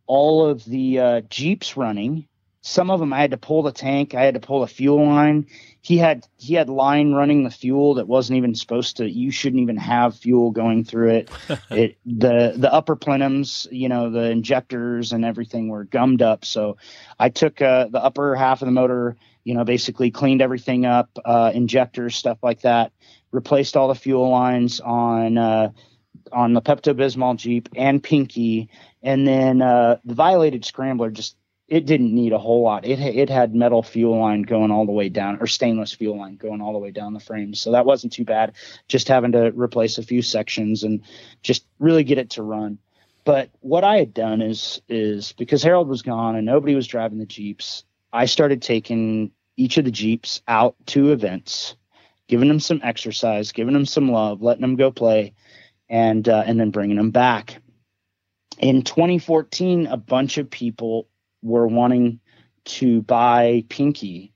all 0.07 0.47
of 0.49 0.65
the 0.65 0.99
uh, 0.99 1.21
Jeeps 1.23 1.77
running 1.77 2.27
some 2.63 2.91
of 2.91 3.01
them 3.01 3.13
I 3.13 3.21
had 3.21 3.33
to 3.33 3.37
pull 3.37 3.63
the 3.63 3.73
tank, 3.73 4.15
I 4.15 4.23
had 4.23 4.35
to 4.35 4.41
pull 4.41 4.61
the 4.61 4.69
fuel 4.69 5.05
line. 5.05 5.47
He 5.81 5.99
had 5.99 6.27
he 6.39 6.55
had 6.55 6.69
line 6.69 7.13
running 7.13 7.43
the 7.43 7.51
fuel 7.51 7.95
that 7.95 8.07
wasn't 8.07 8.37
even 8.37 8.55
supposed 8.55 8.99
to. 8.99 9.11
You 9.11 9.33
shouldn't 9.33 9.61
even 9.61 9.77
have 9.77 10.17
fuel 10.17 10.53
going 10.53 10.85
through 10.85 11.11
it. 11.11 11.31
it 11.71 11.99
the 12.07 12.55
the 12.57 12.73
upper 12.73 12.95
plenums, 12.95 13.67
you 13.73 13.89
know, 13.89 14.11
the 14.11 14.31
injectors 14.31 15.13
and 15.13 15.25
everything 15.25 15.69
were 15.69 15.85
gummed 15.85 16.23
up. 16.23 16.45
So 16.45 16.77
I 17.19 17.31
took 17.31 17.61
uh, 17.61 17.89
the 17.89 18.03
upper 18.03 18.37
half 18.37 18.63
of 18.63 18.67
the 18.67 18.73
motor, 18.73 19.17
you 19.43 19.55
know, 19.55 19.65
basically 19.65 20.13
cleaned 20.13 20.41
everything 20.41 20.87
up, 20.87 21.11
uh, 21.25 21.51
injectors, 21.53 22.15
stuff 22.15 22.39
like 22.45 22.61
that. 22.61 22.93
Replaced 23.33 23.77
all 23.77 23.89
the 23.89 23.95
fuel 23.95 24.31
lines 24.31 24.81
on 24.81 25.39
uh, 25.39 25.71
on 26.31 26.53
the 26.53 26.63
Pepto 26.63 26.95
Bismol 26.95 27.37
Jeep 27.37 27.69
and 27.75 28.03
Pinky, 28.03 28.69
and 29.03 29.27
then 29.27 29.63
uh, 29.63 29.97
the 30.05 30.15
violated 30.15 30.65
scrambler 30.65 31.11
just 31.11 31.37
it 31.69 31.87
didn't 31.87 32.15
need 32.15 32.35
a 32.35 32.39
whole 32.39 32.63
lot. 32.63 32.85
It 32.85 33.01
it 33.01 33.31
had 33.31 33.55
metal 33.55 33.83
fuel 33.83 34.21
line 34.21 34.43
going 34.43 34.71
all 34.71 34.85
the 34.85 34.93
way 34.93 35.09
down, 35.09 35.39
or 35.41 35.47
stainless 35.47 35.93
fuel 35.93 36.19
line 36.19 36.37
going 36.37 36.61
all 36.61 36.75
the 36.75 36.79
way 36.79 36.91
down 36.91 37.15
the 37.15 37.21
frame. 37.21 37.55
So 37.55 37.73
that 37.73 37.87
wasn't 37.87 38.13
too 38.13 38.25
bad. 38.25 38.53
Just 38.89 39.09
having 39.09 39.33
to 39.33 39.51
replace 39.53 39.97
a 39.97 40.03
few 40.03 40.21
sections 40.21 40.83
and 40.83 41.03
just 41.43 41.67
really 41.79 42.05
get 42.05 42.19
it 42.19 42.31
to 42.31 42.43
run. 42.43 42.79
But 43.25 43.51
what 43.61 43.85
I 43.85 43.97
had 43.97 44.13
done 44.13 44.43
is 44.43 44.83
is 44.89 45.33
because 45.33 45.63
Harold 45.63 45.89
was 45.89 46.03
gone 46.03 46.37
and 46.37 46.45
nobody 46.45 46.75
was 46.75 46.87
driving 46.87 47.19
the 47.19 47.27
Jeeps, 47.27 47.85
I 48.13 48.27
started 48.27 48.61
taking 48.61 49.31
each 49.57 49.79
of 49.79 49.85
the 49.85 49.91
Jeeps 49.91 50.43
out 50.49 50.75
to 50.87 51.13
events, 51.13 51.77
giving 52.29 52.49
them 52.49 52.61
some 52.61 52.81
exercise, 52.83 53.53
giving 53.53 53.75
them 53.75 53.87
some 53.87 54.11
love, 54.11 54.43
letting 54.43 54.63
them 54.63 54.77
go 54.77 54.91
play, 54.91 55.35
and 55.89 56.29
uh, 56.29 56.43
and 56.47 56.59
then 56.59 56.71
bringing 56.71 56.97
them 56.97 57.11
back. 57.11 57.61
In 58.59 58.83
2014, 58.83 59.87
a 59.87 59.97
bunch 59.97 60.39
of 60.39 60.51
people 60.51 61.09
were 61.43 61.67
wanting 61.67 62.21
to 62.65 63.03
buy 63.03 63.65
Pinky. 63.69 64.33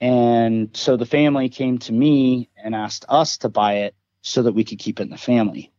And 0.00 0.70
so 0.76 0.96
the 0.96 1.06
family 1.06 1.48
came 1.48 1.78
to 1.78 1.92
me 1.92 2.48
and 2.56 2.74
asked 2.74 3.04
us 3.08 3.38
to 3.38 3.48
buy 3.48 3.78
it 3.78 3.96
so 4.22 4.42
that 4.42 4.52
we 4.52 4.64
could 4.64 4.78
keep 4.78 5.00
it 5.00 5.04
in 5.04 5.10
the 5.10 5.18
family. 5.18 5.72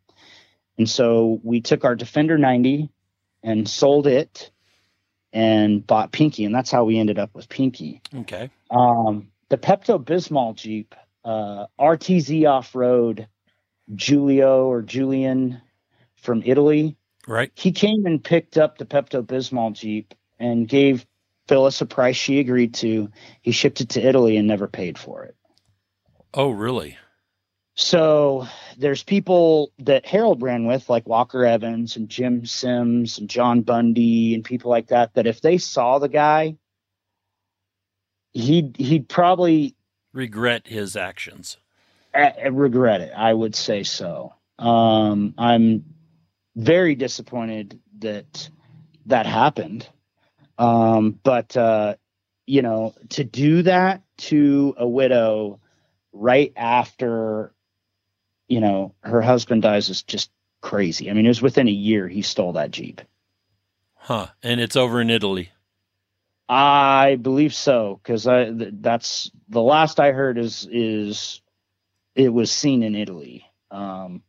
And 0.77 0.89
so 0.89 1.39
we 1.43 1.61
took 1.61 1.85
our 1.85 1.95
Defender 1.95 2.37
90 2.37 2.89
and 3.43 3.69
sold 3.69 4.07
it 4.07 4.51
and 5.31 5.85
bought 5.85 6.11
Pinky. 6.11 6.45
And 6.45 6.53
that's 6.53 6.71
how 6.71 6.83
we 6.83 6.97
ended 6.97 7.19
up 7.19 7.33
with 7.33 7.49
Pinky. 7.49 8.01
Okay. 8.13 8.49
Um, 8.71 9.29
the 9.49 9.57
Pepto 9.57 10.03
Bismol 10.03 10.55
Jeep, 10.55 10.95
uh, 11.23 11.65
RTZ 11.79 12.49
off 12.49 12.75
road, 12.75 13.27
Julio 13.95 14.65
or 14.67 14.81
Julian 14.81 15.61
from 16.15 16.43
Italy. 16.45 16.95
Right. 17.27 17.51
He 17.55 17.71
came 17.71 18.05
and 18.05 18.23
picked 18.23 18.57
up 18.57 18.77
the 18.77 18.85
Pepto 18.85 19.23
Bismol 19.23 19.73
Jeep 19.73 20.13
and 20.39 20.67
gave 20.67 21.05
Phyllis 21.47 21.81
a 21.81 21.85
price 21.85 22.15
she 22.15 22.39
agreed 22.39 22.73
to. 22.75 23.09
He 23.41 23.51
shipped 23.51 23.81
it 23.81 23.89
to 23.89 24.01
Italy 24.01 24.37
and 24.37 24.47
never 24.47 24.67
paid 24.67 24.97
for 24.97 25.23
it. 25.23 25.35
Oh, 26.33 26.49
really? 26.49 26.97
So 27.75 28.45
there's 28.77 29.03
people 29.03 29.71
that 29.79 30.05
Harold 30.05 30.41
ran 30.41 30.65
with, 30.65 30.89
like 30.89 31.07
Walker 31.07 31.45
Evans 31.45 31.95
and 31.95 32.09
Jim 32.09 32.45
Sims 32.45 33.17
and 33.17 33.29
John 33.29 33.61
Bundy 33.61 34.33
and 34.33 34.43
people 34.43 34.69
like 34.69 34.87
that, 34.87 35.13
that 35.13 35.27
if 35.27 35.41
they 35.41 35.57
saw 35.57 35.97
the 35.97 36.09
guy, 36.09 36.57
he'd 38.33 38.75
he'd 38.77 39.07
probably 39.07 39.75
regret 40.13 40.67
his 40.67 40.95
actions. 40.95 41.57
I 42.13 42.47
regret 42.47 43.01
it. 43.01 43.13
I 43.15 43.33
would 43.33 43.55
say 43.55 43.83
so. 43.83 44.33
Um, 44.57 45.35
I'm 45.37 45.85
very 46.55 46.95
disappointed 46.95 47.79
that 47.99 48.49
that 49.05 49.25
happened. 49.25 49.87
Um, 50.57 51.19
but 51.23 51.55
uh, 51.55 51.95
you 52.45 52.61
know, 52.61 52.93
to 53.09 53.23
do 53.23 53.61
that 53.63 54.01
to 54.17 54.75
a 54.77 54.87
widow 54.87 55.59
right 56.11 56.51
after 56.55 57.53
you 58.47 58.59
know 58.59 58.95
her 59.01 59.21
husband 59.21 59.61
dies 59.61 59.89
is 59.89 60.03
just 60.03 60.31
crazy. 60.61 61.09
I 61.09 61.13
mean, 61.13 61.25
it 61.25 61.29
was 61.29 61.41
within 61.41 61.67
a 61.67 61.71
year 61.71 62.07
he 62.07 62.21
stole 62.21 62.53
that 62.53 62.71
Jeep. 62.71 63.01
Huh. 63.95 64.27
And 64.41 64.59
it's 64.59 64.75
over 64.75 64.99
in 65.01 65.09
Italy. 65.09 65.51
I 66.49 67.17
believe 67.21 67.53
so 67.53 68.01
because 68.03 68.27
I 68.27 68.51
th- 68.51 68.73
that's 68.81 69.31
the 69.49 69.61
last 69.61 69.99
I 69.99 70.13
heard 70.13 70.39
is 70.39 70.67
is 70.71 71.41
it 72.15 72.29
was 72.29 72.51
seen 72.51 72.83
in 72.83 72.95
Italy. 72.95 73.45
Um, 73.71 74.23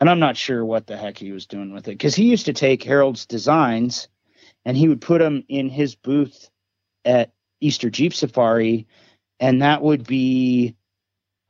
and 0.00 0.10
I'm 0.10 0.20
not 0.20 0.36
sure 0.36 0.64
what 0.64 0.86
the 0.86 0.96
heck 0.96 1.18
he 1.18 1.32
was 1.32 1.46
doing 1.46 1.72
with 1.72 1.88
it 1.88 1.92
because 1.92 2.14
he 2.14 2.30
used 2.30 2.46
to 2.46 2.52
take 2.52 2.84
Harold's 2.84 3.26
designs 3.26 4.08
and 4.64 4.76
he 4.76 4.88
would 4.88 5.00
put 5.00 5.20
them 5.20 5.44
in 5.48 5.70
his 5.70 5.94
booth 5.96 6.50
at 7.04 7.32
Easter 7.60 7.90
Jeep 7.90 8.14
Safari, 8.14 8.86
and 9.40 9.62
that 9.62 9.82
would 9.82 10.06
be, 10.06 10.76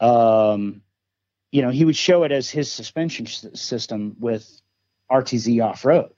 um, 0.00 0.82
you 1.52 1.62
know, 1.62 1.70
he 1.70 1.84
would 1.84 1.96
show 1.96 2.24
it 2.24 2.32
as 2.32 2.48
his 2.50 2.70
suspension 2.70 3.26
system 3.26 4.16
with 4.20 4.62
RTZ 5.10 5.64
off 5.64 5.84
road. 5.84 6.17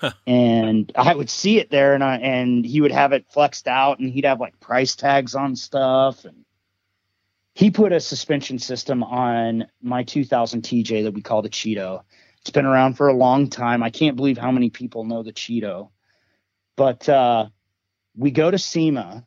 and 0.26 0.92
I 0.96 1.14
would 1.14 1.30
see 1.30 1.58
it 1.58 1.70
there, 1.70 1.94
and 1.94 2.04
I 2.04 2.16
and 2.16 2.64
he 2.64 2.80
would 2.80 2.92
have 2.92 3.12
it 3.12 3.26
flexed 3.30 3.68
out, 3.68 3.98
and 3.98 4.10
he'd 4.10 4.24
have 4.24 4.40
like 4.40 4.60
price 4.60 4.96
tags 4.96 5.34
on 5.34 5.56
stuff, 5.56 6.24
and 6.24 6.44
he 7.54 7.70
put 7.70 7.92
a 7.92 8.00
suspension 8.00 8.58
system 8.58 9.02
on 9.02 9.66
my 9.82 10.02
2000 10.02 10.62
TJ 10.62 11.04
that 11.04 11.14
we 11.14 11.22
call 11.22 11.42
the 11.42 11.48
Cheeto, 11.48 12.02
it's 12.40 12.50
been 12.50 12.66
around 12.66 12.94
for 12.94 13.08
a 13.08 13.14
long 13.14 13.50
time. 13.50 13.82
I 13.82 13.90
can't 13.90 14.16
believe 14.16 14.38
how 14.38 14.50
many 14.50 14.70
people 14.70 15.04
know 15.04 15.22
the 15.22 15.32
Cheeto. 15.32 15.90
But 16.76 17.08
uh, 17.08 17.48
we 18.16 18.30
go 18.30 18.50
to 18.50 18.58
SEMA, 18.58 19.26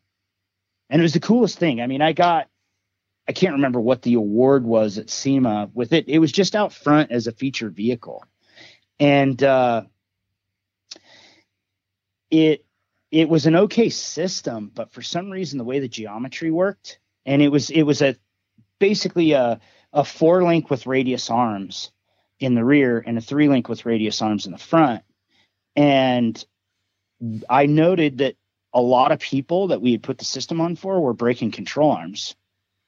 and 0.89 1.01
it 1.01 1.03
was 1.03 1.13
the 1.13 1.19
coolest 1.19 1.59
thing. 1.59 1.79
I 1.81 1.87
mean, 1.87 2.01
I 2.01 2.13
got, 2.13 2.49
I 3.27 3.33
can't 3.33 3.53
remember 3.53 3.79
what 3.79 4.01
the 4.01 4.15
award 4.15 4.65
was 4.65 4.97
at 4.97 5.11
SEMA 5.11 5.69
with 5.73 5.93
it. 5.93 6.09
It 6.09 6.19
was 6.19 6.31
just 6.31 6.55
out 6.55 6.73
front 6.73 7.11
as 7.11 7.27
a 7.27 7.31
featured 7.31 7.75
vehicle. 7.75 8.23
And 8.99 9.41
uh, 9.43 9.83
it, 12.33 12.65
it 13.11 13.29
was 13.29 13.45
an 13.45 13.55
okay 13.55 13.89
system, 13.89 14.71
but 14.73 14.91
for 14.91 15.03
some 15.03 15.29
reason, 15.29 15.59
the 15.59 15.63
way 15.63 15.79
the 15.79 15.87
geometry 15.87 16.49
worked, 16.49 16.99
and 17.25 17.41
it 17.41 17.49
was, 17.49 17.69
it 17.69 17.83
was 17.83 18.01
a 18.01 18.15
basically 18.79 19.33
a, 19.33 19.59
a 19.93 20.03
four 20.03 20.43
link 20.43 20.69
with 20.69 20.87
radius 20.87 21.29
arms 21.29 21.91
in 22.39 22.55
the 22.55 22.65
rear 22.65 23.03
and 23.05 23.17
a 23.17 23.21
three 23.21 23.47
link 23.47 23.69
with 23.69 23.85
radius 23.85 24.21
arms 24.21 24.47
in 24.47 24.51
the 24.51 24.57
front. 24.57 25.03
And 25.75 26.43
I 27.49 27.67
noted 27.67 28.17
that 28.17 28.35
a 28.73 28.81
lot 28.81 29.11
of 29.11 29.19
people 29.19 29.67
that 29.67 29.81
we 29.81 29.91
had 29.91 30.03
put 30.03 30.17
the 30.17 30.25
system 30.25 30.59
on 30.59 30.75
for 30.75 30.99
were 30.99 31.13
breaking 31.13 31.51
control 31.51 31.91
arms. 31.91 32.35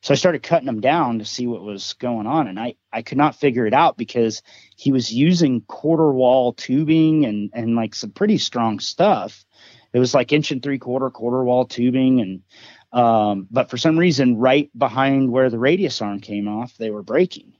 So 0.05 0.13
I 0.13 0.17
started 0.17 0.43
cutting 0.43 0.67
them 0.67 0.81
down 0.81 1.17
to 1.17 1.25
see 1.25 1.47
what 1.47 1.63
was 1.63 1.93
going 1.93 2.27
on. 2.27 2.47
And 2.47 2.59
I, 2.59 2.75
I 2.93 3.01
could 3.01 3.17
not 3.17 3.39
figure 3.39 3.65
it 3.65 3.73
out 3.73 3.97
because 3.97 4.43
he 4.75 4.91
was 4.91 5.11
using 5.11 5.61
quarter 5.61 6.11
wall 6.11 6.53
tubing 6.53 7.25
and, 7.25 7.49
and 7.53 7.75
like 7.75 7.95
some 7.95 8.11
pretty 8.11 8.37
strong 8.37 8.79
stuff. 8.79 9.43
It 9.93 9.99
was 9.99 10.13
like 10.13 10.31
inch 10.31 10.51
and 10.51 10.61
three 10.61 10.77
quarter 10.77 11.09
quarter 11.09 11.43
wall 11.43 11.65
tubing. 11.65 12.21
And, 12.21 12.43
um, 12.93 13.47
but 13.49 13.71
for 13.71 13.77
some 13.77 13.97
reason, 13.97 14.37
right 14.37 14.69
behind 14.77 15.31
where 15.31 15.49
the 15.49 15.57
radius 15.57 15.99
arm 16.03 16.19
came 16.19 16.47
off, 16.47 16.77
they 16.77 16.91
were 16.91 17.01
breaking 17.01 17.53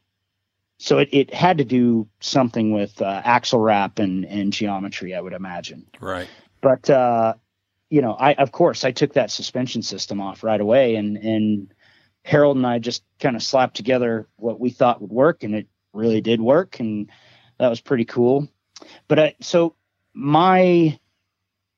so 0.78 1.00
it, 1.00 1.10
it 1.12 1.34
had 1.34 1.58
to 1.58 1.64
do 1.64 2.08
something 2.20 2.74
with 2.74 3.02
uh, 3.02 3.22
axle 3.24 3.60
wrap 3.60 3.98
and, 3.98 4.24
and 4.26 4.54
geometry, 4.54 5.16
I 5.16 5.22
would 5.22 5.34
imagine. 5.34 5.88
Right. 6.00 6.28
But 6.62 6.90
uh, 6.92 7.34
you 7.90 8.02
know, 8.02 8.14
I 8.14 8.34
of 8.34 8.52
course 8.52 8.84
I 8.84 8.92
took 8.92 9.14
that 9.14 9.32
suspension 9.32 9.82
system 9.82 10.20
off 10.20 10.44
right 10.44 10.60
away 10.60 10.96
and 10.96 11.18
and 11.18 11.74
Harold 12.26 12.58
and 12.58 12.66
I 12.66 12.80
just 12.80 13.04
kind 13.20 13.36
of 13.36 13.44
slapped 13.44 13.76
together 13.76 14.28
what 14.38 14.60
we 14.60 14.72
thought 14.72 15.00
would 15.00 15.12
work, 15.12 15.44
and 15.44 15.54
it 15.54 15.68
really 15.94 16.22
did 16.22 16.42
work, 16.42 16.80
and 16.80 17.12
that 17.60 17.70
was 17.70 17.82
pretty 17.82 18.06
cool. 18.06 18.48
But 19.08 19.20
I, 19.20 19.36
so 19.42 19.76
my 20.16 21.00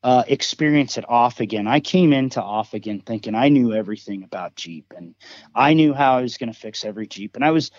uh, 0.04 0.24
experience 0.26 0.98
at 0.98 1.10
Off 1.10 1.42
Again, 1.42 1.68
I 1.68 1.82
came 1.82 2.14
into 2.14 2.42
Off 2.42 2.74
Again 2.74 3.02
thinking 3.06 3.36
I 3.36 3.50
knew 3.50 3.74
everything 3.74 4.24
about 4.24 4.56
Jeep, 4.56 4.94
and 4.96 5.16
I 5.54 5.74
knew 5.74 5.94
how 5.94 6.18
I 6.18 6.22
was 6.22 6.38
going 6.38 6.52
to 6.52 6.58
fix 6.58 6.86
every 6.86 7.08
Jeep, 7.08 7.36
and 7.36 7.44
I 7.44 7.52
was 7.52 7.72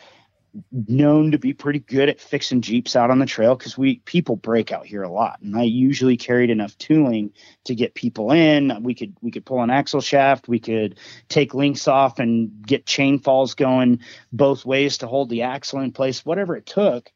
known 0.73 1.31
to 1.31 1.39
be 1.39 1.53
pretty 1.53 1.79
good 1.81 2.09
at 2.09 2.21
fixing 2.21 2.61
jeeps 2.61 2.97
out 2.97 3.11
on 3.11 3.19
the 3.19 3.27
trail 3.27 3.55
because 3.55 3.77
we 3.77 3.97
people 4.01 4.37
break 4.37 4.73
out 4.73 4.87
here 4.87 5.03
a 5.03 5.11
lot. 5.11 5.41
And 5.41 5.57
i 5.57 5.63
usually 5.63 6.17
carried 6.17 6.51
enough 6.51 6.77
tooling 6.79 7.33
to 7.65 7.75
get 7.75 7.95
people 7.95 8.33
in. 8.33 8.83
We 8.83 8.95
could 8.95 9.15
we 9.21 9.31
could 9.31 9.47
pull 9.47 9.63
an 9.63 9.71
axle 9.71 10.01
shaft. 10.01 10.49
We 10.49 10.59
could 10.59 10.99
take 11.29 11.55
links 11.55 11.89
off 11.89 12.19
and 12.19 12.51
get 12.67 12.87
chain 12.87 13.19
falls 13.19 13.55
going 13.55 14.01
both 14.33 14.65
ways 14.65 14.99
to 14.99 15.07
hold 15.07 15.29
the 15.29 15.43
axle 15.43 15.81
in 15.81 15.93
place 15.93 16.25
whatever 16.25 16.57
it 16.57 16.67
took. 16.67 17.11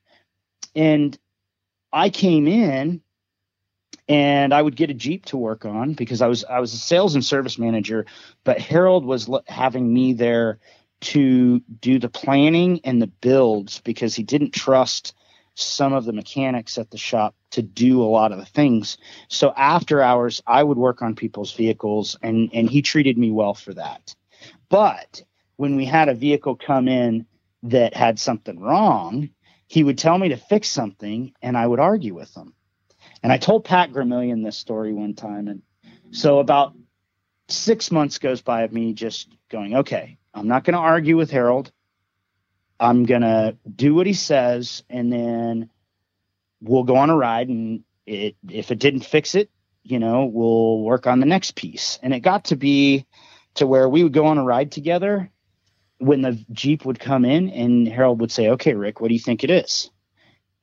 And 0.74 1.18
i 1.92 2.10
came 2.10 2.48
in 2.48 3.02
and 4.08 4.52
i 4.52 4.60
would 4.60 4.76
get 4.76 4.90
a 4.90 4.94
jeep 4.94 5.24
to 5.26 5.36
work 5.36 5.64
on 5.64 5.92
because 5.92 6.22
i 6.22 6.26
was 6.26 6.44
i 6.44 6.58
was 6.58 6.72
a 6.72 6.78
sales 6.78 7.14
and 7.14 7.24
service 7.24 7.58
manager 7.58 8.06
but 8.44 8.58
harold 8.58 9.04
was 9.04 9.28
having 9.46 9.92
me 9.92 10.12
there 10.12 10.58
to 11.02 11.60
do 11.80 11.98
the 11.98 12.08
planning 12.08 12.80
and 12.84 13.02
the 13.02 13.06
builds 13.06 13.80
because 13.80 14.14
he 14.14 14.22
didn't 14.22 14.52
trust 14.52 15.14
some 15.54 15.92
of 15.92 16.04
the 16.04 16.12
mechanics 16.12 16.78
at 16.78 16.90
the 16.90 16.96
shop 16.96 17.34
to 17.50 17.60
do 17.60 18.02
a 18.02 18.04
lot 18.04 18.32
of 18.32 18.38
the 18.38 18.46
things. 18.46 18.96
So 19.28 19.52
after 19.56 20.00
hours, 20.00 20.42
I 20.46 20.62
would 20.62 20.78
work 20.78 21.02
on 21.02 21.14
people's 21.14 21.52
vehicles 21.52 22.16
and, 22.22 22.50
and 22.54 22.70
he 22.70 22.80
treated 22.82 23.18
me 23.18 23.30
well 23.30 23.52
for 23.52 23.74
that. 23.74 24.14
But 24.68 25.22
when 25.56 25.76
we 25.76 25.84
had 25.84 26.08
a 26.08 26.14
vehicle 26.14 26.56
come 26.56 26.88
in 26.88 27.26
that 27.64 27.94
had 27.94 28.18
something 28.18 28.58
wrong, 28.58 29.28
he 29.66 29.84
would 29.84 29.98
tell 29.98 30.16
me 30.16 30.30
to 30.30 30.36
fix 30.36 30.68
something 30.68 31.32
and 31.42 31.56
I 31.56 31.66
would 31.66 31.80
argue 31.80 32.14
with 32.14 32.34
him. 32.34 32.54
And 33.22 33.32
I 33.32 33.38
told 33.38 33.64
Pat 33.64 33.92
Gramillion 33.92 34.44
this 34.44 34.56
story 34.56 34.92
one 34.92 35.14
time. 35.14 35.48
And 35.48 35.62
so 36.12 36.38
about 36.38 36.74
six 37.48 37.90
months 37.90 38.18
goes 38.18 38.40
by 38.40 38.62
of 38.62 38.72
me 38.72 38.94
just 38.94 39.28
going, 39.50 39.76
okay, 39.76 40.18
I'm 40.34 40.48
not 40.48 40.64
going 40.64 40.74
to 40.74 40.80
argue 40.80 41.16
with 41.16 41.30
Harold. 41.30 41.70
I'm 42.80 43.04
going 43.04 43.22
to 43.22 43.56
do 43.74 43.94
what 43.94 44.06
he 44.06 44.12
says, 44.12 44.82
and 44.90 45.12
then 45.12 45.70
we'll 46.60 46.84
go 46.84 46.96
on 46.96 47.10
a 47.10 47.16
ride. 47.16 47.48
And 47.48 47.84
it, 48.06 48.36
if 48.48 48.70
it 48.70 48.78
didn't 48.78 49.04
fix 49.04 49.34
it, 49.34 49.50
you 49.84 49.98
know, 49.98 50.24
we'll 50.24 50.80
work 50.80 51.06
on 51.06 51.20
the 51.20 51.26
next 51.26 51.54
piece. 51.54 51.98
And 52.02 52.14
it 52.14 52.20
got 52.20 52.46
to 52.46 52.56
be 52.56 53.06
to 53.54 53.66
where 53.66 53.88
we 53.88 54.02
would 54.02 54.12
go 54.12 54.26
on 54.26 54.38
a 54.38 54.44
ride 54.44 54.72
together 54.72 55.30
when 55.98 56.22
the 56.22 56.44
Jeep 56.50 56.84
would 56.84 56.98
come 56.98 57.24
in, 57.24 57.48
and 57.50 57.86
Harold 57.86 58.20
would 58.20 58.32
say, 58.32 58.48
Okay, 58.50 58.74
Rick, 58.74 59.00
what 59.00 59.08
do 59.08 59.14
you 59.14 59.20
think 59.20 59.44
it 59.44 59.50
is? 59.50 59.90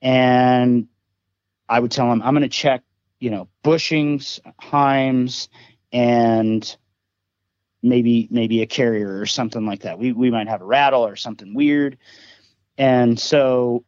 And 0.02 0.88
I 1.68 1.80
would 1.80 1.90
tell 1.90 2.10
him, 2.12 2.20
I'm 2.22 2.34
going 2.34 2.42
to 2.42 2.48
check, 2.48 2.82
you 3.18 3.30
know, 3.30 3.48
bushings, 3.64 4.40
Heims, 4.60 5.48
and 5.92 6.76
maybe 7.82 8.28
maybe 8.30 8.62
a 8.62 8.66
carrier 8.66 9.20
or 9.20 9.26
something 9.26 9.66
like 9.66 9.82
that. 9.82 9.98
We 9.98 10.12
we 10.12 10.30
might 10.30 10.48
have 10.48 10.62
a 10.62 10.66
rattle 10.66 11.06
or 11.06 11.16
something 11.16 11.54
weird. 11.54 11.98
And 12.78 13.18
so 13.18 13.84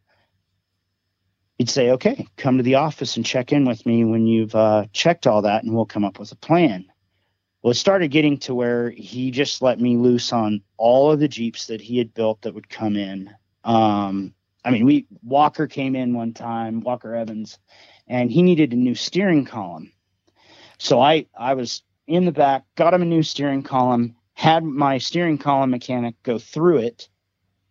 he'd 1.59 1.71
say, 1.71 1.91
okay, 1.93 2.27
come 2.37 2.57
to 2.57 2.63
the 2.63 2.75
office 2.75 3.17
and 3.17 3.25
check 3.25 3.53
in 3.53 3.65
with 3.65 3.87
me 3.87 4.05
when 4.05 4.27
you've 4.27 4.55
uh, 4.55 4.87
checked 4.93 5.27
all 5.27 5.43
that, 5.43 5.65
and 5.65 5.75
we'll 5.75 5.87
come 5.87 6.05
up 6.05 6.19
with 6.19 6.33
a 6.33 6.37
plan. 6.37 6.87
Well, 7.63 7.71
it 7.71 7.77
started 7.77 8.09
getting 8.11 8.39
to 8.39 8.55
where 8.55 8.91
he 8.91 9.31
just 9.31 9.63
let 9.63 9.81
me 9.81 9.97
loose 9.97 10.33
on 10.33 10.63
all 10.77 11.13
of 11.13 11.21
the 11.21 11.29
Jeeps 11.29 11.67
that 11.67 11.81
he 11.81 11.97
had 11.97 12.13
built 12.13 12.43
that 12.43 12.55
would 12.55 12.69
come 12.69 12.97
in. 12.97 13.33
Um, 13.63 14.35
I 14.65 14.71
mean, 14.71 14.85
we 14.85 15.07
Walker 15.23 15.67
came 15.67 15.95
in 15.95 16.15
one 16.15 16.35
time, 16.35 16.81
Walker 16.81 17.15
Evans, 17.15 17.59
and 18.09 18.31
he 18.31 18.43
needed 18.43 18.73
a 18.73 18.77
new 18.77 18.95
steering 18.95 19.45
column. 19.45 19.93
So 20.79 21.01
I 21.01 21.27
I 21.39 21.55
was 21.55 21.83
in 22.13 22.27
the 22.27 22.33
back, 22.33 22.65
got 22.75 22.93
him 22.93 23.01
a 23.01 23.07
new 23.07 23.23
steering 23.23 23.63
column, 23.63 24.15
had 24.35 24.63
my 24.63 24.99
steering 24.99 25.39
column 25.39 25.71
mechanic 25.71 26.15
go 26.23 26.39
through 26.39 26.79
it, 26.79 27.09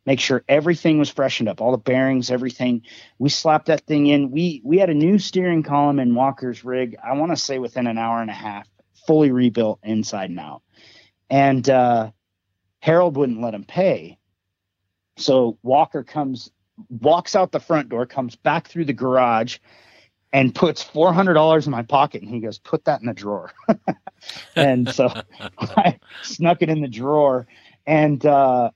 make 0.05 0.19
sure 0.19 0.43
everything 0.49 0.97
was 0.97 1.11
freshened 1.11 1.47
up, 1.47 1.61
all 1.61 1.71
the 1.71 1.77
bearings, 1.77 2.31
everything. 2.31 2.81
We 3.19 3.29
slapped 3.29 3.67
that 3.67 3.85
thing 3.85 4.07
in. 4.07 4.31
We 4.31 4.59
we 4.63 4.79
had 4.79 4.89
a 4.89 4.95
new 4.95 5.19
steering 5.19 5.61
column 5.61 5.99
in 5.99 6.15
Walker's 6.15 6.65
rig. 6.65 6.97
I 7.03 7.13
want 7.13 7.31
to 7.31 7.35
say 7.35 7.59
within 7.59 7.85
an 7.85 7.99
hour 7.99 8.19
and 8.19 8.31
a 8.31 8.33
half, 8.33 8.67
fully 9.05 9.31
rebuilt 9.31 9.79
inside 9.83 10.31
and 10.31 10.39
out. 10.39 10.63
And 11.29 11.69
uh, 11.69 12.11
Harold 12.79 13.17
wouldn't 13.17 13.41
let 13.41 13.53
him 13.53 13.63
pay, 13.63 14.17
so 15.17 15.59
Walker 15.61 16.03
comes, 16.03 16.49
walks 16.89 17.35
out 17.35 17.51
the 17.51 17.59
front 17.59 17.89
door, 17.89 18.07
comes 18.07 18.35
back 18.35 18.67
through 18.67 18.85
the 18.85 18.93
garage, 18.93 19.59
and 20.33 20.55
puts 20.55 20.81
four 20.81 21.13
hundred 21.13 21.33
dollars 21.33 21.65
in 21.65 21.71
my 21.71 21.83
pocket, 21.83 22.21
and 22.21 22.31
he 22.31 22.39
goes, 22.39 22.57
"Put 22.57 22.85
that 22.85 23.01
in 23.01 23.07
the 23.07 23.13
drawer." 23.13 23.51
and 24.55 24.89
so 24.89 25.09
I 25.59 25.99
snuck 26.23 26.61
it 26.61 26.69
in 26.69 26.81
the 26.81 26.87
drawer. 26.87 27.47
And 27.85 28.25
uh, 28.25 28.71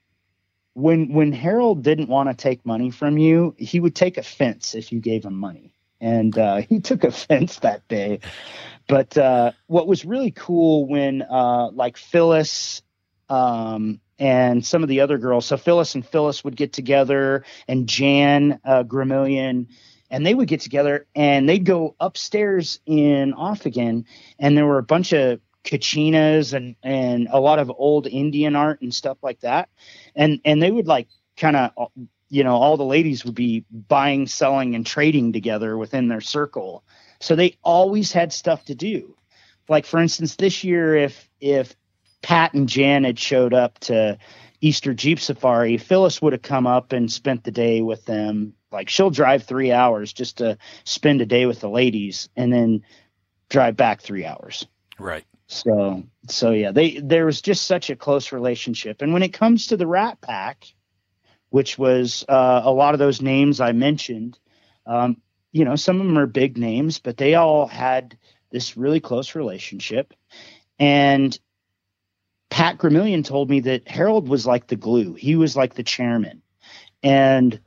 when 0.73 1.13
when 1.13 1.31
Harold 1.31 1.83
didn't 1.83 2.09
want 2.09 2.29
to 2.29 2.35
take 2.35 2.65
money 2.65 2.91
from 2.91 3.17
you, 3.17 3.55
he 3.57 3.79
would 3.79 3.95
take 3.95 4.17
offense 4.17 4.75
if 4.75 4.91
you 4.91 4.99
gave 4.99 5.25
him 5.25 5.35
money, 5.35 5.73
and 6.01 6.37
uh, 6.37 6.55
he 6.69 6.79
took 6.79 7.03
offense 7.03 7.59
that 7.59 7.87
day. 7.87 8.19
But 8.87 9.17
uh, 9.17 9.53
what 9.67 9.87
was 9.87 10.05
really 10.05 10.31
cool 10.31 10.87
when 10.87 11.21
uh, 11.23 11.69
like 11.71 11.97
Phyllis 11.97 12.83
um, 13.29 13.99
and 14.19 14.63
some 14.63 14.83
of 14.83 14.89
the 14.89 15.01
other 15.01 15.17
girls, 15.17 15.45
so 15.47 15.57
Phyllis 15.57 15.95
and 15.95 16.05
Phyllis 16.05 16.43
would 16.43 16.55
get 16.55 16.73
together, 16.73 17.45
and 17.67 17.87
Jan 17.87 18.59
uh, 18.63 18.83
Gramillion 18.83 19.67
and 20.15 20.25
they 20.25 20.33
would 20.33 20.47
get 20.47 20.61
together 20.61 21.05
and 21.13 21.49
they'd 21.49 21.65
go 21.65 21.93
upstairs 21.99 22.79
in 22.85 23.33
off 23.33 23.65
again 23.65 24.05
and 24.39 24.55
there 24.55 24.65
were 24.65 24.77
a 24.77 24.83
bunch 24.83 25.11
of 25.11 25.41
kachinas 25.65 26.53
and 26.53 26.77
and 26.83 27.27
a 27.31 27.39
lot 27.39 27.59
of 27.59 27.69
old 27.77 28.07
indian 28.07 28.55
art 28.55 28.81
and 28.81 28.93
stuff 28.93 29.17
like 29.21 29.41
that. 29.41 29.67
And 30.15 30.39
and 30.45 30.63
they 30.63 30.71
would 30.71 30.87
like 30.87 31.09
kind 31.35 31.57
of 31.57 31.91
you 32.29 32.45
know 32.45 32.55
all 32.55 32.77
the 32.77 32.85
ladies 32.85 33.25
would 33.25 33.35
be 33.35 33.65
buying 33.69 34.25
selling 34.25 34.73
and 34.73 34.85
trading 34.85 35.33
together 35.33 35.77
within 35.77 36.07
their 36.07 36.21
circle. 36.21 36.85
So 37.19 37.35
they 37.35 37.57
always 37.61 38.13
had 38.13 38.31
stuff 38.31 38.63
to 38.65 38.75
do. 38.75 39.17
Like 39.67 39.85
for 39.85 39.99
instance 39.99 40.37
this 40.37 40.63
year 40.63 40.95
if 40.95 41.29
if 41.41 41.75
pat 42.21 42.53
and 42.53 42.69
jan 42.69 43.03
had 43.03 43.19
showed 43.19 43.53
up 43.53 43.79
to 43.79 44.17
easter 44.61 44.93
jeep 44.93 45.19
safari 45.19 45.77
phyllis 45.77 46.21
would 46.21 46.33
have 46.33 46.41
come 46.41 46.65
up 46.65 46.91
and 46.91 47.11
spent 47.11 47.43
the 47.43 47.51
day 47.51 47.81
with 47.81 48.05
them 48.05 48.53
like 48.75 48.89
she'll 48.89 49.09
drive 49.09 49.43
three 49.43 49.71
hours 49.71 50.13
just 50.13 50.37
to 50.37 50.57
spend 50.83 51.21
a 51.21 51.25
day 51.25 51.45
with 51.45 51.61
the 51.61 51.69
ladies 51.69 52.29
and 52.35 52.53
then 52.53 52.83
drive 53.49 53.75
back 53.75 54.01
three 54.01 54.25
hours. 54.25 54.67
Right. 54.99 55.25
So 55.47 56.03
so 56.27 56.51
yeah, 56.51 56.71
they 56.71 56.99
there 56.99 57.25
was 57.25 57.41
just 57.41 57.65
such 57.65 57.89
a 57.89 57.95
close 57.95 58.31
relationship. 58.31 59.01
And 59.01 59.13
when 59.13 59.23
it 59.23 59.33
comes 59.33 59.67
to 59.67 59.77
the 59.77 59.87
Rat 59.87 60.21
Pack, 60.21 60.65
which 61.49 61.77
was 61.77 62.25
uh, 62.27 62.61
a 62.63 62.71
lot 62.71 62.93
of 62.93 62.99
those 62.99 63.21
names 63.21 63.59
I 63.59 63.71
mentioned, 63.71 64.37
um, 64.85 65.21
you 65.51 65.65
know, 65.65 65.75
some 65.75 66.01
of 66.01 66.05
them 66.05 66.17
are 66.17 66.27
big 66.27 66.57
names, 66.57 66.99
but 66.99 67.17
they 67.17 67.35
all 67.35 67.67
had 67.67 68.17
this 68.51 68.75
really 68.75 68.99
close 68.99 69.35
relationship. 69.35 70.13
And 70.79 71.37
Pat 72.49 72.77
Gramillion 72.77 73.23
told 73.23 73.49
me 73.49 73.61
that 73.61 73.87
Harold 73.87 74.27
was 74.27 74.45
like 74.45 74.67
the 74.67 74.75
glue. 74.75 75.13
He 75.13 75.35
was 75.35 75.55
like 75.55 75.75
the 75.75 75.83
chairman. 75.83 76.41
And 77.03 77.59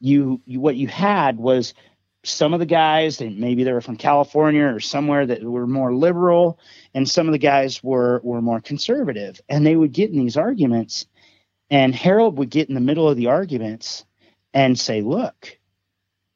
you, 0.00 0.40
you 0.44 0.60
what 0.60 0.76
you 0.76 0.88
had 0.88 1.38
was 1.38 1.74
some 2.24 2.52
of 2.52 2.60
the 2.60 2.66
guys 2.66 3.20
and 3.20 3.38
maybe 3.38 3.62
they 3.62 3.72
were 3.72 3.80
from 3.80 3.96
California 3.96 4.64
or 4.64 4.80
somewhere 4.80 5.26
that 5.26 5.42
were 5.42 5.66
more 5.66 5.94
liberal 5.94 6.58
and 6.92 7.08
some 7.08 7.28
of 7.28 7.32
the 7.32 7.38
guys 7.38 7.82
were 7.84 8.20
were 8.24 8.42
more 8.42 8.60
conservative. 8.60 9.40
And 9.48 9.64
they 9.64 9.76
would 9.76 9.92
get 9.92 10.10
in 10.10 10.18
these 10.18 10.36
arguments 10.36 11.06
and 11.70 11.94
Harold 11.94 12.38
would 12.38 12.50
get 12.50 12.68
in 12.68 12.74
the 12.74 12.80
middle 12.80 13.08
of 13.08 13.16
the 13.16 13.28
arguments 13.28 14.04
and 14.52 14.78
say 14.78 15.02
look 15.02 15.58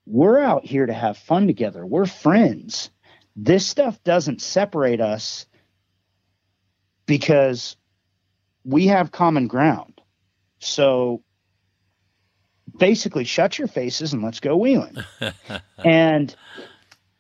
we're 0.06 0.38
out 0.38 0.64
here 0.64 0.86
to 0.86 0.92
have 0.92 1.18
fun 1.18 1.46
together. 1.46 1.86
We're 1.86 2.06
friends. 2.06 2.90
This 3.36 3.66
stuff 3.66 4.02
doesn't 4.02 4.42
separate 4.42 5.00
us 5.00 5.46
because 7.06 7.76
we 8.64 8.88
have 8.88 9.12
common 9.12 9.46
ground. 9.46 10.00
So 10.58 11.22
basically 12.79 13.25
shut 13.25 13.59
your 13.59 13.68
faces 13.68 14.12
and 14.12 14.23
let's 14.23 14.41
go 14.41 14.57
wheeling. 14.57 14.97
and 15.85 16.35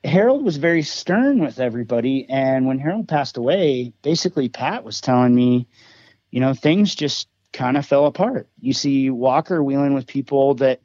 Harold 0.02 0.44
was 0.44 0.56
very 0.56 0.82
stern 0.82 1.40
with 1.40 1.60
everybody. 1.60 2.26
And 2.28 2.66
when 2.66 2.78
Harold 2.78 3.08
passed 3.08 3.36
away, 3.36 3.92
basically 4.02 4.48
Pat 4.48 4.84
was 4.84 5.00
telling 5.00 5.34
me, 5.34 5.68
you 6.30 6.40
know, 6.40 6.54
things 6.54 6.94
just 6.94 7.28
kind 7.52 7.76
of 7.76 7.84
fell 7.84 8.06
apart. 8.06 8.48
You 8.60 8.72
see 8.72 9.10
Walker 9.10 9.62
wheeling 9.62 9.94
with 9.94 10.06
people 10.06 10.54
that, 10.54 10.80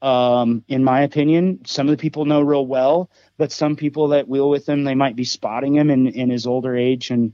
um, 0.00 0.64
in 0.68 0.84
my 0.84 1.02
opinion, 1.02 1.64
some 1.66 1.88
of 1.88 1.90
the 1.90 2.00
people 2.00 2.24
know 2.24 2.40
real 2.40 2.66
well, 2.66 3.10
but 3.36 3.52
some 3.52 3.76
people 3.76 4.08
that 4.08 4.28
wheel 4.28 4.48
with 4.48 4.68
him, 4.68 4.84
they 4.84 4.94
might 4.94 5.16
be 5.16 5.24
spotting 5.24 5.74
him 5.74 5.90
in, 5.90 6.06
in 6.06 6.30
his 6.30 6.46
older 6.46 6.76
age 6.76 7.10
and 7.10 7.32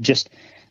just 0.00 0.30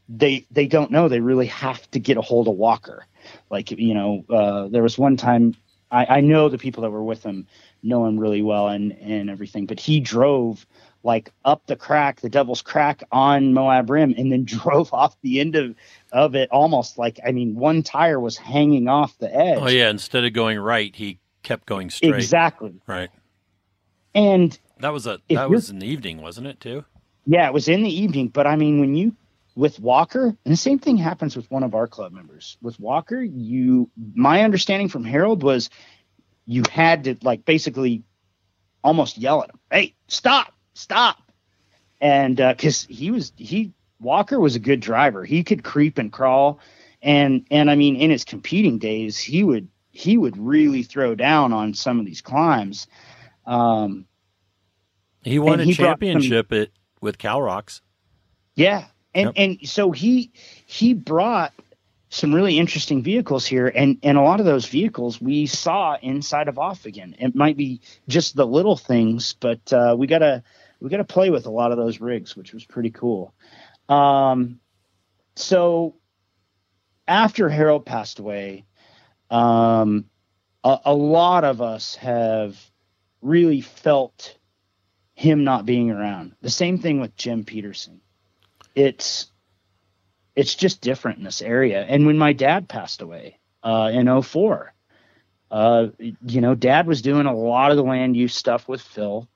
they 0.10 0.46
they 0.52 0.68
don't 0.68 0.92
know 0.92 1.08
they 1.08 1.20
really 1.20 1.48
have 1.48 1.90
to 1.92 2.00
get 2.00 2.18
a 2.18 2.22
hold 2.22 2.48
of 2.48 2.56
Walker. 2.56 3.06
Like 3.50 3.72
you 3.72 3.94
know, 3.94 4.26
uh, 4.30 4.68
there 4.68 4.84
was 4.84 4.98
one 4.98 5.18
time 5.18 5.56
I, 5.92 6.18
I 6.18 6.22
know 6.22 6.50
the 6.50 6.58
people 6.58 6.84
that 6.84 6.90
were 6.90 7.04
with 7.04 7.24
him 7.24 7.48
know 7.82 8.06
him 8.06 8.20
really 8.20 8.42
well 8.42 8.68
and 8.68 8.92
and 8.94 9.30
everything, 9.30 9.66
but 9.66 9.80
he 9.80 10.00
drove 10.00 10.66
like 11.04 11.32
up 11.44 11.68
the 11.68 11.76
crack, 11.76 12.22
the 12.22 12.30
Devil's 12.30 12.62
Crack 12.62 13.04
on 13.12 13.54
Moab 13.54 13.90
Rim, 13.90 14.16
and 14.18 14.32
then 14.32 14.46
drove 14.46 14.94
off 14.94 15.16
the 15.22 15.40
end 15.40 15.56
of 15.56 15.76
of 16.12 16.36
it 16.36 16.50
almost 16.52 16.98
like 16.98 17.20
I 17.26 17.32
mean, 17.32 17.56
one 17.56 17.84
tire 17.84 18.20
was 18.20 18.38
hanging 18.38 18.88
off 18.88 19.18
the 19.20 19.34
edge. 19.34 19.60
Oh 19.62 19.68
yeah, 19.68 19.90
instead 19.90 20.26
of 20.26 20.34
going 20.34 20.60
right, 20.60 20.94
he 20.96 21.20
kept 21.44 21.66
going 21.66 21.90
straight. 21.90 22.16
Exactly. 22.16 22.74
Right. 22.88 23.10
And 24.16 24.58
that 24.80 24.94
was 24.94 25.08
a 25.08 25.20
that 25.30 25.50
was 25.50 25.70
an 25.70 25.84
evening, 25.84 26.22
wasn't 26.22 26.48
it 26.48 26.60
too? 26.60 26.86
Yeah, 27.26 27.48
it 27.48 27.54
was 27.54 27.68
in 27.68 27.84
the 27.84 28.02
evening. 28.02 28.28
But 28.28 28.48
I 28.48 28.56
mean, 28.56 28.80
when 28.80 28.96
you 28.96 29.16
with 29.56 29.80
Walker, 29.80 30.26
and 30.26 30.52
the 30.52 30.58
same 30.58 30.80
thing 30.80 30.98
happens 30.98 31.36
with 31.36 31.50
one 31.52 31.64
of 31.64 31.76
our 31.76 31.88
club 31.88 32.12
members. 32.12 32.58
With 32.62 32.80
Walker, 32.80 33.22
you 33.22 33.90
my 34.16 34.44
understanding 34.44 34.90
from 34.90 35.04
Harold 35.04 35.44
was 35.44 35.70
you 36.46 36.64
had 36.72 37.04
to 37.06 37.16
like 37.22 37.46
basically 37.46 38.04
almost 38.84 39.18
yell 39.18 39.44
at 39.44 39.50
him, 39.50 39.60
"Hey, 39.72 39.96
stop, 40.08 40.54
stop!" 40.74 41.18
And 42.02 42.38
because 42.38 42.86
uh, 42.86 42.94
he 42.94 43.12
was 43.12 43.34
he 43.38 43.74
Walker 44.00 44.40
was 44.40 44.56
a 44.56 44.60
good 44.60 44.80
driver, 44.80 45.24
he 45.24 45.44
could 45.44 45.64
creep 45.64 45.98
and 45.98 46.12
crawl, 46.12 46.60
and 47.02 47.46
and 47.52 47.70
I 47.70 47.76
mean, 47.76 47.96
in 47.96 48.10
his 48.10 48.24
competing 48.24 48.80
days, 48.80 49.18
he 49.18 49.44
would 49.44 49.68
he 49.92 50.18
would 50.18 50.38
really 50.38 50.84
throw 50.84 51.14
down 51.14 51.54
on 51.54 51.74
some 51.74 52.00
of 52.00 52.06
these 52.06 52.22
climbs. 52.22 52.88
Um, 53.46 54.08
he 55.24 55.38
won 55.38 55.60
a 55.60 55.64
he 55.64 55.74
championship 55.74 56.48
some, 56.50 56.62
at 56.62 56.70
with 57.00 57.18
Calrox. 57.18 57.82
Yeah, 58.56 58.86
and 59.14 59.26
yep. 59.28 59.34
and 59.36 59.68
so 59.68 59.92
he 59.92 60.32
he 60.66 60.94
brought 60.94 61.54
some 62.14 62.34
really 62.34 62.60
interesting 62.60 63.02
vehicles 63.02 63.44
here. 63.44 63.68
And 63.68 63.98
and 64.04 64.18
a 64.18 64.22
lot 64.22 64.40
of 64.40 64.46
those 64.46 64.68
vehicles 64.68 65.20
we 65.20 65.48
saw 65.48 65.98
inside 66.00 66.48
of 66.48 66.60
off 66.60 66.86
again. 66.86 67.16
It 67.18 67.34
might 67.34 67.58
be 67.58 67.82
just 68.08 68.36
the 68.36 68.46
little 68.46 68.78
things 68.78 69.34
but 69.34 69.74
uh, 69.74 69.96
we 69.98 70.06
gotta 70.06 70.44
we 70.80 70.90
gotta 70.90 71.04
play 71.04 71.32
with 71.32 71.48
a 71.48 71.52
lot 71.52 71.72
of 71.72 71.78
those 71.78 72.00
rigs 72.00 72.36
which 72.36 72.54
was 72.54 72.66
pretty 72.66 72.92
cool. 72.92 73.34
Um, 73.90 74.60
so 75.36 75.96
after 77.08 77.50
harold 77.50 77.86
passed 77.86 78.20
away 78.20 78.66
um, 79.32 80.06
a, 80.64 80.80
a 80.86 80.94
lot 80.94 81.44
of 81.44 81.62
us 81.62 81.96
have 81.96 82.58
really 83.22 83.62
felt 83.62 84.38
him 85.16 85.44
not 85.44 85.66
being 85.66 85.90
around. 85.90 86.36
The 86.42 86.52
same 86.52 86.78
thing 86.78 87.00
with 87.00 87.16
jim 87.16 87.44
peterson 87.44 88.02
it's 88.76 89.28
it's 90.36 90.56
just 90.56 90.82
different 90.82 91.20
in 91.20 91.24
this 91.24 91.42
area. 91.42 91.84
And 91.84 92.06
when 92.06 92.18
my 92.18 92.34
dad 92.34 92.68
passed 92.68 93.02
away 93.02 93.40
uh, 93.62 93.92
in 93.94 94.22
04, 94.22 94.74
uh, 95.52 95.88
you 96.00 96.42
know, 96.42 96.56
dad 96.56 96.88
was 96.88 97.04
doing 97.04 97.28
a 97.28 97.36
lot 97.36 97.70
of 97.70 97.78
the 97.78 97.84
land 97.84 98.18
use 98.18 98.34
stuff 98.34 98.68
with 98.68 98.82
Phil. 98.82 99.28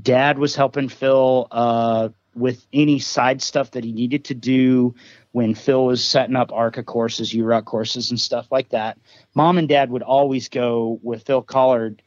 Dad 0.00 0.38
was 0.38 0.54
helping 0.54 0.90
Phil 0.90 1.48
uh, 1.50 2.10
with 2.34 2.66
any 2.72 2.98
side 2.98 3.40
stuff 3.40 3.70
that 3.70 3.82
he 3.82 3.92
needed 3.92 4.26
to 4.26 4.34
do 4.34 4.94
when 5.32 5.54
Phil 5.54 5.86
was 5.86 6.04
setting 6.04 6.36
up 6.36 6.52
ARCA 6.52 6.82
courses, 6.82 7.32
UROC 7.32 7.64
courses, 7.64 8.10
and 8.10 8.20
stuff 8.20 8.46
like 8.50 8.68
that. 8.70 8.98
Mom 9.34 9.56
and 9.56 9.68
dad 9.68 9.90
would 9.90 10.02
always 10.02 10.50
go 10.50 11.00
with 11.02 11.22
Phil 11.22 11.42
Collard 11.42 12.02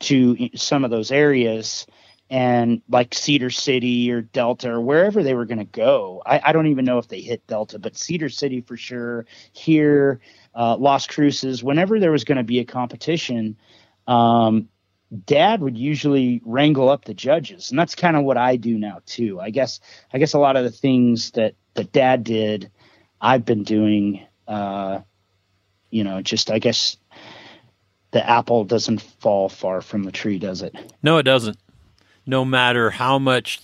to 0.00 0.48
some 0.54 0.84
of 0.84 0.90
those 0.90 1.12
areas 1.12 1.86
and 2.34 2.82
like 2.88 3.14
Cedar 3.14 3.48
City 3.48 4.10
or 4.10 4.20
Delta 4.20 4.68
or 4.68 4.80
wherever 4.80 5.22
they 5.22 5.34
were 5.34 5.44
going 5.44 5.58
to 5.58 5.64
go. 5.64 6.20
I, 6.26 6.40
I, 6.46 6.52
don't 6.52 6.66
even 6.66 6.84
know 6.84 6.98
if 6.98 7.06
they 7.06 7.20
hit 7.20 7.46
Delta, 7.46 7.78
but 7.78 7.96
Cedar 7.96 8.28
City 8.28 8.60
for 8.60 8.76
sure. 8.76 9.24
Here, 9.52 10.18
uh, 10.52 10.76
Las 10.76 11.06
Cruces, 11.06 11.62
whenever 11.62 12.00
there 12.00 12.10
was 12.10 12.24
going 12.24 12.38
to 12.38 12.42
be 12.42 12.58
a 12.58 12.64
competition, 12.64 13.56
um, 14.08 14.68
Dad 15.26 15.60
would 15.60 15.78
usually 15.78 16.42
wrangle 16.44 16.88
up 16.88 17.04
the 17.04 17.14
judges, 17.14 17.70
and 17.70 17.78
that's 17.78 17.94
kind 17.94 18.16
of 18.16 18.24
what 18.24 18.36
I 18.36 18.56
do 18.56 18.78
now 18.78 18.98
too. 19.06 19.40
I 19.40 19.50
guess 19.50 19.78
I 20.12 20.18
guess 20.18 20.32
a 20.32 20.40
lot 20.40 20.56
of 20.56 20.64
the 20.64 20.72
things 20.72 21.30
that 21.32 21.54
that 21.74 21.92
Dad 21.92 22.24
did, 22.24 22.68
I've 23.20 23.44
been 23.44 23.62
doing. 23.62 24.26
Uh, 24.48 25.02
you 25.90 26.02
know, 26.02 26.20
just 26.20 26.50
I 26.50 26.58
guess 26.58 26.96
the 28.10 28.28
apple 28.28 28.64
doesn't 28.64 29.02
fall 29.02 29.48
far 29.48 29.80
from 29.80 30.02
the 30.02 30.10
tree, 30.10 30.40
does 30.40 30.62
it? 30.62 30.74
No, 31.00 31.18
it 31.18 31.22
doesn't 31.22 31.58
no 32.26 32.44
matter 32.44 32.90
how 32.90 33.18
much 33.18 33.60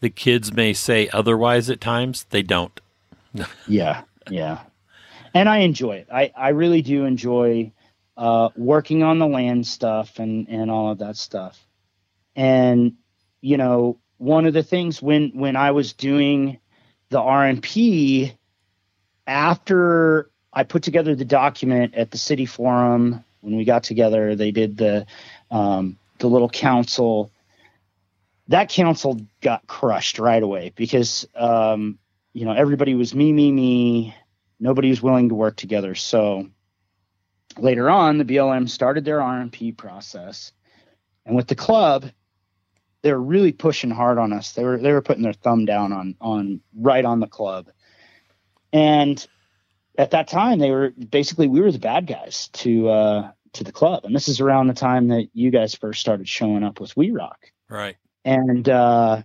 the 0.00 0.10
kids 0.10 0.52
may 0.52 0.72
say 0.72 1.08
otherwise 1.12 1.70
at 1.70 1.80
times, 1.80 2.26
they 2.30 2.42
don't. 2.42 2.80
yeah, 3.68 4.02
yeah. 4.30 4.60
And 5.34 5.48
I 5.48 5.58
enjoy 5.58 5.96
it. 5.96 6.08
I, 6.12 6.32
I 6.36 6.48
really 6.50 6.82
do 6.82 7.04
enjoy 7.04 7.72
uh, 8.16 8.50
working 8.56 9.02
on 9.02 9.18
the 9.18 9.26
land 9.26 9.66
stuff 9.66 10.18
and, 10.18 10.48
and 10.48 10.70
all 10.70 10.90
of 10.90 10.98
that 10.98 11.16
stuff. 11.16 11.64
And, 12.36 12.94
you 13.40 13.56
know, 13.56 13.98
one 14.18 14.46
of 14.46 14.52
the 14.54 14.62
things 14.62 15.00
when, 15.02 15.30
when 15.30 15.56
I 15.56 15.70
was 15.70 15.92
doing 15.92 16.58
the 17.08 17.18
RMP, 17.18 18.36
after 19.26 20.30
I 20.52 20.64
put 20.64 20.82
together 20.82 21.14
the 21.14 21.24
document 21.24 21.94
at 21.94 22.10
the 22.10 22.18
city 22.18 22.46
forum, 22.46 23.24
when 23.40 23.56
we 23.56 23.64
got 23.64 23.82
together, 23.82 24.36
they 24.36 24.50
did 24.50 24.76
the, 24.76 25.06
um, 25.50 25.98
the 26.18 26.28
little 26.28 26.48
council 26.48 27.31
that 28.48 28.68
council 28.68 29.20
got 29.40 29.66
crushed 29.66 30.18
right 30.18 30.42
away 30.42 30.72
because 30.74 31.26
um, 31.34 31.98
you 32.32 32.44
know 32.44 32.52
everybody 32.52 32.94
was 32.94 33.14
me 33.14 33.32
me 33.32 33.52
me. 33.52 34.14
Nobody 34.58 34.90
was 34.90 35.02
willing 35.02 35.28
to 35.28 35.34
work 35.34 35.56
together. 35.56 35.94
So 35.94 36.48
later 37.58 37.90
on 37.90 38.18
the 38.18 38.24
blm 38.24 38.68
started 38.68 39.04
their 39.04 39.18
rmp 39.18 39.76
process. 39.76 40.52
And 41.26 41.36
with 41.36 41.48
the 41.48 41.54
club 41.54 42.10
they 43.02 43.12
were 43.12 43.20
really 43.20 43.52
pushing 43.52 43.90
hard 43.90 44.16
on 44.16 44.32
us. 44.32 44.52
They 44.52 44.64
were 44.64 44.78
they 44.78 44.92
were 44.92 45.02
putting 45.02 45.22
their 45.22 45.32
thumb 45.32 45.64
down 45.64 45.92
on 45.92 46.16
on 46.20 46.60
right 46.74 47.04
on 47.04 47.20
the 47.20 47.26
club. 47.26 47.68
And 48.72 49.24
at 49.98 50.12
that 50.12 50.28
time 50.28 50.58
they 50.58 50.70
were 50.70 50.90
basically 50.90 51.48
we 51.48 51.60
were 51.60 51.72
the 51.72 51.78
bad 51.78 52.06
guys 52.06 52.48
to 52.54 52.88
uh 52.88 53.30
to 53.54 53.64
the 53.64 53.72
club. 53.72 54.04
And 54.04 54.14
this 54.14 54.28
is 54.28 54.40
around 54.40 54.68
the 54.68 54.74
time 54.74 55.08
that 55.08 55.28
you 55.34 55.50
guys 55.50 55.74
first 55.74 56.00
started 56.00 56.28
showing 56.28 56.62
up 56.62 56.80
with 56.80 56.96
we 56.96 57.10
rock. 57.10 57.50
Right 57.68 57.96
and 58.24 58.68
uh, 58.68 59.22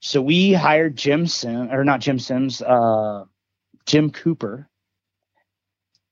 so 0.00 0.20
we 0.20 0.52
hired 0.52 0.96
Jim 0.96 1.26
Sim 1.26 1.72
or 1.72 1.84
not 1.84 2.00
Jim 2.00 2.18
Sims, 2.18 2.62
uh, 2.62 3.24
Jim 3.86 4.10
Cooper, 4.10 4.68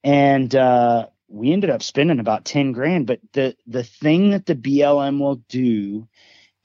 and 0.02 0.54
uh, 0.54 1.06
we 1.28 1.52
ended 1.52 1.70
up 1.70 1.82
spending 1.82 2.20
about 2.20 2.44
ten 2.44 2.72
grand. 2.72 3.06
But 3.06 3.20
the 3.32 3.56
the 3.66 3.84
thing 3.84 4.30
that 4.30 4.46
the 4.46 4.54
BLM 4.54 5.20
will 5.20 5.36
do 5.48 6.08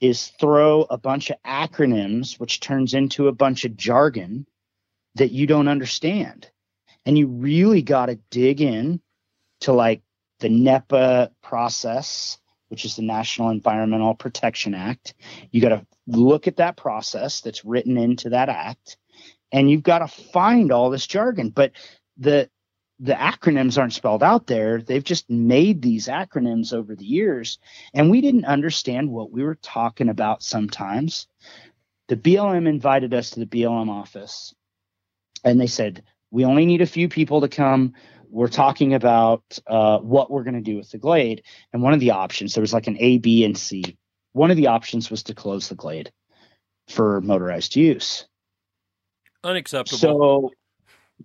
is 0.00 0.28
throw 0.40 0.82
a 0.88 0.96
bunch 0.96 1.30
of 1.30 1.36
acronyms, 1.46 2.40
which 2.40 2.60
turns 2.60 2.94
into 2.94 3.28
a 3.28 3.32
bunch 3.32 3.64
of 3.64 3.76
jargon 3.76 4.46
that 5.16 5.30
you 5.30 5.46
don't 5.46 5.68
understand, 5.68 6.50
and 7.04 7.18
you 7.18 7.26
really 7.26 7.82
got 7.82 8.06
to 8.06 8.18
dig 8.30 8.60
in 8.60 9.00
to 9.60 9.72
like 9.72 10.02
the 10.38 10.48
NEPA 10.48 11.30
process 11.42 12.38
which 12.70 12.84
is 12.84 12.96
the 12.96 13.02
National 13.02 13.50
Environmental 13.50 14.14
Protection 14.14 14.74
Act. 14.74 15.14
You 15.50 15.60
got 15.60 15.70
to 15.70 15.86
look 16.06 16.46
at 16.46 16.56
that 16.56 16.76
process 16.76 17.40
that's 17.40 17.64
written 17.64 17.98
into 17.98 18.30
that 18.30 18.48
act, 18.48 18.96
and 19.52 19.68
you've 19.68 19.82
got 19.82 19.98
to 19.98 20.08
find 20.08 20.72
all 20.72 20.88
this 20.88 21.06
jargon. 21.06 21.50
But 21.50 21.72
the 22.16 22.48
the 23.02 23.14
acronyms 23.14 23.78
aren't 23.78 23.94
spelled 23.94 24.22
out 24.22 24.46
there. 24.46 24.82
They've 24.82 25.02
just 25.02 25.28
made 25.30 25.80
these 25.80 26.06
acronyms 26.06 26.72
over 26.72 26.94
the 26.94 27.04
years, 27.04 27.58
and 27.92 28.10
we 28.10 28.20
didn't 28.20 28.44
understand 28.44 29.10
what 29.10 29.32
we 29.32 29.42
were 29.42 29.56
talking 29.56 30.08
about 30.08 30.42
sometimes. 30.42 31.26
The 32.08 32.16
BLM 32.16 32.68
invited 32.68 33.14
us 33.14 33.30
to 33.30 33.40
the 33.40 33.46
BLM 33.46 33.88
office, 33.88 34.54
and 35.42 35.60
they 35.60 35.66
said, 35.66 36.04
We 36.30 36.44
only 36.44 36.66
need 36.66 36.82
a 36.82 36.86
few 36.86 37.08
people 37.08 37.40
to 37.40 37.48
come 37.48 37.94
we're 38.30 38.48
talking 38.48 38.94
about 38.94 39.58
uh, 39.66 39.98
what 39.98 40.30
we're 40.30 40.44
going 40.44 40.54
to 40.54 40.60
do 40.60 40.76
with 40.76 40.90
the 40.90 40.98
glade. 40.98 41.42
And 41.72 41.82
one 41.82 41.92
of 41.92 42.00
the 42.00 42.12
options, 42.12 42.54
there 42.54 42.62
was 42.62 42.72
like 42.72 42.86
an 42.86 42.96
A, 43.00 43.18
B, 43.18 43.44
and 43.44 43.56
C. 43.56 43.96
One 44.32 44.50
of 44.50 44.56
the 44.56 44.68
options 44.68 45.10
was 45.10 45.24
to 45.24 45.34
close 45.34 45.68
the 45.68 45.74
glade 45.74 46.12
for 46.88 47.20
motorized 47.20 47.76
use. 47.76 48.26
Unacceptable. 49.42 49.98
So, 49.98 50.50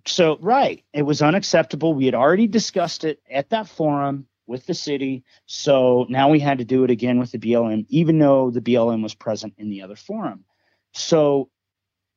so 0.06 0.38
right, 0.40 0.84
it 0.92 1.02
was 1.02 1.22
unacceptable. 1.22 1.94
We 1.94 2.06
had 2.06 2.14
already 2.14 2.46
discussed 2.46 3.04
it 3.04 3.20
at 3.30 3.50
that 3.50 3.68
forum 3.68 4.26
with 4.46 4.66
the 4.66 4.74
city. 4.74 5.24
So 5.46 6.06
now 6.08 6.30
we 6.30 6.40
had 6.40 6.58
to 6.58 6.64
do 6.64 6.84
it 6.84 6.90
again 6.90 7.18
with 7.18 7.32
the 7.32 7.38
BLM, 7.38 7.84
even 7.88 8.18
though 8.18 8.50
the 8.50 8.60
BLM 8.60 9.02
was 9.02 9.14
present 9.14 9.54
in 9.58 9.70
the 9.70 9.82
other 9.82 9.96
forum. 9.96 10.44
So 10.92 11.50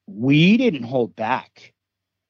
we 0.08 0.58
didn't 0.58 0.84
hold 0.84 1.16
back 1.16 1.74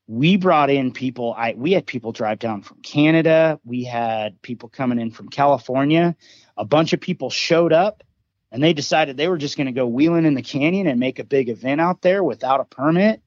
we 0.10 0.38
brought 0.38 0.72
in 0.72 0.92
people. 0.92 1.36
I 1.38 1.54
we 1.56 1.72
had 1.72 1.86
people 1.86 2.12
drive 2.12 2.40
down 2.40 2.64
from 2.64 2.82
canada. 2.82 3.60
We 3.64 3.84
had 3.84 4.42
people 4.42 4.68
coming 4.68 5.00
in 5.00 5.12
from 5.12 5.30
california. 5.30 6.16
A 6.58 6.66
bunch 6.66 6.94
of 6.94 7.00
people 7.00 7.30
showed 7.30 7.72
up 7.72 8.04
and 8.52 8.64
they 8.64 8.74
decided 8.74 9.18
they 9.18 9.28
were 9.28 9.38
just 9.38 9.56
going 9.56 9.68
to 9.68 9.72
go 9.72 9.86
wheeling 9.86 10.26
in 10.26 10.34
the 10.34 10.42
canyon 10.42 10.88
and 10.88 11.00
make 11.00 11.20
a 11.20 11.24
big 11.24 11.48
event 11.48 11.80
out 11.80 12.02
there 12.02 12.24
without 12.24 12.60
a 12.60 12.66
permit 12.66 13.22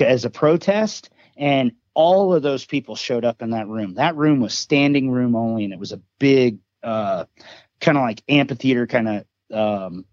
as 0.00 0.24
a 0.24 0.30
protest, 0.30 1.10
and 1.36 1.72
all 1.94 2.32
of 2.32 2.42
those 2.42 2.64
people 2.64 2.96
showed 2.96 3.24
up 3.24 3.42
in 3.42 3.50
that 3.50 3.68
room. 3.68 3.94
That 3.94 4.16
room 4.16 4.40
was 4.40 4.54
standing 4.54 5.10
room 5.10 5.34
only, 5.34 5.64
and 5.64 5.72
it 5.72 5.78
was 5.78 5.92
a 5.92 6.00
big, 6.18 6.58
uh, 6.82 7.24
kind 7.80 7.98
of 7.98 8.02
like 8.02 8.22
amphitheater 8.28 8.86
kind 8.86 9.08
of 9.50 9.92
um, 9.92 10.04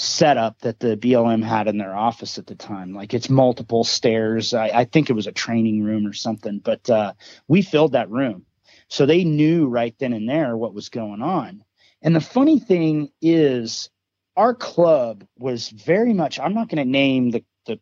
setup 0.00 0.58
that 0.60 0.80
the 0.80 0.96
BLM 0.96 1.44
had 1.44 1.68
in 1.68 1.76
their 1.76 1.94
office 1.94 2.38
at 2.38 2.46
the 2.46 2.54
time. 2.54 2.94
Like 2.94 3.12
it's 3.12 3.28
multiple 3.28 3.84
stairs. 3.84 4.54
I, 4.54 4.68
I 4.68 4.84
think 4.86 5.10
it 5.10 5.14
was 5.14 5.26
a 5.26 5.32
training 5.32 5.82
room 5.82 6.06
or 6.06 6.14
something, 6.14 6.58
but 6.58 6.88
uh, 6.88 7.12
we 7.48 7.60
filled 7.60 7.92
that 7.92 8.10
room. 8.10 8.46
So 8.88 9.04
they 9.04 9.24
knew 9.24 9.68
right 9.68 9.94
then 9.98 10.14
and 10.14 10.28
there 10.28 10.56
what 10.56 10.74
was 10.74 10.88
going 10.88 11.20
on. 11.22 11.64
And 12.02 12.16
the 12.16 12.20
funny 12.20 12.58
thing 12.58 13.10
is, 13.20 13.90
our 14.36 14.54
club 14.54 15.24
was 15.38 15.68
very 15.68 16.14
much, 16.14 16.40
I'm 16.40 16.54
not 16.54 16.68
going 16.68 16.82
to 16.82 16.90
name 16.90 17.30
the, 17.30 17.44
the 17.66 17.78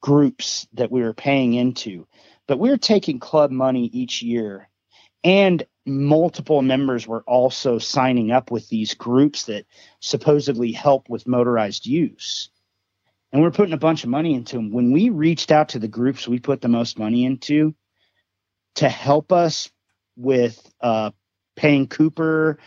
groups 0.00 0.68
that 0.74 0.92
we 0.92 1.02
were 1.02 1.14
paying 1.14 1.54
into, 1.54 2.06
but 2.46 2.60
we 2.60 2.70
were 2.70 2.76
taking 2.76 3.18
club 3.18 3.50
money 3.50 3.86
each 3.86 4.22
year. 4.22 4.68
And 5.24 5.64
multiple 5.88 6.62
members 6.62 7.06
were 7.06 7.22
also 7.22 7.78
signing 7.78 8.30
up 8.30 8.50
with 8.50 8.68
these 8.68 8.94
groups 8.94 9.44
that 9.44 9.66
supposedly 10.00 10.72
help 10.72 11.08
with 11.08 11.26
motorized 11.26 11.86
use. 11.86 12.50
And 13.32 13.42
we're 13.42 13.50
putting 13.50 13.74
a 13.74 13.78
bunch 13.78 14.04
of 14.04 14.10
money 14.10 14.34
into 14.34 14.56
them. 14.56 14.72
When 14.72 14.92
we 14.92 15.10
reached 15.10 15.50
out 15.50 15.70
to 15.70 15.78
the 15.78 15.88
groups 15.88 16.28
we 16.28 16.38
put 16.38 16.60
the 16.60 16.68
most 16.68 16.98
money 16.98 17.24
into 17.24 17.74
to 18.76 18.88
help 18.88 19.32
us 19.32 19.70
with 20.16 20.70
uh, 20.80 21.10
paying 21.56 21.88
Cooper 21.88 22.58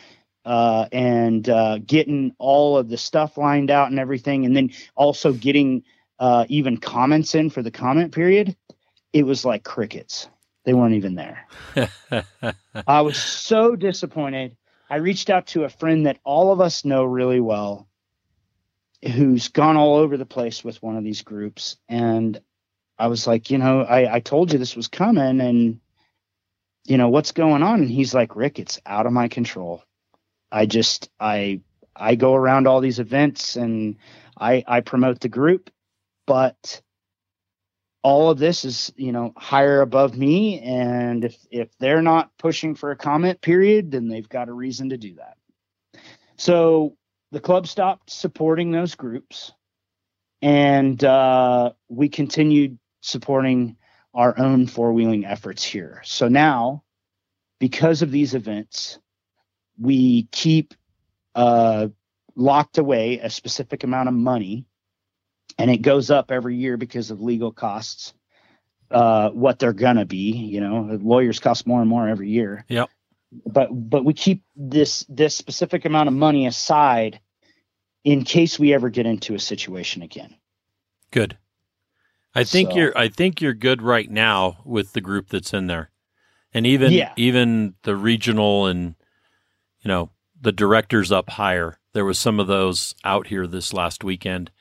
uh, 0.46 0.88
and 0.92 1.48
uh, 1.48 1.80
getting 1.80 2.34
all 2.38 2.78
of 2.78 2.90
the 2.90 2.98
stuff 2.98 3.38
lined 3.38 3.72
out 3.72 3.90
and 3.90 4.00
everything, 4.00 4.46
and 4.46 4.56
then 4.56 4.72
also 4.96 5.34
getting 5.34 5.84
uh, 6.20 6.46
even 6.50 6.78
comments 6.78 7.36
in 7.36 7.50
for 7.50 7.62
the 7.62 7.72
comment 7.72 8.14
period, 8.14 8.56
it 9.14 9.24
was 9.24 9.46
like 9.46 9.64
crickets. 9.64 10.28
They 10.64 10.74
weren't 10.74 10.96
even 10.96 11.16
there. 11.16 11.48
I 12.88 13.02
was 13.02 13.18
so 13.18 13.76
disappointed. 13.76 14.56
I 14.90 14.98
reached 14.98 15.30
out 15.30 15.48
to 15.48 15.64
a 15.64 15.70
friend 15.70 16.06
that 16.06 16.20
all 16.24 16.52
of 16.52 16.62
us 16.62 16.86
know 16.86 17.04
really 17.04 17.40
well 17.40 17.88
who's 19.04 19.48
gone 19.48 19.78
all 19.78 19.96
over 19.96 20.18
the 20.18 20.26
place 20.26 20.64
with 20.64 20.82
one 20.84 20.98
of 20.98 21.04
these 21.04 21.24
groups. 21.24 21.78
And 21.90 22.40
I 23.00 23.08
was 23.08 23.26
like, 23.26 23.50
you 23.50 23.58
know, 23.58 23.82
I, 23.82 24.16
I 24.16 24.20
told 24.20 24.52
you 24.52 24.60
this 24.60 24.76
was 24.76 24.88
coming 24.88 25.42
and, 25.42 25.80
you 26.86 26.98
know, 26.98 27.10
what's 27.10 27.32
going 27.32 27.64
on? 27.64 27.82
And 27.82 27.90
he's 27.90 28.14
like, 28.14 28.36
Rick, 28.36 28.60
it's 28.60 28.80
out 28.86 29.08
of 29.08 29.14
my 29.14 29.28
control. 29.28 29.84
I 30.52 30.66
just, 30.68 31.10
I, 31.20 31.62
I 31.96 32.16
go 32.16 32.36
around 32.36 32.68
all 32.68 32.82
these 32.82 33.00
events 33.00 33.56
and 33.56 33.96
I, 34.40 34.64
I 34.68 34.82
promote 34.82 35.20
the 35.20 35.30
group, 35.30 35.72
but 36.28 36.82
all 38.04 38.32
of 38.32 38.40
this 38.40 38.66
is 38.66 38.92
you 38.96 39.12
know 39.12 39.34
higher 39.38 39.82
above 39.82 40.18
me 40.18 40.60
and 40.60 41.26
if 41.26 41.38
if 41.52 41.78
they're 41.78 42.02
not 42.02 42.36
pushing 42.38 42.76
for 42.76 42.92
a 42.92 42.96
comment 42.96 43.42
period 43.42 43.92
then 43.92 44.08
they've 44.08 44.30
got 44.30 44.50
a 44.50 44.54
reason 44.54 44.90
to 44.90 44.98
do 44.98 45.16
that. 45.16 45.38
So 46.38 46.98
the 47.32 47.40
club 47.40 47.68
stopped 47.68 48.10
supporting 48.10 48.72
those 48.72 48.96
groups 48.96 49.52
and 50.42 51.02
uh, 51.04 51.74
we 51.88 52.10
continued 52.10 52.80
supporting 53.02 53.78
our 54.14 54.38
own 54.38 54.68
four-wheeling 54.68 55.26
efforts 55.26 55.64
here. 55.64 56.02
So 56.04 56.28
now 56.28 56.84
because 57.60 58.02
of 58.02 58.12
these 58.12 58.34
events 58.34 59.00
we 59.80 60.24
keep 60.32 60.74
uh, 61.36 61.88
locked 62.36 62.78
away 62.78 63.20
a 63.20 63.30
specific 63.30 63.84
amount 63.84 64.10
of 64.10 64.16
money 64.16 64.66
and 65.58 65.70
it 65.72 65.82
goes 65.82 66.10
up 66.12 66.32
every 66.32 66.56
year 66.56 66.78
because 66.78 67.12
of 67.12 67.22
legal 67.22 67.52
costs. 67.52 68.14
Uh, 68.90 69.30
what 69.30 69.58
they're 69.58 69.72
gonna 69.72 70.06
be, 70.06 70.32
you 70.34 70.60
know, 70.60 71.00
lawyers 71.02 71.40
cost 71.40 71.66
more 71.66 71.80
and 71.80 71.90
more 71.90 72.10
every 72.10 72.30
year. 72.30 72.66
Yep. 72.68 72.90
But 73.46 73.70
but 73.72 74.04
we 74.04 74.14
keep 74.14 74.44
this 74.56 75.06
this 75.08 75.34
specific 75.34 75.86
amount 75.86 76.10
of 76.10 76.14
money 76.14 76.46
aside 76.46 77.22
in 78.04 78.26
case 78.26 78.60
we 78.60 78.74
ever 78.74 78.90
get 78.90 79.06
into 79.06 79.34
a 79.34 79.40
situation 79.40 80.02
again. 80.02 80.36
Good. 81.12 81.38
I 82.36 82.44
think 82.44 82.72
So- 82.72 82.78
you're 82.78 82.98
I 82.98 83.08
think 83.08 83.40
you're 83.42 83.54
good 83.54 83.82
right 83.82 84.10
now 84.10 84.58
with 84.66 84.92
the 84.92 85.02
group 85.02 85.30
that's 85.30 85.54
in 85.54 85.68
there. 85.68 85.90
And 86.54 86.68
even 86.68 86.92
Yeah. 86.92 87.14
even 87.16 87.76
the 87.84 87.96
regional 87.96 88.66
and 88.66 88.96
you 89.82 89.88
know, 89.88 90.12
the 90.40 90.52
directors 90.52 91.14
up 91.14 91.30
higher. 91.30 91.80
There 91.94 92.06
was 92.06 92.20
some 92.20 92.42
of 92.42 92.48
those 92.48 92.94
out 93.06 93.28
here 93.28 93.48
this 93.48 93.74
last 93.74 94.04
weekend 94.04 94.52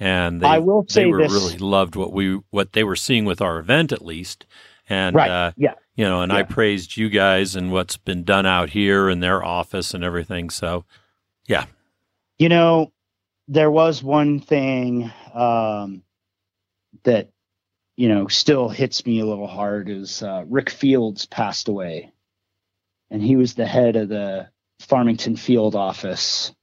and 0.00 0.40
they 0.40 0.46
I 0.46 0.58
will 0.58 0.84
they 0.92 1.06
were 1.06 1.18
this- 1.18 1.32
really 1.32 1.58
loved 1.58 1.94
what 1.94 2.12
we 2.12 2.40
what 2.50 2.72
they 2.72 2.82
were 2.82 2.96
seeing 2.96 3.24
with 3.24 3.40
our 3.40 3.58
event 3.58 3.92
at 3.92 4.04
least. 4.04 4.46
And 4.88 5.14
right. 5.14 5.30
uh 5.30 5.52
yeah. 5.56 5.74
you 5.94 6.04
know, 6.04 6.22
and 6.22 6.32
I 6.32 6.42
praised 6.42 6.96
you 6.96 7.08
guys 7.10 7.54
and 7.54 7.70
what's 7.70 7.96
been 7.96 8.24
done 8.24 8.46
out 8.46 8.70
here 8.70 9.08
in 9.08 9.20
their 9.20 9.44
office 9.44 9.94
and 9.94 10.02
everything. 10.02 10.50
So 10.50 10.84
yeah. 11.46 11.66
You 12.38 12.48
know, 12.48 12.92
there 13.48 13.70
was 13.70 14.02
one 14.02 14.38
thing 14.38 15.12
um, 15.34 16.02
that 17.02 17.28
you 17.96 18.08
know 18.08 18.28
still 18.28 18.68
hits 18.68 19.04
me 19.04 19.20
a 19.20 19.26
little 19.26 19.48
hard 19.48 19.90
is 19.90 20.22
uh, 20.22 20.44
Rick 20.46 20.70
Fields 20.70 21.26
passed 21.26 21.68
away, 21.68 22.12
and 23.10 23.20
he 23.20 23.36
was 23.36 23.54
the 23.54 23.66
head 23.66 23.96
of 23.96 24.08
the 24.08 24.48
Farmington 24.78 25.36
Field 25.36 25.74
office. 25.74 26.54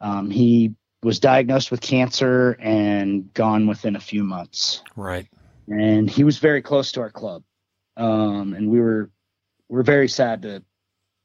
Um, 0.00 0.30
he 0.30 0.74
was 1.06 1.20
diagnosed 1.20 1.70
with 1.70 1.80
cancer 1.80 2.56
and 2.58 3.32
gone 3.32 3.68
within 3.68 3.94
a 3.94 4.00
few 4.00 4.24
months. 4.24 4.82
Right. 4.96 5.28
and 5.68 6.10
he 6.10 6.24
was 6.24 6.38
very 6.38 6.62
close 6.62 6.90
to 6.92 7.00
our 7.00 7.12
club. 7.12 7.44
Um, 7.96 8.54
and 8.54 8.68
we 8.68 8.80
were 8.80 9.10
we're 9.68 9.84
very 9.84 10.08
sad 10.08 10.42
to 10.42 10.64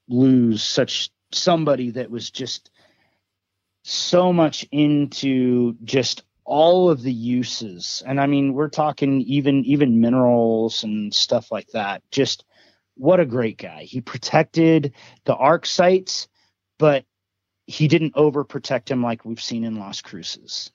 lose 0.07 0.61
such 0.61 1.09
somebody 1.31 1.89
that 1.91 2.11
was 2.11 2.29
just 2.29 2.69
so 3.83 4.31
much 4.31 4.67
into 4.71 5.75
just 5.83 6.25
all 6.45 6.91
of 6.91 7.01
the 7.01 7.11
uses. 7.11 8.03
And 8.05 8.21
i 8.21 8.27
mean 8.27 8.53
we're 8.53 8.69
talking 8.69 9.21
even 9.21 9.65
even 9.65 9.99
minerals 9.99 10.83
and 10.83 11.11
stuff 11.11 11.51
like 11.51 11.69
that. 11.69 12.03
Just 12.11 12.45
what 12.97 13.19
a 13.19 13.25
great 13.25 13.57
guy. 13.57 13.85
He 13.85 13.99
protected 13.99 14.93
the 15.25 15.35
arc 15.35 15.65
sites 15.65 16.27
but 16.81 17.05
he 17.71 17.87
didn't 17.87 18.15
overprotect 18.15 18.89
him 18.89 19.01
like 19.01 19.23
we've 19.23 19.41
seen 19.41 19.63
in 19.63 19.77
Las 19.79 20.01
Cruces. 20.01 20.71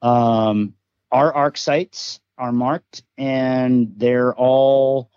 Um, 0.00 0.74
our 1.12 1.32
arc 1.32 1.58
sites 1.58 2.20
are 2.38 2.52
marked 2.52 3.02
and 3.18 3.92
they're 3.96 4.34
all 4.34 5.10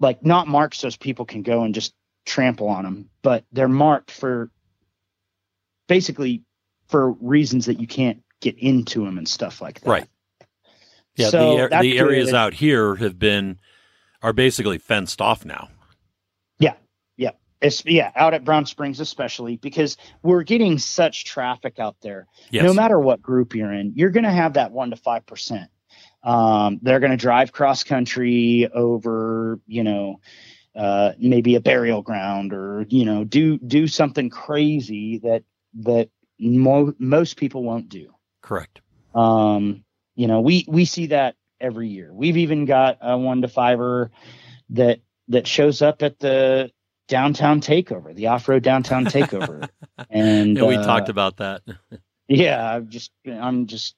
like 0.00 0.24
not 0.24 0.48
marked 0.48 0.76
so 0.76 0.88
people 0.98 1.26
can 1.26 1.42
go 1.42 1.62
and 1.62 1.74
just 1.74 1.92
trample 2.24 2.68
on 2.68 2.84
them, 2.84 3.10
but 3.22 3.44
they're 3.52 3.68
marked 3.68 4.10
for 4.10 4.50
basically 5.88 6.42
for 6.86 7.12
reasons 7.12 7.66
that 7.66 7.78
you 7.80 7.86
can't 7.86 8.22
get 8.40 8.56
into 8.58 9.04
them 9.04 9.18
and 9.18 9.28
stuff 9.28 9.60
like 9.60 9.80
that. 9.80 9.90
Right. 9.90 10.08
Yeah, 11.16 11.30
So 11.30 11.68
the, 11.68 11.78
the 11.82 11.98
areas 11.98 12.32
out 12.32 12.54
here 12.54 12.94
have 12.94 13.18
been 13.18 13.58
are 14.22 14.32
basically 14.32 14.78
fenced 14.78 15.20
off 15.20 15.44
now. 15.44 15.68
It's, 17.60 17.84
yeah, 17.84 18.12
out 18.14 18.34
at 18.34 18.44
Brown 18.44 18.66
Springs 18.66 19.00
especially 19.00 19.56
because 19.56 19.96
we're 20.22 20.44
getting 20.44 20.78
such 20.78 21.24
traffic 21.24 21.78
out 21.78 21.96
there. 22.00 22.26
Yes. 22.50 22.64
no 22.64 22.72
matter 22.72 22.98
what 22.98 23.20
group 23.20 23.54
you're 23.54 23.72
in, 23.72 23.92
you're 23.96 24.10
going 24.10 24.24
to 24.24 24.30
have 24.30 24.54
that 24.54 24.70
one 24.70 24.90
to 24.90 24.96
five 24.96 25.26
percent. 25.26 25.70
Um, 26.22 26.78
they're 26.82 27.00
going 27.00 27.12
to 27.12 27.16
drive 27.16 27.52
cross 27.52 27.84
country 27.84 28.68
over, 28.72 29.60
you 29.66 29.84
know, 29.84 30.20
uh, 30.76 31.12
maybe 31.18 31.56
a 31.56 31.60
burial 31.60 32.02
ground 32.02 32.52
or 32.52 32.86
you 32.88 33.04
know, 33.04 33.24
do 33.24 33.58
do 33.58 33.88
something 33.88 34.30
crazy 34.30 35.18
that 35.18 35.42
that 35.80 36.10
mo- 36.38 36.94
most 36.98 37.36
people 37.36 37.64
won't 37.64 37.88
do. 37.88 38.14
Correct. 38.42 38.80
Um, 39.14 39.84
you 40.14 40.26
know, 40.26 40.40
we 40.40 40.64
we 40.68 40.84
see 40.84 41.06
that 41.06 41.34
every 41.60 41.88
year. 41.88 42.12
We've 42.12 42.36
even 42.36 42.64
got 42.64 42.98
a 43.00 43.18
one 43.18 43.42
to 43.42 43.48
fiver 43.48 44.10
that 44.70 45.00
that 45.28 45.46
shows 45.46 45.82
up 45.82 46.02
at 46.02 46.18
the 46.18 46.70
downtown 47.08 47.60
takeover, 47.60 48.14
the 48.14 48.28
off-road 48.28 48.62
downtown 48.62 49.06
takeover, 49.06 49.68
and 50.10 50.56
Yeah, 50.56 50.64
we 50.64 50.76
uh, 50.76 50.84
talked 50.86 51.08
about 51.08 51.38
that. 51.38 51.62
yeah 52.28 52.74
i'm 52.74 52.88
just 52.88 53.10
i'm 53.26 53.66
just 53.66 53.96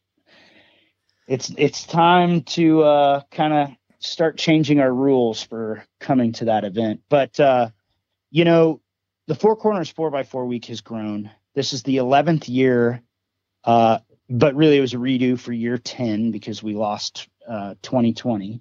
it's 1.31 1.53
it's 1.57 1.85
time 1.87 2.43
to 2.43 2.83
uh 2.83 3.23
kind 3.31 3.53
of 3.53 3.69
start 4.01 4.39
changing 4.39 4.81
our 4.81 4.93
rules 4.93 5.43
for 5.43 5.85
coming 6.01 6.33
to 6.33 6.47
that 6.47 6.65
event. 6.65 7.03
But 7.09 7.39
uh 7.39 7.71
you 8.31 8.45
know 8.45 8.81
the 9.27 9.35
four 9.35 9.57
corners 9.57 9.91
four 9.91 10.11
by 10.11 10.25
four 10.25 10.47
week 10.47 10.67
has 10.67 10.81
grown. 10.81 11.31
This 11.55 11.73
is 11.73 11.83
the 11.83 11.99
11th 11.99 12.49
year 12.49 13.03
uh 13.65 13.99
but 14.29 14.55
really 14.55 14.77
it 14.77 14.81
was 14.81 14.95
a 14.95 14.99
redo 14.99 15.39
for 15.39 15.53
year 15.53 15.79
10 15.79 16.31
because 16.31 16.63
we 16.63 16.75
lost 16.75 17.29
uh 17.49 17.75
2020 17.83 18.61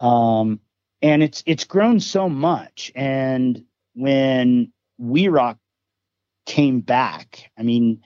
um 0.00 0.60
and 1.02 1.22
it's 1.22 1.42
it's 1.46 1.64
grown 1.64 2.00
so 2.00 2.28
much 2.28 2.92
and 2.94 3.64
when 3.94 4.72
we 4.98 5.28
rock 5.28 5.58
came 6.46 6.80
back 6.80 7.50
i 7.58 7.62
mean 7.62 8.00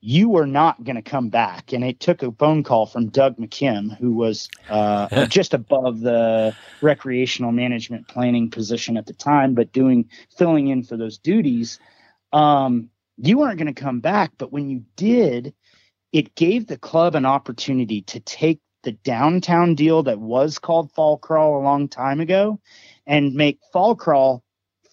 you 0.00 0.28
were 0.28 0.46
not 0.46 0.82
going 0.84 0.96
to 0.96 1.02
come 1.02 1.28
back. 1.28 1.72
And 1.72 1.82
it 1.82 2.00
took 2.00 2.22
a 2.22 2.32
phone 2.32 2.62
call 2.62 2.86
from 2.86 3.08
Doug 3.08 3.36
McKim, 3.36 3.96
who 3.96 4.12
was 4.12 4.48
uh, 4.68 5.26
just 5.28 5.54
above 5.54 6.00
the 6.00 6.54
recreational 6.80 7.52
management 7.52 8.08
planning 8.08 8.50
position 8.50 8.96
at 8.96 9.06
the 9.06 9.12
time, 9.12 9.54
but 9.54 9.72
doing 9.72 10.08
filling 10.36 10.68
in 10.68 10.82
for 10.82 10.96
those 10.96 11.18
duties. 11.18 11.80
Um, 12.32 12.90
you 13.16 13.38
weren't 13.38 13.58
going 13.58 13.74
to 13.74 13.80
come 13.80 14.00
back, 14.00 14.32
but 14.38 14.52
when 14.52 14.68
you 14.70 14.84
did, 14.96 15.54
it 16.12 16.34
gave 16.36 16.66
the 16.66 16.78
club 16.78 17.14
an 17.16 17.26
opportunity 17.26 18.02
to 18.02 18.20
take 18.20 18.60
the 18.82 18.92
downtown 18.92 19.74
deal 19.74 20.04
that 20.04 20.18
was 20.18 20.58
called 20.58 20.92
Fall 20.92 21.18
Crawl 21.18 21.58
a 21.58 21.62
long 21.62 21.88
time 21.88 22.20
ago 22.20 22.60
and 23.06 23.34
make 23.34 23.58
Fall 23.72 23.96
Crawl 23.96 24.42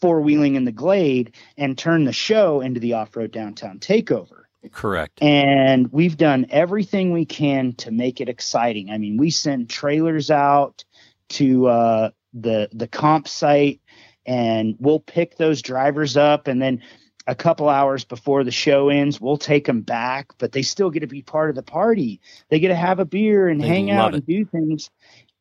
four 0.02 0.22
wheeling 0.22 0.56
in 0.56 0.66
the 0.66 0.72
glade 0.72 1.36
and 1.58 1.78
turn 1.78 2.06
the 2.06 2.14
show 2.14 2.62
into 2.62 2.80
the 2.80 2.94
off 2.94 3.16
road 3.16 3.32
downtown 3.32 3.80
takeover. 3.80 4.44
Correct. 4.72 5.22
And 5.22 5.92
we've 5.92 6.18
done 6.18 6.48
everything 6.50 7.12
we 7.12 7.26
can 7.26 7.74
to 7.74 7.92
make 7.92 8.20
it 8.20 8.30
exciting. 8.30 8.90
I 8.90 8.98
mean, 8.98 9.18
we 9.18 9.30
send 9.30 9.70
trailers 9.70 10.32
out 10.32 10.84
to 11.30 11.68
uh, 11.68 12.10
the 12.34 12.70
the 12.74 12.88
comp 12.88 13.28
site, 13.28 13.82
and 14.26 14.76
we'll 14.80 15.00
pick 15.00 15.38
those 15.38 15.62
drivers 15.62 16.18
up, 16.18 16.48
and 16.48 16.62
then 16.62 16.82
a 17.28 17.36
couple 17.36 17.70
hours 17.70 18.04
before 18.06 18.44
the 18.44 18.52
show 18.52 18.90
ends, 18.90 19.20
we'll 19.20 19.38
take 19.38 19.66
them 19.66 19.82
back, 19.82 20.34
but 20.38 20.52
they 20.52 20.62
still 20.62 20.90
get 20.90 21.00
to 21.00 21.08
be 21.08 21.22
part 21.22 21.50
of 21.50 21.56
the 21.56 21.64
party. 21.64 22.22
They 22.50 22.60
get 22.60 22.68
to 22.70 22.76
have 22.76 23.00
a 23.00 23.06
beer 23.06 23.48
and 23.48 23.60
They 23.62 23.68
hang 23.68 23.92
out 23.92 24.14
it. 24.14 24.18
and 24.18 24.26
do 24.28 24.46
things. 24.46 24.90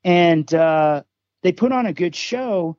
And 0.02 0.52
uh, 0.54 1.02
they 1.42 1.52
put 1.52 1.72
on 1.72 1.86
a 1.86 1.92
good 1.92 2.14
show 2.14 2.76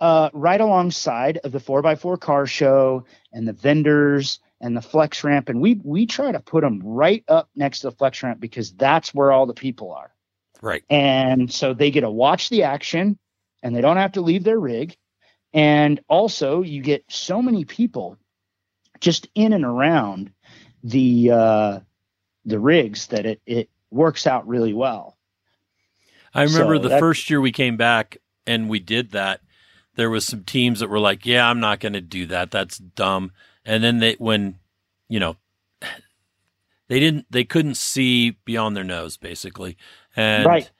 uh, 0.00 0.30
right 0.32 0.60
alongside 0.60 1.38
of 1.38 1.52
the 1.52 1.60
4x4 1.60 2.20
car 2.20 2.46
show 2.46 3.04
and 3.32 3.46
the 3.46 3.52
vendors 3.52 4.40
and 4.60 4.76
the 4.76 4.82
flex 4.82 5.24
ramp. 5.24 5.48
And 5.48 5.60
we, 5.60 5.80
we 5.82 6.06
try 6.06 6.30
to 6.32 6.40
put 6.40 6.62
them 6.62 6.80
right 6.84 7.24
up 7.28 7.48
next 7.54 7.80
to 7.80 7.90
the 7.90 7.96
flex 7.96 8.22
ramp 8.22 8.40
because 8.40 8.72
that's 8.72 9.14
where 9.14 9.32
all 9.32 9.46
the 9.46 9.54
people 9.54 9.92
are. 9.92 10.12
Right. 10.60 10.82
And 10.90 11.52
so 11.52 11.74
they 11.74 11.90
get 11.90 12.02
to 12.02 12.10
watch 12.10 12.48
the 12.48 12.64
action 12.64 13.18
and 13.62 13.74
they 13.74 13.80
don't 13.80 13.96
have 13.96 14.12
to 14.12 14.20
leave 14.20 14.44
their 14.44 14.58
rig. 14.58 14.96
And 15.54 16.00
also, 16.08 16.62
you 16.62 16.80
get 16.82 17.04
so 17.08 17.42
many 17.42 17.64
people 17.64 18.16
just 19.02 19.26
in 19.34 19.52
and 19.52 19.64
around 19.64 20.32
the 20.84 21.30
uh, 21.30 21.80
the 22.46 22.58
rigs 22.58 23.08
that 23.08 23.26
it 23.26 23.42
it 23.44 23.68
works 23.90 24.26
out 24.26 24.46
really 24.48 24.72
well. 24.72 25.18
I 26.34 26.44
remember 26.44 26.76
So 26.76 26.82
the 26.84 26.88
that- 26.90 27.00
first 27.00 27.28
year 27.28 27.40
we 27.40 27.52
came 27.52 27.76
back 27.76 28.16
and 28.46 28.70
we 28.70 28.78
did 28.78 29.10
that. 29.10 29.40
There 29.96 30.08
was 30.08 30.24
some 30.26 30.44
teams 30.44 30.80
that 30.80 30.88
were 30.88 30.98
like, 31.00 31.26
"Yeah, 31.26 31.50
I'm 31.50 31.60
not 31.60 31.80
going 31.80 31.92
to 31.92 32.00
do 32.00 32.24
that. 32.26 32.50
That's 32.50 32.78
dumb." 32.78 33.32
And 33.66 33.84
then 33.84 33.98
they, 33.98 34.14
when 34.14 34.58
you 35.08 35.20
know, 35.20 35.36
they 36.88 36.98
didn't, 37.00 37.26
they 37.30 37.44
couldn't 37.44 37.76
see 37.76 38.30
beyond 38.44 38.76
their 38.76 38.84
nose, 38.84 39.16
basically. 39.18 39.76
And 40.16 40.46
Right. 40.46 40.70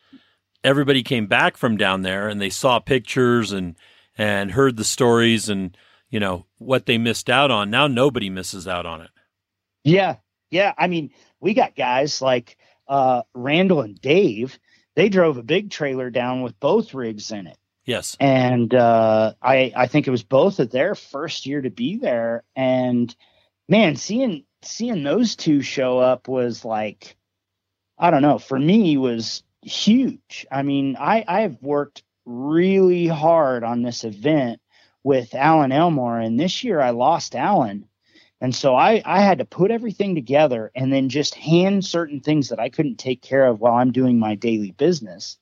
everybody 0.64 1.03
came 1.03 1.27
back 1.27 1.57
from 1.57 1.77
down 1.77 2.03
there 2.03 2.29
and 2.29 2.41
they 2.41 2.51
saw 2.51 2.79
pictures 2.79 3.53
and 3.53 3.77
and 4.16 4.53
heard 4.53 4.77
the 4.77 4.85
stories 4.85 5.49
and 5.49 5.77
you 6.12 6.20
know 6.20 6.46
what 6.58 6.86
they 6.86 6.98
missed 6.98 7.28
out 7.28 7.50
on. 7.50 7.70
Now 7.70 7.88
nobody 7.88 8.30
misses 8.30 8.68
out 8.68 8.86
on 8.86 9.00
it. 9.00 9.10
Yeah, 9.82 10.16
yeah. 10.50 10.72
I 10.78 10.86
mean, 10.86 11.10
we 11.40 11.54
got 11.54 11.74
guys 11.74 12.22
like 12.22 12.56
uh, 12.86 13.22
Randall 13.34 13.80
and 13.80 14.00
Dave. 14.00 14.60
They 14.94 15.08
drove 15.08 15.38
a 15.38 15.42
big 15.42 15.70
trailer 15.70 16.10
down 16.10 16.42
with 16.42 16.60
both 16.60 16.94
rigs 16.94 17.32
in 17.32 17.48
it. 17.48 17.56
Yes. 17.84 18.16
and 18.20 18.72
uh, 18.72 19.32
I 19.42 19.72
I 19.74 19.86
think 19.88 20.06
it 20.06 20.12
was 20.12 20.22
both 20.22 20.60
of 20.60 20.70
their 20.70 20.94
first 20.94 21.46
year 21.46 21.60
to 21.60 21.70
be 21.70 21.96
there, 21.96 22.44
and 22.54 23.12
man, 23.68 23.96
seeing 23.96 24.44
seeing 24.62 25.02
those 25.02 25.34
two 25.34 25.62
show 25.62 25.98
up 25.98 26.28
was 26.28 26.64
like, 26.64 27.16
I 27.98 28.12
don't 28.12 28.22
know, 28.22 28.38
for 28.38 28.56
me 28.56 28.96
was 28.98 29.42
huge. 29.62 30.46
I 30.52 30.62
mean, 30.62 30.96
I 30.96 31.24
I've 31.26 31.60
worked 31.60 32.04
really 32.24 33.08
hard 33.08 33.64
on 33.64 33.82
this 33.82 34.04
event 34.04 34.60
with 35.05 35.34
Alan 35.34 35.72
Elmore, 35.72 36.18
and 36.18 36.38
this 36.38 36.62
year 36.62 36.80
I 36.80 36.90
lost 36.90 37.34
Alan. 37.34 37.86
And 38.40 38.55
so 38.55 38.74
I, 38.74 39.03
I 39.05 39.20
had 39.20 39.38
to 39.38 39.44
put 39.44 39.70
everything 39.70 40.16
together 40.16 40.72
and 40.74 40.92
then 40.92 41.09
just 41.09 41.36
hand 41.36 41.84
certain 41.84 42.20
things 42.20 42.48
that 42.48 42.59
I 42.59 42.70
couldn't 42.70 42.96
take 42.96 43.22
care 43.22 43.46
of 43.46 43.61
while 43.61 43.74
I'm 43.74 43.92
doing 43.92 44.18
my 44.18 44.34
daily 44.34 44.72
business 44.72 45.38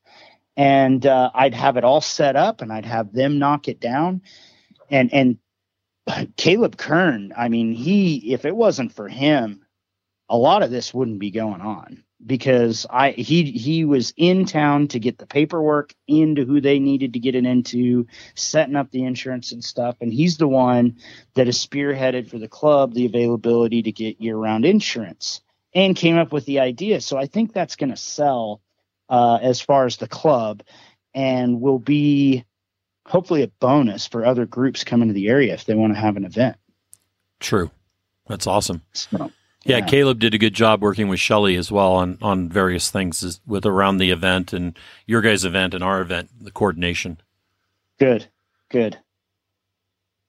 and 0.60 1.06
uh, 1.06 1.30
I'd 1.34 1.54
have 1.54 1.78
it 1.78 1.84
all 1.84 2.02
set 2.02 2.36
up 2.36 2.60
and 2.60 2.70
I'd 2.70 2.84
have 2.84 3.14
them 3.14 3.38
knock 3.38 3.66
it 3.66 3.80
down. 3.80 4.20
And 4.90 5.10
and 5.14 5.38
Caleb 6.36 6.76
Kern, 6.76 7.32
I 7.34 7.48
mean, 7.48 7.72
he 7.72 8.32
if 8.34 8.44
it 8.44 8.54
wasn't 8.54 8.92
for 8.92 9.08
him, 9.08 9.64
a 10.28 10.36
lot 10.36 10.62
of 10.62 10.70
this 10.70 10.92
wouldn't 10.92 11.18
be 11.18 11.30
going 11.30 11.62
on 11.62 12.04
because 12.24 12.86
I 12.90 13.10
he 13.12 13.50
he 13.50 13.84
was 13.84 14.12
in 14.16 14.44
town 14.44 14.88
to 14.88 14.98
get 14.98 15.18
the 15.18 15.26
paperwork 15.26 15.94
into 16.06 16.44
who 16.44 16.60
they 16.60 16.78
needed 16.78 17.14
to 17.14 17.18
get 17.18 17.34
it 17.34 17.46
into, 17.46 18.06
setting 18.34 18.76
up 18.76 18.90
the 18.90 19.04
insurance 19.04 19.52
and 19.52 19.64
stuff. 19.64 19.96
And 20.00 20.12
he's 20.12 20.36
the 20.36 20.48
one 20.48 20.96
that 21.34 21.46
has 21.46 21.64
spearheaded 21.64 22.28
for 22.28 22.38
the 22.38 22.48
club 22.48 22.94
the 22.94 23.06
availability 23.06 23.82
to 23.82 23.92
get 23.92 24.20
year 24.20 24.36
round 24.36 24.64
insurance 24.64 25.40
and 25.74 25.96
came 25.96 26.18
up 26.18 26.32
with 26.32 26.46
the 26.46 26.60
idea. 26.60 27.00
So 27.00 27.16
I 27.16 27.26
think 27.26 27.52
that's 27.52 27.76
going 27.76 27.90
to 27.90 27.96
sell 27.96 28.60
uh, 29.08 29.38
as 29.40 29.60
far 29.60 29.86
as 29.86 29.96
the 29.96 30.08
club 30.08 30.62
and 31.14 31.60
will 31.60 31.78
be 31.78 32.44
hopefully 33.06 33.42
a 33.42 33.48
bonus 33.48 34.06
for 34.06 34.24
other 34.24 34.46
groups 34.46 34.84
coming 34.84 35.08
to 35.08 35.14
the 35.14 35.28
area 35.28 35.54
if 35.54 35.64
they 35.64 35.74
want 35.74 35.94
to 35.94 35.98
have 36.00 36.16
an 36.16 36.24
event. 36.24 36.56
True. 37.40 37.70
That's 38.28 38.46
awesome. 38.46 38.82
So, 38.92 39.32
Yeah, 39.64 39.78
Yeah. 39.78 39.86
Caleb 39.86 40.18
did 40.20 40.34
a 40.34 40.38
good 40.38 40.54
job 40.54 40.82
working 40.82 41.08
with 41.08 41.20
Shelley 41.20 41.56
as 41.56 41.70
well 41.70 41.92
on, 41.92 42.18
on 42.22 42.48
various 42.48 42.90
things 42.90 43.40
with 43.46 43.66
around 43.66 43.98
the 43.98 44.10
event 44.10 44.52
and 44.52 44.78
your 45.06 45.20
guys' 45.20 45.44
event 45.44 45.74
and 45.74 45.84
our 45.84 46.00
event, 46.00 46.30
the 46.40 46.50
coordination. 46.50 47.20
good, 47.98 48.26
good. 48.70 48.98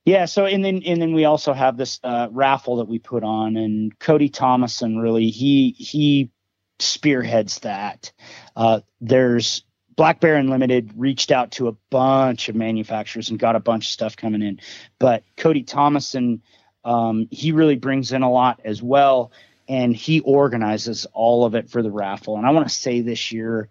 Yeah. 0.05 0.25
So 0.25 0.45
and 0.45 0.65
then 0.65 0.81
and 0.83 1.01
then 1.01 1.13
we 1.13 1.25
also 1.25 1.53
have 1.53 1.77
this 1.77 1.99
uh, 2.03 2.27
raffle 2.31 2.77
that 2.77 2.87
we 2.87 2.99
put 2.99 3.23
on, 3.23 3.55
and 3.55 3.97
Cody 3.99 4.29
Thomason 4.29 4.97
really 4.97 5.29
he 5.29 5.71
he 5.77 6.31
spearheads 6.79 7.59
that. 7.59 8.11
Uh, 8.55 8.81
there's 8.99 9.63
Black 9.95 10.19
Bear 10.19 10.37
Unlimited 10.37 10.91
reached 10.95 11.31
out 11.31 11.51
to 11.51 11.67
a 11.67 11.73
bunch 11.91 12.49
of 12.49 12.55
manufacturers 12.55 13.29
and 13.29 13.37
got 13.37 13.55
a 13.55 13.59
bunch 13.59 13.85
of 13.85 13.91
stuff 13.91 14.17
coming 14.17 14.41
in, 14.41 14.59
but 14.97 15.23
Cody 15.37 15.63
Thomason 15.63 16.41
um, 16.83 17.27
he 17.31 17.51
really 17.51 17.75
brings 17.75 18.11
in 18.11 18.23
a 18.23 18.31
lot 18.31 18.61
as 18.65 18.81
well, 18.81 19.31
and 19.67 19.95
he 19.95 20.19
organizes 20.21 21.05
all 21.13 21.45
of 21.45 21.55
it 21.55 21.69
for 21.69 21.81
the 21.81 21.91
raffle. 21.91 22.37
And 22.37 22.45
I 22.45 22.51
want 22.51 22.67
to 22.67 22.73
say 22.73 23.01
this 23.01 23.31
year 23.31 23.69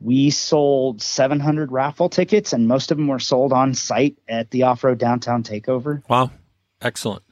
we 0.00 0.30
sold 0.30 1.00
700 1.00 1.70
raffle 1.70 2.08
tickets, 2.08 2.52
and 2.52 2.66
most 2.66 2.90
of 2.90 2.98
them 2.98 3.06
were 3.06 3.20
sold 3.20 3.52
on 3.52 3.74
site 3.74 4.18
at 4.28 4.50
the 4.50 4.64
Off 4.64 4.82
Road 4.84 4.98
Downtown 4.98 5.42
Takeover. 5.42 6.02
Wow. 6.08 6.30
Excellent. 6.80 7.22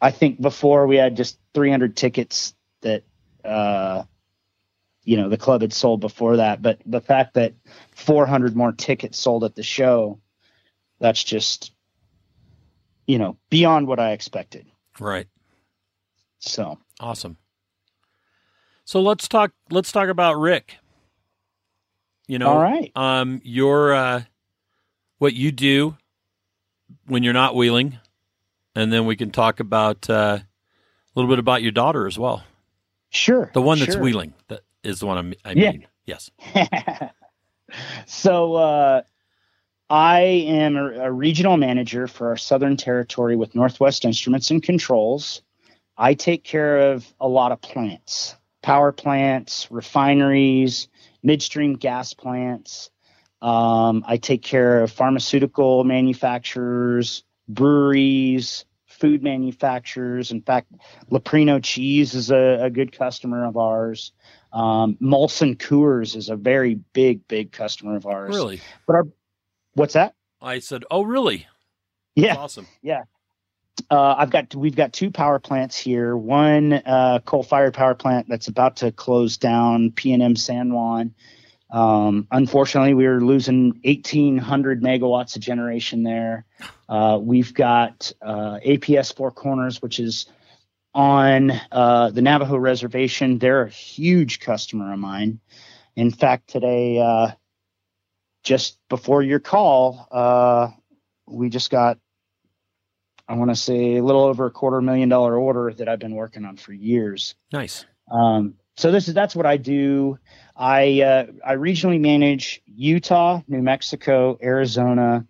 I 0.00 0.10
think 0.10 0.40
before 0.40 0.86
we 0.86 0.96
had 0.96 1.16
just 1.16 1.38
300 1.54 1.96
tickets 1.96 2.54
that 2.82 3.04
uh, 3.44 4.04
you 5.04 5.16
know 5.16 5.28
the 5.28 5.36
club 5.36 5.62
had 5.62 5.72
sold 5.72 6.00
before 6.00 6.36
that, 6.36 6.62
but 6.62 6.80
the 6.86 7.00
fact 7.00 7.34
that 7.34 7.54
400 7.94 8.56
more 8.56 8.72
tickets 8.72 9.18
sold 9.18 9.44
at 9.44 9.54
the 9.54 9.62
show, 9.62 10.20
that's 10.98 11.22
just 11.22 11.72
you 13.06 13.18
know 13.18 13.36
beyond 13.50 13.86
what 13.86 13.98
I 14.00 14.12
expected. 14.12 14.66
Right. 14.98 15.26
So 16.38 16.78
Awesome. 17.00 17.36
So 18.84 19.00
let's 19.00 19.28
talk 19.28 19.52
let's 19.70 19.92
talk 19.92 20.08
about 20.08 20.34
Rick. 20.34 20.76
You 22.26 22.38
know, 22.38 22.50
all 22.50 22.58
right, 22.60 22.92
um 22.96 23.40
your 23.44 23.94
uh 23.94 24.22
what 25.18 25.34
you 25.34 25.52
do 25.52 25.96
when 27.06 27.22
you're 27.22 27.32
not 27.32 27.54
wheeling 27.54 27.98
and 28.74 28.92
then 28.92 29.06
we 29.06 29.16
can 29.16 29.30
talk 29.30 29.60
about 29.60 30.08
uh 30.08 30.38
a 30.40 30.46
little 31.14 31.28
bit 31.28 31.38
about 31.38 31.62
your 31.62 31.72
daughter 31.72 32.06
as 32.06 32.18
well. 32.18 32.44
sure, 33.10 33.50
The 33.52 33.62
one 33.62 33.78
that's 33.78 33.94
sure. 33.94 34.02
wheeling 34.02 34.34
that 34.48 34.60
is 34.84 35.00
the 35.00 35.06
one 35.06 35.18
I'm, 35.18 35.34
I 35.44 35.54
Yeah. 35.54 35.72
mean. 35.72 35.86
Yes. 36.06 36.30
so 38.06 38.54
uh, 38.54 39.02
I 39.90 40.20
am 40.20 40.76
a, 40.76 41.06
a 41.06 41.12
regional 41.12 41.56
manager 41.56 42.06
for 42.06 42.28
our 42.28 42.36
Southern 42.36 42.76
Territory 42.76 43.34
with 43.34 43.56
Northwest 43.56 44.04
Instruments 44.04 44.50
and 44.52 44.62
Controls. 44.62 45.42
I 45.98 46.14
take 46.14 46.44
care 46.44 46.92
of 46.92 47.12
a 47.20 47.26
lot 47.26 47.50
of 47.50 47.60
plants, 47.60 48.36
power 48.62 48.92
plants, 48.92 49.68
refineries, 49.70 50.88
midstream 51.24 51.74
gas 51.74 52.14
plants. 52.14 52.90
Um, 53.42 54.04
I 54.06 54.16
take 54.16 54.42
care 54.42 54.82
of 54.82 54.92
pharmaceutical 54.92 55.82
manufacturers, 55.82 57.24
breweries, 57.48 58.64
food 58.86 59.24
manufacturers. 59.24 60.30
In 60.30 60.42
fact, 60.42 60.72
Leprino 61.10 61.60
Cheese 61.62 62.14
is 62.14 62.30
a, 62.30 62.64
a 62.64 62.70
good 62.70 62.92
customer 62.92 63.44
of 63.44 63.56
ours. 63.56 64.12
Um, 64.52 64.96
Molson 65.02 65.56
Coors 65.56 66.14
is 66.14 66.28
a 66.28 66.36
very 66.36 66.74
big, 66.92 67.26
big 67.26 67.50
customer 67.50 67.96
of 67.96 68.06
ours. 68.06 68.34
Really? 68.34 68.60
But 68.86 68.96
our, 68.96 69.04
what's 69.80 69.94
that? 69.94 70.14
I 70.40 70.58
said, 70.58 70.84
"Oh, 70.90 71.02
really? 71.02 71.46
Yeah. 72.14 72.28
That's 72.28 72.38
awesome." 72.38 72.66
Uh, 73.90 74.14
I've 74.18 74.30
got 74.30 74.54
we've 74.54 74.76
got 74.76 74.92
two 74.92 75.10
power 75.10 75.38
plants 75.38 75.76
here. 75.76 76.16
One 76.16 76.74
uh, 76.74 77.20
coal-fired 77.24 77.74
power 77.74 77.94
plant 77.94 78.28
that's 78.28 78.48
about 78.48 78.76
to 78.76 78.92
close 78.92 79.38
down, 79.38 79.90
PNM 79.92 80.36
San 80.36 80.72
Juan. 80.72 81.14
Um, 81.70 82.26
unfortunately, 82.30 82.94
we 82.94 83.06
are 83.06 83.20
losing 83.20 83.80
1,800 83.84 84.82
megawatts 84.82 85.36
of 85.36 85.42
generation 85.42 86.02
there. 86.02 86.44
Uh, 86.88 87.18
we've 87.22 87.54
got 87.54 88.12
uh, 88.20 88.58
APS 88.66 89.14
Four 89.14 89.30
Corners, 89.30 89.80
which 89.80 90.00
is 90.00 90.26
on 90.92 91.52
uh, 91.70 92.10
the 92.10 92.22
Navajo 92.22 92.56
Reservation. 92.56 93.38
They're 93.38 93.62
a 93.62 93.70
huge 93.70 94.40
customer 94.40 94.92
of 94.92 94.98
mine. 94.98 95.40
In 95.94 96.10
fact, 96.10 96.48
today, 96.48 96.98
uh, 96.98 97.30
just 98.42 98.78
before 98.88 99.22
your 99.22 99.40
call, 99.40 100.08
uh, 100.10 100.68
we 101.26 101.48
just 101.48 101.70
got, 101.70 101.98
I 103.28 103.34
want 103.34 103.50
to 103.50 103.56
say, 103.56 103.96
a 103.96 104.02
little 104.02 104.24
over 104.24 104.46
a 104.46 104.50
quarter 104.50 104.80
million 104.80 105.08
dollar 105.08 105.36
order 105.36 105.72
that 105.74 105.88
I've 105.88 105.98
been 105.98 106.14
working 106.14 106.44
on 106.44 106.56
for 106.56 106.72
years. 106.72 107.34
Nice. 107.52 107.84
Um, 108.10 108.54
so 108.76 108.90
this 108.90 109.08
is 109.08 109.14
that's 109.14 109.36
what 109.36 109.46
I 109.46 109.56
do. 109.56 110.18
I 110.56 111.02
uh, 111.02 111.26
I 111.46 111.56
regionally 111.56 112.00
manage 112.00 112.62
Utah, 112.66 113.42
New 113.46 113.62
Mexico, 113.62 114.38
Arizona. 114.42 115.26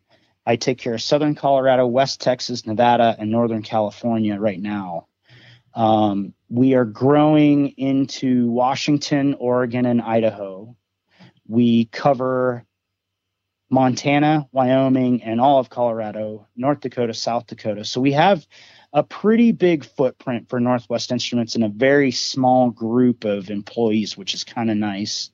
I 0.47 0.57
take 0.57 0.78
care 0.78 0.95
of 0.95 1.03
Southern 1.03 1.35
Colorado, 1.35 1.87
West 1.87 2.20
Texas, 2.20 2.66
Nevada, 2.66 3.16
and 3.19 3.31
Northern 3.31 3.62
California 3.62 4.39
right 4.39 4.61
now. 4.61 5.07
Um, 5.74 6.35
we 6.49 6.74
are 6.74 6.85
growing 6.85 7.69
into 7.77 8.51
Washington, 8.51 9.35
Oregon, 9.35 9.87
and 9.87 10.01
Idaho. 10.01 10.77
We 11.47 11.87
cover 11.87 12.65
Montana, 13.70 14.48
Wyoming, 14.52 15.22
and 15.22 15.40
all 15.40 15.60
of 15.60 15.70
Colorado, 15.70 16.47
North 16.56 16.80
Dakota, 16.80 17.14
South 17.14 17.47
Dakota. 17.47 17.84
So 17.84 18.01
we 18.01 18.12
have 18.12 18.47
a 18.92 19.05
pretty 19.05 19.52
big 19.52 19.84
footprint 19.84 20.48
for 20.48 20.59
Northwest 20.59 21.12
Instruments 21.12 21.55
and 21.55 21.62
a 21.62 21.68
very 21.68 22.10
small 22.10 22.70
group 22.70 23.24
of 23.24 23.48
employees, 23.48 24.16
which 24.16 24.34
is 24.34 24.42
kind 24.42 24.70
of 24.70 24.76
nice. 24.76 25.30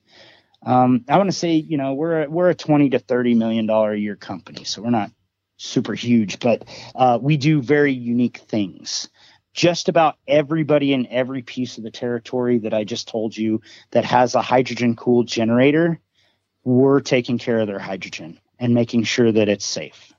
Um, 0.63 1.03
I 1.09 1.17
want 1.17 1.29
to 1.29 1.35
say, 1.35 1.53
you 1.53 1.77
know, 1.77 1.93
we're 1.93 2.23
a, 2.23 2.29
we're 2.29 2.49
a 2.49 2.55
twenty 2.55 2.89
to 2.91 2.99
thirty 2.99 3.33
million 3.33 3.65
dollar 3.65 3.93
a 3.93 3.97
year 3.97 4.15
company, 4.15 4.63
so 4.63 4.81
we're 4.81 4.91
not 4.91 5.11
super 5.57 5.95
huge, 5.95 6.39
but 6.39 6.65
uh, 6.95 7.17
we 7.19 7.37
do 7.37 7.61
very 7.61 7.93
unique 7.93 8.37
things. 8.37 9.09
Just 9.53 9.89
about 9.89 10.17
everybody 10.27 10.93
in 10.93 11.07
every 11.07 11.41
piece 11.41 11.79
of 11.79 11.83
the 11.83 11.89
territory 11.89 12.59
that 12.59 12.75
I 12.75 12.83
just 12.83 13.07
told 13.07 13.35
you 13.35 13.61
that 13.89 14.05
has 14.05 14.35
a 14.35 14.41
hydrogen 14.41 14.95
cooled 14.95 15.27
generator, 15.27 15.99
we're 16.67 16.99
taking 16.99 17.37
care 17.37 17.59
of 17.59 17.67
their 17.67 17.79
hydrogen 17.79 18.37
and 18.59 18.73
making 18.73 19.01
sure 19.03 19.31
that 19.31 19.47
it's 19.47 19.63
safe. 19.63 20.11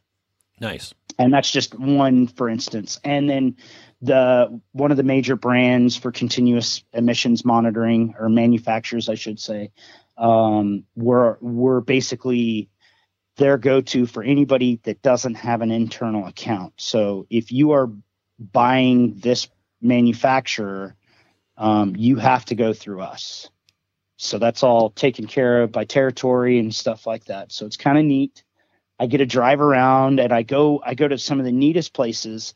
Nice. 0.59 0.95
And 1.19 1.31
that's 1.31 1.51
just 1.51 1.79
one, 1.79 2.27
for 2.27 2.49
instance. 2.49 2.99
And 3.05 3.29
then 3.29 3.57
the 4.01 4.59
one 4.73 4.91
of 4.91 4.97
the 4.97 5.03
major 5.03 5.37
brands 5.37 5.95
for 5.95 6.11
continuous 6.11 6.83
emissions 6.95 7.45
monitoring 7.45 8.15
or 8.19 8.31
manufacturers, 8.31 9.11
I 9.11 9.15
should 9.15 9.39
say, 9.39 9.73
um, 10.17 10.85
we're 10.97 11.37
we're 11.43 11.83
basically 11.83 12.71
their 13.37 13.59
go-to 13.59 14.07
for 14.07 14.23
anybody 14.23 14.81
that 14.85 15.03
doesn't 15.03 15.35
have 15.35 15.61
an 15.61 15.71
internal 15.71 16.27
account. 16.27 16.73
So 16.79 17.27
if 17.29 17.53
you 17.53 17.73
are 17.73 17.91
buying 18.39 19.19
this 19.19 19.49
manufacturer, 19.83 20.97
um, 21.59 21.95
you 21.95 22.17
have 22.17 22.47
to 22.47 22.55
go 22.55 22.73
through 22.73 23.03
us. 23.03 23.51
So 24.19 24.39
that's 24.39 24.65
all 24.65 24.91
taken 24.91 25.27
care 25.29 25.63
of 25.63 25.73
by 25.73 25.85
territory 25.85 26.59
and 26.59 26.75
stuff 26.75 27.07
like 27.07 27.27
that. 27.27 27.53
So 27.53 27.67
it's 27.67 27.77
kind 27.77 27.97
of 27.97 28.05
neat. 28.05 28.43
I 28.99 29.07
get 29.07 29.19
to 29.19 29.27
drive 29.27 29.61
around 29.61 30.19
and 30.19 30.33
I 30.33 30.43
go 30.43 30.83
I 30.85 30.95
go 30.95 31.07
to 31.07 31.17
some 31.17 31.39
of 31.39 31.47
the 31.47 31.53
neatest 31.53 31.95
places. 31.95 32.53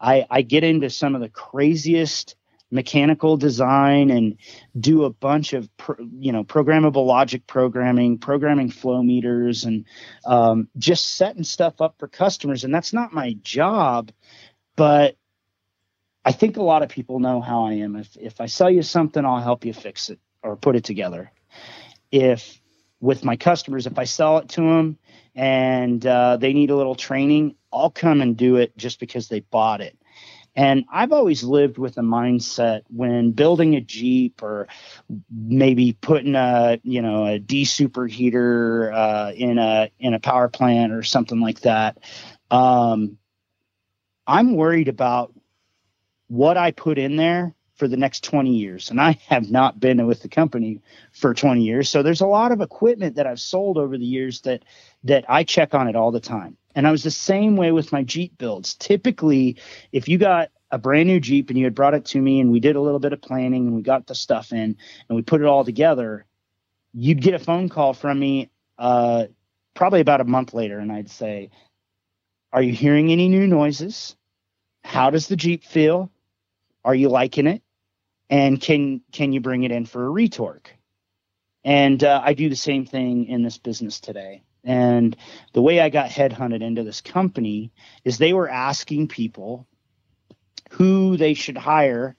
I, 0.00 0.26
I 0.28 0.42
get 0.42 0.64
into 0.64 0.90
some 0.90 1.14
of 1.14 1.20
the 1.20 1.28
craziest 1.28 2.34
mechanical 2.72 3.36
design 3.36 4.10
and 4.10 4.36
do 4.78 5.04
a 5.04 5.10
bunch 5.10 5.52
of 5.52 5.74
pro, 5.76 5.94
you 6.18 6.32
know 6.32 6.42
programmable 6.42 7.06
logic 7.06 7.46
programming 7.46 8.18
programming 8.18 8.68
flow 8.68 9.00
meters 9.00 9.64
and 9.64 9.84
um, 10.26 10.68
just 10.76 11.14
setting 11.14 11.44
stuff 11.44 11.80
up 11.80 11.94
for 11.98 12.08
customers 12.08 12.64
and 12.64 12.74
that's 12.74 12.92
not 12.92 13.12
my 13.12 13.34
job 13.42 14.10
but 14.74 15.16
i 16.24 16.32
think 16.32 16.56
a 16.56 16.62
lot 16.62 16.82
of 16.82 16.88
people 16.88 17.20
know 17.20 17.40
how 17.40 17.66
i 17.66 17.74
am 17.74 17.94
if 17.94 18.16
if 18.16 18.40
i 18.40 18.46
sell 18.46 18.70
you 18.70 18.82
something 18.82 19.24
i'll 19.24 19.40
help 19.40 19.64
you 19.64 19.72
fix 19.72 20.10
it 20.10 20.18
or 20.44 20.56
put 20.56 20.76
it 20.76 20.84
together 20.84 21.32
if 22.12 22.60
with 23.00 23.24
my 23.24 23.36
customers 23.36 23.86
if 23.86 23.98
i 23.98 24.04
sell 24.04 24.38
it 24.38 24.48
to 24.48 24.60
them 24.60 24.98
and 25.34 26.06
uh, 26.06 26.36
they 26.36 26.52
need 26.52 26.70
a 26.70 26.76
little 26.76 26.94
training 26.94 27.54
i'll 27.72 27.90
come 27.90 28.20
and 28.20 28.36
do 28.36 28.56
it 28.56 28.76
just 28.76 29.00
because 29.00 29.28
they 29.28 29.40
bought 29.40 29.80
it 29.80 29.98
and 30.56 30.84
I've 30.92 31.12
always 31.12 31.42
lived 31.42 31.78
with 31.78 31.98
a 31.98 32.02
mindset 32.02 32.82
when 32.88 33.32
building 33.32 33.74
a 33.74 33.80
Jeep 33.80 34.42
or 34.42 34.68
maybe 35.30 35.96
putting 36.00 36.36
a 36.36 36.78
you 36.84 37.02
know 37.02 37.26
a 37.26 37.40
desuperheater 37.40 38.92
uh, 38.94 39.32
in 39.32 39.58
a 39.58 39.90
in 39.98 40.14
a 40.14 40.20
power 40.20 40.48
plant 40.48 40.92
or 40.92 41.02
something 41.02 41.40
like 41.40 41.60
that. 41.60 41.98
Um, 42.50 43.18
I'm 44.26 44.54
worried 44.54 44.88
about 44.88 45.34
what 46.28 46.56
I 46.56 46.70
put 46.70 46.98
in 46.98 47.16
there 47.16 47.54
for 47.76 47.88
the 47.88 47.96
next 47.96 48.22
20 48.24 48.50
years. 48.50 48.90
And 48.90 49.00
I 49.00 49.18
have 49.28 49.50
not 49.50 49.80
been 49.80 50.06
with 50.06 50.22
the 50.22 50.28
company 50.28 50.80
for 51.12 51.34
20 51.34 51.62
years. 51.62 51.88
So 51.88 52.02
there's 52.02 52.20
a 52.20 52.26
lot 52.26 52.52
of 52.52 52.60
equipment 52.60 53.16
that 53.16 53.26
I've 53.26 53.40
sold 53.40 53.78
over 53.78 53.98
the 53.98 54.04
years 54.04 54.40
that 54.42 54.64
that 55.04 55.24
I 55.28 55.44
check 55.44 55.74
on 55.74 55.88
it 55.88 55.96
all 55.96 56.10
the 56.10 56.20
time. 56.20 56.56
And 56.74 56.86
I 56.86 56.90
was 56.90 57.02
the 57.02 57.10
same 57.10 57.56
way 57.56 57.72
with 57.72 57.92
my 57.92 58.02
Jeep 58.02 58.36
builds. 58.38 58.74
Typically, 58.74 59.56
if 59.92 60.08
you 60.08 60.18
got 60.18 60.50
a 60.70 60.78
brand 60.78 61.08
new 61.08 61.20
Jeep 61.20 61.50
and 61.50 61.58
you 61.58 61.64
had 61.64 61.74
brought 61.74 61.94
it 61.94 62.04
to 62.06 62.20
me 62.20 62.40
and 62.40 62.50
we 62.50 62.60
did 62.60 62.76
a 62.76 62.80
little 62.80 62.98
bit 62.98 63.12
of 63.12 63.22
planning 63.22 63.66
and 63.66 63.76
we 63.76 63.82
got 63.82 64.06
the 64.06 64.14
stuff 64.14 64.52
in 64.52 64.76
and 65.08 65.16
we 65.16 65.22
put 65.22 65.40
it 65.40 65.46
all 65.46 65.64
together, 65.64 66.26
you'd 66.92 67.20
get 67.20 67.34
a 67.34 67.38
phone 67.38 67.68
call 67.68 67.92
from 67.92 68.18
me 68.18 68.50
uh, 68.78 69.26
probably 69.74 70.00
about 70.00 70.20
a 70.20 70.24
month 70.24 70.54
later 70.54 70.78
and 70.78 70.90
I'd 70.90 71.10
say, 71.10 71.50
Are 72.52 72.62
you 72.62 72.72
hearing 72.72 73.12
any 73.12 73.28
new 73.28 73.46
noises? 73.46 74.16
How 74.82 75.10
does 75.10 75.28
the 75.28 75.36
Jeep 75.36 75.64
feel? 75.64 76.10
Are 76.84 76.94
you 76.94 77.08
liking 77.08 77.46
it? 77.46 77.62
And 78.34 78.60
can 78.60 79.00
can 79.12 79.32
you 79.32 79.38
bring 79.40 79.62
it 79.62 79.70
in 79.70 79.86
for 79.86 80.04
a 80.04 80.10
retorque? 80.10 80.68
And 81.62 82.02
uh, 82.02 82.20
I 82.24 82.34
do 82.34 82.48
the 82.48 82.56
same 82.56 82.84
thing 82.84 83.26
in 83.26 83.44
this 83.44 83.58
business 83.58 84.00
today. 84.00 84.42
And 84.64 85.16
the 85.52 85.62
way 85.62 85.78
I 85.78 85.88
got 85.88 86.10
headhunted 86.10 86.60
into 86.60 86.82
this 86.82 87.00
company 87.00 87.70
is 88.02 88.18
they 88.18 88.32
were 88.32 88.48
asking 88.48 89.06
people 89.06 89.68
who 90.72 91.16
they 91.16 91.34
should 91.34 91.56
hire. 91.56 92.16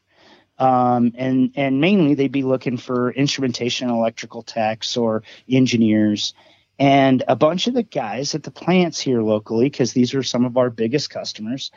Um, 0.58 1.12
and 1.18 1.52
and 1.58 1.82
mainly 1.82 2.14
they'd 2.14 2.32
be 2.32 2.44
looking 2.44 2.78
for 2.78 3.12
instrumentation 3.12 3.90
electrical 3.90 4.42
techs 4.42 4.96
or 4.96 5.24
engineers 5.50 6.34
and 6.80 7.24
a 7.28 7.36
bunch 7.36 7.68
of 7.68 7.74
the 7.74 7.84
guys 7.84 8.36
at 8.36 8.44
the 8.44 8.52
plants 8.52 9.02
here 9.02 9.22
locally 9.22 9.66
because 9.66 9.92
these 9.92 10.14
are 10.14 10.24
some 10.24 10.46
of 10.46 10.56
our 10.56 10.70
biggest 10.70 11.10
customers 11.10 11.72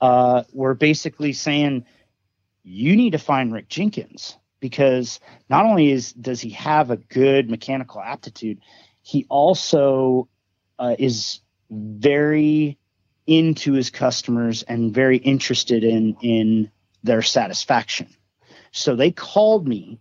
uh, 0.00 0.44
were 0.54 0.74
basically 0.74 1.34
saying 1.34 1.84
you 2.62 2.96
need 2.96 3.10
to 3.10 3.18
find 3.18 3.52
rick 3.52 3.68
jenkins 3.68 4.36
because 4.60 5.20
not 5.48 5.64
only 5.64 5.90
is 5.90 6.12
does 6.12 6.40
he 6.40 6.50
have 6.50 6.90
a 6.90 6.96
good 6.96 7.50
mechanical 7.50 8.00
aptitude 8.00 8.58
he 9.02 9.26
also 9.28 10.28
uh, 10.78 10.96
is 10.98 11.40
very 11.70 12.78
into 13.26 13.72
his 13.72 13.90
customers 13.90 14.62
and 14.62 14.94
very 14.94 15.16
interested 15.18 15.84
in 15.84 16.16
in 16.22 16.70
their 17.02 17.22
satisfaction. 17.22 18.08
So 18.70 18.96
they 18.96 19.10
called 19.10 19.66
me. 19.66 20.00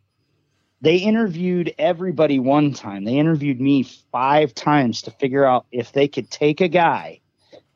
They 0.82 0.98
interviewed 0.98 1.76
everybody 1.78 2.40
one 2.40 2.74
time. 2.74 3.04
They 3.04 3.18
interviewed 3.18 3.62
me 3.62 3.84
five 4.12 4.54
times 4.54 5.04
to 5.04 5.12
figure 5.12 5.46
out 5.46 5.66
if 5.72 5.92
they 5.92 6.08
could 6.08 6.32
take 6.32 6.62
a 6.62 6.68
guy 6.68 7.22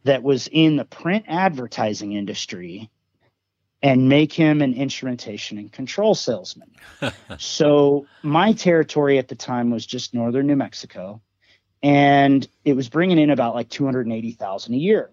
that 0.03 0.24
was 0.24 0.48
in 0.52 0.76
the 0.76 0.86
print 0.86 1.26
advertising 1.28 2.14
industry 2.14 2.90
and 3.86 4.10
make 4.10 4.34
him 4.34 4.64
an 4.64 4.74
instrumentation 4.74 5.60
and 5.60 5.72
control 5.72 6.16
salesman. 6.16 6.72
so 7.38 8.07
my 8.24 8.52
territory 8.52 9.20
at 9.20 9.28
the 9.28 9.36
time 9.36 9.70
was 9.70 9.86
just 9.86 10.12
northern 10.12 10.48
New 10.48 10.56
Mexico 10.56 11.22
and 11.84 12.48
it 12.64 12.74
was 12.74 12.90
bringing 12.90 13.20
in 13.20 13.30
about 13.30 13.53
like 13.53 13.70
280,000 13.70 14.74
a 14.74 14.78
year. 14.78 15.12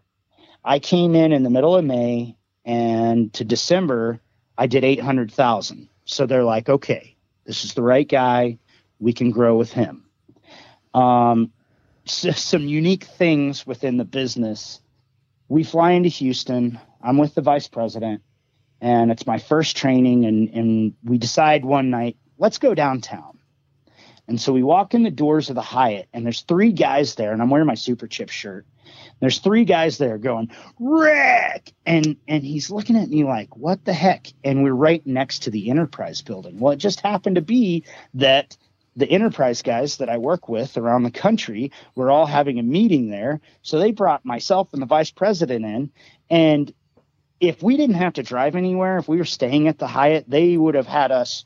I 0.64 0.78
came 0.78 1.14
in 1.14 1.32
in 1.32 1.42
the 1.42 1.50
middle 1.50 1.76
of 1.76 1.84
May 1.84 2.34
and 2.64 3.30
to 3.34 3.44
December 3.44 4.20
I 4.56 4.68
did 4.68 4.84
800,000. 4.84 5.90
So 6.06 6.24
they're 6.24 6.42
like, 6.42 6.70
"Okay, 6.70 7.14
this 7.44 7.66
is 7.66 7.74
the 7.74 7.82
right 7.82 8.08
guy. 8.08 8.58
We 9.00 9.12
can 9.12 9.32
grow 9.32 9.54
with 9.58 9.72
him." 9.72 10.06
Um, 10.94 11.52
so 12.06 12.30
some 12.30 12.66
unique 12.66 13.04
things 13.04 13.66
within 13.66 13.98
the 13.98 14.06
business. 14.06 14.80
We 15.48 15.62
fly 15.62 15.90
into 15.92 16.08
Houston. 16.08 16.80
I'm 17.02 17.18
with 17.18 17.34
the 17.34 17.42
vice 17.42 17.68
president 17.68 18.22
and 18.82 19.12
it's 19.12 19.26
my 19.26 19.38
first 19.38 19.76
training 19.76 20.26
and 20.26 20.48
and 20.50 20.94
we 21.04 21.16
decide 21.16 21.64
one 21.64 21.88
night, 21.88 22.16
let's 22.36 22.58
go 22.58 22.74
downtown. 22.74 23.38
And 24.28 24.40
so 24.40 24.52
we 24.52 24.62
walk 24.62 24.94
in 24.94 25.02
the 25.02 25.10
doors 25.10 25.48
of 25.48 25.54
the 25.54 25.62
Hyatt, 25.62 26.08
and 26.12 26.24
there's 26.24 26.42
three 26.42 26.72
guys 26.72 27.14
there, 27.14 27.32
and 27.32 27.40
I'm 27.40 27.50
wearing 27.50 27.66
my 27.66 27.74
super 27.74 28.06
chip 28.06 28.28
shirt. 28.28 28.66
There's 29.20 29.38
three 29.38 29.64
guys 29.64 29.98
there 29.98 30.18
going, 30.18 30.50
Rick! 30.78 31.72
And 31.86 32.16
and 32.26 32.42
he's 32.42 32.70
looking 32.70 32.96
at 32.96 33.08
me 33.08 33.24
like, 33.24 33.56
what 33.56 33.84
the 33.84 33.92
heck? 33.92 34.26
And 34.44 34.64
we're 34.64 34.74
right 34.74 35.06
next 35.06 35.44
to 35.44 35.50
the 35.50 35.70
Enterprise 35.70 36.20
building. 36.22 36.58
Well, 36.58 36.72
it 36.72 36.78
just 36.78 37.00
happened 37.00 37.36
to 37.36 37.42
be 37.42 37.84
that 38.14 38.56
the 38.94 39.08
enterprise 39.08 39.62
guys 39.62 39.96
that 39.98 40.10
I 40.10 40.18
work 40.18 40.50
with 40.50 40.76
around 40.76 41.04
the 41.04 41.10
country 41.10 41.72
were 41.94 42.10
all 42.10 42.26
having 42.26 42.58
a 42.58 42.62
meeting 42.62 43.08
there. 43.08 43.40
So 43.62 43.78
they 43.78 43.90
brought 43.90 44.24
myself 44.24 44.74
and 44.74 44.82
the 44.82 44.86
vice 44.86 45.10
president 45.10 45.64
in. 45.64 45.90
And 46.28 46.74
if 47.42 47.62
we 47.62 47.76
didn't 47.76 47.96
have 47.96 48.14
to 48.14 48.22
drive 48.22 48.56
anywhere, 48.56 48.98
if 48.98 49.08
we 49.08 49.18
were 49.18 49.24
staying 49.24 49.68
at 49.68 49.78
the 49.78 49.86
Hyatt, 49.86 50.24
they 50.28 50.56
would 50.56 50.74
have 50.74 50.86
had 50.86 51.12
us 51.12 51.44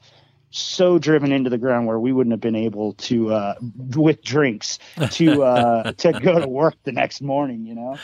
so 0.51 0.98
driven 0.98 1.32
into 1.32 1.51
the 1.51 1.59
ground 1.59 1.86
where 1.86 1.98
we 1.98 2.12
wouldn't 2.12 2.32
have 2.32 2.40
been 2.40 2.55
able 2.55 2.93
to 2.94 3.32
uh, 3.32 3.55
with 3.97 4.23
drinks 4.23 4.78
to 5.10 5.43
uh, 5.43 5.93
to 5.98 6.12
go 6.12 6.39
to 6.39 6.48
work 6.48 6.74
the 6.85 6.93
next 6.93 7.20
morning, 7.20 7.66
you 7.66 7.74
know. 7.74 7.98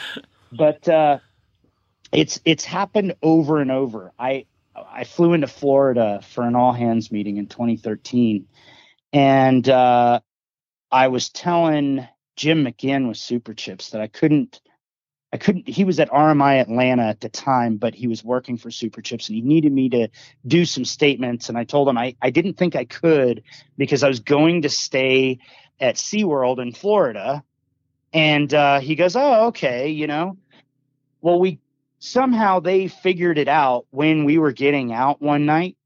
But 0.50 0.88
uh, 0.88 1.18
it's 2.10 2.40
it's 2.44 2.64
happened 2.64 3.14
over 3.22 3.60
and 3.60 3.70
over. 3.70 4.12
I 4.18 4.46
I 4.74 5.04
flew 5.04 5.34
into 5.34 5.46
Florida 5.46 6.20
for 6.26 6.44
an 6.44 6.56
all 6.56 6.72
hands 6.72 7.12
meeting 7.12 7.36
in 7.36 7.46
2013 7.46 8.48
and 9.12 9.68
uh, 9.68 10.20
I 10.90 11.08
was 11.08 11.28
telling 11.28 12.06
Jim 12.36 12.64
McGinn 12.64 13.08
with 13.08 13.18
Superchips 13.18 13.90
that 13.90 14.00
I 14.00 14.06
couldn't, 14.06 14.60
I 15.32 15.38
couldn't. 15.38 15.66
He 15.66 15.84
was 15.84 15.98
at 15.98 16.10
RMI 16.10 16.60
Atlanta 16.60 17.04
at 17.04 17.20
the 17.20 17.28
time, 17.30 17.76
but 17.78 17.94
he 17.94 18.06
was 18.06 18.22
working 18.22 18.58
for 18.58 18.68
Superchips, 18.68 19.28
and 19.28 19.36
he 19.36 19.40
needed 19.40 19.72
me 19.72 19.88
to 19.88 20.08
do 20.46 20.66
some 20.66 20.84
statements. 20.84 21.48
And 21.48 21.56
I 21.56 21.64
told 21.64 21.88
him 21.88 21.96
I, 21.96 22.14
I 22.20 22.30
didn't 22.30 22.58
think 22.58 22.76
I 22.76 22.84
could 22.84 23.42
because 23.78 24.02
I 24.02 24.08
was 24.08 24.20
going 24.20 24.62
to 24.62 24.68
stay 24.68 25.38
at 25.80 25.96
SeaWorld 25.96 26.60
in 26.60 26.72
Florida. 26.72 27.42
And 28.12 28.52
uh, 28.52 28.80
he 28.80 28.94
goes, 28.94 29.16
"Oh, 29.16 29.46
okay, 29.46 29.88
you 29.88 30.06
know." 30.06 30.36
Well, 31.22 31.40
we 31.40 31.60
somehow 31.98 32.60
they 32.60 32.88
figured 32.88 33.38
it 33.38 33.48
out 33.48 33.86
when 33.90 34.24
we 34.24 34.36
were 34.36 34.52
getting 34.52 34.92
out 34.92 35.22
one 35.22 35.46
night, 35.46 35.78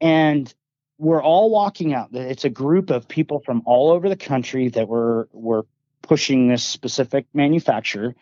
and 0.00 0.52
we're 0.96 1.22
all 1.22 1.50
walking 1.50 1.92
out. 1.92 2.08
It's 2.12 2.46
a 2.46 2.50
group 2.50 2.88
of 2.88 3.08
people 3.08 3.40
from 3.40 3.62
all 3.66 3.90
over 3.90 4.08
the 4.08 4.16
country 4.16 4.68
that 4.70 4.88
were 4.88 5.28
were 5.32 5.66
pushing 6.06 6.48
this 6.48 6.64
specific 6.64 7.26
manufacturer. 7.34 8.14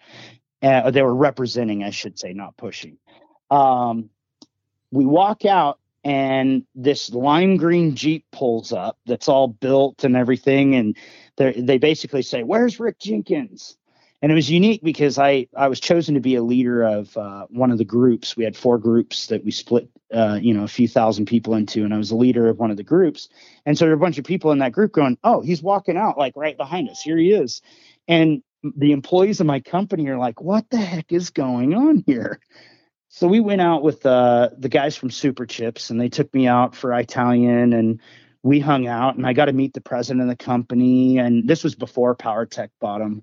Uh, 0.63 0.91
they 0.91 1.03
were 1.03 1.15
representing, 1.15 1.83
I 1.83 1.91
should 1.91 2.19
say, 2.19 2.33
not 2.33 2.57
pushing. 2.57 2.99
Um, 3.51 4.11
we 4.91 5.05
walk 5.05 5.45
out, 5.45 5.79
and 6.05 6.65
this 6.75 7.11
lime 7.11 7.57
green 7.57 7.95
Jeep 7.95 8.25
pulls 8.33 8.73
up. 8.73 8.99
That's 9.07 9.29
all 9.29 9.49
built 9.49 10.05
and 10.05 10.17
everything, 10.17 10.75
and 10.75 10.97
they 11.37 11.79
basically 11.79 12.23
say, 12.23 12.43
"Where's 12.43 12.79
Rick 12.79 12.99
Jenkins?" 12.99 13.77
and 14.23 14.31
it 14.31 14.35
was 14.37 14.49
unique 14.49 14.83
because 14.83 15.19
I 15.19 15.49
I 15.55 15.69
was 15.69 15.81
chosen 15.81 16.15
to 16.15 16.21
be 16.21 16.37
a 16.37 16.43
leader 16.43 16.83
of 16.83 17.15
uh, 17.17 17.47
one 17.51 17.73
of 17.73 17.79
the 17.79 17.85
groups. 17.85 18.37
We 18.37 18.45
had 18.45 18.57
four 18.57 18.79
groups 18.79 19.27
that 19.27 19.45
we 19.45 19.51
split, 19.51 19.89
uh, 20.13 20.39
you 20.41 20.55
know, 20.55 20.65
a 20.65 20.69
few 20.69 20.89
thousand 20.89 21.27
people 21.27 21.55
into, 21.55 21.85
and 21.85 21.95
I 21.95 21.99
was 21.99 22.11
a 22.11 22.17
leader 22.17 22.49
of 22.49 22.59
one 22.59 22.71
of 22.71 22.77
the 22.77 22.83
groups. 22.83 23.29
And 23.67 23.77
so 23.77 23.85
there 23.85 23.91
were 23.91 24.03
a 24.03 24.05
bunch 24.05 24.19
of 24.19 24.25
people 24.25 24.53
in 24.53 24.59
that 24.59 24.73
group 24.73 24.93
going, 24.93 25.19
"Oh, 25.25 25.41
he's 25.41 25.63
walking 25.63 25.97
out 25.97 26.19
like 26.19 26.35
right 26.37 26.57
behind 26.57 26.89
us. 26.91 27.01
Here 27.01 27.17
he 27.17 27.33
is," 27.33 27.63
and 28.09 28.43
the 28.63 28.93
employees 28.93 29.41
of 29.41 29.47
my 29.47 29.61
company 29.61 30.09
are 30.09 30.19
like, 30.19 30.41
"What 30.41 30.71
the 30.71 30.79
heck 30.79 31.13
is 31.13 31.31
going 31.31 31.75
on 31.75 32.05
here?" 32.07 32.41
So 33.09 33.29
we 33.29 33.41
went 33.41 33.61
out 33.61 33.83
with 33.83 34.07
uh, 34.07 34.51
the 34.57 34.71
guys 34.71 34.97
from 34.97 35.11
Superchips, 35.11 35.91
and 35.91 36.01
they 36.01 36.09
took 36.09 36.33
me 36.33 36.47
out 36.47 36.75
for 36.75 36.95
Italian 36.95 37.75
and 37.75 38.01
we 38.43 38.59
hung 38.59 38.87
out 38.87 39.17
and 39.17 39.27
I 39.27 39.33
got 39.33 39.45
to 39.47 39.53
meet 39.53 39.75
the 39.75 39.81
president 39.81 40.23
of 40.23 40.29
the 40.29 40.45
company. 40.45 41.19
And 41.19 41.47
this 41.47 41.63
was 41.63 41.75
before 41.75 42.17
Powerteq 42.17 42.71
bought 42.81 42.99
them. 42.99 43.23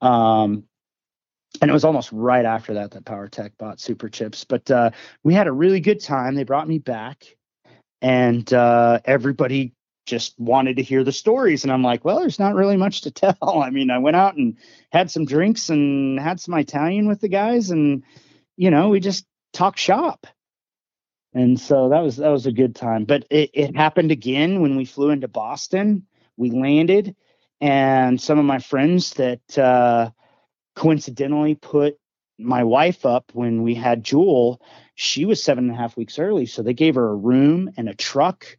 Um, 0.00 0.64
and 1.60 1.70
it 1.70 1.74
was 1.74 1.84
almost 1.84 2.10
right 2.12 2.44
after 2.44 2.74
that 2.74 2.92
that 2.92 3.04
Powerteq 3.04 3.52
bought 3.58 3.78
Superchips. 3.78 4.44
But 4.48 4.70
uh, 4.70 4.90
we 5.22 5.34
had 5.34 5.46
a 5.46 5.52
really 5.52 5.80
good 5.80 6.00
time. 6.00 6.34
They 6.34 6.44
brought 6.44 6.68
me 6.68 6.78
back, 6.78 7.24
and 8.00 8.50
uh, 8.52 9.00
everybody 9.04 9.74
just 10.06 10.38
wanted 10.38 10.76
to 10.76 10.82
hear 10.82 11.02
the 11.02 11.12
stories. 11.12 11.64
And 11.64 11.72
I'm 11.72 11.82
like, 11.82 12.04
well, 12.04 12.20
there's 12.20 12.38
not 12.38 12.54
really 12.54 12.76
much 12.76 13.02
to 13.02 13.10
tell. 13.10 13.36
I 13.42 13.70
mean, 13.70 13.90
I 13.90 13.98
went 13.98 14.16
out 14.16 14.36
and 14.36 14.56
had 14.92 15.10
some 15.10 15.24
drinks 15.24 15.68
and 15.68 16.18
had 16.20 16.40
some 16.40 16.54
Italian 16.54 17.08
with 17.08 17.20
the 17.20 17.28
guys, 17.28 17.70
and 17.70 18.02
you 18.56 18.70
know, 18.70 18.88
we 18.90 19.00
just 19.00 19.26
talked 19.52 19.78
shop. 19.78 20.26
And 21.34 21.60
so 21.60 21.90
that 21.90 22.00
was 22.00 22.16
that 22.16 22.30
was 22.30 22.46
a 22.46 22.52
good 22.52 22.74
time. 22.74 23.04
But 23.04 23.26
it, 23.30 23.50
it 23.52 23.76
happened 23.76 24.10
again 24.10 24.60
when 24.60 24.76
we 24.76 24.84
flew 24.84 25.10
into 25.10 25.28
Boston. 25.28 26.06
We 26.38 26.50
landed 26.50 27.16
and 27.60 28.20
some 28.20 28.38
of 28.38 28.44
my 28.44 28.58
friends 28.58 29.14
that 29.14 29.58
uh, 29.58 30.10
coincidentally 30.76 31.56
put 31.56 31.98
my 32.38 32.62
wife 32.62 33.04
up 33.06 33.32
when 33.32 33.62
we 33.62 33.74
had 33.74 34.04
Jewel, 34.04 34.60
she 34.94 35.24
was 35.24 35.42
seven 35.42 35.64
and 35.64 35.74
a 35.74 35.76
half 35.76 35.96
weeks 35.96 36.18
early. 36.18 36.46
So 36.46 36.62
they 36.62 36.74
gave 36.74 36.94
her 36.94 37.08
a 37.08 37.14
room 37.14 37.70
and 37.76 37.88
a 37.88 37.94
truck 37.94 38.56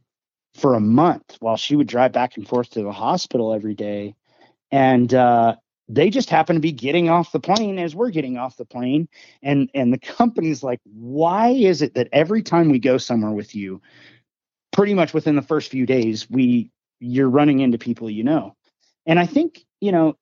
for 0.55 0.73
a 0.73 0.79
month 0.79 1.37
while 1.39 1.57
she 1.57 1.75
would 1.75 1.87
drive 1.87 2.11
back 2.11 2.35
and 2.35 2.47
forth 2.47 2.71
to 2.71 2.83
the 2.83 2.91
hospital 2.91 3.53
every 3.53 3.75
day. 3.75 4.15
And 4.71 5.13
uh, 5.13 5.55
they 5.87 6.09
just 6.09 6.29
happened 6.29 6.57
to 6.57 6.61
be 6.61 6.71
getting 6.71 7.09
off 7.09 7.31
the 7.31 7.39
plane 7.39 7.77
as 7.77 7.95
we're 7.95 8.09
getting 8.09 8.37
off 8.37 8.57
the 8.57 8.65
plane. 8.65 9.07
And 9.43 9.69
and 9.73 9.93
the 9.93 9.99
company's 9.99 10.63
like, 10.63 10.81
why 10.83 11.49
is 11.49 11.81
it 11.81 11.93
that 11.93 12.09
every 12.11 12.41
time 12.41 12.69
we 12.69 12.79
go 12.79 12.97
somewhere 12.97 13.31
with 13.31 13.55
you, 13.55 13.81
pretty 14.71 14.95
much 14.95 15.13
within 15.13 15.35
the 15.35 15.41
first 15.41 15.69
few 15.69 15.85
days, 15.85 16.29
we 16.29 16.71
you're 16.99 17.29
running 17.29 17.59
into 17.59 17.77
people 17.77 18.09
you 18.09 18.23
know? 18.23 18.55
And 19.05 19.19
I 19.19 19.25
think, 19.25 19.63
you 19.79 19.91
know, 19.91 20.17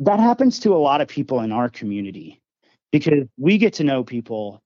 that 0.00 0.18
happens 0.18 0.58
to 0.60 0.74
a 0.74 0.78
lot 0.78 1.00
of 1.00 1.08
people 1.08 1.40
in 1.40 1.52
our 1.52 1.68
community 1.68 2.40
because 2.90 3.28
we 3.38 3.58
get 3.58 3.74
to 3.74 3.84
know 3.84 4.02
people 4.02 4.60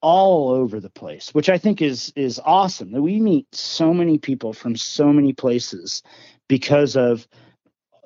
all 0.00 0.50
over 0.50 0.80
the 0.80 0.90
place, 0.90 1.30
which 1.32 1.48
I 1.48 1.56
think 1.56 1.80
is 1.80 2.12
is 2.16 2.40
awesome. 2.44 2.92
That 2.92 3.02
we 3.02 3.20
meet 3.20 3.46
so 3.54 3.94
many 3.94 4.18
people 4.18 4.52
from 4.52 4.76
so 4.76 5.12
many 5.12 5.32
places 5.32 6.02
because 6.48 6.96
of 6.96 7.26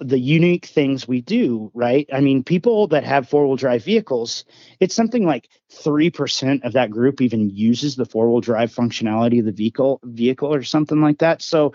the 0.00 0.18
unique 0.18 0.66
things 0.66 1.08
we 1.08 1.20
do, 1.20 1.72
right? 1.74 2.08
I 2.12 2.20
mean, 2.20 2.44
people 2.44 2.86
that 2.88 3.02
have 3.02 3.28
four 3.28 3.46
wheel 3.46 3.56
drive 3.56 3.82
vehicles, 3.82 4.44
it's 4.78 4.94
something 4.94 5.26
like 5.26 5.48
3% 5.72 6.64
of 6.64 6.74
that 6.74 6.90
group 6.90 7.20
even 7.20 7.50
uses 7.50 7.96
the 7.96 8.04
four 8.04 8.30
wheel 8.30 8.40
drive 8.40 8.72
functionality 8.72 9.40
of 9.40 9.46
the 9.46 9.52
vehicle 9.52 9.98
vehicle 10.04 10.54
or 10.54 10.62
something 10.62 11.00
like 11.00 11.18
that. 11.18 11.42
So 11.42 11.74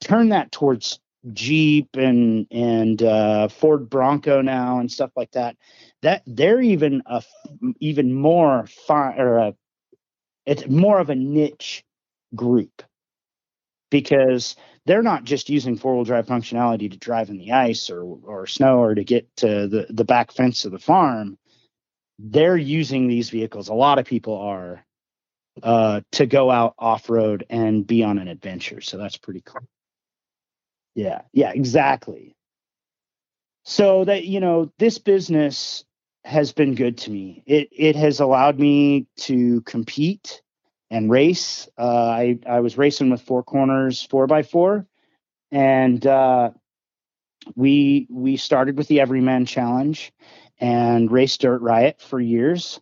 turn 0.00 0.30
that 0.30 0.50
towards 0.50 0.98
Jeep 1.32 1.96
and 1.96 2.46
and 2.50 3.02
uh, 3.02 3.48
Ford 3.48 3.90
Bronco 3.90 4.42
now 4.42 4.78
and 4.78 4.90
stuff 4.90 5.10
like 5.16 5.32
that. 5.32 5.56
That 6.02 6.22
they're 6.26 6.60
even 6.60 7.02
a 7.06 7.22
even 7.80 8.14
more 8.14 8.66
fine 8.86 9.18
or 9.18 9.38
a, 9.38 9.54
it's 10.44 10.68
more 10.68 10.98
of 10.98 11.10
a 11.10 11.14
niche 11.14 11.84
group 12.34 12.82
because 13.90 14.56
they're 14.84 15.02
not 15.02 15.24
just 15.24 15.48
using 15.50 15.76
four 15.76 15.94
wheel 15.96 16.04
drive 16.04 16.26
functionality 16.26 16.90
to 16.90 16.98
drive 16.98 17.30
in 17.30 17.38
the 17.38 17.52
ice 17.52 17.90
or 17.90 18.02
or 18.02 18.46
snow 18.46 18.78
or 18.78 18.94
to 18.94 19.04
get 19.04 19.28
to 19.36 19.66
the 19.66 19.86
the 19.90 20.04
back 20.04 20.32
fence 20.32 20.64
of 20.64 20.72
the 20.72 20.78
farm. 20.78 21.38
They're 22.18 22.56
using 22.56 23.08
these 23.08 23.30
vehicles. 23.30 23.68
A 23.68 23.74
lot 23.74 23.98
of 23.98 24.06
people 24.06 24.38
are 24.38 24.84
uh, 25.62 26.00
to 26.12 26.26
go 26.26 26.50
out 26.50 26.74
off 26.78 27.10
road 27.10 27.44
and 27.50 27.86
be 27.86 28.02
on 28.02 28.18
an 28.18 28.28
adventure. 28.28 28.80
So 28.80 28.96
that's 28.96 29.16
pretty 29.16 29.42
cool. 29.42 29.66
Yeah, 30.96 31.20
yeah, 31.32 31.52
exactly. 31.54 32.34
So 33.64 34.04
that 34.04 34.24
you 34.24 34.40
know, 34.40 34.72
this 34.78 34.98
business 34.98 35.84
has 36.24 36.52
been 36.52 36.74
good 36.74 36.98
to 36.98 37.10
me. 37.10 37.42
It 37.46 37.68
it 37.70 37.96
has 37.96 38.18
allowed 38.18 38.58
me 38.58 39.06
to 39.18 39.60
compete 39.62 40.40
and 40.90 41.10
race. 41.10 41.68
Uh, 41.78 41.82
I 42.08 42.38
I 42.48 42.60
was 42.60 42.78
racing 42.78 43.10
with 43.10 43.20
Four 43.20 43.42
Corners 43.42 44.02
four 44.02 44.26
by 44.26 44.42
four, 44.42 44.86
and 45.52 46.04
uh, 46.06 46.50
we 47.54 48.06
we 48.10 48.38
started 48.38 48.78
with 48.78 48.88
the 48.88 49.00
Everyman 49.00 49.44
Challenge 49.44 50.12
and 50.58 51.10
raced 51.12 51.42
Dirt 51.42 51.60
Riot 51.60 52.00
for 52.00 52.18
years, 52.18 52.80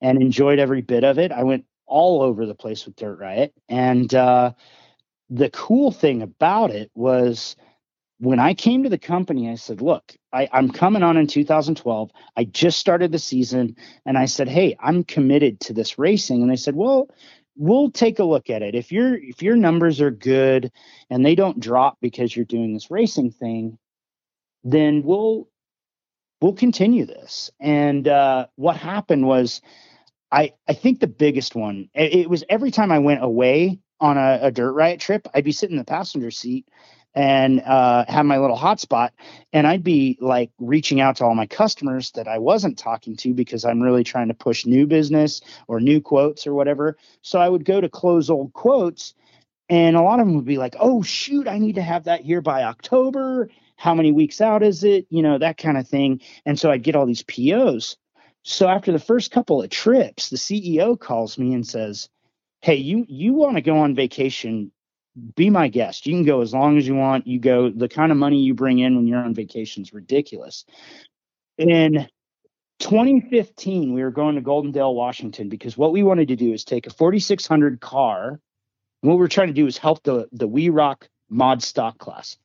and 0.00 0.20
enjoyed 0.20 0.58
every 0.58 0.82
bit 0.82 1.04
of 1.04 1.18
it. 1.20 1.30
I 1.30 1.44
went 1.44 1.64
all 1.86 2.22
over 2.22 2.44
the 2.44 2.54
place 2.56 2.86
with 2.86 2.96
Dirt 2.96 3.20
Riot, 3.20 3.52
and 3.68 4.12
uh, 4.14 4.52
the 5.32 5.50
cool 5.50 5.90
thing 5.90 6.20
about 6.20 6.70
it 6.70 6.90
was 6.94 7.56
when 8.18 8.38
I 8.38 8.52
came 8.52 8.82
to 8.82 8.90
the 8.90 8.98
company, 8.98 9.50
I 9.50 9.54
said, 9.54 9.80
look, 9.80 10.14
I, 10.30 10.48
am 10.52 10.70
coming 10.70 11.02
on 11.02 11.16
in 11.16 11.26
2012. 11.26 12.10
I 12.36 12.44
just 12.44 12.78
started 12.78 13.12
the 13.12 13.18
season 13.18 13.76
and 14.04 14.18
I 14.18 14.26
said, 14.26 14.48
Hey, 14.48 14.76
I'm 14.78 15.04
committed 15.04 15.58
to 15.60 15.72
this 15.72 15.98
racing. 15.98 16.42
And 16.42 16.50
they 16.50 16.56
said, 16.56 16.76
Well, 16.76 17.08
we'll 17.56 17.90
take 17.90 18.18
a 18.18 18.24
look 18.24 18.50
at 18.50 18.62
it. 18.62 18.74
If 18.74 18.92
your 18.92 19.14
if 19.14 19.42
your 19.42 19.56
numbers 19.56 20.00
are 20.00 20.10
good 20.10 20.70
and 21.10 21.24
they 21.24 21.34
don't 21.34 21.60
drop 21.60 21.98
because 22.00 22.34
you're 22.34 22.44
doing 22.44 22.74
this 22.74 22.90
racing 22.90 23.32
thing, 23.32 23.78
then 24.64 25.02
we'll 25.02 25.48
we'll 26.40 26.54
continue 26.54 27.06
this. 27.06 27.50
And 27.60 28.06
uh, 28.06 28.46
what 28.56 28.76
happened 28.76 29.26
was 29.26 29.60
I 30.30 30.52
I 30.68 30.74
think 30.74 31.00
the 31.00 31.06
biggest 31.06 31.54
one, 31.54 31.88
it, 31.94 32.14
it 32.14 32.30
was 32.30 32.44
every 32.48 32.70
time 32.70 32.92
I 32.92 33.00
went 33.00 33.24
away 33.24 33.80
on 34.02 34.18
a, 34.18 34.40
a 34.42 34.50
dirt 34.50 34.72
riot 34.72 35.00
trip, 35.00 35.28
I'd 35.32 35.44
be 35.44 35.52
sitting 35.52 35.74
in 35.74 35.78
the 35.78 35.84
passenger 35.84 36.30
seat 36.30 36.68
and 37.14 37.60
uh, 37.60 38.04
have 38.08 38.26
my 38.26 38.38
little 38.38 38.58
hotspot. 38.58 39.10
And 39.52 39.66
I'd 39.66 39.84
be 39.84 40.18
like 40.20 40.50
reaching 40.58 41.00
out 41.00 41.16
to 41.16 41.24
all 41.24 41.34
my 41.34 41.46
customers 41.46 42.10
that 42.12 42.26
I 42.26 42.38
wasn't 42.38 42.78
talking 42.78 43.16
to 43.18 43.32
because 43.32 43.64
I'm 43.64 43.80
really 43.80 44.02
trying 44.02 44.28
to 44.28 44.34
push 44.34 44.66
new 44.66 44.86
business 44.86 45.40
or 45.68 45.80
new 45.80 46.00
quotes 46.00 46.46
or 46.46 46.54
whatever. 46.54 46.96
So 47.22 47.38
I 47.38 47.48
would 47.48 47.64
go 47.64 47.80
to 47.80 47.88
close 47.88 48.28
old 48.28 48.52
quotes, 48.52 49.14
and 49.68 49.96
a 49.96 50.02
lot 50.02 50.20
of 50.20 50.26
them 50.26 50.34
would 50.34 50.44
be 50.44 50.58
like, 50.58 50.74
oh, 50.80 51.02
shoot, 51.02 51.46
I 51.46 51.58
need 51.58 51.76
to 51.76 51.82
have 51.82 52.04
that 52.04 52.22
here 52.22 52.40
by 52.40 52.64
October. 52.64 53.50
How 53.76 53.94
many 53.94 54.10
weeks 54.10 54.40
out 54.40 54.62
is 54.62 54.82
it? 54.82 55.06
You 55.10 55.22
know, 55.22 55.38
that 55.38 55.58
kind 55.58 55.78
of 55.78 55.86
thing. 55.86 56.20
And 56.44 56.58
so 56.58 56.70
I'd 56.70 56.82
get 56.82 56.96
all 56.96 57.06
these 57.06 57.22
POs. 57.22 57.96
So 58.42 58.68
after 58.68 58.90
the 58.90 58.98
first 58.98 59.30
couple 59.30 59.62
of 59.62 59.70
trips, 59.70 60.28
the 60.28 60.36
CEO 60.36 60.98
calls 60.98 61.38
me 61.38 61.54
and 61.54 61.66
says, 61.66 62.08
"Hey, 62.62 62.76
you 62.76 63.04
you 63.08 63.34
want 63.34 63.56
to 63.56 63.62
go 63.62 63.78
on 63.78 63.94
vacation 63.94 64.72
be 65.34 65.50
my 65.50 65.68
guest. 65.68 66.06
You 66.06 66.14
can 66.14 66.24
go 66.24 66.40
as 66.40 66.54
long 66.54 66.78
as 66.78 66.86
you 66.86 66.94
want. 66.94 67.26
You 67.26 67.38
go, 67.38 67.70
the 67.70 67.88
kind 67.88 68.10
of 68.10 68.18
money 68.18 68.40
you 68.40 68.54
bring 68.54 68.78
in 68.78 68.96
when 68.96 69.06
you're 69.06 69.18
on 69.18 69.34
vacation 69.34 69.82
is 69.82 69.92
ridiculous. 69.92 70.64
In 71.58 72.08
2015, 72.78 73.92
we 73.92 74.02
were 74.02 74.10
going 74.10 74.36
to 74.36 74.40
Goldendale, 74.40 74.94
Washington, 74.94 75.48
because 75.48 75.76
what 75.76 75.92
we 75.92 76.02
wanted 76.02 76.28
to 76.28 76.36
do 76.36 76.52
is 76.52 76.64
take 76.64 76.86
a 76.86 76.90
4600 76.90 77.80
car. 77.80 78.40
What 79.02 79.14
we 79.14 79.18
were 79.18 79.28
trying 79.28 79.48
to 79.48 79.52
do 79.52 79.66
is 79.66 79.76
help 79.76 80.02
the, 80.02 80.28
the 80.32 80.48
We 80.48 80.68
Rock 80.70 81.08
mod 81.28 81.62
stock 81.62 81.98
class. 81.98 82.38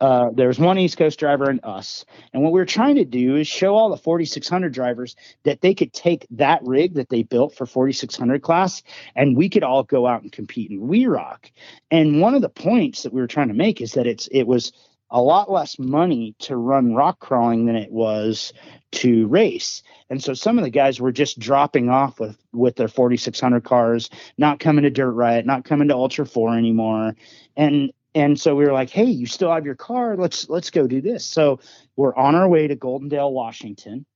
Uh, 0.00 0.30
there 0.34 0.48
was 0.48 0.58
one 0.58 0.78
East 0.78 0.98
Coast 0.98 1.18
driver 1.18 1.48
and 1.48 1.60
us. 1.64 2.04
And 2.32 2.42
what 2.42 2.52
we 2.52 2.60
were 2.60 2.66
trying 2.66 2.96
to 2.96 3.04
do 3.04 3.36
is 3.36 3.48
show 3.48 3.74
all 3.74 3.88
the 3.88 3.96
4600 3.96 4.72
drivers 4.72 5.16
that 5.44 5.62
they 5.62 5.74
could 5.74 5.92
take 5.92 6.26
that 6.30 6.62
rig 6.62 6.94
that 6.94 7.08
they 7.08 7.22
built 7.22 7.54
for 7.54 7.64
4600 7.66 8.42
class 8.42 8.82
and 9.14 9.36
we 9.36 9.48
could 9.48 9.62
all 9.62 9.82
go 9.82 10.06
out 10.06 10.22
and 10.22 10.32
compete 10.32 10.70
in 10.70 10.86
We 10.86 11.06
Rock. 11.06 11.50
And 11.90 12.20
one 12.20 12.34
of 12.34 12.42
the 12.42 12.48
points 12.48 13.02
that 13.02 13.12
we 13.12 13.20
were 13.20 13.26
trying 13.26 13.48
to 13.48 13.54
make 13.54 13.80
is 13.80 13.92
that 13.92 14.06
it's 14.06 14.28
it 14.28 14.46
was 14.46 14.72
a 15.10 15.20
lot 15.20 15.50
less 15.50 15.78
money 15.78 16.34
to 16.40 16.56
run 16.56 16.94
rock 16.94 17.20
crawling 17.20 17.66
than 17.66 17.76
it 17.76 17.92
was 17.92 18.52
to 18.90 19.26
race. 19.28 19.82
And 20.10 20.22
so 20.22 20.34
some 20.34 20.58
of 20.58 20.64
the 20.64 20.70
guys 20.70 21.00
were 21.00 21.12
just 21.12 21.38
dropping 21.38 21.88
off 21.88 22.18
with 22.18 22.36
with 22.52 22.76
their 22.76 22.88
4600 22.88 23.62
cars, 23.64 24.10
not 24.36 24.58
coming 24.58 24.82
to 24.82 24.90
Dirt 24.90 25.12
Riot, 25.12 25.46
not 25.46 25.64
coming 25.64 25.88
to 25.88 25.94
Ultra 25.94 26.26
4 26.26 26.58
anymore. 26.58 27.14
And 27.56 27.92
and 28.16 28.40
so 28.40 28.56
we 28.56 28.64
were 28.64 28.72
like 28.72 28.88
hey 28.88 29.04
you 29.04 29.26
still 29.26 29.52
have 29.52 29.66
your 29.66 29.76
car? 29.76 30.16
Let's 30.16 30.48
let's 30.48 30.70
go 30.70 30.86
do 30.88 31.00
this. 31.00 31.24
So 31.24 31.60
we're 31.96 32.16
on 32.16 32.34
our 32.34 32.48
way 32.48 32.66
to 32.66 32.74
goldendale 32.74 33.30
washington. 33.30 34.06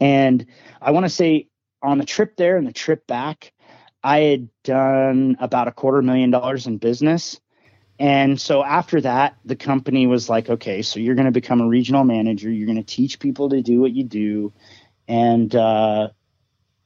And 0.00 0.46
i 0.80 0.92
want 0.92 1.04
to 1.04 1.10
say 1.10 1.48
on 1.82 1.98
the 1.98 2.06
trip 2.06 2.36
there 2.36 2.56
and 2.56 2.66
the 2.66 2.72
trip 2.72 3.06
back 3.06 3.52
i 4.02 4.20
had 4.20 4.48
done 4.62 5.36
about 5.40 5.68
a 5.68 5.72
quarter 5.72 6.00
million 6.00 6.30
dollars 6.30 6.66
in 6.66 6.78
business. 6.78 7.40
And 7.98 8.40
so 8.40 8.64
after 8.64 9.00
that 9.00 9.38
the 9.44 9.56
company 9.56 10.06
was 10.06 10.28
like 10.28 10.48
okay 10.48 10.82
so 10.82 11.00
you're 11.00 11.16
going 11.16 11.26
to 11.26 11.40
become 11.40 11.60
a 11.60 11.68
regional 11.68 12.04
manager. 12.04 12.50
You're 12.50 12.66
going 12.66 12.84
to 12.84 12.94
teach 12.96 13.18
people 13.18 13.48
to 13.50 13.60
do 13.60 13.80
what 13.80 13.92
you 13.92 14.04
do. 14.04 14.52
And 15.08 15.54
uh, 15.54 16.10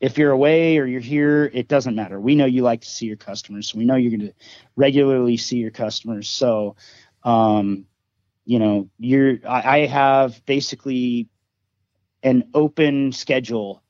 if 0.01 0.17
you're 0.17 0.31
away 0.31 0.79
or 0.79 0.87
you're 0.87 1.01
here, 1.01 1.51
it 1.53 1.69
doesn't 1.69 1.95
matter. 1.95 2.21
We 2.21 2.37
know 2.37 2.47
you 2.47 2.63
like 2.63 2.83
to 2.83 2.89
see 2.89 3.07
your 3.07 3.17
customers. 3.17 3.69
So 3.69 3.79
we 3.79 3.85
know 3.85 3.97
you're 3.97 4.17
going 4.17 4.29
to 4.29 4.35
regularly 4.77 5.37
see 5.37 5.59
your 5.59 5.71
customers. 5.71 6.29
So, 6.29 6.77
um, 7.25 7.87
you 8.45 8.59
know, 8.59 8.89
you're, 8.99 9.39
I, 9.47 9.81
I 9.81 9.87
have 9.87 10.45
basically 10.47 11.29
an 12.23 12.49
open 12.55 13.13
schedule 13.13 13.83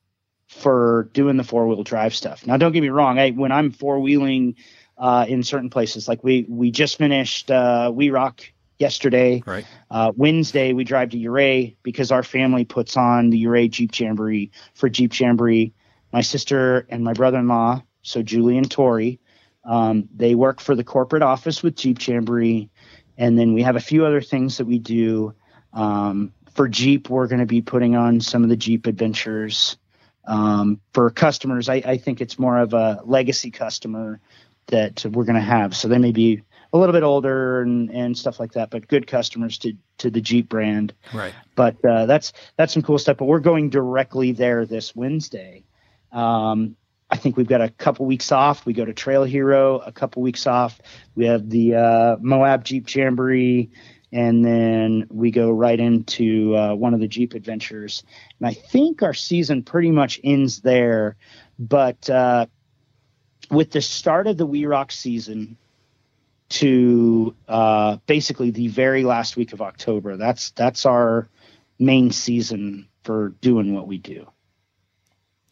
for 0.46 1.10
doing 1.12 1.36
the 1.36 1.44
four 1.44 1.66
wheel 1.66 1.82
drive 1.82 2.14
stuff. 2.14 2.46
Now, 2.46 2.56
don't 2.56 2.72
get 2.72 2.80
me 2.80 2.88
wrong. 2.88 3.18
I, 3.18 3.30
when 3.30 3.52
I'm 3.52 3.70
four 3.70 4.00
wheeling, 4.00 4.56
uh, 4.96 5.26
in 5.28 5.42
certain 5.42 5.70
places, 5.70 6.08
like 6.08 6.24
we, 6.24 6.44
we 6.48 6.70
just 6.70 6.98
finished, 6.98 7.50
uh, 7.50 7.92
We 7.94 8.10
Rock 8.10 8.40
yesterday. 8.78 9.42
Right. 9.46 9.66
Uh, 9.90 10.12
Wednesday, 10.16 10.72
we 10.72 10.84
drive 10.84 11.10
to 11.10 11.24
Ouray 11.24 11.76
because 11.82 12.10
our 12.10 12.22
family 12.22 12.64
puts 12.64 12.96
on 12.96 13.30
the 13.30 13.46
Ouray 13.46 13.68
Jeep 13.68 13.96
Jamboree 13.96 14.50
for 14.74 14.88
Jeep 14.88 15.18
Jamboree 15.18 15.72
my 16.12 16.20
sister 16.20 16.86
and 16.88 17.04
my 17.04 17.12
brother-in-law, 17.12 17.82
so 18.02 18.22
Julie 18.22 18.58
and 18.58 18.70
Tori, 18.70 19.20
um, 19.64 20.08
they 20.14 20.34
work 20.34 20.60
for 20.60 20.74
the 20.74 20.84
corporate 20.84 21.22
office 21.22 21.62
with 21.62 21.76
Jeep 21.76 22.04
Jamboree, 22.06 22.70
and 23.16 23.38
then 23.38 23.52
we 23.52 23.62
have 23.62 23.76
a 23.76 23.80
few 23.80 24.06
other 24.06 24.20
things 24.20 24.56
that 24.56 24.66
we 24.66 24.78
do. 24.78 25.34
Um, 25.72 26.32
for 26.54 26.68
Jeep, 26.68 27.10
we're 27.10 27.26
going 27.26 27.40
to 27.40 27.46
be 27.46 27.60
putting 27.60 27.94
on 27.94 28.20
some 28.20 28.42
of 28.42 28.48
the 28.48 28.56
Jeep 28.56 28.86
adventures. 28.86 29.76
Um, 30.24 30.80
for 30.92 31.10
customers, 31.10 31.68
I, 31.68 31.76
I, 31.76 31.96
think 31.96 32.20
it's 32.20 32.38
more 32.38 32.58
of 32.58 32.74
a 32.74 33.00
legacy 33.04 33.50
customer 33.50 34.20
that 34.66 35.04
we're 35.06 35.24
going 35.24 35.36
to 35.36 35.40
have. 35.40 35.74
So 35.74 35.88
they 35.88 35.96
may 35.96 36.12
be 36.12 36.42
a 36.72 36.78
little 36.78 36.92
bit 36.92 37.02
older 37.02 37.62
and, 37.62 37.90
and 37.90 38.16
stuff 38.16 38.38
like 38.38 38.52
that, 38.52 38.70
but 38.70 38.88
good 38.88 39.06
customers 39.06 39.56
to, 39.58 39.72
to 39.98 40.10
the 40.10 40.20
Jeep 40.20 40.48
brand. 40.48 40.92
Right. 41.14 41.32
But 41.54 41.82
uh, 41.84 42.06
that's 42.06 42.32
that's 42.56 42.74
some 42.74 42.82
cool 42.82 42.98
stuff. 42.98 43.16
But 43.16 43.24
we're 43.24 43.40
going 43.40 43.70
directly 43.70 44.32
there 44.32 44.66
this 44.66 44.94
Wednesday. 44.94 45.64
Um, 46.12 46.76
I 47.10 47.16
think 47.16 47.36
we've 47.36 47.48
got 47.48 47.62
a 47.62 47.70
couple 47.70 48.06
weeks 48.06 48.32
off. 48.32 48.66
We 48.66 48.74
go 48.74 48.84
to 48.84 48.92
Trail 48.92 49.24
Hero, 49.24 49.78
a 49.78 49.92
couple 49.92 50.22
weeks 50.22 50.46
off. 50.46 50.78
We 51.14 51.26
have 51.26 51.48
the 51.48 51.74
uh, 51.74 52.16
Moab 52.20 52.64
Jeep 52.64 52.92
Jamboree, 52.94 53.70
and 54.12 54.44
then 54.44 55.06
we 55.10 55.30
go 55.30 55.50
right 55.50 55.78
into 55.78 56.54
uh, 56.54 56.74
one 56.74 56.92
of 56.92 57.00
the 57.00 57.08
Jeep 57.08 57.34
adventures. 57.34 58.02
And 58.38 58.48
I 58.48 58.52
think 58.52 59.02
our 59.02 59.14
season 59.14 59.62
pretty 59.62 59.90
much 59.90 60.20
ends 60.22 60.60
there. 60.60 61.16
But 61.58 62.08
uh, 62.10 62.46
with 63.50 63.70
the 63.70 63.80
start 63.80 64.26
of 64.26 64.36
the 64.36 64.46
We 64.46 64.66
Rock 64.66 64.92
season 64.92 65.56
to 66.50 67.34
uh, 67.46 67.96
basically 68.06 68.50
the 68.50 68.68
very 68.68 69.04
last 69.04 69.36
week 69.36 69.52
of 69.54 69.62
October, 69.62 70.16
that's 70.16 70.50
that's 70.50 70.84
our 70.84 71.28
main 71.78 72.10
season 72.10 72.88
for 73.02 73.30
doing 73.40 73.74
what 73.74 73.86
we 73.86 73.98
do. 73.98 74.26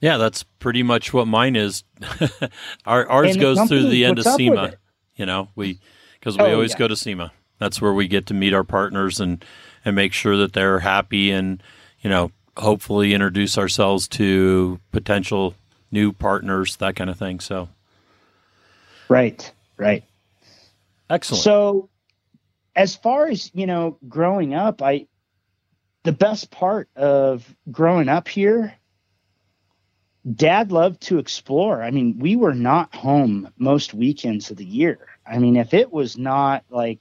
Yeah, 0.01 0.18
that's 0.18 0.43
pretty 0.43 0.82
much 0.82 1.12
what 1.12 1.27
mine 1.27 1.56
is. 1.56 1.85
Our, 2.86 3.09
ours 3.09 3.32
and 3.32 3.40
goes 3.40 3.68
through 3.68 3.89
the 3.89 4.05
end 4.05 4.18
of 4.18 4.24
SEMA. 4.24 4.74
You 5.16 5.27
know, 5.27 5.48
we 5.55 5.81
because 6.18 6.36
we 6.36 6.44
oh, 6.44 6.55
always 6.55 6.73
yeah. 6.73 6.78
go 6.78 6.89
to 6.89 6.97
SEMA. 6.97 7.32
That's 7.59 7.81
where 7.81 7.94
we 7.94 8.06
get 8.06 8.27
to 8.27 8.35
meet 8.35 8.52
our 8.52 8.64
partners 8.64 9.20
and 9.20 9.44
and 9.85 9.97
make 9.97 10.12
sure 10.12 10.36
that 10.36 10.52
they're 10.52 10.81
happy 10.81 11.31
and 11.31 11.62
you 12.01 12.10
know 12.10 12.32
hopefully 12.56 13.14
introduce 13.14 13.56
ourselves 13.56 14.09
to 14.09 14.81
potential 14.93 15.55
new 15.90 16.12
partners, 16.12 16.77
that 16.77 16.97
kind 16.97 17.09
of 17.09 17.18
thing. 17.18 17.40
So, 17.40 17.68
right, 19.09 19.51
right, 19.78 20.05
excellent. 21.09 21.43
So, 21.43 21.89
as 22.74 22.94
far 22.94 23.28
as 23.28 23.51
you 23.55 23.66
know, 23.66 23.97
growing 24.09 24.52
up, 24.52 24.82
I 24.82 25.06
the 26.02 26.12
best 26.12 26.51
part 26.51 26.89
of 26.97 27.56
growing 27.70 28.09
up 28.09 28.28
here 28.28 28.74
dad 30.35 30.73
loved 30.73 31.01
to 31.03 31.19
explore. 31.19 31.82
I 31.82 31.90
mean, 31.90 32.19
we 32.19 32.36
were 32.36 32.55
not 32.55 32.94
home 32.94 33.51
most 33.59 33.94
weekends 33.94 34.51
of 34.51 34.57
the 34.57 34.65
year. 34.65 34.98
I 35.27 35.39
mean, 35.39 35.57
if 35.57 35.74
it 35.74 35.93
was 35.93 36.19
not 36.19 36.65
like, 36.70 37.01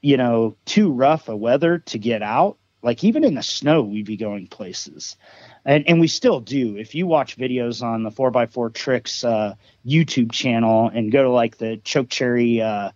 you 0.00 0.16
know, 0.16 0.56
too 0.64 0.90
rough 0.90 1.28
a 1.28 1.36
weather 1.36 1.78
to 1.78 1.98
get 1.98 2.22
out, 2.22 2.58
like 2.82 3.04
even 3.04 3.24
in 3.24 3.34
the 3.34 3.42
snow, 3.42 3.82
we'd 3.82 4.06
be 4.06 4.16
going 4.16 4.48
places. 4.48 5.16
And, 5.64 5.88
and 5.88 6.00
we 6.00 6.08
still 6.08 6.40
do. 6.40 6.76
If 6.76 6.94
you 6.94 7.06
watch 7.06 7.36
videos 7.36 7.82
on 7.82 8.02
the 8.02 8.10
4x4 8.10 8.74
Tricks 8.74 9.22
uh, 9.22 9.54
YouTube 9.86 10.32
channel 10.32 10.90
and 10.92 11.12
go 11.12 11.22
to 11.22 11.30
like 11.30 11.58
the 11.58 11.76
Chokecherry 11.84 12.60
uh, 12.60 12.90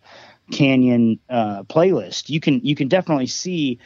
Canyon 0.51 1.20
uh, 1.28 1.62
playlist, 1.64 2.28
you 2.28 2.40
can 2.40 2.64
you 2.64 2.74
can 2.74 2.89
definitely 2.89 3.28
see 3.28 3.78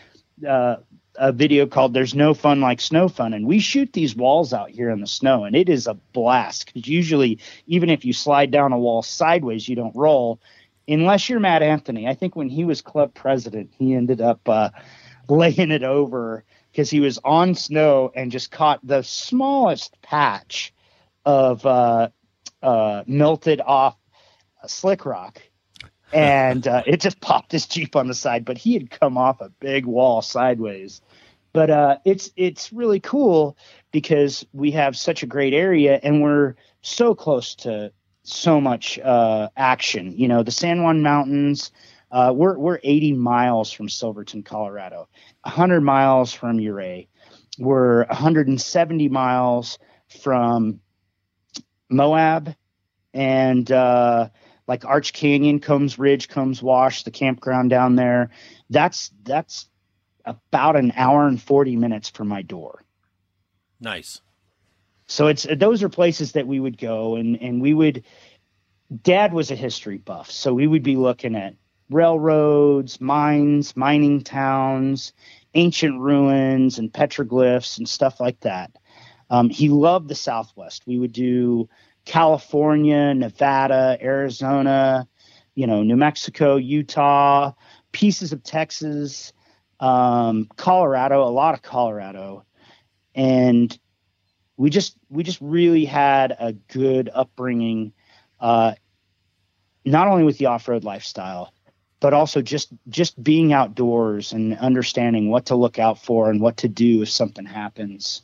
uh, 0.47 0.77
a 1.21 1.33
video 1.33 1.67
called 1.67 1.93
"There's 1.93 2.15
No 2.15 2.33
Fun 2.33 2.61
Like 2.61 2.81
Snow 2.81 3.07
Fun," 3.07 3.35
and 3.35 3.47
we 3.47 3.61
shoot 3.61 3.93
these 3.93 4.17
walls 4.17 4.53
out 4.53 4.71
here 4.71 4.91
in 4.91 5.01
the 5.01 5.07
snow, 5.07 5.45
and 5.45 5.55
it 5.55 5.69
is 5.69 5.87
a 5.87 5.95
blast. 5.95 6.67
Because 6.67 6.89
usually, 6.89 7.39
even 7.67 7.91
if 7.91 8.05
you 8.05 8.13
slide 8.13 8.51
down 8.51 8.73
a 8.73 8.79
wall 8.79 9.03
sideways, 9.03 9.69
you 9.69 9.77
don't 9.77 9.95
roll, 9.95 10.41
unless 10.89 11.29
you're 11.29 11.39
Matt 11.39 11.63
Anthony. 11.63 12.09
I 12.09 12.15
think 12.15 12.35
when 12.35 12.49
he 12.49 12.65
was 12.65 12.81
club 12.81 13.13
president, 13.15 13.71
he 13.79 13.95
ended 13.95 14.23
up 14.23 14.49
uh, 14.49 14.71
laying 15.29 15.71
it 15.71 15.83
over 15.83 16.43
because 16.73 16.89
he 16.91 17.01
was 17.01 17.19
on 17.23 17.55
snow 17.55 18.11
and 18.17 18.33
just 18.33 18.51
caught 18.51 18.81
the 18.83 19.03
smallest 19.03 20.01
patch 20.01 20.73
of 21.27 21.67
uh, 21.67 22.09
uh, 22.63 23.05
melted 23.07 23.61
off 23.61 23.97
slick 24.67 25.05
rock 25.05 25.41
and 26.13 26.67
uh, 26.67 26.83
it 26.87 27.01
just 27.01 27.21
popped 27.21 27.53
his 27.53 27.67
jeep 27.67 27.95
on 27.95 28.09
the 28.09 28.15
side. 28.15 28.45
But 28.45 28.59
he 28.59 28.75
had 28.75 28.91
come 28.91 29.17
off 29.17 29.41
a 29.41 29.51
big 29.61 29.87
wall 29.87 30.23
sideways, 30.23 31.01
but 31.53 31.71
uh, 31.71 31.99
it's 32.05 32.31
it's 32.37 32.73
really 32.73 33.01
cool 33.01 33.57
because 33.91 34.47
we 34.53 34.71
have 34.71 34.97
such 34.97 35.23
a 35.23 35.27
great 35.27 35.53
area 35.53 35.99
and 36.03 36.23
we're 36.23 36.55
so 36.83 37.15
close 37.15 37.55
to 37.57 37.93
so 38.23 38.61
much 38.61 38.99
uh, 39.01 39.49
action. 39.57 40.13
You 40.17 40.29
know, 40.29 40.43
the 40.43 40.51
San 40.51 40.83
Juan 40.83 41.03
Mountains. 41.03 41.73
Uh, 42.13 42.33
we're 42.35 42.59
we're 42.59 42.81
80 42.83 43.13
miles 43.13 43.71
from 43.71 43.89
Silverton, 43.89 44.43
Colorado, 44.43 45.09
100 45.43 45.81
miles 45.81 46.33
from 46.33 46.59
Ouray. 46.59 47.07
We're 47.59 48.05
170 48.07 49.09
miles 49.09 49.79
from 50.21 50.81
Moab, 51.89 52.55
and 53.15 53.71
uh, 53.71 54.29
like 54.67 54.85
Arch 54.85 55.13
Canyon, 55.13 55.61
Combs 55.61 56.01
Ridge, 56.01 56.29
Combs 56.29 56.63
Wash, 56.63 57.05
the 57.05 57.11
campground 57.13 57.71
down 57.71 57.95
there. 57.95 58.31
That's 58.71 59.13
that's 59.23 59.69
about 60.25 60.77
an 60.77 60.93
hour 60.97 61.27
and 61.27 61.41
40 61.41 61.77
minutes 61.77 62.09
from 62.09 62.29
my 62.29 62.43
door. 62.43 62.83
Nice. 63.81 64.21
So 65.07 65.27
it's 65.27 65.47
those 65.57 65.83
are 65.83 65.89
places 65.89 66.33
that 66.33 66.47
we 66.47 66.61
would 66.61 66.79
go 66.79 67.17
and 67.17 67.41
and 67.43 67.61
we 67.61 67.75
would 67.75 68.05
dad 69.03 69.33
was 69.33 69.51
a 69.51 69.57
history 69.57 69.99
buff. 69.99 70.31
So 70.31 70.55
we 70.55 70.67
would 70.67 70.83
be 70.83 70.97
looking 70.97 71.35
at 71.35 71.55
railroads, 71.91 73.01
mines, 73.01 73.77
mining 73.77 74.23
towns, 74.23 75.13
ancient 75.55 76.01
ruins 76.01 76.79
and 76.79 76.93
petroglyphs 76.93 77.79
and 77.79 77.89
stuff 77.89 78.21
like 78.21 78.41
that. 78.41 78.71
Um, 79.31 79.49
he 79.49 79.69
loved 79.69 80.09
the 80.09 80.15
Southwest. 80.15 80.87
We 80.87 80.99
would 80.99 81.13
do 81.13 81.69
California, 82.05 83.15
Nevada, 83.15 83.99
Arizona, 84.01 85.07
you 85.55 85.67
know, 85.67 85.83
New 85.83 85.97
Mexico, 85.97 86.57
Utah, 86.57 87.53
pieces 87.93 88.33
of 88.33 88.43
Texas, 88.43 89.33
um, 89.81 90.47
Colorado, 90.57 91.24
a 91.24 91.31
lot 91.31 91.55
of 91.55 91.62
Colorado, 91.62 92.44
and 93.15 93.77
we 94.57 94.70
just 94.70 94.94
we 95.09 95.23
just 95.23 95.40
really 95.40 95.86
had 95.86 96.36
a 96.39 96.52
good 96.52 97.11
upbringing, 97.12 97.93
uh, 98.39 98.74
not 99.85 100.07
only 100.07 100.23
with 100.23 100.36
the 100.39 100.47
off 100.47 100.69
road 100.69 100.85
lifestyle, 100.85 101.52
but 101.98 102.12
also 102.12 102.43
just 102.43 102.73
just 102.89 103.23
being 103.23 103.55
outdoors 103.55 104.32
and 104.32 104.57
understanding 104.59 105.31
what 105.31 105.47
to 105.47 105.57
look 105.57 105.78
out 105.78 105.98
for 105.98 106.31
and 106.31 106.43
what 106.43 106.59
to 106.59 106.69
do 106.69 107.01
if 107.01 107.09
something 107.09 107.47
happens. 107.47 108.23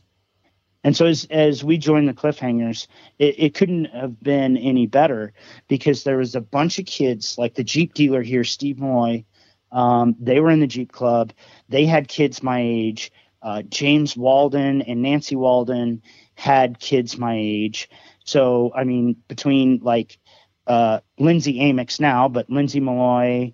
And 0.85 0.95
so 0.95 1.07
as 1.07 1.27
as 1.31 1.65
we 1.65 1.79
joined 1.79 2.07
the 2.07 2.13
cliffhangers, 2.13 2.87
it, 3.19 3.35
it 3.39 3.55
couldn't 3.55 3.87
have 3.87 4.23
been 4.23 4.59
any 4.59 4.87
better 4.87 5.33
because 5.69 6.05
there 6.05 6.19
was 6.19 6.35
a 6.35 6.41
bunch 6.41 6.79
of 6.79 6.85
kids 6.85 7.39
like 7.39 7.55
the 7.55 7.65
Jeep 7.65 7.95
dealer 7.95 8.23
here, 8.23 8.45
Steve 8.45 8.79
Malloy, 8.79 9.25
um, 9.73 10.17
they 10.21 10.41
were 10.41 10.51
in 10.51 10.61
the 10.61 10.67
Jeep 10.67 10.93
Club. 10.93 11.33
They 11.69 11.87
had 11.87 12.09
kids 12.09 12.43
my 12.43 12.61
age. 12.61 13.13
Uh, 13.43 13.63
James 13.63 14.17
Walden 14.17 14.83
and 14.83 15.03
Nancy 15.03 15.37
Walden 15.37 16.03
had 16.35 16.79
kids 16.79 17.19
my 17.19 17.37
age. 17.37 17.89
So, 18.25 18.73
I 18.75 18.85
mean, 18.85 19.17
between 19.29 19.81
like 19.83 20.19
uh, 20.67 21.01
Lindsay 21.19 21.61
Amix 21.61 22.01
now, 22.01 22.29
but 22.29 22.51
Lindsay 22.51 22.81
Malloy 22.81 23.53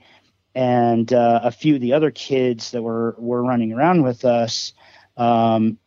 and 0.54 1.12
uh, 1.12 1.40
a 1.42 1.50
few 1.50 1.74
of 1.76 1.80
the 1.80 1.92
other 1.92 2.10
kids 2.10 2.70
that 2.72 2.82
were 2.82 3.14
were 3.18 3.42
running 3.42 3.72
around 3.72 4.02
with 4.02 4.24
us, 4.24 4.72
um, 5.16 5.78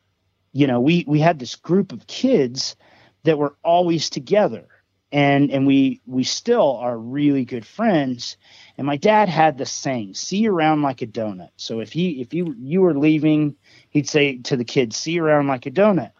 you 0.53 0.67
know, 0.67 0.79
we 0.81 1.03
we 1.07 1.19
had 1.19 1.39
this 1.39 1.55
group 1.55 1.91
of 1.91 2.07
kids 2.07 2.75
that 3.23 3.37
were 3.37 3.55
always 3.63 4.09
together, 4.09 4.67
and 5.15 5.49
and 5.49 5.65
we 5.65 6.01
we 6.05 6.25
still 6.25 6.75
are 6.75 6.97
really 6.97 7.45
good 7.45 7.65
friends. 7.65 8.35
And 8.77 8.85
my 8.85 8.97
dad 8.97 9.29
had 9.29 9.57
the 9.57 9.65
saying, 9.65 10.15
"See 10.15 10.45
around 10.45 10.81
like 10.81 11.01
a 11.01 11.07
donut." 11.07 11.51
So 11.55 11.79
if 11.79 11.93
he 11.93 12.19
if 12.19 12.33
you 12.33 12.53
you 12.59 12.81
were 12.81 12.93
leaving, 12.93 13.55
he'd 13.89 14.09
say 14.09 14.39
to 14.39 14.57
the 14.57 14.65
kids, 14.65 14.97
"See 14.97 15.17
around 15.17 15.47
like 15.47 15.65
a 15.67 15.71
donut." 15.71 16.11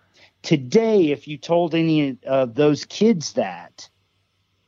Today, 0.44 1.12
if 1.12 1.28
you 1.28 1.38
told 1.38 1.76
any 1.76 2.18
of 2.26 2.56
those 2.56 2.86
kids 2.86 3.34
that, 3.34 3.90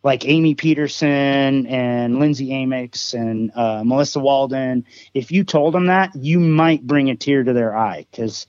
like 0.03 0.27
Amy 0.27 0.55
Peterson 0.55 1.65
and 1.67 2.19
Lindsay 2.19 2.49
Amix 2.49 3.13
and 3.13 3.49
uh, 3.55 3.83
Melissa 3.85 4.19
Walden, 4.19 4.83
if 5.13 5.31
you 5.31 5.45
told 5.45 5.73
them 5.73 5.85
that, 5.85 6.13
you 6.15 6.41
might 6.41 6.85
bring 6.85 7.09
a 7.09 7.15
tear 7.15 7.45
to 7.45 7.53
their 7.53 7.77
eye 7.77 8.05
because 8.11 8.45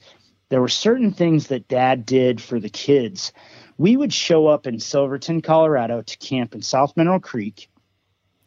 there 0.49 0.61
were 0.61 0.69
certain 0.69 1.13
things 1.13 1.49
that 1.49 1.69
Dad 1.69 2.05
did 2.05 2.41
for 2.41 2.59
the 2.59 2.71
kids. 2.71 3.33
We 3.79 3.97
would 3.97 4.13
show 4.13 4.49
up 4.49 4.67
in 4.67 4.81
Silverton, 4.81 5.41
Colorado, 5.41 6.03
to 6.03 6.19
camp 6.19 6.55
in 6.55 6.63
South 6.63 6.97
Mineral 6.97 7.21
Creek 7.21 7.71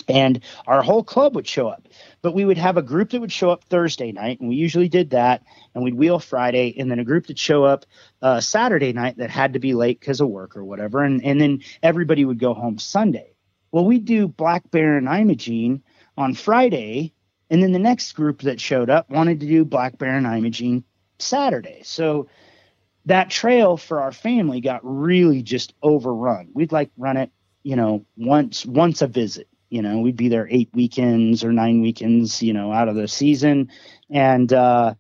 and 0.08 0.42
our 0.68 0.82
whole 0.82 1.04
club 1.04 1.36
would 1.36 1.48
show 1.48 1.68
up. 1.68 1.88
But 2.22 2.34
we 2.34 2.46
would 2.46 2.58
have 2.58 2.78
a 2.78 2.82
group 2.82 3.12
that 3.12 3.22
would 3.22 3.32
show 3.32 3.50
up 3.50 3.64
thursday 3.66 4.12
night 4.12 4.40
and 4.40 4.50
we 4.50 4.56
usually 4.56 4.90
did 4.90 5.12
that 5.12 5.44
and 5.74 5.84
we'd 5.84 5.96
wheel 5.96 6.20
friday 6.20 6.74
and 6.78 6.90
then 6.90 7.00
a 7.00 7.06
group 7.06 7.28
that 7.28 7.40
show 7.40 7.64
up 7.64 7.86
uh, 8.22 8.40
saturday 8.40 8.94
night 8.94 9.18
that 9.18 9.30
had 9.30 9.54
to 9.54 9.60
be 9.60 9.74
late 9.74 10.00
because 10.00 10.22
of 10.22 10.28
work 10.28 10.56
or 10.56 10.64
whatever 10.64 11.04
and, 11.04 11.24
and 11.24 11.40
then 11.40 11.62
everybody 11.82 12.26
would 12.26 12.40
go 12.40 12.54
home 12.54 12.78
sunday. 12.78 13.34
Well 13.72 13.86
we'd 13.86 14.06
do 14.06 14.28
black 14.28 14.70
bear 14.72 14.98
and 14.98 15.08
imogene 15.08 15.84
on 16.18 16.34
friday 16.34 17.14
and 17.50 17.62
then 17.62 17.72
the 17.72 17.80
next 17.80 18.14
group 18.14 18.42
that 18.42 18.62
showed 18.62 18.90
up 18.90 19.10
wanted 19.10 19.40
to 19.42 19.48
do 19.48 19.66
black 19.66 19.98
bear 19.98 20.16
and 20.16 20.26
imogene 20.26 20.84
saturday. 21.20 21.82
So 21.84 22.28
that 23.06 23.30
trail 23.30 23.78
for 23.78 24.02
our 24.02 24.12
family 24.12 24.62
got 24.62 24.82
really 24.84 25.42
just 25.42 25.74
overrun 25.82 26.50
we'd 26.54 26.72
like 26.72 26.92
run 26.98 27.18
it 27.18 27.32
you 27.64 27.76
know 27.76 28.06
once 28.16 28.66
once 28.66 29.02
a 29.02 29.08
visit 29.08 29.48
you 29.72 29.82
know, 29.82 30.00
we'd 30.00 30.18
be 30.18 30.28
there 30.28 30.48
eight 30.52 30.70
weekends 30.74 31.44
or 31.44 31.54
nine 31.54 31.82
weekends, 31.82 32.44
you 32.44 32.52
know, 32.52 32.74
out 32.74 32.90
of 32.90 32.96
the 32.96 33.08
season. 33.08 33.72
And, 34.10 34.52
uh, 34.52 34.96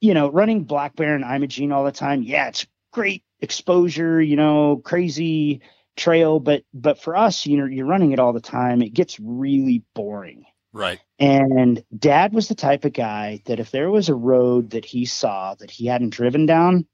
you 0.00 0.14
know, 0.14 0.30
running 0.30 0.64
Black 0.64 0.96
Bear 0.96 1.14
and 1.14 1.22
Imogene 1.22 1.72
all 1.72 1.84
the 1.84 1.92
time, 1.92 2.22
yeah, 2.22 2.48
it's 2.48 2.66
great 2.90 3.22
exposure, 3.40 4.20
you 4.20 4.34
know, 4.34 4.80
crazy 4.82 5.60
trail. 5.94 6.40
But, 6.40 6.64
but 6.72 7.00
for 7.00 7.14
us, 7.14 7.44
you 7.44 7.58
know, 7.58 7.66
you're 7.66 7.86
running 7.86 8.12
it 8.12 8.18
all 8.18 8.32
the 8.32 8.40
time. 8.40 8.80
It 8.80 8.94
gets 8.94 9.20
really 9.20 9.84
boring. 9.94 10.46
Right. 10.72 10.98
And 11.18 11.84
dad 11.96 12.32
was 12.32 12.48
the 12.48 12.54
type 12.54 12.86
of 12.86 12.94
guy 12.94 13.42
that 13.44 13.60
if 13.60 13.70
there 13.70 13.90
was 13.90 14.08
a 14.08 14.14
road 14.14 14.70
that 14.70 14.86
he 14.86 15.04
saw 15.04 15.54
that 15.56 15.70
he 15.70 15.84
hadn't 15.84 16.14
driven 16.14 16.46
down, 16.46 16.86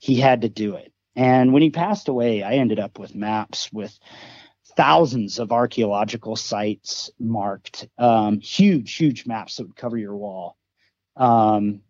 he 0.00 0.16
had 0.16 0.42
to 0.42 0.48
do 0.48 0.74
it. 0.74 0.92
And 1.14 1.52
when 1.52 1.62
he 1.62 1.70
passed 1.70 2.08
away, 2.08 2.42
I 2.42 2.54
ended 2.54 2.80
up 2.80 2.98
with 2.98 3.14
maps 3.14 3.70
with 3.72 3.96
thousands 4.76 5.38
of 5.38 5.52
archaeological 5.52 6.36
sites 6.36 7.10
marked, 7.18 7.86
um, 7.98 8.40
huge, 8.40 8.94
huge 8.96 9.26
maps 9.26 9.56
that 9.56 9.64
would 9.66 9.76
cover 9.76 9.98
your 9.98 10.16
wall. 10.16 10.56
Um, 11.16 11.82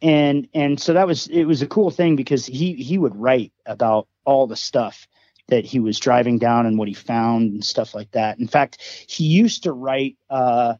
and 0.00 0.46
and 0.54 0.80
so 0.80 0.92
that 0.92 1.08
was 1.08 1.26
it 1.26 1.44
was 1.44 1.60
a 1.60 1.66
cool 1.66 1.90
thing 1.90 2.14
because 2.14 2.46
he 2.46 2.74
he 2.74 2.96
would 2.98 3.16
write 3.16 3.52
about 3.66 4.06
all 4.24 4.46
the 4.46 4.54
stuff 4.54 5.08
that 5.48 5.64
he 5.64 5.80
was 5.80 5.98
driving 5.98 6.38
down 6.38 6.66
and 6.66 6.78
what 6.78 6.86
he 6.86 6.94
found 6.94 7.50
and 7.50 7.64
stuff 7.64 7.94
like 7.94 8.10
that. 8.12 8.38
In 8.38 8.46
fact, 8.46 8.80
he 9.08 9.24
used 9.24 9.64
to 9.64 9.72
write 9.72 10.16
uh, 10.30 10.74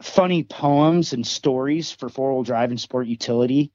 funny 0.00 0.42
poems 0.42 1.12
and 1.12 1.26
stories 1.26 1.90
for 1.90 2.08
four 2.08 2.32
wheel 2.32 2.44
drive 2.44 2.70
and 2.70 2.80
sport 2.80 3.08
utility. 3.08 3.72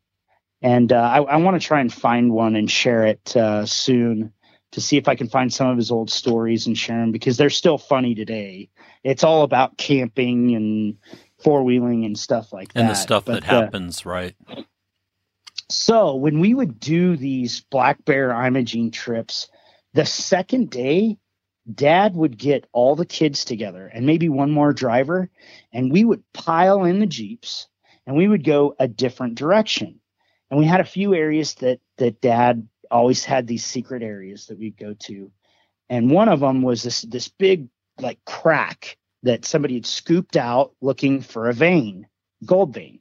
And 0.62 0.92
uh, 0.92 0.98
I, 0.98 1.22
I 1.22 1.36
want 1.38 1.60
to 1.62 1.66
try 1.66 1.80
and 1.80 1.92
find 1.92 2.32
one 2.32 2.56
and 2.56 2.70
share 2.70 3.06
it 3.06 3.36
uh, 3.36 3.66
soon 3.66 4.34
to 4.72 4.82
see 4.82 4.98
if 4.98 5.08
I 5.08 5.16
can 5.16 5.30
find 5.30 5.52
some 5.52 5.68
of 5.68 5.78
his 5.78 5.90
old 5.90 6.12
stories 6.12 6.68
and 6.68 6.78
share 6.78 7.00
them 7.00 7.12
because 7.12 7.38
they're 7.38 7.50
still 7.50 7.78
funny 7.78 8.14
today. 8.14 8.70
It's 9.04 9.24
all 9.24 9.44
about 9.44 9.78
camping 9.78 10.56
and 10.56 10.98
four 11.40 11.64
wheeling 11.64 12.06
and 12.06 12.18
stuff 12.18 12.52
like 12.54 12.74
that. 12.74 12.80
And 12.80 12.90
the 12.90 12.96
stuff 12.96 13.26
but, 13.26 13.42
that 13.42 13.52
uh, 13.52 13.62
happens, 13.62 14.06
right? 14.06 14.36
So 15.70 16.16
when 16.16 16.40
we 16.40 16.54
would 16.54 16.80
do 16.80 17.16
these 17.16 17.62
Black 17.62 18.04
Bear 18.04 18.32
Imogene 18.32 18.92
trips, 18.92 19.48
the 19.94 20.06
second 20.06 20.70
day, 20.70 21.18
dad 21.74 22.16
would 22.16 22.38
get 22.38 22.68
all 22.72 22.96
the 22.96 23.06
kids 23.06 23.46
together 23.46 23.88
and 23.88 24.06
maybe 24.06 24.30
one 24.30 24.52
more 24.52 24.74
driver, 24.74 25.30
and 25.72 25.92
we 25.92 26.04
would 26.04 26.24
pile 26.34 26.84
in 26.84 27.00
the 27.00 27.06
Jeeps 27.06 27.68
and 28.06 28.16
we 28.16 28.28
would 28.28 28.44
go 28.44 28.76
a 28.80 28.88
different 28.88 29.36
direction. 29.36 29.99
And 30.50 30.60
we 30.60 30.66
had 30.66 30.80
a 30.80 30.86
few 30.86 31.14
areas 31.14 31.54
that 31.56 31.80
that 31.98 32.22
dad 32.22 32.68
always 32.90 33.24
had 33.24 33.46
these 33.46 33.66
secret 33.66 34.02
areas 34.02 34.48
that 34.48 34.58
we'd 34.58 34.78
go 34.78 34.94
to. 34.94 35.32
And 35.90 36.12
one 36.12 36.30
of 36.30 36.40
them 36.40 36.62
was 36.62 36.84
this 36.84 37.02
this 37.04 37.28
big 37.28 37.68
like 38.00 38.20
crack 38.26 38.98
that 39.24 39.46
somebody 39.46 39.76
had 39.76 39.86
scooped 39.86 40.38
out 40.38 40.74
looking 40.82 41.22
for 41.22 41.50
a 41.50 41.54
vein, 41.54 42.08
gold 42.46 42.74
vein. 42.74 43.00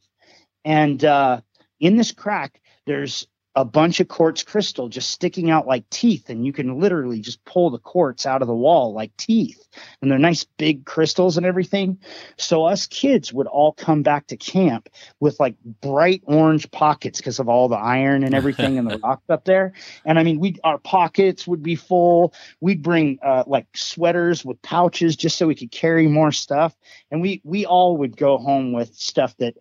And 0.64 1.02
uh, 1.04 1.40
in 1.80 1.96
this 1.96 2.12
crack, 2.12 2.60
there's 2.86 3.26
a 3.58 3.64
bunch 3.64 3.98
of 3.98 4.06
quartz 4.06 4.44
crystal 4.44 4.88
just 4.88 5.10
sticking 5.10 5.50
out 5.50 5.66
like 5.66 5.88
teeth 5.90 6.30
and 6.30 6.46
you 6.46 6.52
can 6.52 6.78
literally 6.78 7.18
just 7.18 7.44
pull 7.44 7.70
the 7.70 7.78
quartz 7.78 8.24
out 8.24 8.40
of 8.40 8.46
the 8.46 8.54
wall 8.54 8.92
like 8.92 9.16
teeth. 9.16 9.66
And 10.00 10.08
they're 10.08 10.18
nice 10.18 10.44
big 10.44 10.84
crystals 10.84 11.36
and 11.36 11.44
everything. 11.44 11.98
So 12.36 12.66
us 12.66 12.86
kids 12.86 13.32
would 13.32 13.48
all 13.48 13.72
come 13.72 14.04
back 14.04 14.28
to 14.28 14.36
camp 14.36 14.88
with 15.18 15.40
like 15.40 15.56
bright 15.80 16.22
orange 16.26 16.70
pockets 16.70 17.18
because 17.18 17.40
of 17.40 17.48
all 17.48 17.68
the 17.68 17.74
iron 17.74 18.22
and 18.22 18.32
everything 18.32 18.76
in 18.76 18.84
the 18.84 18.98
rocks 19.02 19.28
up 19.28 19.44
there. 19.44 19.72
And 20.04 20.20
i 20.20 20.22
mean 20.22 20.38
we 20.38 20.54
our 20.62 20.78
pockets 20.78 21.44
would 21.48 21.62
be 21.62 21.74
full. 21.74 22.34
We'd 22.60 22.82
bring 22.82 23.18
uh, 23.24 23.42
like 23.48 23.66
sweaters 23.74 24.44
with 24.44 24.62
pouches 24.62 25.16
just 25.16 25.36
so 25.36 25.48
we 25.48 25.56
could 25.56 25.72
carry 25.72 26.06
more 26.06 26.30
stuff. 26.30 26.76
And 27.10 27.20
we 27.20 27.40
we 27.42 27.66
all 27.66 27.96
would 27.96 28.16
go 28.16 28.38
home 28.38 28.72
with 28.72 28.94
stuff 28.94 29.36
that 29.38 29.56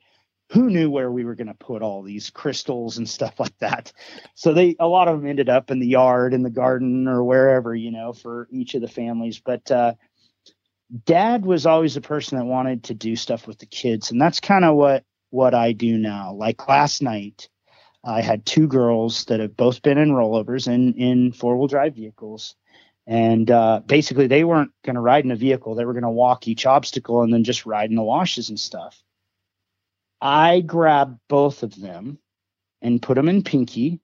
who 0.51 0.69
knew 0.69 0.89
where 0.89 1.11
we 1.11 1.25
were 1.25 1.35
going 1.35 1.47
to 1.47 1.53
put 1.53 1.81
all 1.81 2.01
these 2.01 2.29
crystals 2.29 2.97
and 2.97 3.09
stuff 3.09 3.39
like 3.39 3.57
that. 3.59 3.91
So 4.35 4.53
they 4.53 4.75
a 4.79 4.87
lot 4.87 5.07
of 5.07 5.19
them 5.19 5.29
ended 5.29 5.49
up 5.49 5.71
in 5.71 5.79
the 5.79 5.87
yard, 5.87 6.33
in 6.33 6.43
the 6.43 6.49
garden, 6.49 7.07
or 7.07 7.23
wherever 7.23 7.75
you 7.75 7.91
know 7.91 8.13
for 8.13 8.47
each 8.51 8.73
of 8.75 8.81
the 8.81 8.87
families. 8.87 9.39
But 9.39 9.69
uh, 9.69 9.93
Dad 11.05 11.45
was 11.45 11.65
always 11.65 11.97
a 11.97 12.01
person 12.01 12.37
that 12.37 12.45
wanted 12.45 12.85
to 12.85 12.93
do 12.93 13.15
stuff 13.15 13.47
with 13.47 13.59
the 13.59 13.65
kids, 13.65 14.11
and 14.11 14.21
that's 14.21 14.39
kind 14.39 14.65
of 14.65 14.75
what 14.75 15.03
what 15.29 15.53
I 15.53 15.73
do 15.73 15.97
now. 15.97 16.33
Like 16.33 16.67
last 16.67 17.01
night, 17.01 17.49
I 18.03 18.21
had 18.21 18.45
two 18.45 18.67
girls 18.67 19.25
that 19.25 19.41
have 19.41 19.57
both 19.57 19.81
been 19.81 19.97
in 19.97 20.11
rollovers 20.11 20.67
and 20.67 20.95
in 20.95 21.33
four 21.33 21.57
wheel 21.57 21.67
drive 21.67 21.95
vehicles. 21.95 22.55
And 23.05 23.49
uh, 23.49 23.81
basically, 23.85 24.27
they 24.27 24.43
weren't 24.43 24.71
going 24.85 24.95
to 24.95 25.01
ride 25.01 25.23
in 25.23 25.31
a 25.31 25.35
vehicle. 25.37 25.75
They 25.75 25.85
were 25.85 25.93
going 25.93 26.03
to 26.03 26.09
walk 26.09 26.47
each 26.47 26.65
obstacle 26.65 27.21
and 27.21 27.33
then 27.33 27.45
just 27.45 27.65
ride 27.65 27.89
in 27.89 27.95
the 27.95 28.03
washes 28.03 28.49
and 28.49 28.59
stuff. 28.59 29.01
I 30.21 30.61
grabbed 30.61 31.19
both 31.27 31.63
of 31.63 31.79
them 31.79 32.19
and 32.81 33.01
put 33.01 33.15
them 33.15 33.29
in 33.29 33.43
Pinky, 33.43 33.99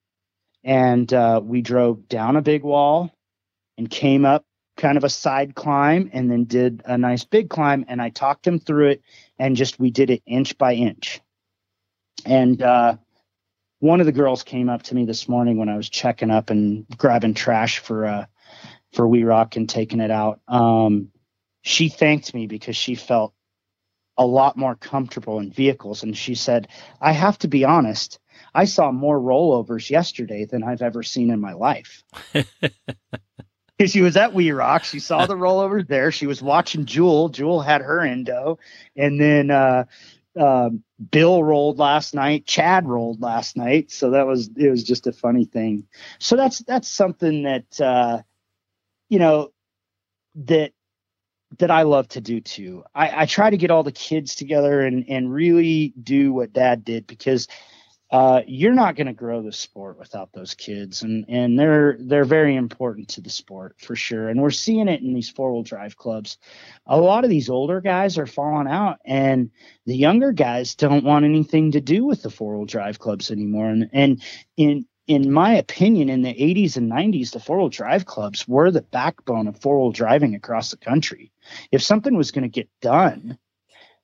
and 0.64 1.12
uh, 1.14 1.42
we 1.44 1.62
drove 1.62 2.08
down 2.08 2.36
a 2.36 2.42
big 2.42 2.64
wall 2.64 3.12
and 3.78 3.90
came 3.90 4.26
up 4.26 4.46
kind 4.78 4.98
of 4.98 5.04
a 5.04 5.10
side 5.10 5.54
climb 5.56 6.10
and 6.14 6.32
then 6.32 6.46
did 6.46 6.82
a 6.86 6.98
nice 6.98 7.24
big 7.24 7.50
climb. 7.50 7.86
And 7.88 8.02
I 8.02 8.10
talked 8.10 8.44
them 8.44 8.60
through 8.60 8.90
it, 8.90 9.02
and 9.38 9.56
just 9.56 9.80
we 9.80 9.92
did 9.92 10.10
it 10.10 10.24
inch 10.26 10.58
by 10.58 10.74
inch. 10.74 11.22
And 12.26 12.62
uh, 12.62 12.98
one 13.80 14.00
of 14.00 14.06
the 14.06 14.12
girls 14.12 14.44
came 14.44 14.70
up 14.70 14.84
to 14.84 14.96
me 14.96 15.06
this 15.06 15.28
morning 15.28 15.58
when 15.58 15.70
I 15.70 15.78
was 15.78 15.90
checking 15.90 16.32
up 16.32 16.50
and 16.50 16.86
grabbing 16.98 17.34
trash 17.34 17.80
for 17.80 18.06
uh, 18.06 18.26
for 18.94 19.08
We 19.08 19.24
Rock 19.24 19.56
and 19.56 19.70
taking 19.70 20.00
it 20.00 20.12
out. 20.12 20.40
Um, 20.48 21.10
she 21.64 21.90
thanked 21.90 22.34
me 22.34 22.48
because 22.48 22.76
she 22.76 22.96
felt 22.96 23.34
a 24.18 24.26
lot 24.26 24.58
more 24.58 24.76
comfortable 24.76 25.40
in 25.40 25.52
vehicles. 25.52 26.04
And 26.04 26.16
she 26.16 26.36
said, 26.36 26.68
I 27.02 27.12
have 27.14 27.38
to 27.40 27.48
be 27.48 27.66
honest, 27.66 28.20
I 28.54 28.66
saw 28.66 28.92
more 28.92 29.20
rollovers 29.20 29.90
yesterday 29.90 30.46
than 30.46 30.64
I've 30.64 30.82
ever 30.82 31.04
seen 31.04 31.32
in 31.32 31.40
my 31.40 31.54
life. 31.54 32.04
she 33.86 34.02
was 34.02 34.16
at 34.18 34.34
We 34.34 34.52
Rock. 34.52 34.84
She 34.84 35.00
saw 35.00 35.26
the 35.26 35.36
rollovers 35.36 35.88
there. 35.88 36.12
She 36.12 36.28
was 36.28 36.42
watching 36.42 36.86
Jewel. 36.86 37.30
Jewel 37.30 37.62
had 37.62 37.82
her 37.82 38.02
endo. 38.02 38.60
And 38.96 39.20
then 39.20 39.50
uh, 39.50 39.86
uh, 40.40 40.70
Bill 41.12 41.44
rolled 41.44 41.80
last 41.80 42.14
night. 42.14 42.46
Chad 42.46 42.88
rolled 42.88 43.22
last 43.22 43.58
night. 43.58 43.92
So 43.92 44.12
that 44.12 44.28
was 44.28 44.50
it 44.56 44.70
was 44.70 44.84
just 44.84 45.08
a 45.08 45.12
funny 45.12 45.46
thing. 45.46 45.88
So 46.20 46.36
that's 46.36 46.60
that's 46.60 46.88
something 46.88 47.44
that 47.44 47.82
uh, 47.82 48.22
you 49.10 49.20
know 49.20 49.50
that 50.36 50.72
that 51.60 51.72
I 51.72 51.84
love 51.84 52.08
to 52.10 52.22
do 52.22 52.40
too. 52.42 52.84
I, 52.94 53.24
I 53.24 53.26
try 53.26 53.50
to 53.50 53.58
get 53.58 53.72
all 53.72 53.84
the 53.84 53.92
kids 53.92 54.36
together 54.36 54.82
and 54.82 55.06
and 55.10 55.34
really 55.34 55.94
do 56.02 56.34
what 56.34 56.54
Dad 56.54 56.86
did 56.86 57.08
because 57.08 57.48
uh, 58.14 58.44
you're 58.46 58.76
not 58.76 58.96
going 58.96 59.08
to 59.08 59.14
grow 59.14 59.42
the 59.42 59.52
sport 59.52 59.98
without 59.98 60.32
those 60.34 60.54
kids, 60.54 61.02
and 61.02 61.26
and 61.28 61.58
they're 61.58 61.98
they're 62.00 62.26
very 62.26 62.56
important 62.56 63.08
to 63.08 63.22
the 63.22 63.30
sport 63.30 63.76
for 63.80 63.96
sure. 63.96 64.30
And 64.30 64.40
we're 64.40 64.52
seeing 64.52 64.88
it 64.88 65.02
in 65.02 65.16
these 65.16 65.32
four 65.32 65.52
wheel 65.52 65.64
drive 65.64 65.98
clubs. 65.98 66.38
A 66.86 67.00
lot 67.00 67.24
of 67.24 67.32
these 67.32 67.50
older 67.50 67.82
guys 67.82 68.20
are 68.20 68.28
falling 68.28 68.68
out, 68.68 69.00
and 69.04 69.50
the 69.88 69.96
younger 69.96 70.32
guys 70.32 70.76
don't 70.76 71.04
want 71.04 71.26
anything 71.26 71.72
to 71.72 71.82
do 71.82 72.06
with 72.06 72.22
the 72.22 72.30
four 72.30 72.56
wheel 72.56 72.68
drive 72.68 73.00
clubs 73.00 73.32
anymore. 73.32 73.70
And 73.70 73.90
and 73.92 74.22
in 74.58 74.86
in 75.08 75.32
my 75.32 75.56
opinion, 75.56 76.10
in 76.10 76.22
the 76.22 76.34
80s 76.34 76.78
and 76.78 76.92
90s, 76.92 77.32
the 77.32 77.40
four 77.40 77.58
wheel 77.58 77.70
drive 77.70 78.06
clubs 78.06 78.48
were 78.48 78.72
the 78.72 78.82
backbone 78.82 79.48
of 79.48 79.60
four 79.60 79.80
wheel 79.80 79.92
driving 79.92 80.36
across 80.36 80.72
the 80.72 80.78
country. 80.78 81.32
If 81.72 81.84
something 81.84 82.16
was 82.16 82.32
going 82.32 82.44
to 82.44 82.50
get 82.50 82.70
done, 82.82 83.38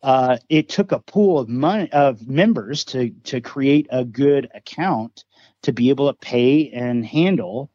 uh, 0.03 0.37
it 0.49 0.69
took 0.69 0.91
a 0.91 0.99
pool 0.99 1.39
of 1.39 1.49
money 1.49 1.91
of 1.91 2.27
members 2.27 2.85
to 2.85 3.11
to 3.25 3.41
create 3.41 3.87
a 3.89 4.05
good 4.05 4.49
account 4.53 5.25
to 5.63 5.73
be 5.73 5.89
able 5.89 6.07
to 6.07 6.17
pay 6.17 6.69
and 6.69 7.05
handle 7.05 7.69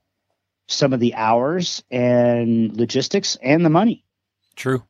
some 0.66 0.92
of 0.92 1.00
the 1.00 1.14
hours 1.14 1.84
and 1.90 2.74
logistics 2.76 3.36
and 3.42 3.64
the 3.64 3.70
money. 3.70 4.04
True. 4.56 4.82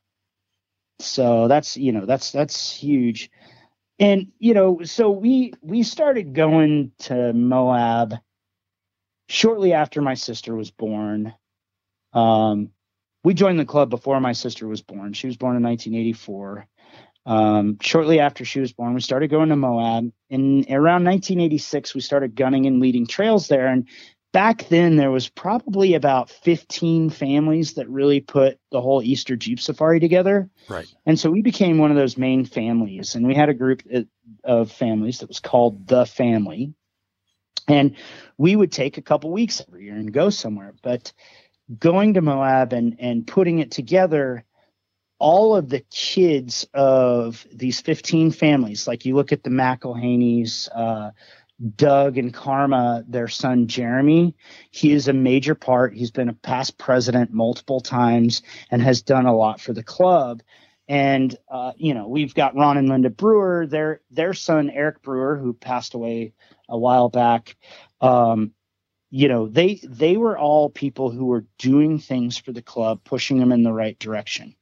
So 0.99 1.49
that's 1.49 1.75
you 1.75 1.91
know 1.91 2.05
that's 2.05 2.31
that's 2.31 2.71
huge, 2.71 3.29
and 3.99 4.31
you 4.39 4.53
know 4.53 4.81
so 4.83 5.09
we 5.11 5.53
we 5.61 5.83
started 5.83 6.33
going 6.33 6.91
to 6.99 7.33
Moab 7.33 8.15
shortly 9.27 9.73
after 9.73 10.01
my 10.01 10.13
sister 10.13 10.55
was 10.55 10.71
born. 10.71 11.33
Um, 12.13 12.69
we 13.23 13.33
joined 13.33 13.59
the 13.59 13.65
club 13.65 13.89
before 13.89 14.19
my 14.19 14.33
sister 14.33 14.67
was 14.67 14.81
born. 14.81 15.13
She 15.13 15.27
was 15.27 15.37
born 15.37 15.55
in 15.55 15.63
1984. 15.63 16.67
Um, 17.25 17.77
shortly 17.81 18.19
after 18.19 18.45
she 18.45 18.59
was 18.59 18.71
born, 18.71 18.93
we 18.93 19.01
started 19.01 19.31
going 19.31 19.49
to 19.49 19.55
Moab. 19.55 20.11
And 20.29 20.65
around 20.69 21.05
1986, 21.05 21.95
we 21.95 22.01
started 22.01 22.35
gunning 22.35 22.67
and 22.67 22.79
leading 22.79 23.07
trails 23.07 23.47
there. 23.47 23.67
And 23.67 23.87
back 24.31 24.67
then, 24.67 24.95
there 24.95 25.09
was 25.09 25.27
probably 25.27 25.95
about 25.95 26.29
15 26.29 27.09
families 27.09 27.73
that 27.73 27.89
really 27.89 28.21
put 28.21 28.59
the 28.71 28.81
whole 28.81 29.01
Easter 29.01 29.35
Jeep 29.35 29.59
Safari 29.59 29.99
together. 29.99 30.49
Right. 30.69 30.87
And 31.07 31.19
so 31.19 31.31
we 31.31 31.41
became 31.41 31.79
one 31.79 31.89
of 31.89 31.97
those 31.97 32.17
main 32.17 32.45
families. 32.45 33.15
And 33.15 33.25
we 33.25 33.33
had 33.33 33.49
a 33.49 33.55
group 33.55 33.81
of 34.43 34.71
families 34.71 35.19
that 35.19 35.27
was 35.27 35.39
called 35.39 35.87
The 35.87 36.05
Family. 36.05 36.75
And 37.67 37.95
we 38.37 38.55
would 38.55 38.71
take 38.71 38.97
a 38.97 39.01
couple 39.01 39.31
weeks 39.31 39.61
every 39.67 39.85
year 39.85 39.95
and 39.95 40.11
go 40.11 40.29
somewhere. 40.29 40.73
But 40.81 41.11
going 41.79 42.13
to 42.13 42.21
Moab 42.21 42.73
and, 42.73 42.95
and 42.99 43.25
putting 43.25 43.59
it 43.59 43.71
together, 43.71 44.43
all 45.19 45.55
of 45.55 45.69
the 45.69 45.83
kids 45.91 46.67
of 46.73 47.45
these 47.51 47.81
15 47.81 48.31
families, 48.31 48.87
like 48.87 49.05
you 49.05 49.15
look 49.15 49.31
at 49.31 49.43
the 49.43 49.49
McElhaney's, 49.49 50.69
uh, 50.69 51.11
Doug 51.75 52.17
and 52.17 52.33
Karma, 52.33 53.03
their 53.07 53.29
son 53.29 53.67
Jeremy, 53.67 54.35
he 54.71 54.91
is 54.91 55.07
a 55.07 55.13
major 55.13 55.55
part. 55.55 55.93
He's 55.93 56.11
been 56.11 56.29
a 56.29 56.33
past 56.33 56.77
president 56.77 57.31
multiple 57.31 57.79
times 57.79 58.41
and 58.71 58.81
has 58.81 59.01
done 59.01 59.25
a 59.25 59.35
lot 59.35 59.61
for 59.61 59.71
the 59.71 59.83
club. 59.83 60.41
And 60.87 61.35
uh, 61.49 61.71
you 61.77 61.93
know, 61.93 62.07
we've 62.07 62.35
got 62.35 62.55
Ron 62.55 62.77
and 62.77 62.89
Linda 62.89 63.09
Brewer, 63.09 63.65
their 63.65 64.01
their 64.11 64.33
son 64.33 64.69
Eric 64.69 65.01
Brewer, 65.01 65.37
who 65.37 65.53
passed 65.53 65.93
away 65.93 66.33
a 66.69 66.77
while 66.77 67.09
back. 67.09 67.55
Um, 68.01 68.51
you 69.09 69.27
know, 69.27 69.47
they 69.47 69.79
they 69.83 70.17
were 70.17 70.37
all 70.37 70.69
people 70.69 71.09
who 71.11 71.25
were 71.25 71.45
doing 71.57 71.99
things 71.99 72.37
for 72.37 72.51
the 72.51 72.61
club, 72.61 73.01
pushing 73.03 73.39
them 73.39 73.51
in 73.51 73.63
the 73.63 73.73
right 73.73 73.97
direction. 73.99 74.55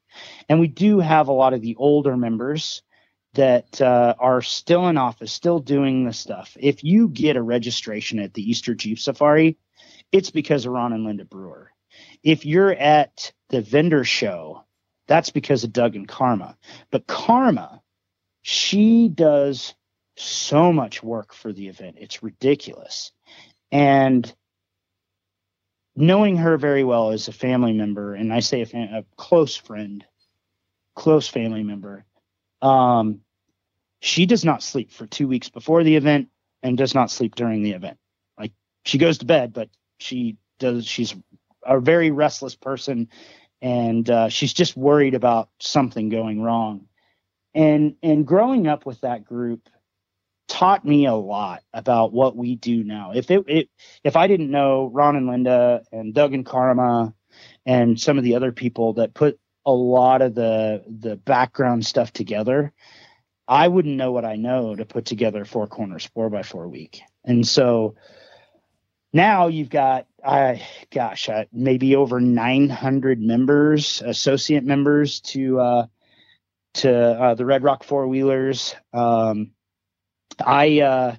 And 0.48 0.60
we 0.60 0.68
do 0.68 1.00
have 1.00 1.28
a 1.28 1.34
lot 1.34 1.54
of 1.54 1.62
the 1.62 1.76
older 1.78 2.16
members 2.16 2.84
that 3.34 3.82
uh, 3.82 4.14
are 4.20 4.42
still 4.42 4.88
in 4.88 4.98
office, 4.98 5.32
still 5.34 5.60
doing 5.60 6.06
the 6.06 6.14
stuff. 6.14 6.56
If 6.60 6.84
you 6.84 7.10
get 7.10 7.36
a 7.36 7.42
registration 7.42 8.20
at 8.20 8.34
the 8.34 8.48
Easter 8.48 8.76
Jeep 8.76 9.00
Safari, 9.00 9.58
it's 10.12 10.30
because 10.30 10.66
of 10.66 10.74
Ron 10.74 10.94
and 10.94 11.04
Linda 11.04 11.26
Brewer. 11.26 11.72
If 12.22 12.46
you're 12.46 12.74
at 12.74 13.34
the 13.50 13.62
vendor 13.62 14.04
show, 14.04 14.64
that's 15.08 15.32
because 15.32 15.64
of 15.64 15.74
Doug 15.74 15.96
and 15.96 16.08
Karma. 16.08 16.58
But 16.92 17.08
Karma, 17.08 17.82
she 18.44 19.10
does 19.10 19.74
so 20.18 20.72
much 20.72 21.04
work 21.04 21.34
for 21.34 21.52
the 21.52 21.68
event. 21.68 21.98
It's 22.00 22.24
ridiculous. 22.24 23.12
And 23.72 24.32
knowing 25.96 26.38
her 26.38 26.58
very 26.58 26.84
well 26.84 27.12
as 27.12 27.28
a 27.28 27.34
family 27.34 27.74
member, 27.74 28.14
and 28.14 28.34
I 28.34 28.40
say 28.40 28.62
a, 28.62 28.66
fam- 28.66 28.94
a 28.94 29.06
close 29.16 29.56
friend, 29.56 30.06
close 30.96 31.28
family 31.28 31.64
member, 31.64 32.06
um, 32.62 33.22
she 34.00 34.26
does 34.26 34.44
not 34.44 34.64
sleep 34.64 34.92
for 34.92 35.08
two 35.08 35.28
weeks 35.28 35.50
before 35.50 35.84
the 35.84 35.96
event 35.96 36.30
and 36.62 36.78
does 36.78 36.94
not 36.94 37.12
sleep 37.12 37.36
during 37.36 37.64
the 37.64 37.72
event. 37.72 37.98
Like 38.38 38.52
she 38.86 38.98
goes 38.98 39.20
to 39.20 39.26
bed, 39.26 39.54
but 39.54 39.70
she 40.00 40.38
does. 40.60 40.86
She's 40.86 41.16
a 41.66 41.80
very 41.80 42.12
restless 42.12 42.56
person, 42.56 43.10
and 43.62 44.10
uh, 44.10 44.30
she's 44.30 44.54
just 44.54 44.76
worried 44.76 45.14
about 45.14 45.50
something 45.60 46.10
going 46.10 46.42
wrong. 46.42 46.88
And 47.54 47.96
and 48.04 48.26
growing 48.26 48.68
up 48.68 48.86
with 48.86 49.02
that 49.02 49.24
group, 49.26 49.70
taught 50.54 50.86
me 50.86 51.08
a 51.08 51.16
lot 51.16 51.64
about 51.74 52.14
what 52.14 52.36
we 52.36 52.56
do 52.56 52.84
now. 52.84 53.12
If 53.16 53.32
it, 53.32 53.44
it 53.48 53.70
if 54.04 54.16
I 54.16 54.28
didn't 54.28 54.52
know 54.52 54.88
Ron 54.94 55.16
and 55.16 55.26
Linda 55.26 55.82
and 55.92 56.14
Doug 56.14 56.36
and 56.36 56.46
Karma 56.46 57.16
and 57.66 58.00
some 58.00 58.20
of 58.20 58.24
the 58.24 58.36
other 58.36 58.52
people 58.52 58.94
that 58.94 59.16
put 59.16 59.40
a 59.66 59.72
lot 59.72 60.22
of 60.22 60.36
the 60.36 60.84
the 60.88 61.16
background 61.16 61.88
stuff 61.88 62.14
together, 62.14 62.72
I 63.48 63.68
wouldn't 63.68 63.98
know 63.98 64.12
what 64.12 64.26
I 64.26 64.36
know 64.36 64.76
to 64.76 64.86
put 64.86 65.06
together 65.06 65.44
four 65.44 65.66
corners 65.66 66.06
four 66.14 66.30
by 66.30 66.44
four 66.44 66.68
week. 66.68 67.02
And 67.26 67.48
so 67.48 67.96
now 69.12 69.48
you've 69.48 69.72
got 69.72 70.06
I 70.24 70.62
gosh 70.92 71.30
uh, 71.30 71.46
maybe 71.52 71.96
over 71.96 72.22
900 72.22 73.20
members, 73.20 74.04
associate 74.06 74.64
members 74.64 75.20
to 75.22 75.60
uh, 75.60 75.88
to 76.76 76.96
uh, 76.96 77.34
the 77.34 77.46
Red 77.46 77.64
Rock 77.64 77.84
Four 77.84 78.08
Wheelers. 78.08 78.76
Um, 78.94 79.50
I 80.46 80.80
uh, 80.82 81.16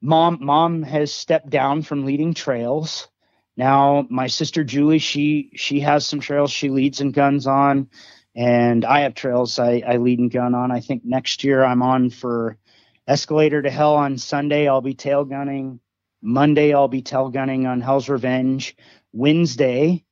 mom 0.00 0.38
mom 0.40 0.82
has 0.82 1.12
stepped 1.12 1.50
down 1.50 1.82
from 1.82 2.04
leading 2.04 2.34
trails. 2.34 3.08
Now 3.56 4.06
my 4.08 4.28
sister 4.28 4.64
Julie, 4.64 4.98
she 4.98 5.50
she 5.56 5.80
has 5.80 6.06
some 6.06 6.20
trails 6.20 6.50
she 6.50 6.70
leads 6.70 7.00
and 7.00 7.12
guns 7.12 7.46
on, 7.46 7.90
and 8.34 8.84
I 8.84 9.00
have 9.00 9.14
trails 9.14 9.58
I, 9.58 9.82
I 9.86 9.96
lead 9.96 10.18
and 10.20 10.30
gun 10.30 10.54
on. 10.54 10.70
I 10.70 10.80
think 10.80 11.04
next 11.04 11.44
year 11.44 11.64
I'm 11.64 11.82
on 11.82 12.10
for 12.10 12.58
Escalator 13.06 13.62
to 13.62 13.70
Hell 13.70 13.94
on 13.94 14.18
Sunday. 14.18 14.68
I'll 14.68 14.80
be 14.80 14.94
tail 14.94 15.24
gunning. 15.24 15.80
Monday 16.22 16.72
I'll 16.72 16.88
be 16.88 17.02
tail 17.02 17.30
gunning 17.30 17.66
on 17.66 17.80
Hell's 17.80 18.08
Revenge. 18.08 18.76
Wednesday, 19.12 20.04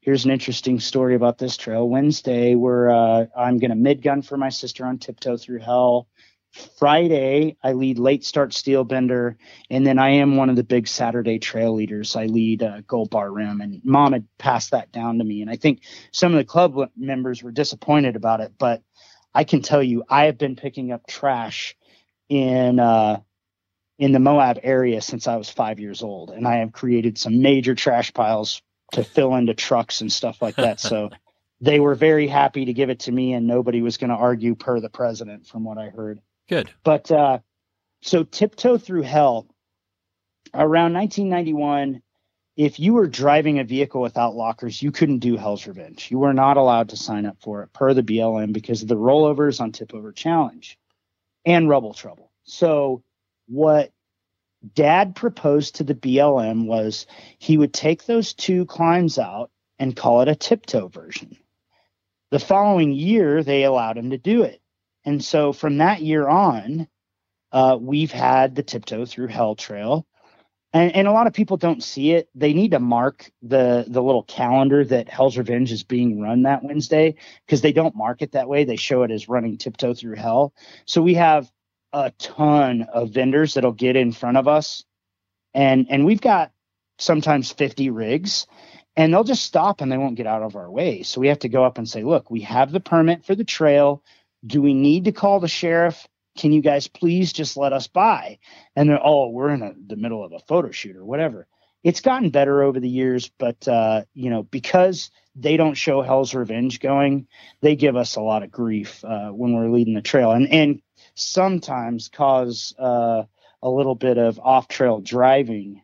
here's 0.00 0.24
an 0.24 0.30
interesting 0.30 0.78
story 0.78 1.14
about 1.14 1.38
this 1.38 1.56
trail. 1.56 1.88
Wednesday, 1.88 2.54
we're 2.54 2.90
uh, 2.90 3.26
I'm 3.36 3.58
gonna 3.58 3.76
mid 3.76 4.02
gun 4.02 4.22
for 4.22 4.36
my 4.36 4.50
sister 4.50 4.86
on 4.86 4.98
Tiptoe 4.98 5.36
Through 5.36 5.60
Hell. 5.60 6.08
Friday, 6.78 7.56
I 7.62 7.72
lead 7.72 7.98
late 7.98 8.24
start 8.24 8.52
steel 8.52 8.84
bender, 8.84 9.38
and 9.70 9.86
then 9.86 9.98
I 9.98 10.10
am 10.10 10.36
one 10.36 10.50
of 10.50 10.56
the 10.56 10.64
big 10.64 10.88
Saturday 10.88 11.38
trail 11.38 11.74
leaders. 11.74 12.16
I 12.16 12.26
lead 12.26 12.62
uh, 12.62 12.82
Gold 12.86 13.10
Bar 13.10 13.30
Rim, 13.30 13.60
and 13.60 13.80
Mom 13.84 14.12
had 14.12 14.26
passed 14.38 14.72
that 14.72 14.92
down 14.92 15.18
to 15.18 15.24
me, 15.24 15.42
and 15.42 15.50
I 15.50 15.56
think 15.56 15.82
some 16.12 16.32
of 16.32 16.38
the 16.38 16.44
club 16.44 16.76
members 16.96 17.42
were 17.42 17.52
disappointed 17.52 18.16
about 18.16 18.40
it, 18.40 18.52
but 18.58 18.82
I 19.34 19.44
can 19.44 19.62
tell 19.62 19.82
you, 19.82 20.04
I 20.08 20.24
have 20.24 20.38
been 20.38 20.56
picking 20.56 20.92
up 20.92 21.06
trash 21.06 21.76
in 22.28 22.78
uh, 22.78 23.20
in 23.98 24.12
the 24.12 24.18
Moab 24.18 24.58
area 24.62 25.00
since 25.00 25.28
I 25.28 25.36
was 25.36 25.48
five 25.48 25.80
years 25.80 26.02
old, 26.02 26.30
and 26.30 26.46
I 26.46 26.56
have 26.56 26.72
created 26.72 27.18
some 27.18 27.42
major 27.42 27.74
trash 27.74 28.12
piles 28.12 28.62
to 28.92 29.04
fill 29.04 29.36
into 29.36 29.54
trucks 29.54 30.00
and 30.02 30.12
stuff 30.12 30.42
like 30.42 30.56
that. 30.56 30.80
So 30.80 31.10
they 31.60 31.80
were 31.80 31.94
very 31.94 32.26
happy 32.26 32.66
to 32.66 32.72
give 32.74 32.90
it 32.90 33.00
to 33.00 33.12
me, 33.12 33.32
and 33.34 33.46
nobody 33.46 33.82
was 33.82 33.96
going 33.96 34.10
to 34.10 34.16
argue 34.16 34.54
per 34.54 34.80
the 34.80 34.90
president, 34.90 35.46
from 35.46 35.64
what 35.64 35.78
I 35.78 35.88
heard. 35.90 36.20
Good. 36.48 36.70
But 36.84 37.10
uh, 37.10 37.38
so 38.02 38.24
tiptoe 38.24 38.78
through 38.78 39.02
hell 39.02 39.46
around 40.54 40.92
1991. 40.94 42.02
If 42.54 42.78
you 42.78 42.92
were 42.92 43.06
driving 43.06 43.58
a 43.58 43.64
vehicle 43.64 44.02
without 44.02 44.34
lockers, 44.34 44.82
you 44.82 44.92
couldn't 44.92 45.20
do 45.20 45.38
Hell's 45.38 45.66
Revenge. 45.66 46.10
You 46.10 46.18
were 46.18 46.34
not 46.34 46.58
allowed 46.58 46.90
to 46.90 46.98
sign 46.98 47.24
up 47.24 47.38
for 47.40 47.62
it 47.62 47.72
per 47.72 47.94
the 47.94 48.02
BLM 48.02 48.52
because 48.52 48.82
of 48.82 48.88
the 48.88 48.96
rollovers 48.96 49.58
on 49.58 49.72
Tip 49.72 49.94
Over 49.94 50.12
Challenge 50.12 50.78
and 51.46 51.68
Rubble 51.68 51.94
Trouble. 51.94 52.30
So, 52.44 53.02
what 53.48 53.90
dad 54.74 55.16
proposed 55.16 55.76
to 55.76 55.84
the 55.84 55.94
BLM 55.94 56.66
was 56.66 57.06
he 57.38 57.56
would 57.56 57.72
take 57.72 58.04
those 58.04 58.34
two 58.34 58.66
climbs 58.66 59.18
out 59.18 59.50
and 59.78 59.96
call 59.96 60.20
it 60.20 60.28
a 60.28 60.36
tiptoe 60.36 60.88
version. 60.88 61.36
The 62.30 62.38
following 62.38 62.92
year, 62.92 63.42
they 63.42 63.64
allowed 63.64 63.98
him 63.98 64.10
to 64.10 64.18
do 64.18 64.42
it. 64.42 64.61
And 65.04 65.24
so 65.24 65.52
from 65.52 65.78
that 65.78 66.02
year 66.02 66.28
on, 66.28 66.88
uh, 67.50 67.76
we've 67.80 68.12
had 68.12 68.54
the 68.54 68.62
tiptoe 68.62 69.04
through 69.04 69.28
hell 69.28 69.54
trail. 69.54 70.06
And, 70.72 70.94
and 70.96 71.08
a 71.08 71.12
lot 71.12 71.26
of 71.26 71.34
people 71.34 71.58
don't 71.58 71.82
see 71.82 72.12
it. 72.12 72.28
They 72.34 72.54
need 72.54 72.70
to 72.70 72.80
mark 72.80 73.30
the 73.42 73.84
the 73.86 74.02
little 74.02 74.22
calendar 74.22 74.84
that 74.86 75.08
Hell's 75.08 75.36
Revenge 75.36 75.70
is 75.70 75.82
being 75.82 76.20
run 76.20 76.42
that 76.42 76.64
Wednesday 76.64 77.16
because 77.46 77.60
they 77.60 77.72
don't 77.72 77.94
mark 77.94 78.22
it 78.22 78.32
that 78.32 78.48
way. 78.48 78.64
They 78.64 78.76
show 78.76 79.02
it 79.02 79.10
as 79.10 79.28
running 79.28 79.58
tiptoe 79.58 79.92
through 79.92 80.16
hell. 80.16 80.54
So 80.86 81.02
we 81.02 81.14
have 81.14 81.50
a 81.92 82.10
ton 82.18 82.86
of 82.90 83.10
vendors 83.10 83.52
that'll 83.52 83.72
get 83.72 83.96
in 83.96 84.12
front 84.12 84.38
of 84.38 84.48
us, 84.48 84.82
and 85.52 85.86
and 85.90 86.06
we've 86.06 86.22
got 86.22 86.52
sometimes 86.98 87.52
50 87.52 87.90
rigs, 87.90 88.46
and 88.96 89.12
they'll 89.12 89.24
just 89.24 89.44
stop 89.44 89.80
and 89.80 89.90
they 89.90 89.98
won't 89.98 90.16
get 90.16 90.26
out 90.26 90.42
of 90.42 90.56
our 90.56 90.70
way. 90.70 91.02
So 91.02 91.20
we 91.20 91.28
have 91.28 91.40
to 91.40 91.48
go 91.48 91.64
up 91.64 91.78
and 91.78 91.88
say, 91.88 92.02
look, 92.02 92.30
we 92.30 92.40
have 92.42 92.72
the 92.72 92.80
permit 92.80 93.24
for 93.24 93.34
the 93.34 93.44
trail. 93.44 94.02
Do 94.44 94.60
we 94.60 94.74
need 94.74 95.04
to 95.04 95.12
call 95.12 95.40
the 95.40 95.48
sheriff? 95.48 96.06
Can 96.36 96.52
you 96.52 96.62
guys 96.62 96.88
please 96.88 97.32
just 97.32 97.56
let 97.56 97.72
us 97.72 97.86
by? 97.86 98.38
And 98.74 98.88
they're, 98.88 99.04
oh, 99.04 99.28
we're 99.28 99.50
in 99.50 99.62
a, 99.62 99.72
the 99.86 99.96
middle 99.96 100.24
of 100.24 100.32
a 100.32 100.40
photo 100.40 100.70
shoot 100.70 100.96
or 100.96 101.04
whatever. 101.04 101.46
It's 101.84 102.00
gotten 102.00 102.30
better 102.30 102.62
over 102.62 102.78
the 102.78 102.88
years, 102.88 103.30
but 103.38 103.66
uh, 103.66 104.02
you 104.14 104.30
know, 104.30 104.44
because 104.44 105.10
they 105.34 105.56
don't 105.56 105.74
show 105.74 106.00
Hell's 106.02 106.34
Revenge 106.34 106.78
going, 106.78 107.26
they 107.60 107.74
give 107.74 107.96
us 107.96 108.14
a 108.16 108.20
lot 108.20 108.44
of 108.44 108.52
grief 108.52 109.04
uh, 109.04 109.30
when 109.30 109.52
we're 109.52 109.68
leading 109.68 109.94
the 109.94 110.00
trail, 110.02 110.30
and 110.30 110.48
and 110.48 110.82
sometimes 111.14 112.08
cause 112.08 112.72
uh, 112.78 113.24
a 113.62 113.68
little 113.68 113.96
bit 113.96 114.16
of 114.16 114.38
off 114.38 114.68
trail 114.68 115.00
driving 115.00 115.82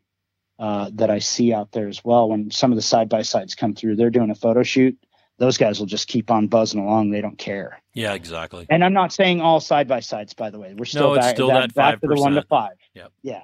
uh, 0.60 0.90
that 0.94 1.10
I 1.10 1.18
see 1.18 1.52
out 1.52 1.72
there 1.72 1.88
as 1.88 2.04
well. 2.04 2.28
When 2.28 2.52
some 2.52 2.70
of 2.70 2.76
the 2.76 2.82
side 2.82 3.08
by 3.08 3.22
sides 3.22 3.56
come 3.56 3.74
through, 3.74 3.96
they're 3.96 4.10
doing 4.10 4.30
a 4.30 4.36
photo 4.36 4.62
shoot 4.62 4.96
those 5.38 5.56
guys 5.56 5.78
will 5.78 5.86
just 5.86 6.08
keep 6.08 6.30
on 6.30 6.48
buzzing 6.48 6.80
along. 6.80 7.10
They 7.10 7.20
don't 7.20 7.38
care. 7.38 7.80
Yeah, 7.94 8.14
exactly. 8.14 8.66
And 8.68 8.84
I'm 8.84 8.92
not 8.92 9.12
saying 9.12 9.40
all 9.40 9.60
side 9.60 9.88
by 9.88 10.00
sides, 10.00 10.34
by 10.34 10.50
the 10.50 10.58
way. 10.58 10.74
We're 10.76 10.84
still, 10.84 11.14
no, 11.14 11.20
back, 11.20 11.34
still 11.34 11.48
back, 11.48 11.74
back 11.74 12.00
to 12.00 12.08
the 12.08 12.16
one 12.16 12.34
to 12.34 12.42
five. 12.42 12.76
Yep. 12.94 13.12
Yeah. 13.22 13.42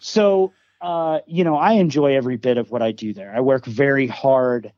So, 0.00 0.52
uh, 0.80 1.20
you 1.26 1.44
know, 1.44 1.56
I 1.56 1.72
enjoy 1.72 2.14
every 2.14 2.36
bit 2.36 2.58
of 2.58 2.70
what 2.70 2.82
I 2.82 2.92
do 2.92 3.14
there. 3.14 3.34
I 3.34 3.40
work 3.40 3.64
very 3.64 4.06
hard 4.06 4.72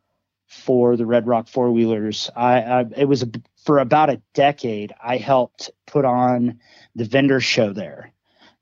for 0.47 0.97
the 0.97 1.07
Red 1.07 1.27
Rock 1.27 1.49
four 1.49 1.73
wheelers. 1.73 2.31
I, 2.37 2.63
I 2.63 2.85
it 2.97 3.07
was 3.07 3.25
a, 3.25 3.31
for 3.65 3.81
about 3.81 4.11
a 4.11 4.23
decade. 4.33 4.95
I 5.03 5.17
helped 5.17 5.71
put 5.87 6.05
on 6.05 6.61
the 6.95 7.05
vendor 7.05 7.41
show 7.41 7.73
there. 7.73 8.13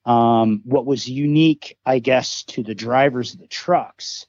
Um, 0.07 0.63
what 0.65 0.87
was 0.87 1.09
unique, 1.09 1.77
I 1.85 1.99
guess, 1.99 2.43
to 2.45 2.63
the 2.63 2.75
drivers 2.75 3.35
of 3.35 3.41
the 3.41 3.47
trucks 3.47 4.27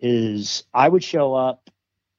is 0.00 0.64
I 0.74 0.88
would 0.88 1.04
show 1.04 1.34
up 1.34 1.70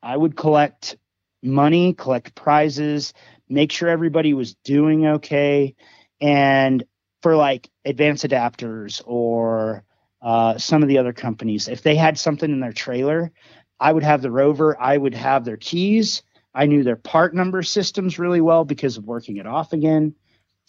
I 0.03 0.17
would 0.17 0.35
collect 0.35 0.97
money, 1.41 1.93
collect 1.93 2.35
prizes, 2.35 3.13
make 3.49 3.71
sure 3.71 3.89
everybody 3.89 4.33
was 4.33 4.55
doing 4.63 5.05
okay. 5.05 5.75
And 6.21 6.83
for 7.21 7.35
like 7.35 7.69
Advance 7.85 8.23
Adapters 8.23 9.01
or 9.05 9.83
uh, 10.21 10.57
some 10.57 10.83
of 10.83 10.89
the 10.89 10.97
other 10.97 11.13
companies, 11.13 11.67
if 11.67 11.81
they 11.81 11.95
had 11.95 12.17
something 12.17 12.51
in 12.51 12.59
their 12.59 12.73
trailer, 12.73 13.31
I 13.79 13.91
would 13.91 14.03
have 14.03 14.21
the 14.21 14.31
rover, 14.31 14.79
I 14.79 14.97
would 14.97 15.13
have 15.13 15.45
their 15.45 15.57
keys. 15.57 16.23
I 16.53 16.67
knew 16.67 16.83
their 16.83 16.95
part 16.95 17.33
number 17.33 17.63
systems 17.63 18.19
really 18.19 18.41
well 18.41 18.63
because 18.63 18.97
of 18.97 19.05
working 19.05 19.37
it 19.37 19.47
off 19.47 19.73
again. 19.73 20.15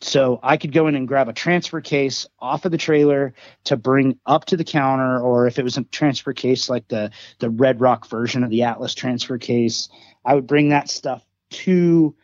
So 0.00 0.38
I 0.42 0.56
could 0.56 0.72
go 0.72 0.86
in 0.86 0.96
and 0.96 1.08
grab 1.08 1.28
a 1.28 1.32
transfer 1.32 1.80
case 1.80 2.26
off 2.38 2.64
of 2.64 2.72
the 2.72 2.78
trailer 2.78 3.32
to 3.64 3.76
bring 3.76 4.18
up 4.26 4.44
to 4.46 4.56
the 4.56 4.64
counter, 4.64 5.20
or 5.20 5.46
if 5.46 5.58
it 5.58 5.64
was 5.64 5.78
a 5.78 5.84
transfer 5.84 6.32
case 6.32 6.68
like 6.68 6.88
the 6.88 7.10
the 7.38 7.50
Red 7.50 7.80
Rock 7.80 8.06
version 8.08 8.44
of 8.44 8.50
the 8.50 8.64
Atlas 8.64 8.94
transfer 8.94 9.38
case, 9.38 9.88
I 10.24 10.34
would 10.34 10.46
bring 10.46 10.70
that 10.70 10.90
stuff 10.90 11.24
to 11.50 12.14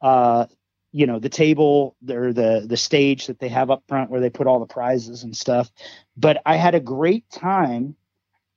uh, 0.00 0.46
you 0.92 1.06
know 1.06 1.18
the 1.18 1.28
table 1.28 1.96
or 2.08 2.32
the 2.32 2.64
the 2.66 2.76
stage 2.76 3.26
that 3.26 3.38
they 3.38 3.48
have 3.48 3.70
up 3.70 3.84
front 3.86 4.10
where 4.10 4.20
they 4.20 4.30
put 4.30 4.46
all 4.46 4.58
the 4.58 4.66
prizes 4.66 5.22
and 5.22 5.36
stuff. 5.36 5.70
But 6.16 6.42
I 6.46 6.56
had 6.56 6.74
a 6.74 6.80
great 6.80 7.28
time 7.30 7.94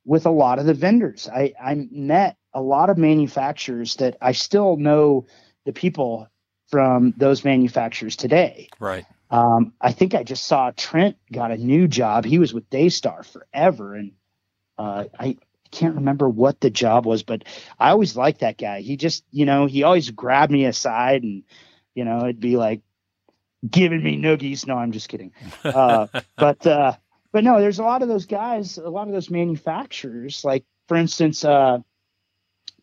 with 0.06 0.26
a 0.26 0.32
lot 0.32 0.60
of 0.60 0.66
the 0.66 0.74
vendors. 0.74 1.30
I, 1.32 1.54
I 1.62 1.88
met 1.92 2.38
a 2.54 2.62
lot 2.62 2.90
of 2.90 2.98
manufacturers 2.98 3.96
that 3.98 4.18
I 4.22 4.32
still 4.32 4.78
know 4.78 5.28
the 5.66 5.74
people 5.74 6.28
from 6.72 7.14
those 7.18 7.44
manufacturers 7.44 8.16
today. 8.16 8.70
Right. 8.80 9.06
Um, 9.30 9.74
I 9.80 9.92
think 9.92 10.16
I 10.16 10.24
just 10.24 10.46
saw 10.46 10.72
Trent 10.72 11.18
got 11.32 11.52
a 11.52 11.58
new 11.58 11.88
job. 11.88 12.26
He 12.26 12.40
was 12.40 12.54
with 12.54 12.70
Daystar 12.70 13.24
forever, 13.24 13.96
and 13.96 14.14
uh, 14.78 15.06
I 15.18 15.38
can't 15.72 15.96
remember 15.96 16.28
what 16.28 16.60
the 16.60 16.70
job 16.70 17.06
was, 17.06 17.24
but 17.24 17.44
I 17.80 17.92
always 17.92 18.18
liked 18.18 18.42
that 18.42 18.58
guy. 18.58 18.82
He 18.82 18.98
just, 18.98 19.24
you 19.32 19.46
know, 19.46 19.68
he 19.68 19.84
always 19.84 20.10
grabbed 20.10 20.52
me 20.52 20.66
aside, 20.66 21.24
and 21.24 21.44
you 21.94 22.04
know, 22.04 22.20
it'd 22.20 22.40
be 22.40 22.58
like 22.58 22.82
giving 23.70 24.04
me 24.04 24.18
noogies. 24.18 24.68
No, 24.68 24.78
I'm 24.78 24.92
just 24.92 25.10
kidding. 25.10 25.32
Uh, 25.64 26.08
but 26.36 26.66
uh, 26.68 26.94
but 27.32 27.44
no, 27.44 27.62
there's 27.62 27.80
a 27.80 27.84
lot 27.84 28.02
of 28.02 28.10
those 28.10 28.26
guys, 28.26 28.78
a 28.78 28.90
lot 28.90 29.08
of 29.08 29.14
those 29.14 29.30
manufacturers. 29.30 30.44
Like 30.44 30.66
for 30.88 30.98
instance, 30.98 31.46
uh, 31.46 31.80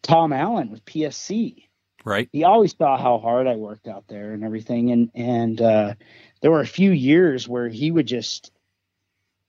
Tom 0.02 0.32
Allen 0.32 0.70
with 0.70 0.84
PSC 0.86 1.67
Right. 2.08 2.30
He 2.32 2.44
always 2.44 2.74
saw 2.74 2.96
how 2.96 3.18
hard 3.18 3.46
I 3.46 3.56
worked 3.56 3.86
out 3.86 4.08
there 4.08 4.32
and 4.32 4.42
everything. 4.42 4.92
And 4.92 5.10
and 5.14 5.60
uh, 5.60 5.94
there 6.40 6.50
were 6.50 6.60
a 6.60 6.66
few 6.66 6.90
years 6.90 7.46
where 7.46 7.68
he 7.68 7.90
would 7.90 8.06
just, 8.06 8.50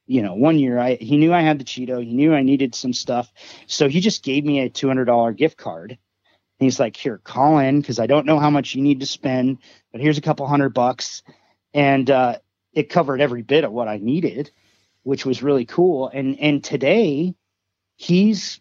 you 0.07 0.21
know, 0.21 0.33
one 0.35 0.59
year 0.59 0.77
I 0.77 0.95
he 0.95 1.15
knew 1.15 1.33
I 1.33 1.41
had 1.41 1.57
the 1.57 1.63
Cheeto, 1.63 2.03
he 2.03 2.13
knew 2.13 2.33
I 2.33 2.41
needed 2.41 2.75
some 2.75 2.91
stuff, 2.91 3.31
so 3.65 3.87
he 3.87 4.01
just 4.01 4.23
gave 4.23 4.43
me 4.43 4.59
a 4.59 4.69
two 4.69 4.89
hundred 4.89 5.05
dollar 5.05 5.31
gift 5.31 5.57
card. 5.57 5.91
And 5.91 6.65
he's 6.65 6.81
like, 6.81 6.97
"Here, 6.97 7.19
call 7.23 7.59
in 7.59 7.79
because 7.79 7.97
I 7.97 8.07
don't 8.07 8.25
know 8.25 8.39
how 8.39 8.49
much 8.49 8.75
you 8.75 8.81
need 8.81 8.99
to 8.99 9.05
spend, 9.05 9.59
but 9.93 10.01
here's 10.01 10.17
a 10.17 10.21
couple 10.21 10.45
hundred 10.45 10.73
bucks," 10.73 11.23
and 11.73 12.11
uh, 12.11 12.39
it 12.73 12.89
covered 12.89 13.21
every 13.21 13.41
bit 13.41 13.63
of 13.63 13.71
what 13.71 13.87
I 13.87 13.99
needed, 13.99 14.51
which 15.03 15.25
was 15.25 15.41
really 15.41 15.65
cool. 15.65 16.09
And 16.09 16.37
and 16.41 16.61
today, 16.61 17.35
he's 17.95 18.59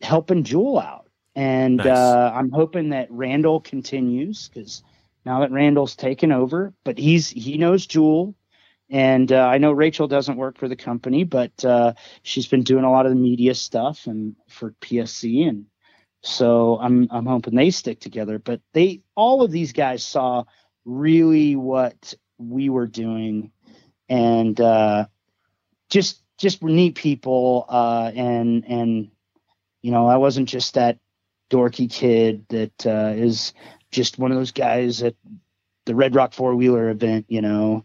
helping 0.00 0.42
Jewel 0.42 0.80
out 0.80 1.07
and 1.38 1.76
nice. 1.76 1.86
uh, 1.86 2.32
I'm 2.34 2.50
hoping 2.50 2.88
that 2.88 3.06
Randall 3.12 3.60
continues 3.60 4.48
because 4.48 4.82
now 5.24 5.38
that 5.38 5.52
Randall's 5.52 5.94
taken 5.94 6.32
over, 6.32 6.74
but 6.84 6.98
he's 6.98 7.30
he 7.30 7.56
knows 7.56 7.86
Jewel, 7.86 8.34
and 8.90 9.30
uh, 9.30 9.46
I 9.46 9.58
know 9.58 9.70
Rachel 9.70 10.08
doesn't 10.08 10.36
work 10.36 10.58
for 10.58 10.66
the 10.66 10.74
company, 10.74 11.22
but 11.22 11.64
uh, 11.64 11.92
she's 12.24 12.48
been 12.48 12.64
doing 12.64 12.82
a 12.82 12.90
lot 12.90 13.06
of 13.06 13.10
the 13.10 13.20
media 13.20 13.54
stuff 13.54 14.08
and 14.08 14.34
for 14.48 14.72
PSC, 14.80 15.48
and 15.48 15.66
so 16.24 16.76
I'm 16.80 17.06
I'm 17.12 17.26
hoping 17.26 17.54
they 17.54 17.70
stick 17.70 18.00
together. 18.00 18.40
But 18.40 18.60
they 18.72 19.02
all 19.14 19.42
of 19.42 19.52
these 19.52 19.72
guys 19.72 20.04
saw 20.04 20.42
really 20.84 21.54
what 21.54 22.14
we 22.38 22.68
were 22.68 22.88
doing, 22.88 23.52
and 24.08 24.60
uh, 24.60 25.06
just 25.88 26.20
just 26.36 26.64
neat 26.64 26.96
people, 26.96 27.64
uh, 27.68 28.10
and 28.12 28.64
and 28.66 29.10
you 29.82 29.92
know 29.92 30.08
I 30.08 30.16
wasn't 30.16 30.48
just 30.48 30.74
that 30.74 30.98
dorky 31.50 31.90
kid 31.90 32.44
that 32.48 32.86
uh, 32.86 33.12
is 33.16 33.52
just 33.90 34.18
one 34.18 34.30
of 34.30 34.38
those 34.38 34.52
guys 34.52 35.02
at 35.02 35.14
the 35.86 35.94
Red 35.94 36.14
Rock 36.14 36.34
four 36.34 36.54
wheeler 36.54 36.90
event, 36.90 37.26
you 37.28 37.40
know, 37.40 37.84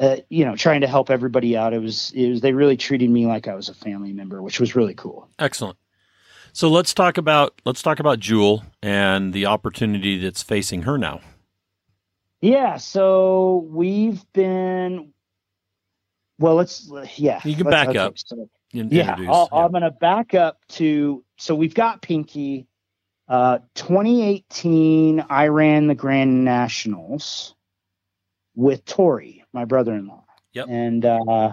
uh, 0.00 0.16
you 0.28 0.44
know, 0.44 0.56
trying 0.56 0.80
to 0.80 0.88
help 0.88 1.10
everybody 1.10 1.56
out. 1.56 1.72
It 1.72 1.80
was, 1.80 2.12
it 2.14 2.28
was, 2.28 2.40
they 2.40 2.52
really 2.52 2.76
treated 2.76 3.10
me 3.10 3.26
like 3.26 3.48
I 3.48 3.54
was 3.54 3.68
a 3.68 3.74
family 3.74 4.12
member, 4.12 4.42
which 4.42 4.60
was 4.60 4.74
really 4.74 4.94
cool. 4.94 5.28
Excellent. 5.38 5.78
So 6.52 6.68
let's 6.68 6.94
talk 6.94 7.18
about, 7.18 7.60
let's 7.64 7.82
talk 7.82 8.00
about 8.00 8.18
Jewel 8.18 8.64
and 8.82 9.32
the 9.32 9.46
opportunity 9.46 10.18
that's 10.18 10.42
facing 10.42 10.82
her 10.82 10.98
now. 10.98 11.20
Yeah, 12.40 12.76
so 12.76 13.66
we've 13.68 14.24
been. 14.32 15.12
Well, 16.38 16.54
let's 16.54 16.88
yeah. 17.16 17.40
You 17.44 17.56
can 17.56 17.68
back 17.68 17.88
okay, 17.88 17.98
up. 17.98 18.14
so- 18.16 18.48
In- 18.72 18.88
yeah, 18.90 19.16
I'll, 19.28 19.48
yeah. 19.52 19.58
I'm 19.58 19.70
going 19.70 19.82
to 19.82 19.90
back 19.90 20.34
up 20.34 20.60
to 20.70 21.24
so 21.36 21.54
we've 21.54 21.74
got 21.74 22.02
Pinky. 22.02 22.66
Uh, 23.28 23.58
2018, 23.74 25.24
I 25.28 25.48
ran 25.48 25.86
the 25.86 25.94
Grand 25.94 26.46
Nationals 26.46 27.54
with 28.54 28.84
Tori, 28.86 29.44
my 29.52 29.66
brother-in-law. 29.66 30.24
Yep. 30.54 30.66
And 30.70 31.04
uh, 31.04 31.52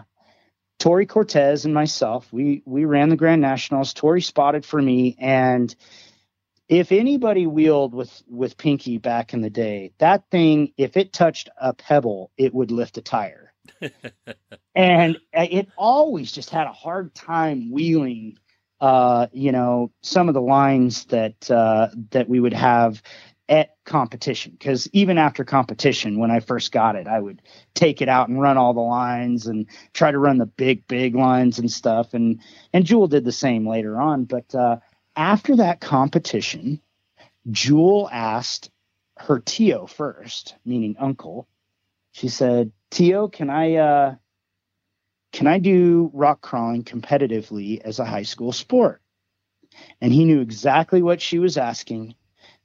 Tori 0.80 1.06
Cortez 1.06 1.66
and 1.66 1.74
myself, 1.74 2.32
we 2.32 2.62
we 2.66 2.86
ran 2.86 3.10
the 3.10 3.16
Grand 3.16 3.42
Nationals. 3.42 3.94
Tori 3.94 4.22
spotted 4.22 4.66
for 4.66 4.82
me, 4.82 5.16
and 5.20 5.74
if 6.68 6.92
anybody 6.92 7.46
wheeled 7.46 7.94
with 7.94 8.24
with 8.28 8.58
Pinky 8.58 8.98
back 8.98 9.34
in 9.34 9.42
the 9.42 9.50
day, 9.50 9.92
that 10.00 10.24
thing, 10.32 10.74
if 10.78 10.98
it 10.98 11.14
touched 11.14 11.50
a 11.60 11.74
pebble, 11.74 12.32
it 12.38 12.54
would 12.54 12.72
lift 12.72 12.98
a 12.98 13.02
tire 13.02 13.45
and 14.76 15.18
it 15.34 15.70
always 15.78 16.32
just 16.32 16.50
had 16.50 16.68
a 16.68 16.72
hard 16.74 17.14
time 17.16 17.72
wheeling 17.72 18.38
uh 18.82 19.28
you 19.32 19.52
know 19.52 19.92
some 20.02 20.28
of 20.28 20.34
the 20.34 20.42
lines 20.42 21.06
that 21.06 21.50
uh 21.52 21.88
that 22.12 22.28
we 22.30 22.40
would 22.40 22.54
have 22.54 23.02
at 23.48 23.76
competition. 23.86 24.52
Because 24.54 24.90
even 24.92 25.18
after 25.18 25.44
competition 25.44 26.20
when 26.20 26.32
i 26.32 26.40
first 26.40 26.72
got 26.72 26.96
it 26.96 27.08
i 27.08 27.20
would 27.20 27.42
take 27.74 28.02
it 28.02 28.10
out 28.10 28.28
and 28.30 28.42
run 28.42 28.58
all 28.58 28.74
the 28.74 28.80
lines 28.82 29.48
and 29.48 29.68
try 29.94 30.12
to 30.12 30.20
run 30.20 30.38
the 30.38 30.46
big 30.46 30.88
big 30.88 31.16
lines 31.16 31.60
and 31.60 31.72
stuff. 31.72 32.14
And 32.14 32.42
and 32.74 32.86
jewel 32.86 33.08
did 33.08 33.24
the 33.26 33.32
same 33.32 33.68
later 33.68 34.00
on. 34.00 34.26
But 34.26 34.54
uh 34.56 34.78
after 35.16 35.56
that 35.58 35.80
competition 35.82 36.82
jewel 37.52 38.10
asked 38.12 38.72
her 39.18 39.40
tio 39.40 39.86
first 39.86 40.56
meaning 40.66 40.96
uncle. 41.00 41.48
She 42.12 42.30
said 42.30 42.72
tio 42.96 43.28
can 43.28 43.50
i 43.50 43.76
uh 43.76 44.16
can 45.36 45.48
I 45.48 45.60
do 45.60 46.12
rock 46.14 46.40
crawling 46.40 46.86
competitively 46.86 47.82
as 47.82 48.00
a 48.00 48.06
high 48.06 48.24
school 48.24 48.54
sport? 48.54 49.02
And 50.00 50.14
he 50.14 50.24
knew 50.24 50.40
exactly 50.40 51.02
what 51.02 51.22
she 51.22 51.40
was 51.40 51.58
asking. 51.58 52.16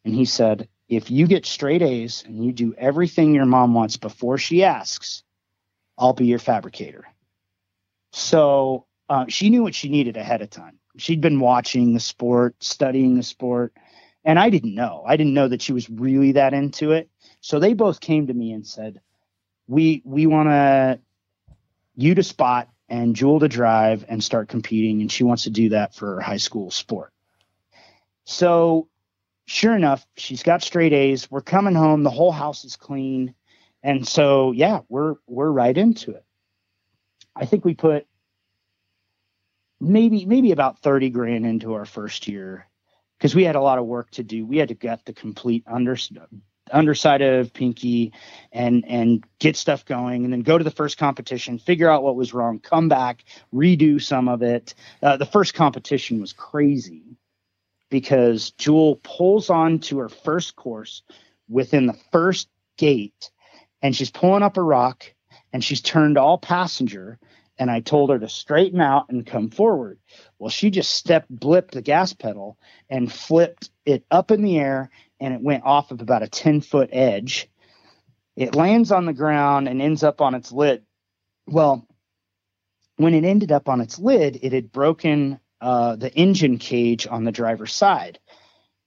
And 0.04 0.14
he 0.14 0.24
said, 0.24 0.68
if 0.88 1.10
you 1.10 1.26
get 1.26 1.46
straight 1.46 1.82
A's 1.82 2.22
and 2.24 2.44
you 2.44 2.52
do 2.52 2.72
everything 2.78 3.34
your 3.34 3.44
mom 3.44 3.74
wants 3.74 3.96
before 3.96 4.38
she 4.38 4.62
asks, 4.62 5.24
I'll 5.98 6.12
be 6.12 6.26
your 6.26 6.38
fabricator. 6.38 7.08
So 8.12 8.86
uh, 9.08 9.24
she 9.28 9.50
knew 9.50 9.64
what 9.64 9.74
she 9.74 9.88
needed 9.88 10.16
ahead 10.16 10.40
of 10.40 10.50
time. 10.50 10.78
She'd 10.96 11.20
been 11.20 11.40
watching 11.40 11.92
the 11.92 11.98
sport, 11.98 12.54
studying 12.60 13.16
the 13.16 13.24
sport, 13.24 13.72
and 14.24 14.38
I 14.38 14.50
didn't 14.50 14.76
know. 14.76 15.02
I 15.04 15.16
didn't 15.16 15.34
know 15.34 15.48
that 15.48 15.62
she 15.62 15.72
was 15.72 15.90
really 15.90 16.32
that 16.32 16.54
into 16.54 16.92
it. 16.92 17.10
So 17.40 17.58
they 17.58 17.74
both 17.74 18.00
came 18.00 18.28
to 18.28 18.34
me 18.34 18.52
and 18.52 18.64
said, 18.64 19.00
"We 19.70 20.02
we 20.04 20.26
want 20.26 20.48
to 20.48 21.00
you 21.96 22.14
to 22.14 22.22
spot 22.22 22.68
and 22.90 23.14
Jewel 23.14 23.40
to 23.40 23.48
drive 23.48 24.04
and 24.08 24.22
start 24.22 24.48
competing. 24.48 25.00
And 25.00 25.10
she 25.10 25.22
wants 25.22 25.44
to 25.44 25.50
do 25.50 25.70
that 25.70 25.94
for 25.94 26.16
her 26.16 26.20
high 26.20 26.38
school 26.38 26.70
sport. 26.70 27.12
So, 28.24 28.88
sure 29.46 29.74
enough, 29.74 30.04
she's 30.16 30.42
got 30.42 30.62
straight 30.62 30.92
A's. 30.92 31.30
We're 31.30 31.40
coming 31.40 31.74
home. 31.74 32.02
The 32.02 32.10
whole 32.10 32.32
house 32.32 32.64
is 32.64 32.76
clean. 32.76 33.34
And 33.82 34.06
so, 34.06 34.52
yeah, 34.52 34.80
we're 34.88 35.16
we're 35.26 35.50
right 35.50 35.76
into 35.76 36.10
it. 36.10 36.24
I 37.34 37.46
think 37.46 37.64
we 37.64 37.74
put 37.74 38.06
maybe 39.80 40.26
maybe 40.26 40.52
about 40.52 40.80
30 40.80 41.10
grand 41.10 41.46
into 41.46 41.74
our 41.74 41.86
first 41.86 42.28
year 42.28 42.66
because 43.16 43.34
we 43.34 43.44
had 43.44 43.56
a 43.56 43.62
lot 43.62 43.78
of 43.78 43.86
work 43.86 44.10
to 44.12 44.22
do. 44.22 44.44
We 44.44 44.58
had 44.58 44.68
to 44.68 44.74
get 44.74 45.04
the 45.04 45.12
complete 45.12 45.64
under, 45.66 45.96
underside 46.72 47.22
of 47.22 47.52
Pinky 47.52 48.12
and 48.52 48.84
and 48.86 49.24
get 49.38 49.56
stuff 49.56 49.84
going 49.84 50.24
and 50.24 50.32
then 50.32 50.42
go 50.42 50.58
to 50.58 50.64
the 50.64 50.70
first 50.70 50.98
competition 50.98 51.58
figure 51.58 51.90
out 51.90 52.02
what 52.02 52.16
was 52.16 52.34
wrong 52.34 52.58
come 52.58 52.88
back 52.88 53.24
redo 53.52 54.02
some 54.02 54.28
of 54.28 54.42
it. 54.42 54.74
Uh, 55.02 55.16
the 55.16 55.26
first 55.26 55.54
competition 55.54 56.20
was 56.20 56.32
crazy 56.32 57.16
because 57.90 58.50
jewel 58.52 58.96
pulls 59.02 59.50
on 59.50 59.78
to 59.78 59.98
her 59.98 60.08
first 60.08 60.56
course 60.56 61.02
within 61.48 61.86
the 61.86 61.98
first 62.12 62.48
gate 62.76 63.30
and 63.82 63.94
she's 63.94 64.10
pulling 64.10 64.42
up 64.42 64.56
a 64.56 64.62
rock 64.62 65.04
and 65.52 65.64
she's 65.64 65.80
turned 65.80 66.18
all 66.18 66.38
passenger. 66.38 67.18
And 67.58 67.70
i 67.70 67.80
told 67.80 68.08
her 68.08 68.18
to 68.18 68.28
straighten 68.28 68.80
out 68.80 69.10
and 69.10 69.26
come 69.26 69.50
forward. 69.50 69.98
Well 70.38 70.48
she 70.48 70.70
just 70.70 70.92
stepped 70.92 71.34
blipped 71.34 71.72
the 71.72 71.82
gas 71.82 72.14
pedal 72.14 72.58
and 72.88 73.12
flipped 73.12 73.68
it 73.84 74.04
up 74.10 74.30
in 74.30 74.40
the 74.42 74.58
air 74.58 74.90
and 75.20 75.34
it 75.34 75.40
went 75.40 75.64
off 75.64 75.90
of 75.90 76.00
about 76.00 76.22
a 76.22 76.28
10 76.28 76.60
foot 76.60 76.90
edge. 76.92 77.48
It 78.36 78.54
lands 78.54 78.90
on 78.90 79.06
the 79.06 79.12
ground 79.12 79.68
and 79.68 79.82
ends 79.82 80.02
up 80.02 80.20
on 80.20 80.34
its 80.34 80.50
lid. 80.50 80.84
Well, 81.46 81.86
when 82.96 83.14
it 83.14 83.24
ended 83.24 83.52
up 83.52 83.68
on 83.68 83.80
its 83.80 83.98
lid, 83.98 84.38
it 84.42 84.52
had 84.52 84.72
broken 84.72 85.40
uh, 85.60 85.96
the 85.96 86.12
engine 86.14 86.58
cage 86.58 87.06
on 87.06 87.24
the 87.24 87.32
driver's 87.32 87.74
side. 87.74 88.18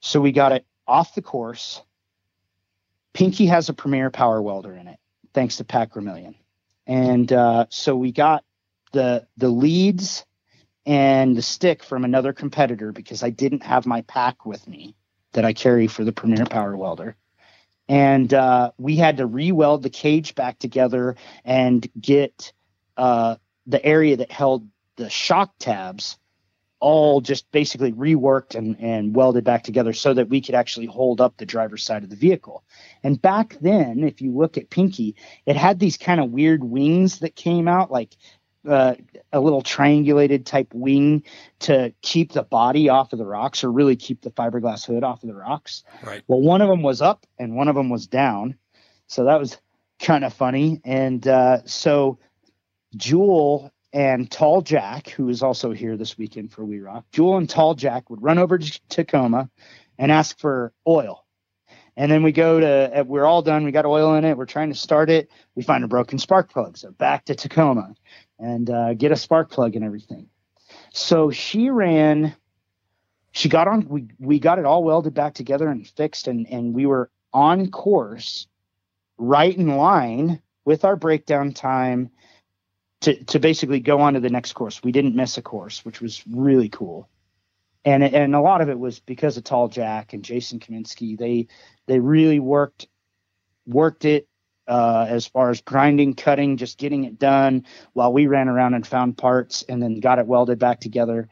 So 0.01 0.22
we 0.22 0.31
got 0.31 0.51
it 0.51 0.65
off 0.88 1.15
the 1.15 1.22
course. 1.22 1.81
Pinky 3.14 3.45
has 3.45 3.69
a 3.69 3.73
Premier 3.73 4.10
Power 4.10 4.41
Welder 4.41 4.73
in 4.73 4.88
it, 4.88 4.99
thanks 5.34 5.57
to 5.57 5.88
Vermillion. 5.93 6.35
And 6.88 7.31
uh, 7.31 7.68
so 7.69 7.95
we 7.95 8.11
got 8.11 8.43
the 8.91 9.27
the 9.38 9.49
leads 9.49 10.26
and 10.85 11.35
the 11.35 11.41
stick 11.41 11.84
from 11.84 12.03
another 12.03 12.34
competitor 12.34 12.91
because 12.91 13.23
I 13.23 13.30
didn't 13.30 13.64
have 13.64 13.85
my 13.85 14.01
pack 14.01 14.45
with 14.45 14.68
me 14.68 14.95
that 15.34 15.45
I 15.45 15.53
carry 15.53 15.88
for 15.88 16.03
the 16.03 16.11
Premier 16.11 16.45
Power 16.45 16.76
Welder. 16.76 17.15
And 17.89 18.34
uh, 18.34 18.72
we 18.77 18.95
had 18.95 19.18
to 19.18 19.26
re-weld 19.26 19.84
the 19.84 19.89
cage 19.89 20.35
back 20.35 20.57
together 20.57 21.15
and 21.43 21.85
get 21.99 22.53
uh, 22.95 23.35
the 23.68 23.84
area 23.84 24.18
that 24.18 24.31
held 24.31 24.68
the 24.95 25.10
shock 25.10 25.53
tabs 25.60 26.18
all 26.80 27.22
just 27.22 27.49
basically 27.51 27.93
reworked 27.93 28.55
and, 28.55 28.76
and 28.77 29.15
welded 29.15 29.45
back 29.45 29.64
together 29.64 29.93
so 29.93 30.14
that 30.14 30.27
we 30.27 30.41
could 30.41 30.53
actually 30.53 30.85
hold 30.85 31.22
up 31.22 31.38
the 31.38 31.45
driver's 31.45 31.81
side 31.81 32.03
of 32.03 32.10
the 32.10 32.15
vehicle. 32.15 32.61
And 33.03 33.22
back 33.22 33.57
then, 33.61 34.03
if 34.03 34.22
you 34.22 34.35
look 34.35 34.57
at 34.57 34.69
Pinky, 34.69 35.15
it 35.45 35.55
had 35.55 35.80
these 35.80 35.95
kind 35.95 36.19
of 36.19 36.31
weird 36.31 36.61
wings 36.61 37.19
that 37.19 37.38
came 37.38 37.69
out, 37.69 37.89
like 37.89 38.18
uh, 38.68 38.95
a 39.31 39.40
little 39.40 39.61
triangulated 39.61 40.45
type 40.45 40.73
wing 40.73 41.23
to 41.60 41.94
keep 42.02 42.31
the 42.31 42.44
body 42.44 42.90
off 42.90 43.14
of 43.14 43.19
the 43.19 43.26
rocks 43.26 43.64
or 43.64 43.72
really 43.72 43.95
keep 43.95 44.22
the 44.22 44.31
fiberglass 44.31 44.85
hood 44.85 45.03
off 45.03 45.23
of 45.23 45.30
the 45.30 45.35
rocks. 45.35 45.84
Right. 46.03 46.23
Well, 46.27 46.41
one 46.41 46.61
of 46.61 46.69
them 46.69 46.81
was 46.81 47.02
up 47.02 47.26
and 47.38 47.56
one 47.56 47.68
of 47.68 47.76
them 47.76 47.90
was 47.90 48.07
down. 48.07 48.56
So 49.07 49.26
that 49.26 49.40
was 49.40 49.57
kind 49.99 50.23
of 50.23 50.34
funny. 50.34 50.81
And 50.84 51.27
uh, 51.27 51.65
so 51.65 52.19
Jewel 52.95 53.72
and 53.91 54.30
Tall 54.30 54.61
Jack, 54.61 55.10
who 55.10 55.30
is 55.30 55.44
also 55.44 55.72
here 55.72 55.98
this 55.98 56.18
weekend 56.18 56.52
for 56.52 56.65
We 56.65 56.80
Rock, 56.80 57.06
Jewel 57.11 57.38
and 57.38 57.49
Tall 57.49 57.76
Jack 57.76 58.10
would 58.10 58.23
run 58.23 58.40
over 58.40 58.57
to 58.57 58.81
Tacoma 58.90 59.49
and 59.98 60.11
ask 60.11 60.40
for 60.40 60.73
oil. 60.88 61.26
And 61.95 62.11
then 62.11 62.23
we 62.23 62.31
go 62.31 62.60
to, 62.60 63.02
uh, 63.02 63.03
we're 63.03 63.26
all 63.26 63.44
done. 63.44 63.65
We 63.65 63.72
got 63.72 63.85
oil 63.85 64.15
in 64.15 64.26
it. 64.26 64.35
We're 64.35 64.48
trying 64.48 64.69
to 64.69 64.76
start 64.76 65.11
it. 65.11 65.30
We 65.53 65.61
find 65.61 65.84
a 65.84 65.88
broken 65.88 66.18
spark 66.18 66.52
plug. 66.52 66.76
So 66.76 66.91
back 66.91 67.26
to 67.26 67.35
Tacoma 67.35 67.94
and 68.44 68.70
uh, 68.70 68.94
get 68.94 69.14
a 69.14 69.15
spark 69.15 69.49
plug 69.49 69.76
and 69.76 69.86
everything. 69.86 70.28
So 70.91 71.32
she 71.32 71.70
ran, 71.70 72.36
she 73.32 73.48
got 73.48 73.70
on, 73.70 73.88
we, 73.88 74.07
we 74.20 74.38
got 74.38 74.60
it 74.60 74.65
all 74.65 74.84
welded 74.84 75.14
back 75.14 75.34
together 75.34 75.70
and 75.70 75.88
fixed, 75.88 76.28
and, 76.28 76.45
and 76.49 76.76
we 76.76 76.86
were 76.86 77.10
on 77.32 77.72
course, 77.72 78.48
right 79.18 79.56
in 79.56 79.78
line 79.78 80.41
with 80.65 80.84
our 80.84 80.98
breakdown 80.98 81.53
time 81.53 82.10
to, 83.02 83.24
to 83.26 83.40
basically 83.40 83.80
go 83.80 84.02
on 84.02 84.15
to 84.15 84.20
the 84.20 84.30
next 84.30 84.53
course. 84.53 84.84
We 84.84 84.91
didn't 84.91 85.15
miss 85.15 85.38
a 85.38 85.41
course, 85.41 85.86
which 85.86 86.02
was 86.02 86.22
really 86.30 86.70
cool. 86.70 87.10
And, 87.86 88.03
and 88.03 88.36
a 88.36 88.41
lot 88.41 88.61
of 88.61 88.70
it 88.70 88.80
was 88.80 88.99
because 88.99 89.38
of 89.38 89.45
Tall 89.45 89.70
Jack 89.70 90.14
and 90.14 90.24
Jason 90.24 90.60
Kaminsky. 90.60 91.18
They 91.18 91.48
they 91.86 91.99
really 91.99 92.40
worked 92.40 92.88
worked 93.65 94.06
it 94.06 94.28
uh, 94.68 95.06
as 95.10 95.27
far 95.27 95.49
as 95.49 95.61
grinding, 95.61 96.14
cutting, 96.14 96.57
just 96.57 96.77
getting 96.77 97.03
it 97.03 97.19
done 97.19 97.65
while 97.94 98.14
we 98.14 98.27
ran 98.27 98.48
around 98.48 98.73
and 98.73 98.85
found 98.85 99.18
parts 99.18 99.64
and 99.68 99.81
then 99.81 99.99
got 99.99 100.19
it 100.19 100.27
welded 100.27 100.60
back 100.60 100.80
together. 100.80 101.27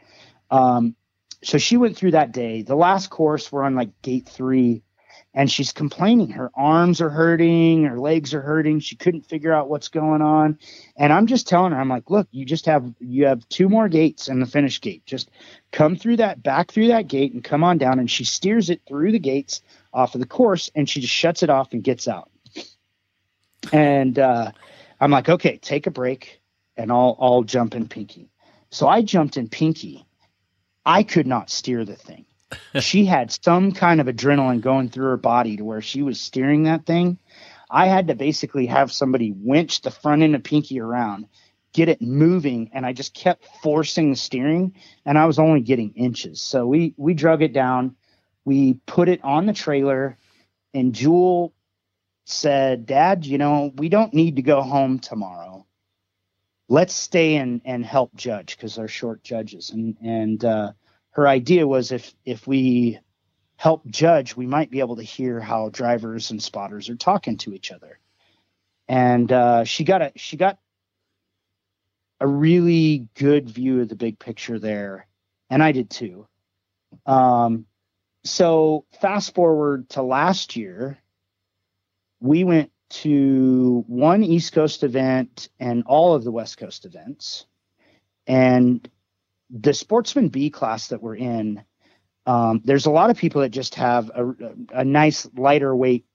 Um, 0.50 0.96
so 1.44 1.58
she 1.58 1.78
went 1.78 1.98
through 1.98 2.12
that 2.12 2.32
day. 2.32 2.62
The 2.62 2.76
last 2.76 3.10
course, 3.10 3.52
we're 3.52 3.64
on 3.64 3.76
like 3.76 4.02
gate 4.02 4.30
three, 4.30 4.84
and 5.34 5.50
she's 5.50 5.72
complaining. 5.72 6.30
Her 6.30 6.52
arms 6.56 7.00
are 7.02 7.10
hurting, 7.10 7.86
her 7.86 8.00
legs 8.00 8.34
are 8.34 8.42
hurting. 8.42 8.80
She 8.80 8.96
couldn't 8.96 9.26
figure 9.26 9.54
out 9.54 9.70
what's 9.70 9.88
going 9.88 10.22
on. 10.22 10.60
And 10.98 11.14
I'm 11.14 11.26
just 11.26 11.48
telling 11.48 11.72
her, 11.72 11.80
I'm 11.80 11.90
like, 11.90 12.10
look, 12.10 12.28
you 12.32 12.46
just 12.46 12.66
have 12.66 12.94
you 13.00 13.26
have 13.26 13.48
two 13.50 13.70
more 13.70 13.88
gates 13.88 14.28
and 14.28 14.42
the 14.42 14.46
finish 14.46 14.82
gate. 14.82 15.06
Just 15.06 15.32
come 15.72 15.96
through 15.96 16.18
that 16.18 16.44
back 16.44 16.72
through 16.72 16.90
that 16.90 17.08
gate 17.08 17.34
and 17.34 17.44
come 17.44 17.64
on 17.64 17.78
down. 17.78 17.98
And 17.98 18.12
she 18.12 18.26
steers 18.26 18.70
it 18.70 18.82
through 18.88 19.14
the 19.14 19.20
gates 19.20 19.62
off 19.94 20.16
of 20.16 20.22
the 20.22 20.28
course 20.28 20.70
and 20.76 20.88
she 20.88 21.02
just 21.02 21.14
shuts 21.14 21.44
it 21.44 21.50
off 21.50 21.74
and 21.74 21.84
gets 21.84 22.08
out. 22.08 22.30
And 23.72 24.18
uh, 24.18 24.52
I'm 25.00 25.12
like, 25.12 25.30
okay, 25.30 25.58
take 25.58 25.88
a 25.88 25.92
break 25.92 26.42
and 26.78 26.92
I'll 26.92 27.18
I'll 27.20 27.44
jump 27.44 27.76
in 27.76 27.88
Pinky. 27.88 28.30
So 28.70 28.88
I 28.88 29.02
jumped 29.02 29.38
in 29.38 29.50
Pinky. 29.50 30.06
I 30.86 31.04
could 31.04 31.28
not 31.28 31.50
steer 31.50 31.86
the 31.86 31.96
thing. 31.96 32.26
she 32.80 33.06
had 33.06 33.32
some 33.32 33.72
kind 33.72 34.02
of 34.02 34.08
adrenaline 34.08 34.62
going 34.62 34.90
through 34.90 35.06
her 35.06 35.18
body 35.18 35.58
to 35.58 35.64
where 35.64 35.82
she 35.82 36.02
was 36.02 36.20
steering 36.20 36.64
that 36.64 36.86
thing. 36.86 37.18
I 37.70 37.88
had 37.88 38.08
to 38.08 38.16
basically 38.16 38.66
have 38.66 38.92
somebody 38.92 39.32
winch 39.32 39.82
the 39.82 39.92
front 39.92 40.24
end 40.24 40.36
of 40.36 40.44
Pinky 40.44 40.80
around, 40.80 41.28
get 41.72 41.88
it 41.88 42.02
moving, 42.02 42.70
and 42.74 42.86
I 42.86 42.92
just 42.92 43.14
kept 43.14 43.48
forcing 43.64 44.10
the 44.10 44.18
steering, 44.18 44.76
and 45.06 45.18
I 45.18 45.26
was 45.26 45.40
only 45.40 45.62
getting 45.62 45.94
inches. 45.94 46.42
So 46.42 46.68
we 46.68 46.94
we 46.98 47.14
drug 47.14 47.42
it 47.42 47.54
down, 47.54 47.96
we 48.44 48.74
put 48.86 49.08
it 49.08 49.24
on 49.24 49.46
the 49.46 49.54
trailer, 49.54 50.18
and 50.74 50.94
Jewel 50.94 51.54
said, 52.26 52.86
"Dad, 52.86 53.26
you 53.26 53.38
know 53.38 53.72
we 53.76 53.90
don't 53.90 54.14
need 54.14 54.38
to 54.38 54.42
go 54.42 54.62
home 54.62 55.00
tomorrow. 55.00 55.66
Let's 56.70 56.94
stay 56.94 57.36
and 57.36 57.62
and 57.66 57.86
help 57.86 58.16
judge 58.16 58.56
because 58.56 58.76
they're 58.76 58.88
short 58.88 59.24
judges." 59.24 59.72
And 59.72 59.98
and 60.02 60.44
uh, 60.44 60.74
her 61.12 61.28
idea 61.28 61.68
was 61.68 61.92
if 61.92 62.14
if 62.26 62.48
we 62.48 63.00
help 63.58 63.86
judge, 63.86 64.36
we 64.36 64.48
might 64.48 64.72
be 64.72 64.80
able 64.80 64.96
to 64.96 65.04
hear 65.04 65.40
how 65.40 65.70
drivers 65.70 66.32
and 66.32 66.42
spotters 66.42 66.90
are 66.90 66.96
talking 66.96 67.38
to 67.38 67.54
each 67.54 67.72
other. 67.72 68.00
And 68.88 69.32
uh, 69.32 69.66
she 69.66 69.84
got 69.84 70.02
a 70.02 70.12
she 70.16 70.36
got 70.38 70.58
a 72.20 72.28
really 72.28 73.08
good 73.16 73.50
view 73.50 73.82
of 73.82 73.90
the 73.90 73.96
big 73.96 74.20
picture 74.20 74.60
there, 74.60 75.08
and 75.50 75.62
I 75.62 75.72
did 75.72 75.90
too. 75.90 76.28
Um, 77.06 77.66
so 78.24 78.86
fast 79.02 79.34
forward 79.34 79.90
to 79.90 80.04
last 80.04 80.56
year, 80.56 81.01
we 82.22 82.46
went 82.46 82.72
to 82.90 83.84
one 83.88 84.24
East 84.24 84.54
Coast 84.54 84.84
event 84.84 85.50
and 85.60 85.84
all 85.86 86.16
of 86.16 86.24
the 86.24 86.32
West 86.32 86.58
Coast 86.58 86.86
events, 86.86 87.46
and 88.28 88.88
the 89.50 89.74
Sportsman 89.74 90.30
B 90.30 90.50
class 90.50 90.88
that 90.88 91.02
we're 91.02 91.16
in 91.16 91.64
um, 92.26 92.62
there's 92.64 92.86
a 92.86 92.92
lot 92.92 93.10
of 93.10 93.18
people 93.18 93.42
that 93.42 93.50
just 93.50 93.76
have 93.76 94.10
a, 94.14 94.34
a 94.74 94.86
nice 94.86 95.28
lighter 95.36 95.76
weight 95.76 96.06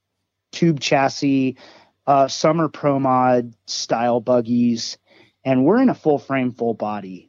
tube 0.52 0.80
chassis, 0.80 1.56
uh, 2.06 2.28
summer 2.28 2.68
pro 2.68 2.98
mod 2.98 3.54
style 3.66 4.20
buggies, 4.20 4.98
and 5.44 5.64
we're 5.64 5.82
in 5.82 5.88
a 5.88 5.94
full 5.94 6.18
frame, 6.18 6.52
full 6.52 6.74
body. 6.74 7.25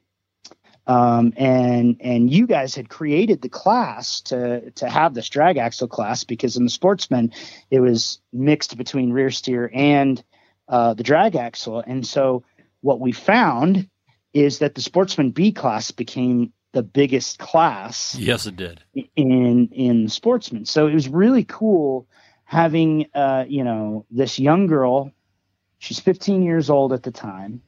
Um, 0.87 1.33
and 1.35 1.97
and 1.99 2.31
you 2.31 2.47
guys 2.47 2.73
had 2.73 2.87
created 2.87 3.41
the 3.41 3.49
class 3.49 4.21
to 4.21 4.71
to 4.71 4.89
have 4.89 5.13
this 5.13 5.27
drag 5.27 5.57
axle 5.57 5.89
class 5.89 6.23
because 6.23 6.55
in 6.55 6.63
the 6.63 6.69
sportsman 6.69 7.33
it 7.69 7.81
was 7.81 8.21
mixed 8.31 8.77
between 8.77 9.11
rear 9.11 9.29
steer 9.29 9.69
and 9.73 10.23
uh, 10.69 10.93
the 10.93 11.03
drag 11.03 11.35
axle, 11.35 11.83
and 11.85 12.07
so 12.07 12.43
what 12.81 13.01
we 13.01 13.11
found 13.11 13.89
is 14.33 14.59
that 14.59 14.75
the 14.75 14.81
sportsman 14.81 15.31
B 15.31 15.51
class 15.51 15.91
became 15.91 16.53
the 16.71 16.83
biggest 16.83 17.39
class. 17.39 18.15
Yes, 18.15 18.45
it 18.45 18.55
did 18.55 18.81
in 19.15 19.67
in 19.73 20.07
sportsmen. 20.07 20.65
So 20.65 20.87
it 20.87 20.93
was 20.93 21.09
really 21.09 21.43
cool 21.43 22.07
having 22.45 23.07
uh, 23.13 23.45
you 23.47 23.63
know 23.63 24.05
this 24.09 24.39
young 24.39 24.67
girl. 24.67 25.11
She's 25.79 25.99
15 25.99 26.43
years 26.43 26.69
old 26.69 26.93
at 26.93 27.03
the 27.03 27.11
time, 27.11 27.61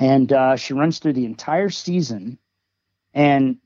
and 0.00 0.32
uh, 0.32 0.56
she 0.56 0.72
runs 0.72 0.98
through 0.98 1.12
the 1.12 1.26
entire 1.26 1.68
season. 1.68 2.38
And 3.12 3.58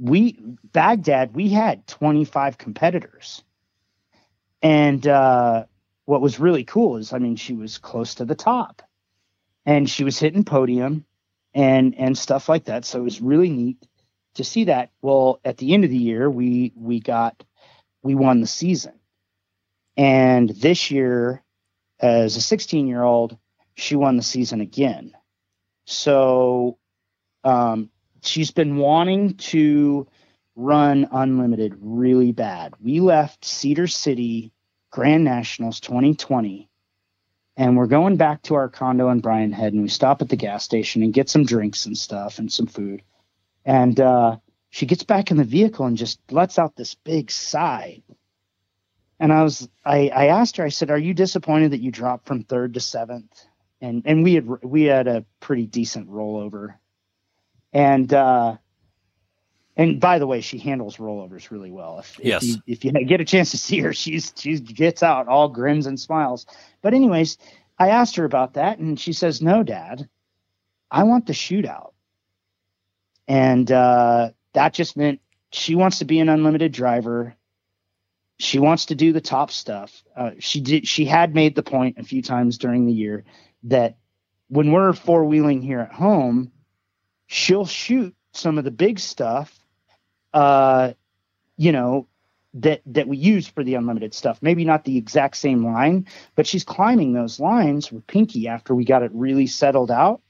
we 0.00 0.38
Baghdad, 0.72 1.34
we 1.34 1.48
had 1.48 1.86
25 1.86 2.56
competitors, 2.56 3.42
and 4.62 5.06
uh, 5.06 5.64
what 6.04 6.20
was 6.20 6.38
really 6.38 6.64
cool 6.64 6.96
is, 6.98 7.12
I 7.12 7.18
mean, 7.18 7.36
she 7.36 7.54
was 7.54 7.78
close 7.78 8.14
to 8.16 8.24
the 8.24 8.34
top, 8.34 8.82
and 9.64 9.90
she 9.90 10.04
was 10.04 10.18
hitting 10.18 10.44
podium 10.44 11.04
and 11.54 11.94
and 11.96 12.16
stuff 12.16 12.48
like 12.48 12.64
that. 12.66 12.84
So 12.84 13.00
it 13.00 13.04
was 13.04 13.20
really 13.20 13.50
neat 13.50 13.78
to 14.34 14.44
see 14.44 14.64
that. 14.64 14.90
Well, 15.02 15.40
at 15.44 15.56
the 15.56 15.74
end 15.74 15.84
of 15.84 15.90
the 15.90 15.96
year, 15.96 16.30
we 16.30 16.72
we 16.76 17.00
got 17.00 17.42
we 18.02 18.14
won 18.14 18.40
the 18.42 18.46
season, 18.46 19.00
and 19.96 20.50
this 20.50 20.90
year, 20.90 21.42
as 21.98 22.36
a 22.36 22.42
16 22.42 22.86
year 22.86 23.02
old, 23.02 23.36
she 23.74 23.96
won 23.96 24.18
the 24.18 24.22
season 24.22 24.60
again. 24.60 25.16
So 25.86 26.78
um, 27.42 27.90
she's 28.22 28.50
been 28.50 28.76
wanting 28.76 29.34
to 29.34 30.06
run 30.54 31.08
unlimited 31.10 31.76
really 31.80 32.32
bad. 32.32 32.74
We 32.80 33.00
left 33.00 33.44
Cedar 33.44 33.86
City 33.86 34.52
Grand 34.90 35.24
Nationals 35.24 35.80
2020 35.80 36.68
and 37.56 37.76
we're 37.76 37.86
going 37.86 38.16
back 38.16 38.42
to 38.42 38.54
our 38.54 38.68
condo 38.68 39.08
in 39.08 39.20
Brian 39.20 39.52
Head, 39.52 39.72
and 39.72 39.82
we 39.82 39.88
stop 39.88 40.20
at 40.20 40.28
the 40.28 40.36
gas 40.36 40.62
station 40.62 41.02
and 41.02 41.12
get 41.14 41.30
some 41.30 41.44
drinks 41.44 41.86
and 41.86 41.96
stuff 41.96 42.38
and 42.38 42.52
some 42.52 42.66
food. 42.66 43.02
And 43.64 43.98
uh, 43.98 44.36
she 44.68 44.84
gets 44.84 45.04
back 45.04 45.30
in 45.30 45.38
the 45.38 45.44
vehicle 45.44 45.86
and 45.86 45.96
just 45.96 46.20
lets 46.30 46.58
out 46.58 46.76
this 46.76 46.94
big 46.94 47.30
sigh. 47.30 48.02
And 49.18 49.32
I 49.32 49.42
was, 49.42 49.66
I, 49.84 50.08
I 50.08 50.26
asked 50.26 50.58
her, 50.58 50.64
I 50.64 50.68
said, 50.68 50.90
"Are 50.90 50.98
you 50.98 51.14
disappointed 51.14 51.70
that 51.70 51.80
you 51.80 51.90
dropped 51.90 52.26
from 52.26 52.42
third 52.42 52.74
to 52.74 52.80
seventh? 52.80 53.46
And 53.80 54.02
and 54.06 54.24
we 54.24 54.34
had 54.34 54.46
we 54.64 54.84
had 54.84 55.06
a 55.06 55.24
pretty 55.40 55.66
decent 55.66 56.10
rollover. 56.10 56.74
And 57.72 58.12
uh, 58.12 58.56
and 59.76 60.00
by 60.00 60.18
the 60.18 60.26
way, 60.26 60.40
she 60.40 60.58
handles 60.58 60.96
rollovers 60.96 61.50
really 61.50 61.70
well. 61.70 61.98
If, 61.98 62.18
yes. 62.22 62.42
if, 62.42 62.48
you, 62.48 62.56
if 62.66 62.84
you 62.84 63.04
get 63.04 63.20
a 63.20 63.24
chance 63.24 63.50
to 63.50 63.58
see 63.58 63.78
her, 63.80 63.92
she's 63.92 64.32
she 64.36 64.58
gets 64.58 65.02
out 65.02 65.28
all 65.28 65.48
grins 65.48 65.86
and 65.86 66.00
smiles. 66.00 66.46
But 66.80 66.94
anyways, 66.94 67.36
I 67.78 67.90
asked 67.90 68.16
her 68.16 68.24
about 68.24 68.54
that, 68.54 68.78
and 68.78 68.98
she 68.98 69.12
says, 69.12 69.42
"No, 69.42 69.62
Dad, 69.62 70.08
I 70.90 71.02
want 71.04 71.26
the 71.26 71.34
shootout." 71.34 71.92
And 73.28 73.70
uh, 73.70 74.30
that 74.54 74.72
just 74.72 74.96
meant 74.96 75.20
she 75.52 75.74
wants 75.74 75.98
to 75.98 76.06
be 76.06 76.20
an 76.20 76.30
unlimited 76.30 76.72
driver. 76.72 77.34
She 78.38 78.58
wants 78.58 78.86
to 78.86 78.94
do 78.94 79.12
the 79.12 79.20
top 79.20 79.50
stuff. 79.50 80.02
Uh, 80.16 80.32
she 80.38 80.60
did. 80.60 80.88
She 80.88 81.04
had 81.04 81.34
made 81.34 81.54
the 81.54 81.62
point 81.62 81.98
a 81.98 82.02
few 82.02 82.22
times 82.22 82.56
during 82.56 82.86
the 82.86 82.92
year 82.92 83.24
that 83.64 83.96
when 84.48 84.72
we're 84.72 84.92
four 84.92 85.24
wheeling 85.24 85.62
here 85.62 85.80
at 85.80 85.92
home, 85.92 86.52
she'll 87.26 87.66
shoot 87.66 88.14
some 88.32 88.58
of 88.58 88.64
the 88.64 88.70
big 88.70 88.98
stuff 88.98 89.58
uh, 90.36 90.92
you 91.56 91.72
know, 91.72 92.06
that 92.52 92.82
that 92.86 93.08
we 93.08 93.16
use 93.16 93.48
for 93.48 93.64
the 93.64 93.74
unlimited 93.74 94.14
stuff. 94.14 94.38
Maybe 94.42 94.64
not 94.64 94.84
the 94.84 94.98
exact 94.98 95.36
same 95.36 95.64
line, 95.64 96.06
but 96.34 96.46
she's 96.46 96.64
climbing 96.64 97.14
those 97.14 97.40
lines 97.40 97.90
with 97.90 98.06
Pinky 98.06 98.46
after 98.46 98.74
we 98.74 98.84
got 98.84 99.02
it 99.02 99.10
really 99.14 99.46
settled 99.46 99.90
out. 99.90 100.20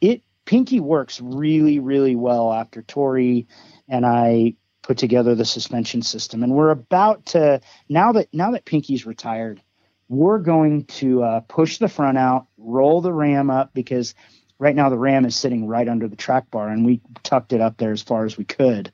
It 0.00 0.22
Pinky 0.44 0.78
works 0.78 1.20
really, 1.20 1.80
really 1.80 2.14
well 2.14 2.52
after 2.52 2.82
Tori 2.82 3.48
and 3.88 4.06
I 4.06 4.54
put 4.82 4.98
together 4.98 5.34
the 5.34 5.44
suspension 5.44 6.02
system. 6.02 6.44
And 6.44 6.52
we're 6.52 6.70
about 6.70 7.26
to 7.26 7.60
now 7.88 8.12
that 8.12 8.28
now 8.32 8.52
that 8.52 8.64
Pinky's 8.64 9.04
retired, 9.04 9.60
we're 10.08 10.38
going 10.38 10.84
to 10.84 11.22
uh, 11.22 11.40
push 11.40 11.78
the 11.78 11.88
front 11.88 12.18
out, 12.18 12.46
roll 12.58 13.00
the 13.00 13.12
ram 13.12 13.50
up 13.50 13.74
because 13.74 14.14
right 14.58 14.74
now 14.74 14.88
the 14.88 14.98
ram 14.98 15.24
is 15.24 15.36
sitting 15.36 15.66
right 15.66 15.88
under 15.88 16.08
the 16.08 16.16
track 16.16 16.50
bar, 16.50 16.68
and 16.68 16.84
we 16.84 17.00
tucked 17.22 17.52
it 17.52 17.60
up 17.60 17.76
there 17.76 17.92
as 17.92 18.02
far 18.02 18.24
as 18.24 18.38
we 18.38 18.44
could. 18.44 18.92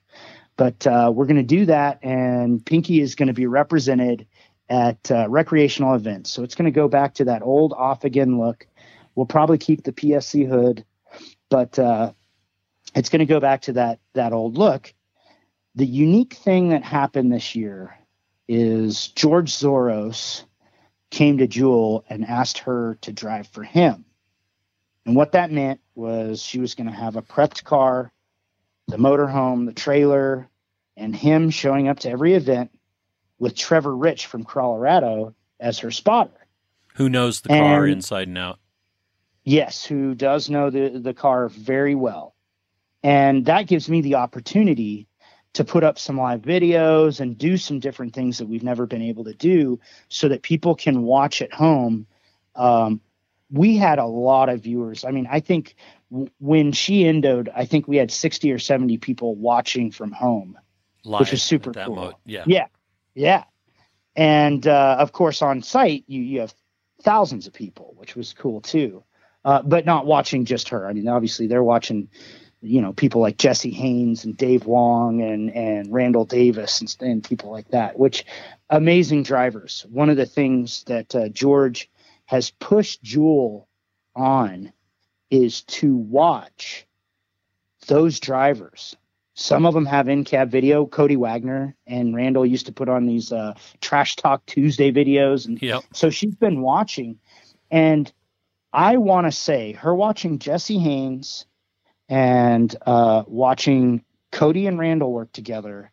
But 0.57 0.87
uh, 0.87 1.13
we're 1.15 1.27
going 1.27 1.37
to 1.37 1.43
do 1.43 1.67
that, 1.67 1.99
and 2.03 2.65
Pinky 2.65 3.01
is 3.01 3.15
going 3.15 3.29
to 3.29 3.33
be 3.33 3.47
represented 3.47 4.27
at 4.69 5.11
uh, 5.11 5.27
recreational 5.29 5.95
events. 5.95 6.31
So 6.31 6.43
it's 6.43 6.55
going 6.55 6.67
to 6.67 6.75
go 6.75 6.89
back 6.89 7.15
to 7.15 7.25
that 7.27 7.43
old 7.43 7.73
off 7.73 8.05
again 8.05 8.39
look. 8.39 8.67
We'll 9.15 9.27
probably 9.27 9.59
keep 9.59 9.85
the 9.85 9.93
PSC 9.93 10.49
hood, 10.49 10.85
but 11.51 11.79
uh, 11.79 12.13
it's 12.95 13.09
going 13.09 13.21
to 13.21 13.27
go 13.27 13.41
back 13.41 13.63
to 13.63 13.75
that 13.75 13.99
that 14.15 14.33
old 14.33 14.57
look. 14.57 14.93
The 15.75 15.87
unique 15.87 16.35
thing 16.35 16.71
that 16.71 16.85
happened 16.85 17.33
this 17.33 17.55
year 17.55 17.99
is 18.49 19.09
George 19.09 19.53
Zoros 19.53 20.45
came 21.13 21.39
to 21.39 21.47
Jewel 21.47 22.05
and 22.09 22.25
asked 22.25 22.59
her 22.61 22.99
to 23.03 23.13
drive 23.13 23.47
for 23.47 23.63
him. 23.63 24.05
And 25.07 25.15
what 25.15 25.33
that 25.33 25.53
meant 25.53 25.81
was 25.95 26.43
she 26.43 26.59
was 26.59 26.75
going 26.75 26.89
to 26.89 26.93
have 26.97 27.15
a 27.15 27.23
prepped 27.23 27.63
car 27.63 28.11
the 28.89 28.97
motorhome, 28.97 29.65
the 29.65 29.73
trailer, 29.73 30.49
and 30.97 31.15
him 31.15 31.51
showing 31.51 31.87
up 31.87 32.01
to 32.01 32.11
every 32.11 32.35
event 32.35 32.77
with 33.39 33.55
Trevor 33.55 33.97
Rich 33.97 34.27
from 34.27 34.45
Colorado 34.45 35.35
as 35.61 35.79
her 35.79 35.91
spotter. 35.93 36.47
Who 36.97 37.09
knows 37.09 37.41
the 37.41 37.51
car 37.51 37.87
inside 37.87 38.29
and 38.29 38.37
out? 38.37 38.59
Yes, 39.45 39.85
who 39.85 40.15
does 40.15 40.51
know 40.51 40.71
the, 40.71 40.99
the 40.99 41.15
car 41.15 41.49
very 41.49 41.95
well. 41.95 42.35
And 43.03 43.47
that 43.47 43.69
gives 43.69 43.89
me 43.89 44.01
the 44.01 44.17
opportunity 44.17 45.07
to 45.55 45.65
put 45.65 45.85
up 45.85 45.99
some 45.99 46.17
live 46.17 46.43
videos 46.43 47.21
and 47.21 47.37
do 47.37 47.57
some 47.57 47.79
different 47.79 48.15
things 48.15 48.39
that 48.39 48.47
we've 48.47 48.63
never 48.63 48.87
been 48.87 49.03
able 49.03 49.25
to 49.25 49.35
do 49.35 49.79
so 50.09 50.29
that 50.29 50.43
people 50.43 50.75
can 50.75 51.03
watch 51.03 51.43
at 51.43 51.53
home. 51.53 52.07
Um, 52.55 53.01
we 53.51 53.77
had 53.77 53.99
a 53.99 54.07
lot 54.07 54.49
of 54.49 54.63
viewers. 54.63 55.05
I 55.05 55.11
mean, 55.11 55.29
I 55.31 55.41
think 55.41 55.75
when 56.39 56.73
she 56.73 57.05
endoed, 57.05 57.49
I 57.55 57.67
think 57.67 57.87
we 57.87 57.97
had 57.97 58.11
60 58.11 58.51
or 58.51 58.59
70 58.59 58.97
people 58.99 59.35
watching 59.35 59.91
from 59.91 60.11
home, 60.13 60.59
Live 61.05 61.21
which 61.21 61.33
was 61.33 61.43
super 61.43 61.73
cool. 61.73 61.97
Mode. 61.97 62.15
Yeah. 62.25 62.45
Yeah. 62.47 62.67
Yeah. 63.15 63.45
And 64.17 64.67
uh, 64.67 64.97
of 64.99 65.13
course, 65.13 65.43
on 65.43 65.63
site, 65.63 66.05
you, 66.07 66.23
you 66.23 66.41
have 66.41 66.55
thousands 67.03 67.47
of 67.47 67.53
people, 67.53 67.95
which 67.97 68.17
was 68.17 68.33
cool 68.33 68.61
too. 68.61 69.05
Uh, 69.45 69.61
but 69.61 69.85
not 69.85 70.07
watching 70.07 70.45
just 70.45 70.69
her. 70.69 70.87
I 70.87 70.93
mean, 70.93 71.09
obviously, 71.09 71.49
they're 71.49 71.65
watching 71.65 72.09
you 72.63 72.81
know 72.81 72.93
people 72.93 73.21
like 73.21 73.37
Jesse 73.37 73.71
Haynes 73.71 74.25
and 74.25 74.37
Dave 74.37 74.65
Wong 74.67 75.21
and 75.21 75.51
and 75.55 75.93
Randall 75.93 76.25
Davis 76.25 76.81
and, 76.81 76.97
and 77.01 77.25
people 77.25 77.51
like 77.51 77.69
that, 77.71 77.99
which 77.99 78.25
amazing 78.71 79.25
drivers. 79.25 79.85
One 79.91 80.09
of 80.09 80.17
the 80.17 80.27
things 80.27 80.85
that 80.85 81.15
uh, 81.15 81.29
George 81.29 81.91
has 82.27 82.51
pushed 82.51 83.03
Jewel 83.03 83.69
on 84.15 84.73
is 85.31 85.63
to 85.63 85.95
watch 85.97 86.87
those 87.89 88.21
drivers. 88.21 88.97
Some 89.35 89.65
of 89.67 89.73
them 89.75 89.87
have 89.87 90.09
in 90.09 90.25
cab 90.25 90.51
video. 90.51 90.85
Cody 90.87 91.17
Wagner 91.17 91.75
and 91.87 92.15
Randall 92.15 92.45
used 92.47 92.67
to 92.67 92.73
put 92.73 92.89
on 92.89 93.07
these 93.07 93.33
uh, 93.33 93.55
Trash 93.81 94.17
Talk 94.17 94.45
Tuesday 94.47 94.93
videos, 94.93 95.47
and 95.47 95.61
Yep. 95.61 95.85
so 95.95 96.11
she's 96.11 96.35
been 96.35 96.61
watching. 96.61 97.19
And 97.71 98.13
I 98.75 98.99
want 98.99 99.27
to 99.27 99.33
say, 99.33 99.73
her 99.73 99.95
watching 99.95 100.39
Jesse 100.39 100.79
Haynes 100.79 101.47
and 102.13 102.77
uh, 102.85 103.23
watching 103.27 104.05
Cody 104.33 104.67
and 104.67 104.79
Randall 104.79 105.11
work 105.11 105.33
together 105.33 105.91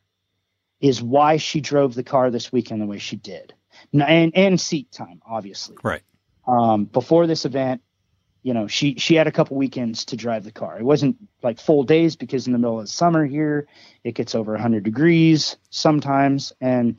is 0.81 1.01
why 1.01 1.37
she 1.37 1.61
drove 1.61 1.95
the 1.95 2.03
car 2.03 2.29
this 2.29 2.51
weekend 2.51 2.81
the 2.81 2.85
way 2.85 2.97
she 2.99 3.15
did, 3.15 3.53
and 3.93 4.35
and 4.35 4.59
seat 4.59 4.91
time, 4.91 5.21
obviously. 5.25 5.77
Right. 5.81 6.01
Um, 6.45 6.83
before 6.83 7.25
this 7.25 7.45
event, 7.45 7.81
you 8.43 8.53
know, 8.53 8.67
she 8.67 8.95
she 8.95 9.15
had 9.15 9.27
a 9.27 9.31
couple 9.31 9.55
weekends 9.55 10.03
to 10.05 10.17
drive 10.17 10.43
the 10.43 10.51
car. 10.51 10.77
It 10.77 10.83
wasn't 10.83 11.15
like 11.41 11.57
full 11.57 11.83
days 11.83 12.17
because 12.17 12.47
in 12.47 12.51
the 12.53 12.59
middle 12.59 12.79
of 12.79 12.83
the 12.83 12.91
summer 12.91 13.25
here, 13.25 13.67
it 14.03 14.13
gets 14.13 14.35
over 14.35 14.51
100 14.51 14.83
degrees 14.83 15.55
sometimes, 15.69 16.51
and 16.59 16.97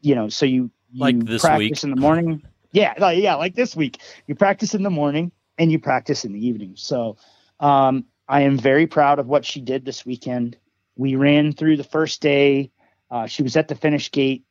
you 0.00 0.14
know, 0.14 0.28
so 0.28 0.46
you, 0.46 0.70
you 0.92 1.00
Like 1.00 1.24
this 1.24 1.42
practice 1.42 1.58
week. 1.58 1.84
in 1.84 1.90
the 1.90 2.00
morning. 2.00 2.40
Yeah, 2.70 2.94
like, 2.98 3.18
yeah, 3.18 3.34
like 3.34 3.56
this 3.56 3.74
week, 3.74 3.98
you 4.28 4.36
practice 4.36 4.74
in 4.74 4.84
the 4.84 4.90
morning 4.90 5.32
and 5.58 5.72
you 5.72 5.80
practice 5.80 6.24
in 6.24 6.32
the 6.32 6.46
evening. 6.46 6.74
So, 6.76 7.16
um, 7.58 8.04
I 8.28 8.42
am 8.42 8.58
very 8.58 8.86
proud 8.86 9.18
of 9.18 9.26
what 9.26 9.44
she 9.44 9.60
did 9.60 9.84
this 9.84 10.06
weekend. 10.06 10.56
We 10.96 11.16
ran 11.16 11.52
through 11.52 11.76
the 11.76 11.84
first 11.84 12.20
day. 12.20 12.70
Uh, 13.10 13.26
she 13.26 13.42
was 13.42 13.56
at 13.56 13.68
the 13.68 13.74
finish 13.74 14.10
gate 14.10 14.44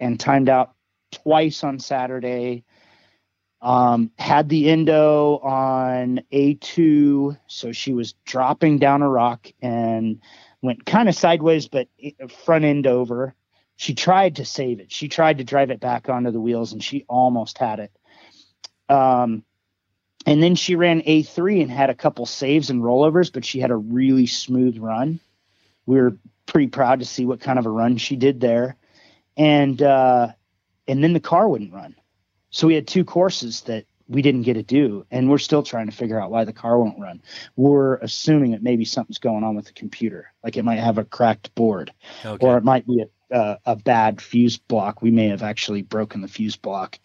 and 0.00 0.18
timed 0.18 0.48
out 0.48 0.74
twice 1.12 1.62
on 1.62 1.78
Saturday. 1.78 2.64
Um, 3.62 4.10
had 4.18 4.48
the 4.48 4.70
endo 4.70 5.38
on 5.38 6.22
A2, 6.32 7.38
so 7.46 7.72
she 7.72 7.92
was 7.92 8.14
dropping 8.24 8.78
down 8.78 9.02
a 9.02 9.08
rock 9.08 9.48
and 9.60 10.20
went 10.62 10.86
kind 10.86 11.08
of 11.08 11.14
sideways, 11.14 11.68
but 11.68 11.88
front 12.44 12.64
end 12.64 12.86
over. 12.86 13.34
She 13.76 13.94
tried 13.94 14.36
to 14.36 14.44
save 14.44 14.80
it. 14.80 14.90
She 14.90 15.08
tried 15.08 15.38
to 15.38 15.44
drive 15.44 15.70
it 15.70 15.80
back 15.80 16.08
onto 16.08 16.30
the 16.30 16.40
wheels, 16.40 16.72
and 16.72 16.82
she 16.82 17.04
almost 17.08 17.58
had 17.58 17.80
it. 17.80 17.92
Um, 18.88 19.44
and 20.26 20.42
then 20.42 20.54
she 20.54 20.74
ran 20.76 21.02
A3 21.02 21.62
and 21.62 21.70
had 21.70 21.90
a 21.90 21.94
couple 21.94 22.26
saves 22.26 22.70
and 22.70 22.82
rollovers, 22.82 23.32
but 23.32 23.44
she 23.44 23.60
had 23.60 23.70
a 23.70 23.76
really 23.76 24.26
smooth 24.26 24.78
run. 24.78 25.20
We 25.86 25.96
were 26.00 26.16
pretty 26.46 26.68
proud 26.68 27.00
to 27.00 27.06
see 27.06 27.24
what 27.24 27.40
kind 27.40 27.58
of 27.58 27.66
a 27.66 27.70
run 27.70 27.96
she 27.96 28.16
did 28.16 28.40
there. 28.40 28.76
And 29.36 29.80
uh, 29.80 30.28
and 30.86 31.02
then 31.02 31.12
the 31.12 31.20
car 31.20 31.48
wouldn't 31.48 31.72
run. 31.72 31.94
So 32.50 32.66
we 32.66 32.74
had 32.74 32.86
two 32.86 33.04
courses 33.04 33.62
that 33.62 33.86
we 34.08 34.22
didn't 34.22 34.42
get 34.42 34.54
to 34.54 34.62
do, 34.64 35.06
and 35.12 35.30
we're 35.30 35.38
still 35.38 35.62
trying 35.62 35.86
to 35.86 35.92
figure 35.96 36.20
out 36.20 36.32
why 36.32 36.44
the 36.44 36.52
car 36.52 36.78
won't 36.80 36.98
run. 36.98 37.22
We're 37.54 37.94
assuming 37.98 38.50
that 38.50 38.62
maybe 38.62 38.84
something's 38.84 39.18
going 39.18 39.44
on 39.44 39.54
with 39.54 39.66
the 39.66 39.72
computer, 39.72 40.32
like 40.42 40.56
it 40.56 40.64
might 40.64 40.80
have 40.80 40.98
a 40.98 41.04
cracked 41.04 41.54
board, 41.54 41.92
Okay. 42.24 42.44
or 42.44 42.58
it 42.58 42.64
might 42.64 42.84
be 42.88 43.04
a, 43.30 43.38
a, 43.38 43.58
a 43.66 43.76
bad 43.76 44.20
fuse 44.20 44.56
block. 44.58 45.00
We 45.00 45.12
may 45.12 45.28
have 45.28 45.44
actually 45.44 45.82
broken 45.82 46.22
the 46.22 46.28
fuse 46.28 46.56
block 46.56 46.98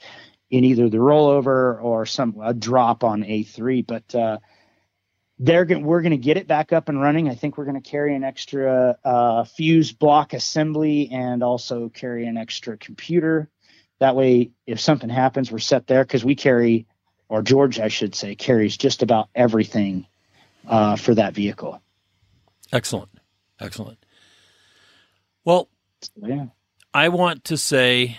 in 0.55 0.63
either 0.63 0.87
the 0.87 0.97
rollover 0.97 1.83
or 1.83 2.05
some 2.05 2.39
a 2.41 2.53
drop 2.53 3.03
on 3.03 3.23
A3. 3.23 3.85
But 3.85 4.15
uh, 4.15 4.37
they're 5.37 5.65
going 5.65 5.83
we're 5.83 6.01
going 6.01 6.11
to 6.11 6.17
get 6.17 6.37
it 6.37 6.47
back 6.47 6.71
up 6.71 6.87
and 6.87 7.01
running. 7.01 7.29
I 7.29 7.35
think 7.35 7.57
we're 7.57 7.65
going 7.65 7.81
to 7.81 7.89
carry 7.89 8.15
an 8.15 8.23
extra 8.23 8.97
uh, 9.03 9.43
fuse 9.43 9.91
block 9.91 10.31
assembly 10.31 11.09
and 11.11 11.43
also 11.43 11.89
carry 11.89 12.25
an 12.25 12.37
extra 12.37 12.77
computer. 12.77 13.49
That 13.99 14.15
way, 14.15 14.51
if 14.65 14.79
something 14.79 15.09
happens, 15.09 15.51
we're 15.51 15.59
set 15.59 15.87
there 15.87 16.05
because 16.05 16.23
we 16.23 16.35
carry, 16.35 16.85
or 17.27 17.41
George, 17.41 17.79
I 17.79 17.89
should 17.89 18.15
say, 18.15 18.35
carries 18.35 18.77
just 18.77 19.03
about 19.03 19.27
everything 19.35 20.07
uh, 20.67 20.95
for 20.95 21.15
that 21.15 21.33
vehicle. 21.33 21.81
Excellent. 22.71 23.09
Excellent. 23.59 24.05
Well, 25.43 25.69
yeah. 26.15 26.47
I 26.93 27.09
want 27.09 27.45
to 27.45 27.57
say 27.57 28.17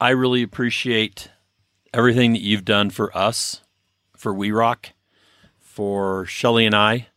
I 0.00 0.10
really 0.10 0.42
appreciate 0.42 1.30
everything 1.98 2.32
that 2.32 2.42
you've 2.42 2.64
done 2.64 2.90
for 2.90 3.14
us, 3.16 3.60
for 4.16 4.32
We 4.32 4.52
Rock, 4.52 4.90
for 5.58 6.24
Shelly 6.26 6.64
and 6.64 6.74
I, 6.74 7.08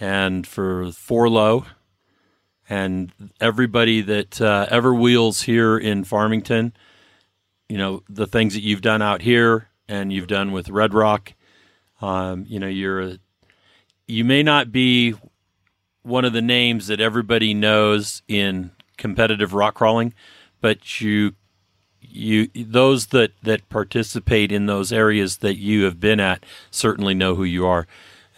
and 0.00 0.46
for 0.46 0.86
Forlow, 0.86 1.66
and 2.66 3.12
everybody 3.42 4.00
that 4.00 4.40
uh, 4.40 4.66
ever 4.70 4.94
wheels 4.94 5.42
here 5.42 5.76
in 5.76 6.04
Farmington. 6.04 6.72
You 7.68 7.76
know 7.76 8.02
the 8.08 8.26
things 8.26 8.54
that 8.54 8.62
you've 8.62 8.80
done 8.80 9.02
out 9.02 9.20
here, 9.20 9.68
and 9.86 10.10
you've 10.10 10.28
done 10.28 10.50
with 10.52 10.70
Red 10.70 10.94
Rock. 10.94 11.34
Um, 12.00 12.46
you 12.48 12.58
know 12.58 12.68
you're 12.68 13.00
a, 13.02 13.18
you 14.06 14.24
may 14.24 14.42
not 14.42 14.72
be 14.72 15.14
one 16.02 16.24
of 16.24 16.32
the 16.32 16.40
names 16.40 16.86
that 16.86 17.02
everybody 17.02 17.52
knows 17.52 18.22
in 18.26 18.70
competitive 18.96 19.52
rock 19.52 19.74
crawling, 19.74 20.14
but 20.62 21.02
you 21.02 21.34
you 22.00 22.48
those 22.54 23.06
that 23.08 23.32
that 23.42 23.68
participate 23.68 24.50
in 24.50 24.66
those 24.66 24.92
areas 24.92 25.38
that 25.38 25.56
you 25.56 25.84
have 25.84 26.00
been 26.00 26.20
at 26.20 26.44
certainly 26.70 27.14
know 27.14 27.34
who 27.34 27.44
you 27.44 27.66
are, 27.66 27.86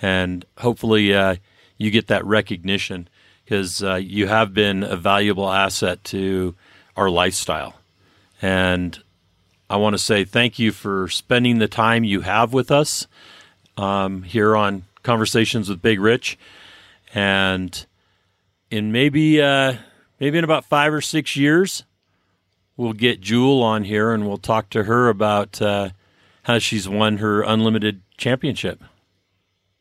and 0.00 0.44
hopefully 0.58 1.14
uh, 1.14 1.36
you 1.78 1.90
get 1.90 2.08
that 2.08 2.24
recognition 2.24 3.08
because 3.44 3.82
uh, 3.82 3.94
you 3.94 4.28
have 4.28 4.52
been 4.52 4.82
a 4.82 4.96
valuable 4.96 5.50
asset 5.50 6.02
to 6.04 6.54
our 6.96 7.08
lifestyle, 7.08 7.74
and 8.40 9.02
I 9.70 9.76
want 9.76 9.94
to 9.94 9.98
say 9.98 10.24
thank 10.24 10.58
you 10.58 10.72
for 10.72 11.08
spending 11.08 11.58
the 11.58 11.68
time 11.68 12.04
you 12.04 12.20
have 12.20 12.52
with 12.52 12.70
us 12.70 13.06
um, 13.76 14.22
here 14.22 14.56
on 14.56 14.84
Conversations 15.02 15.68
with 15.68 15.80
Big 15.80 15.98
Rich, 15.98 16.38
and 17.14 17.86
in 18.70 18.92
maybe 18.92 19.40
uh, 19.40 19.74
maybe 20.20 20.38
in 20.38 20.44
about 20.44 20.64
five 20.64 20.92
or 20.92 21.00
six 21.00 21.36
years, 21.36 21.84
we'll 22.76 22.92
get 22.92 23.20
Jewel 23.20 23.62
on 23.62 23.84
here 23.84 24.12
and 24.12 24.26
we'll 24.26 24.38
talk 24.38 24.70
to 24.70 24.84
her 24.84 25.08
about 25.08 25.60
uh, 25.60 25.90
how 26.42 26.58
she's 26.58 26.88
won 26.88 27.18
her 27.18 27.42
unlimited 27.42 28.02
championship. 28.16 28.82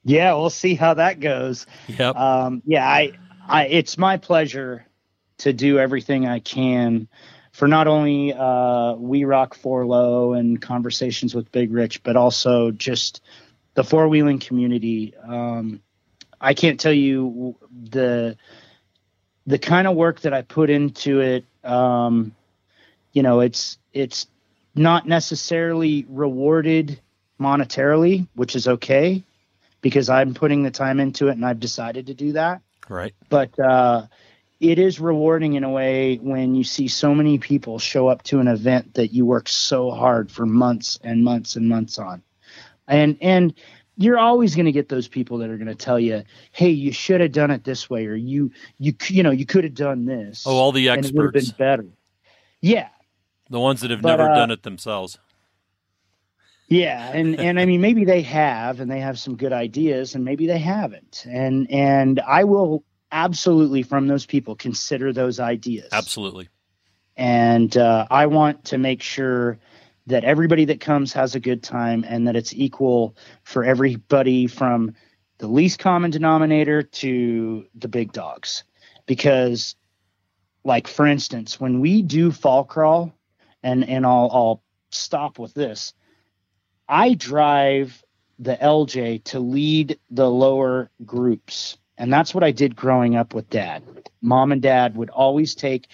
Yeah, 0.04 0.34
we'll 0.34 0.50
see 0.50 0.76
how 0.76 0.96
that 0.96 1.20
goes. 1.20 1.68
Yep. 1.88 2.16
Um, 2.16 2.62
yeah, 2.66 2.88
I, 2.88 3.12
I, 3.48 3.66
it's 3.68 3.98
my 3.98 4.18
pleasure 4.18 4.86
to 5.40 5.54
do 5.54 5.80
everything 5.80 6.28
I 6.28 6.40
can 6.40 7.08
for 7.52 7.68
not 7.68 7.88
only 7.88 8.34
uh, 8.34 8.94
We 8.94 9.26
Rock 9.26 9.56
Four 9.56 9.86
Low 9.86 10.34
and 10.34 10.62
conversations 10.62 11.36
with 11.36 11.52
Big 11.52 11.72
Rich, 11.72 12.04
but 12.04 12.16
also 12.16 12.72
just 12.72 13.22
the 13.74 13.84
four 13.84 14.08
wheeling 14.08 14.40
community. 14.40 15.14
Um, 15.18 15.82
I 16.40 16.54
can't 16.54 16.80
tell 16.80 16.94
you 16.94 17.56
the 17.72 18.38
the 19.48 19.60
kind 19.60 19.88
of 19.88 19.96
work 19.96 20.22
that 20.22 20.34
I 20.34 20.44
put 20.44 20.70
into 20.70 21.20
it. 21.20 21.46
Um, 21.64 22.34
you 23.14 23.24
know, 23.24 23.40
it's 23.40 23.78
it's 23.94 24.28
not 24.76 25.08
necessarily 25.08 26.06
rewarded 26.10 27.00
monetarily, 27.40 28.28
which 28.36 28.56
is 28.56 28.68
okay 28.68 29.24
because 29.82 30.10
I'm 30.10 30.34
putting 30.34 30.64
the 30.64 30.72
time 30.72 31.00
into 31.00 31.28
it 31.28 31.32
and 31.32 31.46
I've 31.46 31.60
decided 31.60 32.08
to 32.08 32.14
do 32.14 32.34
that. 32.34 32.62
Right. 32.90 33.14
but 33.30 33.58
uh, 33.58 34.08
it 34.60 34.78
is 34.78 35.00
rewarding 35.00 35.54
in 35.54 35.64
a 35.64 35.70
way 35.70 36.18
when 36.18 36.56
you 36.56 36.64
see 36.64 36.88
so 36.88 37.16
many 37.16 37.38
people 37.38 37.80
show 37.80 38.08
up 38.08 38.22
to 38.24 38.40
an 38.40 38.48
event 38.48 38.96
that 38.96 39.14
you 39.14 39.26
work 39.26 39.48
so 39.48 39.92
hard 39.92 40.30
for 40.30 40.46
months 40.46 41.00
and 41.04 41.24
months 41.24 41.56
and 41.56 41.70
months 41.70 41.98
on. 41.98 42.22
And 42.88 43.18
and 43.22 43.54
you're 43.98 44.20
always 44.20 44.56
going 44.56 44.66
to 44.66 44.72
get 44.72 44.90
those 44.90 45.08
people 45.08 45.38
that 45.40 45.50
are 45.50 45.58
going 45.58 45.68
to 45.68 45.76
tell 45.76 46.00
you 46.00 46.24
hey 46.52 46.70
you 46.70 46.92
should 46.92 47.22
have 47.22 47.32
done 47.32 47.52
it 47.52 47.64
this 47.64 47.90
way 47.90 48.08
or 48.08 48.16
you 48.16 48.52
you 48.78 48.94
you 49.08 49.24
know 49.24 49.32
you 49.32 49.46
could 49.46 49.64
have 49.64 49.76
done 49.76 50.06
this. 50.06 50.44
Oh, 50.46 50.58
all 50.58 50.72
the 50.72 50.90
and 50.90 51.06
it 51.06 51.14
would 51.14 51.34
have 51.34 51.34
been 51.34 51.56
better. 51.58 51.86
Yeah 52.60 52.90
the 53.52 53.60
ones 53.60 53.82
that 53.82 53.92
have 53.92 54.02
But, 54.02 54.16
never 54.16 54.32
uh, 54.32 54.36
done 54.36 54.50
it 54.50 54.64
themselves. 54.64 55.20
Yeah, 56.68 57.12
and 57.12 57.40
and 57.40 57.60
I 57.60 57.66
mean 57.66 57.82
maybe 57.82 58.06
they 58.06 58.24
have 58.24 58.80
and 58.80 58.90
they 58.90 59.02
have 59.02 59.20
some 59.20 59.36
good 59.36 59.54
ideas 59.54 60.16
and 60.16 60.26
maybe 60.26 60.48
they 60.48 60.58
haven't. 60.58 61.26
And 61.30 61.70
and 61.70 62.20
I 62.22 62.46
will 62.46 62.84
absolutely 63.12 63.84
from 63.84 64.08
those 64.08 64.26
people 64.26 64.56
consider 64.56 65.14
those 65.14 65.40
ideas. 65.40 65.90
Absolutely. 65.92 66.48
And 67.18 67.76
uh, 67.76 68.08
I 68.10 68.26
want 68.28 68.66
to 68.66 68.78
make 68.78 69.04
sure 69.04 69.60
that 70.08 70.24
everybody 70.24 70.66
that 70.66 70.80
comes 70.80 71.14
has 71.14 71.36
a 71.36 71.40
good 71.40 71.62
time 71.62 72.06
and 72.08 72.28
that 72.28 72.36
it's 72.36 72.54
equal 72.54 73.16
for 73.44 73.64
everybody 73.64 74.48
from 74.48 74.96
the 75.38 75.48
least 75.48 75.78
common 75.78 76.10
denominator 76.10 76.82
to 76.82 77.66
the 77.76 77.88
big 77.90 78.14
dogs. 78.14 78.64
Because 79.08 79.76
like 80.64 80.88
for 80.88 81.06
instance, 81.06 81.60
when 81.60 81.82
we 81.82 82.02
do 82.02 82.32
fall 82.32 82.64
crawl 82.64 83.14
and 83.64 83.88
and 83.88 84.06
I'll 84.06 84.30
I'll 84.34 84.64
stop 84.92 85.40
with 85.40 85.54
this. 85.54 85.94
I 86.90 87.14
drive 87.16 88.04
the 88.40 88.58
LJ 88.58 89.24
to 89.26 89.40
lead 89.40 90.00
the 90.10 90.30
lower 90.30 90.90
groups 91.06 91.78
And 91.98 92.12
that's 92.12 92.34
what 92.34 92.44
I 92.44 92.52
did 92.52 92.76
growing 92.76 93.16
up 93.16 93.34
with 93.36 93.50
dad. 93.50 93.84
Mom 94.22 94.52
and 94.52 94.62
dad 94.62 94.98
would 94.98 95.12
always 95.12 95.56
take, 95.56 95.88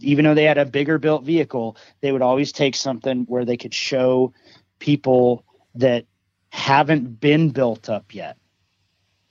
even 0.00 0.24
though 0.24 0.34
they 0.34 0.44
had 0.44 0.58
a 0.58 0.66
bigger 0.66 0.98
built 0.98 1.24
vehicle, 1.24 1.76
they 2.02 2.12
would 2.12 2.22
always 2.22 2.52
take 2.52 2.76
something 2.76 3.24
where 3.26 3.44
they 3.46 3.56
could 3.56 3.74
show 3.74 4.34
people 4.78 5.44
that 5.76 6.06
haven't 6.50 7.20
been 7.20 7.50
built 7.50 7.88
up 7.88 8.14
yet 8.14 8.36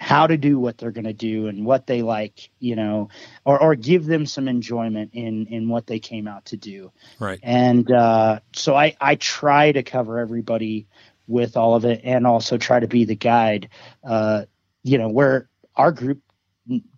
how 0.02 0.26
to 0.26 0.36
do 0.36 0.58
what 0.58 0.80
they're 0.80 0.90
going 0.90 1.06
to 1.06 1.14
do 1.14 1.46
and 1.46 1.64
what 1.64 1.86
they 1.86 2.02
like, 2.02 2.50
you 2.60 2.76
know, 2.76 3.08
or, 3.46 3.62
or 3.62 3.76
give 3.76 4.04
them 4.08 4.26
some 4.26 4.48
enjoyment 4.48 5.12
in, 5.14 5.46
in 5.46 5.70
what 5.70 5.86
they 5.86 6.00
came 6.00 6.28
out 6.28 6.44
to 6.44 6.58
do. 6.58 6.92
Right. 7.20 7.40
And 7.44 7.90
uh, 7.92 8.40
so 8.54 8.76
I, 8.76 8.96
I 9.00 9.14
try 9.14 9.72
to 9.72 9.84
cover 9.84 10.18
everybody 10.18 10.88
with 11.28 11.56
all 11.56 11.76
of 11.76 11.86
it 11.86 12.02
and 12.04 12.26
also 12.26 12.58
try 12.58 12.80
to 12.80 12.88
be 12.88 13.06
the 13.06 13.16
guide, 13.16 13.70
uh, 14.04 14.46
you 14.82 14.98
know, 14.98 15.08
where 15.08 15.48
our 15.76 15.92
group 15.92 16.20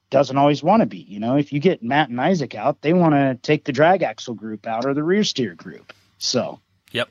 doesn't 0.09 0.37
always 0.37 0.63
want 0.63 0.79
to 0.79 0.85
be. 0.85 0.99
You 0.99 1.19
know, 1.19 1.35
if 1.35 1.51
you 1.51 1.59
get 1.59 1.83
Matt 1.83 2.07
and 2.07 2.21
Isaac 2.21 2.55
out, 2.55 2.81
they 2.81 2.93
want 2.93 3.15
to 3.15 3.37
take 3.41 3.65
the 3.65 3.73
drag 3.73 4.01
axle 4.01 4.33
group 4.33 4.65
out 4.65 4.85
or 4.85 4.93
the 4.93 5.03
rear 5.03 5.25
steer 5.25 5.55
group. 5.55 5.91
So, 6.19 6.61
yep, 6.93 7.09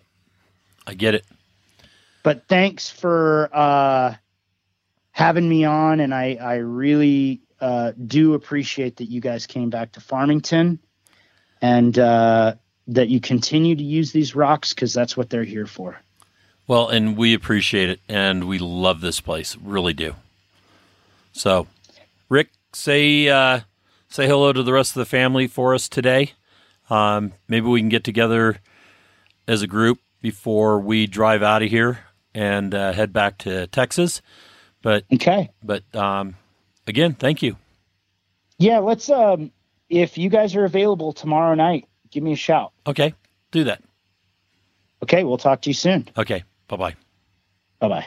I 0.87 0.95
get 0.95 1.15
it. 1.15 1.27
But 2.23 2.49
thanks 2.49 2.89
for, 2.89 3.51
uh, 3.53 4.15
having 5.13 5.49
me 5.49 5.65
on, 5.65 6.01
and 6.01 6.13
I 6.13 6.37
I 6.41 6.57
really 6.57 7.41
uh, 7.61 7.93
do 8.07 8.35
appreciate 8.35 8.97
that 8.97 9.05
you 9.05 9.21
guys 9.21 9.47
came 9.47 9.71
back 9.71 9.93
to 9.93 10.01
Farmington, 10.01 10.81
and 11.61 11.97
uh, 11.99 12.55
that 12.89 13.09
you 13.09 13.21
continue 13.21 13.77
to 13.77 13.85
use 13.85 14.13
these 14.13 14.35
rocks 14.35 14.75
because 14.75 14.93
that's 14.93 15.17
what 15.17 15.31
they're 15.31 15.45
here 15.45 15.67
for. 15.67 16.01
Well, 16.67 16.89
and 16.89 17.17
we 17.17 17.35
appreciate 17.35 17.89
it, 17.89 18.01
and 18.09 18.45
we 18.49 18.59
love 18.59 19.01
this 19.01 19.21
place, 19.21 19.57
really 19.57 19.93
do. 19.93 20.15
So, 21.33 21.67
Rick, 22.29 22.51
say 22.73 23.29
uh, 23.29 23.61
say 24.09 24.27
hello 24.27 24.53
to 24.53 24.63
the 24.63 24.73
rest 24.73 24.93
of 24.93 25.01
the 25.01 25.07
family 25.07 25.47
for 25.47 25.75
us 25.75 25.89
today. 25.89 26.33
Um, 26.91 27.33
maybe 27.49 27.67
we 27.67 27.81
can 27.81 27.89
get 27.89 28.05
together 28.05 28.59
as 29.47 29.63
a 29.63 29.67
group 29.67 29.99
before 30.21 30.79
we 30.79 31.07
drive 31.07 31.43
out 31.43 31.63
of 31.63 31.71
here 31.71 32.01
and 32.35 32.75
uh, 32.75 32.93
head 32.93 33.13
back 33.13 33.39
to 33.39 33.67
Texas. 33.69 34.23
But 34.83 35.05
okay. 35.13 35.51
But 35.63 35.83
um, 35.95 36.35
again, 36.87 37.15
thank 37.15 37.43
you. 37.43 37.57
Yeah, 38.59 38.79
let's. 38.79 39.09
Um, 39.09 39.51
if 39.89 40.19
you 40.19 40.29
guys 40.29 40.57
are 40.57 40.65
available 40.65 41.13
tomorrow 41.13 41.55
night, 41.55 41.89
give 42.11 42.23
me 42.23 42.33
a 42.33 42.37
shout. 42.37 42.73
Okay, 42.87 43.15
do 43.51 43.65
that. 43.65 43.83
Okay, 45.03 45.25
we'll 45.25 45.39
talk 45.39 45.63
to 45.63 45.71
you 45.71 45.75
soon. 45.75 46.09
Okay, 46.17 46.45
bye 46.69 46.77
bye. 46.77 46.95
Bye 47.81 47.89
bye. 47.89 48.07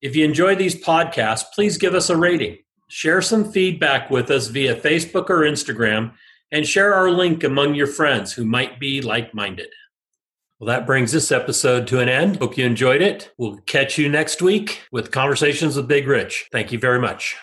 If 0.00 0.14
you 0.14 0.24
enjoy 0.24 0.54
these 0.54 0.74
podcasts, 0.74 1.44
please 1.54 1.78
give 1.78 1.94
us 1.94 2.10
a 2.10 2.16
rating. 2.16 2.58
Share 2.88 3.20
some 3.20 3.50
feedback 3.50 4.10
with 4.10 4.30
us 4.30 4.46
via 4.46 4.76
Facebook 4.76 5.28
or 5.28 5.40
Instagram, 5.40 6.12
and 6.52 6.66
share 6.66 6.94
our 6.94 7.10
link 7.10 7.42
among 7.42 7.74
your 7.74 7.86
friends 7.86 8.32
who 8.32 8.44
might 8.44 8.78
be 8.78 9.02
like 9.02 9.34
minded. 9.34 9.68
Well, 10.58 10.68
that 10.68 10.86
brings 10.86 11.12
this 11.12 11.30
episode 11.30 11.86
to 11.88 12.00
an 12.00 12.08
end. 12.08 12.36
Hope 12.36 12.56
you 12.56 12.64
enjoyed 12.64 13.02
it. 13.02 13.30
We'll 13.36 13.58
catch 13.66 13.98
you 13.98 14.08
next 14.08 14.40
week 14.40 14.82
with 14.90 15.10
Conversations 15.10 15.76
with 15.76 15.86
Big 15.86 16.06
Rich. 16.06 16.48
Thank 16.50 16.72
you 16.72 16.78
very 16.78 16.98
much. 16.98 17.36